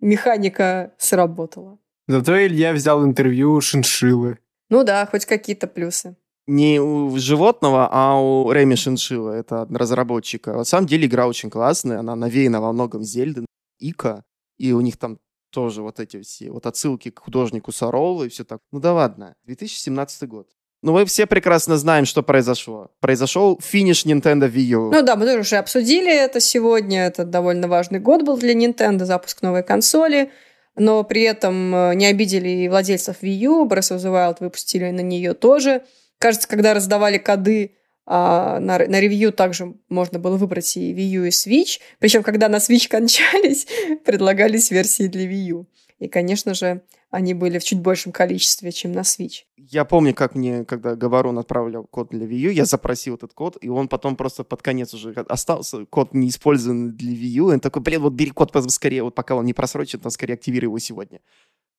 механика 0.00 0.92
сработала. 0.98 1.78
Зато 2.08 2.46
Илья 2.46 2.72
взял 2.72 3.04
интервью 3.04 3.52
у 3.52 3.60
шиншиллы. 3.60 4.38
Ну 4.68 4.84
да, 4.84 5.06
хоть 5.06 5.26
какие-то 5.26 5.66
плюсы. 5.66 6.16
Не 6.46 6.80
у 6.80 7.16
животного, 7.18 7.88
а 7.92 8.20
у 8.20 8.50
Реми 8.50 8.74
Шиншилла, 8.74 9.30
это 9.30 9.68
разработчика. 9.70 10.54
На 10.54 10.64
самом 10.64 10.88
деле 10.88 11.06
игра 11.06 11.28
очень 11.28 11.50
классная, 11.50 12.00
она 12.00 12.16
навеяна 12.16 12.60
во 12.60 12.72
многом 12.72 13.04
Зельды, 13.04 13.46
Ика, 13.78 14.24
и 14.58 14.72
у 14.72 14.80
них 14.80 14.96
там 14.96 15.18
тоже 15.50 15.82
вот 15.82 16.00
эти 16.00 16.20
все 16.22 16.50
вот 16.50 16.66
отсылки 16.66 17.10
к 17.10 17.20
художнику 17.20 17.70
Саролу 17.70 18.24
и 18.24 18.28
все 18.28 18.44
так. 18.44 18.60
Ну 18.72 18.80
да 18.80 18.92
ладно, 18.92 19.36
2017 19.44 20.28
год. 20.28 20.48
Ну, 20.82 20.92
мы 20.92 21.04
все 21.06 21.26
прекрасно 21.26 21.76
знаем, 21.76 22.04
что 22.04 22.22
произошло. 22.22 22.90
Произошел 23.00 23.58
финиш 23.62 24.04
Nintendo 24.04 24.50
Wii 24.50 24.74
U. 24.74 24.90
Ну 24.90 25.02
да, 25.02 25.14
мы 25.14 25.26
тоже 25.26 25.40
уже 25.40 25.56
обсудили 25.56 26.12
это 26.12 26.40
сегодня. 26.40 27.06
Это 27.06 27.24
довольно 27.24 27.68
важный 27.68 28.00
год 28.00 28.22
был 28.22 28.36
для 28.36 28.52
Nintendo, 28.52 29.04
запуск 29.04 29.42
новой 29.42 29.62
консоли. 29.62 30.30
Но 30.74 31.04
при 31.04 31.22
этом 31.22 31.74
э, 31.74 31.94
не 31.94 32.06
обидели 32.06 32.48
и 32.48 32.68
владельцев 32.68 33.16
Wii 33.22 33.38
U. 33.44 33.66
Breath 33.66 33.96
of 33.96 33.98
the 33.98 34.12
Wild 34.12 34.38
выпустили 34.40 34.90
на 34.90 35.00
нее 35.00 35.34
тоже. 35.34 35.82
Кажется, 36.18 36.48
когда 36.48 36.74
раздавали 36.74 37.18
коды 37.18 37.76
а, 38.04 38.58
на, 38.58 38.78
на 38.78 39.00
ревью 39.00 39.32
также 39.32 39.74
можно 39.88 40.18
было 40.18 40.36
выбрать 40.36 40.76
и 40.76 40.92
Wii 40.92 41.08
U, 41.18 41.24
и 41.24 41.28
Switch. 41.28 41.78
Причем, 42.00 42.22
когда 42.22 42.48
на 42.48 42.56
Switch 42.56 42.88
кончались, 42.88 43.66
предлагались 44.04 44.70
версии 44.70 45.06
для 45.06 45.24
Wii 45.24 45.44
U. 45.50 45.66
И, 46.02 46.08
конечно 46.08 46.52
же, 46.52 46.82
они 47.10 47.32
были 47.32 47.60
в 47.60 47.64
чуть 47.64 47.78
большем 47.78 48.10
количестве, 48.10 48.72
чем 48.72 48.90
на 48.90 49.02
Switch. 49.02 49.44
Я 49.56 49.84
помню, 49.84 50.12
как 50.14 50.34
мне, 50.34 50.64
когда 50.64 50.96
Говорон 50.96 51.38
отправлял 51.38 51.84
код 51.84 52.08
для 52.10 52.26
Wii 52.26 52.48
U, 52.48 52.50
я 52.50 52.64
запросил 52.64 53.14
этот 53.14 53.34
код, 53.34 53.56
и 53.60 53.68
он 53.68 53.86
потом 53.86 54.16
просто 54.16 54.42
под 54.42 54.62
конец 54.62 54.92
уже 54.94 55.12
остался, 55.12 55.86
код 55.86 56.12
не 56.12 56.30
использованный 56.30 56.90
для 56.90 57.12
Wii 57.12 57.38
U, 57.38 57.50
и 57.50 57.54
он 57.54 57.60
такой, 57.60 57.82
блин, 57.82 58.02
вот 58.02 58.14
бери 58.14 58.32
код 58.32 58.50
скорее, 58.72 59.04
вот 59.04 59.14
пока 59.14 59.36
он 59.36 59.44
не 59.44 59.54
просрочен, 59.54 60.00
то 60.00 60.10
скорее 60.10 60.34
активируй 60.34 60.66
его 60.66 60.78
сегодня. 60.80 61.20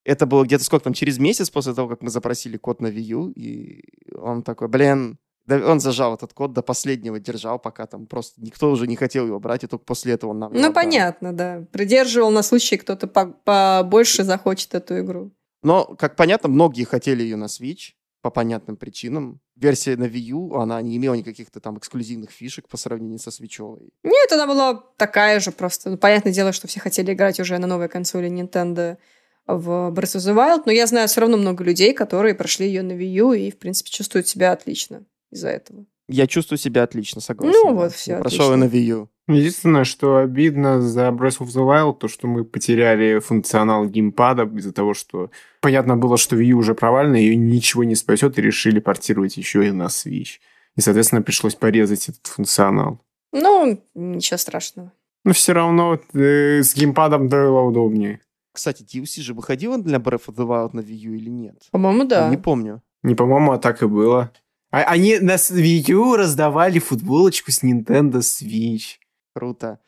Это 0.05 0.25
было 0.25 0.45
где-то 0.45 0.63
сколько 0.63 0.85
там, 0.85 0.93
через 0.93 1.19
месяц 1.19 1.49
после 1.49 1.73
того, 1.73 1.89
как 1.89 2.01
мы 2.01 2.09
запросили 2.09 2.55
код 2.55 2.79
на 2.79 2.87
Wii 2.87 3.01
U, 3.01 3.29
и 3.31 3.83
он 4.15 4.41
такой, 4.41 4.69
блин, 4.69 5.17
он 5.49 5.79
зажал 5.79 6.15
этот 6.15 6.33
код, 6.33 6.53
до 6.53 6.61
последнего 6.61 7.19
держал, 7.19 7.59
пока 7.59 7.85
там 7.85 8.05
просто 8.05 8.41
никто 8.41 8.71
уже 8.71 8.87
не 8.87 8.95
хотел 8.95 9.27
его 9.27 9.39
брать, 9.39 9.63
и 9.63 9.67
только 9.67 9.83
после 9.83 10.13
этого 10.13 10.31
он 10.31 10.39
нам 10.39 10.53
Ну, 10.53 10.73
понятно, 10.73 11.33
да. 11.33 11.65
Придерживал 11.71 12.31
на 12.31 12.43
случай, 12.43 12.77
кто-то 12.77 13.07
побольше 13.07 14.23
захочет 14.23 14.73
эту 14.73 14.99
игру. 14.99 15.31
Но, 15.61 15.85
как 15.97 16.15
понятно, 16.15 16.49
многие 16.49 16.83
хотели 16.83 17.23
ее 17.23 17.35
на 17.35 17.45
Switch 17.45 17.93
по 18.21 18.29
понятным 18.29 18.77
причинам. 18.77 19.41
Версия 19.55 19.97
на 19.97 20.05
Wii 20.05 20.19
U, 20.19 20.55
она 20.55 20.81
не 20.81 20.97
имела 20.97 21.13
никаких-то 21.13 21.59
там 21.59 21.77
эксклюзивных 21.77 22.31
фишек 22.31 22.67
по 22.67 22.77
сравнению 22.77 23.19
со 23.19 23.31
свечевой. 23.31 23.93
Нет, 24.03 24.31
она 24.31 24.47
была 24.47 24.81
такая 24.97 25.39
же 25.39 25.51
просто. 25.51 25.89
Ну, 25.89 25.97
понятное 25.97 26.33
дело, 26.33 26.53
что 26.53 26.67
все 26.67 26.79
хотели 26.79 27.13
играть 27.13 27.39
уже 27.39 27.57
на 27.59 27.67
новой 27.67 27.89
консоли 27.89 28.29
Nintendo 28.29 28.97
в 29.45 29.91
Breath 29.93 30.15
of 30.15 30.19
the 30.19 30.33
Wild, 30.33 30.63
но 30.65 30.71
я 30.71 30.87
знаю 30.87 31.07
все 31.07 31.21
равно 31.21 31.35
много 31.35 31.63
людей, 31.63 31.93
которые 31.93 32.33
прошли 32.33 32.67
ее 32.67 32.81
на 32.81 32.93
Wii 32.93 33.13
U 33.15 33.33
и, 33.33 33.51
в 33.51 33.57
принципе, 33.57 33.91
чувствуют 33.91 34.27
себя 34.27 34.53
отлично 34.53 35.03
из-за 35.33 35.49
этого. 35.49 35.85
Я 36.07 36.27
чувствую 36.27 36.57
себя 36.57 36.83
отлично, 36.83 37.21
согласен. 37.21 37.57
Ну, 37.63 37.73
вот 37.75 37.93
все. 37.93 38.19
Прошел 38.19 38.51
я 38.51 38.57
на 38.57 38.65
Wii 38.65 38.79
U. 38.79 39.09
Единственное, 39.27 39.85
что 39.85 40.17
обидно 40.17 40.81
за 40.81 41.07
Breath 41.07 41.39
of 41.39 41.47
the 41.47 41.65
Wild, 41.65 41.99
то, 41.99 42.09
что 42.09 42.27
мы 42.27 42.43
потеряли 42.43 43.19
функционал 43.19 43.85
геймпада 43.85 44.43
из-за 44.57 44.73
того, 44.73 44.93
что 44.93 45.31
понятно 45.61 45.95
было, 45.95 46.17
что 46.17 46.35
Wii 46.35 46.45
U 46.45 46.57
уже 46.57 46.75
провальна, 46.75 47.15
ее 47.15 47.37
ничего 47.37 47.85
не 47.85 47.95
спасет, 47.95 48.37
и 48.37 48.41
решили 48.41 48.79
портировать 48.79 49.37
еще 49.37 49.65
и 49.65 49.71
на 49.71 49.83
Switch. 49.85 50.39
И, 50.75 50.81
соответственно, 50.81 51.21
пришлось 51.21 51.55
порезать 51.55 52.09
этот 52.09 52.27
функционал. 52.27 52.99
Ну, 53.31 53.81
ничего 53.93 54.37
страшного. 54.37 54.91
Но 55.23 55.31
все 55.31 55.53
равно 55.53 55.99
э, 56.13 56.61
с 56.61 56.75
геймпадом 56.75 57.29
было 57.29 57.61
удобнее. 57.61 58.19
Кстати, 58.51 58.83
DLC 58.83 59.21
же 59.21 59.33
выходила 59.33 59.77
для 59.77 59.99
Breath 59.99 60.27
of 60.27 60.35
the 60.35 60.45
Wild 60.45 60.71
на 60.73 60.81
Wii 60.81 60.95
U 60.95 61.13
или 61.13 61.29
нет? 61.29 61.63
По-моему, 61.71 62.03
да. 62.03 62.25
Я 62.25 62.29
не 62.29 62.37
помню. 62.37 62.83
Не 63.03 63.15
по-моему, 63.15 63.53
а 63.53 63.57
так 63.57 63.81
и 63.83 63.87
было. 63.87 64.31
А, 64.73 64.85
они 64.85 65.19
на 65.19 65.35
Wii 65.35 65.91
U 65.91 66.15
раздавали 66.15 66.79
футболочку 66.79 67.51
с 67.51 67.63
Nintendo 67.63 68.21
Switch. 68.21 68.97
Круто. 69.35 69.79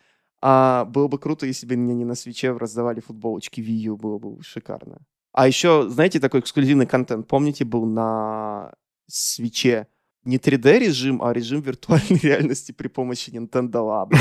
А 0.41 0.85
было 0.85 1.07
бы 1.07 1.17
круто, 1.17 1.47
если 1.47 1.65
бы 1.65 1.75
мне 1.75 1.95
не 1.95 2.05
на 2.05 2.13
свече 2.13 2.51
раздавали 2.51 2.99
футболочки 2.99 3.61
Wii 3.61 3.87
U, 3.87 3.97
было 3.97 4.19
бы 4.19 4.43
шикарно. 4.43 4.99
А 5.33 5.47
еще, 5.47 5.89
знаете, 5.89 6.19
такой 6.19 6.41
эксклюзивный 6.41 6.85
контент, 6.85 7.27
помните, 7.27 7.65
был 7.65 7.85
на 7.87 8.73
свече 9.07 9.87
не 10.23 10.37
3D 10.37 10.77
режим, 10.77 11.23
а 11.23 11.33
режим 11.33 11.61
виртуальной 11.61 12.19
реальности 12.21 12.71
при 12.71 12.87
помощи 12.87 13.31
Nintendo 13.31 13.81
Lab. 13.81 14.15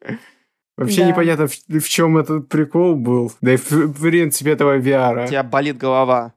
Вообще 0.78 1.02
да. 1.02 1.08
непонятно, 1.08 1.48
в, 1.48 1.80
в 1.80 1.88
чем 1.88 2.16
этот 2.16 2.48
прикол 2.48 2.96
был. 2.96 3.30
Да 3.42 3.52
и 3.52 3.56
в, 3.58 3.70
в 3.70 4.00
принципе 4.00 4.52
этого 4.52 4.78
VR. 4.78 5.26
У 5.26 5.28
тебя 5.28 5.42
болит 5.42 5.76
голова. 5.76 6.32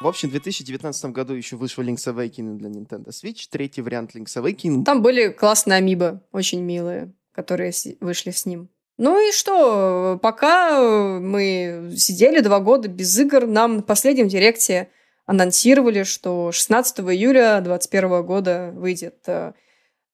В 0.00 0.06
общем, 0.06 0.30
в 0.30 0.32
2019 0.32 1.12
году 1.12 1.34
еще 1.34 1.56
вышел 1.56 1.84
Link's 1.84 2.06
Awakening 2.06 2.56
для 2.56 2.70
Nintendo 2.70 3.08
Switch, 3.08 3.46
третий 3.50 3.82
вариант 3.82 4.16
Link's 4.16 4.34
Awakening. 4.34 4.82
Там 4.82 5.02
были 5.02 5.28
классные 5.28 5.76
амибо, 5.76 6.22
очень 6.32 6.62
милые, 6.62 7.12
которые 7.32 7.70
вышли 8.00 8.30
с 8.30 8.46
ним. 8.46 8.70
Ну 8.96 9.28
и 9.28 9.30
что, 9.30 10.18
пока 10.22 10.80
мы 11.20 11.92
сидели 11.98 12.40
два 12.40 12.60
года 12.60 12.88
без 12.88 13.18
игр, 13.18 13.46
нам 13.46 13.76
на 13.76 13.82
последнем 13.82 14.28
директе 14.28 14.88
анонсировали, 15.26 16.04
что 16.04 16.50
16 16.50 17.00
июля 17.00 17.60
2021 17.60 18.22
года 18.24 18.70
выйдет 18.74 19.16
uh, 19.26 19.52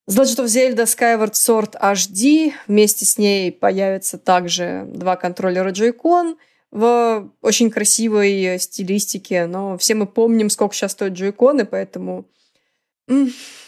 The 0.09 0.21
Legend 0.21 0.43
of 0.43 0.45
Zelda 0.47 0.83
Skyward 0.83 1.31
Sword 1.31 1.81
HD. 1.81 2.51
Вместе 2.67 3.05
с 3.05 3.17
ней 3.17 3.53
появятся 3.53 4.17
также 4.17 4.83
два 4.89 5.15
контроллера 5.15 5.71
Joy-Con— 5.71 6.35
в 6.71 7.31
очень 7.41 7.69
красивой 7.71 8.59
стилистике, 8.59 9.45
но 9.45 9.77
все 9.77 9.95
мы 9.95 10.05
помним, 10.05 10.49
сколько 10.49 10.75
сейчас 10.75 10.91
стоят 10.91 11.13
джойконы, 11.13 11.65
поэтому 11.65 12.25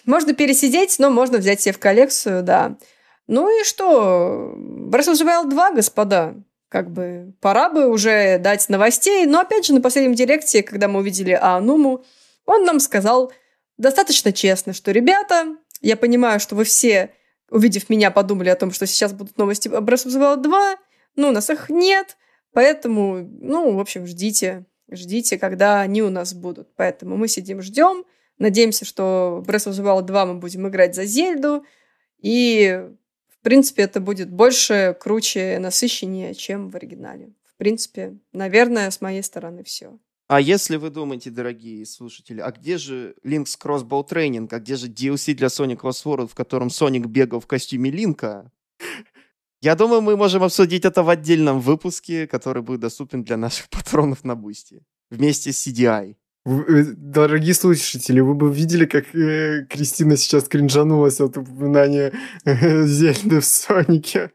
можно 0.05 0.33
пересидеть, 0.33 0.99
но 0.99 1.09
можно 1.09 1.37
взять 1.37 1.61
себе 1.61 1.73
в 1.73 1.79
коллекцию, 1.79 2.43
да. 2.43 2.75
Ну 3.27 3.61
и 3.61 3.63
что? 3.63 4.53
Breath 4.57 5.11
of 5.11 5.13
the 5.13 5.25
Wild 5.25 5.49
2, 5.49 5.71
господа. 5.71 6.35
Как 6.67 6.91
бы 6.91 7.33
пора 7.41 7.69
бы 7.69 7.87
уже 7.87 8.37
дать 8.37 8.69
новостей, 8.69 9.25
но 9.25 9.39
опять 9.39 9.65
же 9.65 9.73
на 9.73 9.81
последнем 9.81 10.13
директе, 10.13 10.61
когда 10.61 10.87
мы 10.87 10.99
увидели 10.99 11.31
Ануму, 11.31 12.03
он 12.45 12.63
нам 12.63 12.79
сказал 12.79 13.31
достаточно 13.77 14.33
честно, 14.33 14.73
что 14.73 14.91
ребята, 14.91 15.55
я 15.81 15.95
понимаю, 15.95 16.39
что 16.39 16.55
вы 16.55 16.63
все 16.65 17.11
увидев 17.49 17.89
меня, 17.89 18.11
подумали 18.11 18.49
о 18.49 18.55
том, 18.55 18.71
что 18.71 18.85
сейчас 18.85 19.13
будут 19.13 19.37
новости 19.37 19.67
о 19.67 19.79
Breath 19.79 20.05
of 20.05 20.09
the 20.09 20.19
Wild 20.19 20.41
2. 20.41 20.77
Ну, 21.15 21.29
у 21.29 21.31
нас 21.31 21.49
их 21.49 21.69
нет, 21.69 22.17
поэтому, 22.53 23.27
ну, 23.41 23.75
в 23.75 23.79
общем, 23.79 24.05
ждите. 24.05 24.65
Ждите, 24.91 25.37
когда 25.37 25.81
они 25.81 26.01
у 26.01 26.09
нас 26.09 26.33
будут. 26.33 26.69
Поэтому 26.75 27.15
мы 27.17 27.27
сидим, 27.27 27.61
ждем. 27.61 28.05
Надеемся, 28.37 28.85
что 28.85 29.43
Breath 29.45 29.69
of 29.69 29.73
the 29.73 29.83
Wild 29.83 30.03
2 30.03 30.25
мы 30.25 30.33
будем 30.35 30.67
играть 30.67 30.95
за 30.95 31.05
Зельду. 31.05 31.63
И, 32.19 32.89
в 33.27 33.43
принципе, 33.43 33.83
это 33.83 33.99
будет 33.99 34.31
больше, 34.31 34.97
круче, 34.99 35.59
насыщеннее, 35.59 36.33
чем 36.33 36.69
в 36.69 36.75
оригинале. 36.75 37.33
В 37.45 37.55
принципе, 37.57 38.17
наверное, 38.31 38.89
с 38.89 39.01
моей 39.01 39.21
стороны 39.21 39.63
все. 39.63 39.99
А 40.27 40.39
если 40.39 40.77
вы 40.77 40.91
думаете, 40.91 41.31
дорогие 41.31 41.85
слушатели, 41.87 42.39
а 42.39 42.51
где 42.51 42.77
же 42.77 43.15
Link's 43.25 43.57
Crossbow 43.59 44.07
Training, 44.07 44.47
а 44.51 44.59
где 44.59 44.75
же 44.75 44.87
DLC 44.87 45.33
для 45.33 45.47
Sonic 45.47 45.79
Lost 45.79 46.05
World, 46.05 46.27
в 46.27 46.35
котором 46.35 46.69
Соник 46.69 47.07
бегал 47.07 47.39
в 47.39 47.47
костюме 47.47 47.89
Линка? 47.89 48.51
Я 49.61 49.75
думаю, 49.75 50.01
мы 50.01 50.15
можем 50.15 50.43
обсудить 50.43 50.85
это 50.85 51.03
в 51.03 51.09
отдельном 51.09 51.59
выпуске, 51.59 52.27
который 52.27 52.61
будет 52.61 52.79
доступен 52.79 53.23
для 53.23 53.37
наших 53.37 53.69
патронов 53.69 54.23
на 54.23 54.35
Boosty. 54.35 54.81
Вместе 55.11 55.51
с 55.51 55.67
CD-i. 55.67 56.15
Э, 56.45 56.83
Дорогие 56.95 57.53
слушатели, 57.53 58.21
вы 58.21 58.33
бы 58.35 58.53
видели, 58.53 58.85
как 58.85 59.13
э, 59.15 59.65
Кристина 59.69 60.15
сейчас 60.17 60.47
кринжанулась 60.47 61.19
от 61.19 61.37
упоминания 61.37 62.13
э, 62.45 62.83
Зельды 62.87 63.39
в 63.41 63.45
Сонике. 63.45 64.31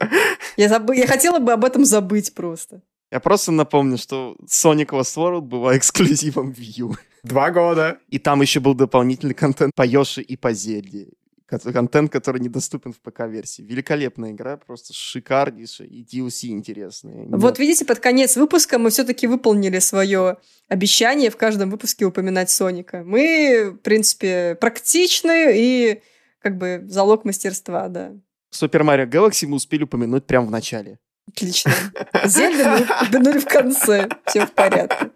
Я, 0.56 0.68
забы- 0.68 0.96
я 0.96 1.06
хотела 1.06 1.38
бы 1.38 1.52
об 1.52 1.64
этом 1.64 1.84
забыть 1.84 2.34
просто. 2.34 2.80
Я 3.12 3.20
просто 3.20 3.52
напомню, 3.52 3.98
что 3.98 4.36
Sonic 4.50 4.88
Lost 4.88 5.16
World 5.16 5.42
была 5.42 5.76
эксклюзивом 5.76 6.50
Wii 6.50 6.72
U. 6.78 6.96
Два 7.22 7.50
года. 7.50 7.98
И 8.08 8.18
там 8.18 8.40
еще 8.40 8.60
был 8.60 8.74
дополнительный 8.74 9.34
контент 9.34 9.72
по 9.76 9.82
Йоши 9.86 10.22
и 10.22 10.36
по 10.36 10.52
Зельде. 10.52 11.08
Кон- 11.48 11.72
Контент, 11.72 12.10
который 12.10 12.40
недоступен 12.40 12.92
в 12.92 13.00
ПК-версии. 13.00 13.62
Великолепная 13.62 14.32
игра, 14.32 14.56
просто 14.56 14.92
шикарнейшая. 14.92 15.86
И 15.86 16.04
DLC 16.04 16.48
интересные. 16.48 17.26
Вот 17.28 17.58
видите, 17.58 17.84
под 17.84 18.00
конец 18.00 18.36
выпуска 18.36 18.78
мы 18.78 18.90
все-таки 18.90 19.26
выполнили 19.26 19.78
свое 19.78 20.38
обещание 20.68 21.30
в 21.30 21.36
каждом 21.36 21.70
выпуске 21.70 22.04
упоминать 22.04 22.50
Соника. 22.50 23.02
Мы, 23.04 23.70
в 23.70 23.78
принципе, 23.78 24.56
практичны 24.60 25.52
и 25.54 26.02
как 26.40 26.58
бы 26.58 26.84
залог 26.88 27.24
мастерства, 27.24 27.88
да. 27.88 28.12
Супер 28.50 28.82
Марио 28.82 29.06
Galaxy 29.06 29.46
мы 29.46 29.56
успели 29.56 29.84
упомянуть 29.84 30.26
прямо 30.26 30.46
в 30.46 30.50
начале. 30.50 30.98
Отлично. 31.28 31.72
Зельду 32.24 32.64
мы 32.64 32.80
упомянули 32.80 33.38
в 33.38 33.46
конце. 33.46 34.08
Все 34.26 34.46
в 34.46 34.52
порядке. 34.52 35.10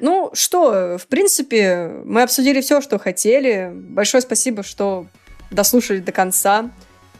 Ну 0.00 0.30
что, 0.32 0.96
в 0.98 1.06
принципе, 1.06 2.02
мы 2.04 2.22
обсудили 2.22 2.60
все, 2.60 2.80
что 2.80 2.98
хотели. 2.98 3.70
Большое 3.72 4.20
спасибо, 4.20 4.62
что 4.62 5.06
дослушали 5.50 6.00
до 6.00 6.12
конца. 6.12 6.70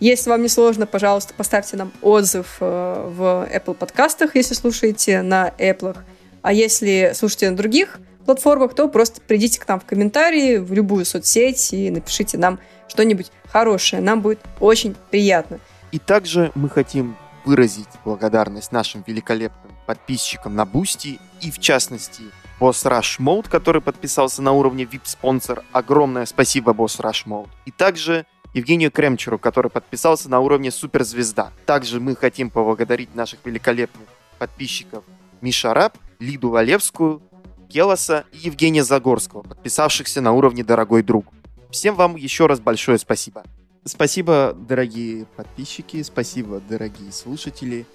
Если 0.00 0.30
вам 0.30 0.42
не 0.42 0.48
сложно, 0.48 0.86
пожалуйста, 0.86 1.34
поставьте 1.34 1.76
нам 1.76 1.92
отзыв 2.02 2.58
э, 2.60 3.10
в 3.10 3.48
Apple 3.52 3.74
подкастах, 3.74 4.36
если 4.36 4.54
слушаете 4.54 5.22
на 5.22 5.48
Apple. 5.58 5.96
А 6.42 6.52
если 6.52 7.12
слушаете 7.14 7.50
на 7.50 7.56
других 7.56 7.98
платформах, 8.24 8.74
то 8.74 8.88
просто 8.88 9.20
придите 9.20 9.58
к 9.58 9.66
нам 9.66 9.80
в 9.80 9.84
комментарии, 9.84 10.58
в 10.58 10.72
любую 10.72 11.04
соцсеть 11.04 11.72
и 11.72 11.90
напишите 11.90 12.38
нам 12.38 12.60
что-нибудь 12.86 13.32
хорошее. 13.50 14.02
Нам 14.02 14.20
будет 14.20 14.40
очень 14.60 14.94
приятно. 15.10 15.58
И 15.90 15.98
также 15.98 16.52
мы 16.54 16.68
хотим 16.68 17.16
выразить 17.44 17.88
благодарность 18.04 18.70
нашим 18.70 19.02
великолепным 19.06 19.72
подписчикам 19.86 20.54
на 20.54 20.66
Boosty 20.66 21.18
и, 21.40 21.50
в 21.50 21.58
частности, 21.58 22.22
Boss 22.58 22.84
Rush 22.84 23.20
Mode, 23.20 23.48
который 23.48 23.80
подписался 23.80 24.42
на 24.42 24.52
уровне 24.52 24.84
VIP-спонсор. 24.84 25.62
Огромное 25.72 26.26
спасибо, 26.26 26.72
Boss 26.72 26.98
Rush 26.98 27.26
Mode. 27.26 27.48
И 27.66 27.70
также 27.70 28.26
Евгению 28.52 28.90
Кремчеру, 28.90 29.38
который 29.38 29.70
подписался 29.70 30.28
на 30.28 30.40
уровне 30.40 30.70
Суперзвезда. 30.70 31.52
Также 31.66 32.00
мы 32.00 32.16
хотим 32.16 32.50
поблагодарить 32.50 33.14
наших 33.14 33.40
великолепных 33.44 34.08
подписчиков 34.38 35.04
Миша 35.40 35.72
Раб, 35.72 35.96
Лиду 36.18 36.50
Валевскую, 36.50 37.22
Келоса 37.68 38.24
и 38.32 38.38
Евгения 38.38 38.82
Загорского, 38.82 39.42
подписавшихся 39.42 40.20
на 40.20 40.32
уровне 40.32 40.64
Дорогой 40.64 41.02
друг. 41.02 41.26
Всем 41.70 41.94
вам 41.94 42.16
еще 42.16 42.46
раз 42.46 42.60
большое 42.60 42.98
спасибо. 42.98 43.44
Спасибо, 43.84 44.54
дорогие 44.56 45.26
подписчики, 45.36 46.02
спасибо, 46.02 46.60
дорогие 46.60 47.12
слушатели. 47.12 47.86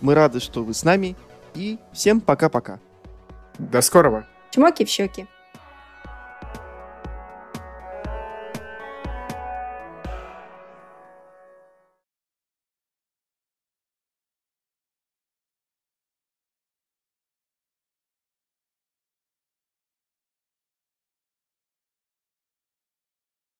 Мы 0.00 0.14
рады, 0.14 0.40
что 0.40 0.64
вы 0.64 0.74
с 0.74 0.82
нами. 0.82 1.16
И 1.54 1.78
всем 1.92 2.20
пока-пока. 2.20 2.80
До 3.58 3.82
скорого. 3.82 4.24
Чмоки 4.50 4.84
в 4.84 4.88
щеки. 4.88 5.26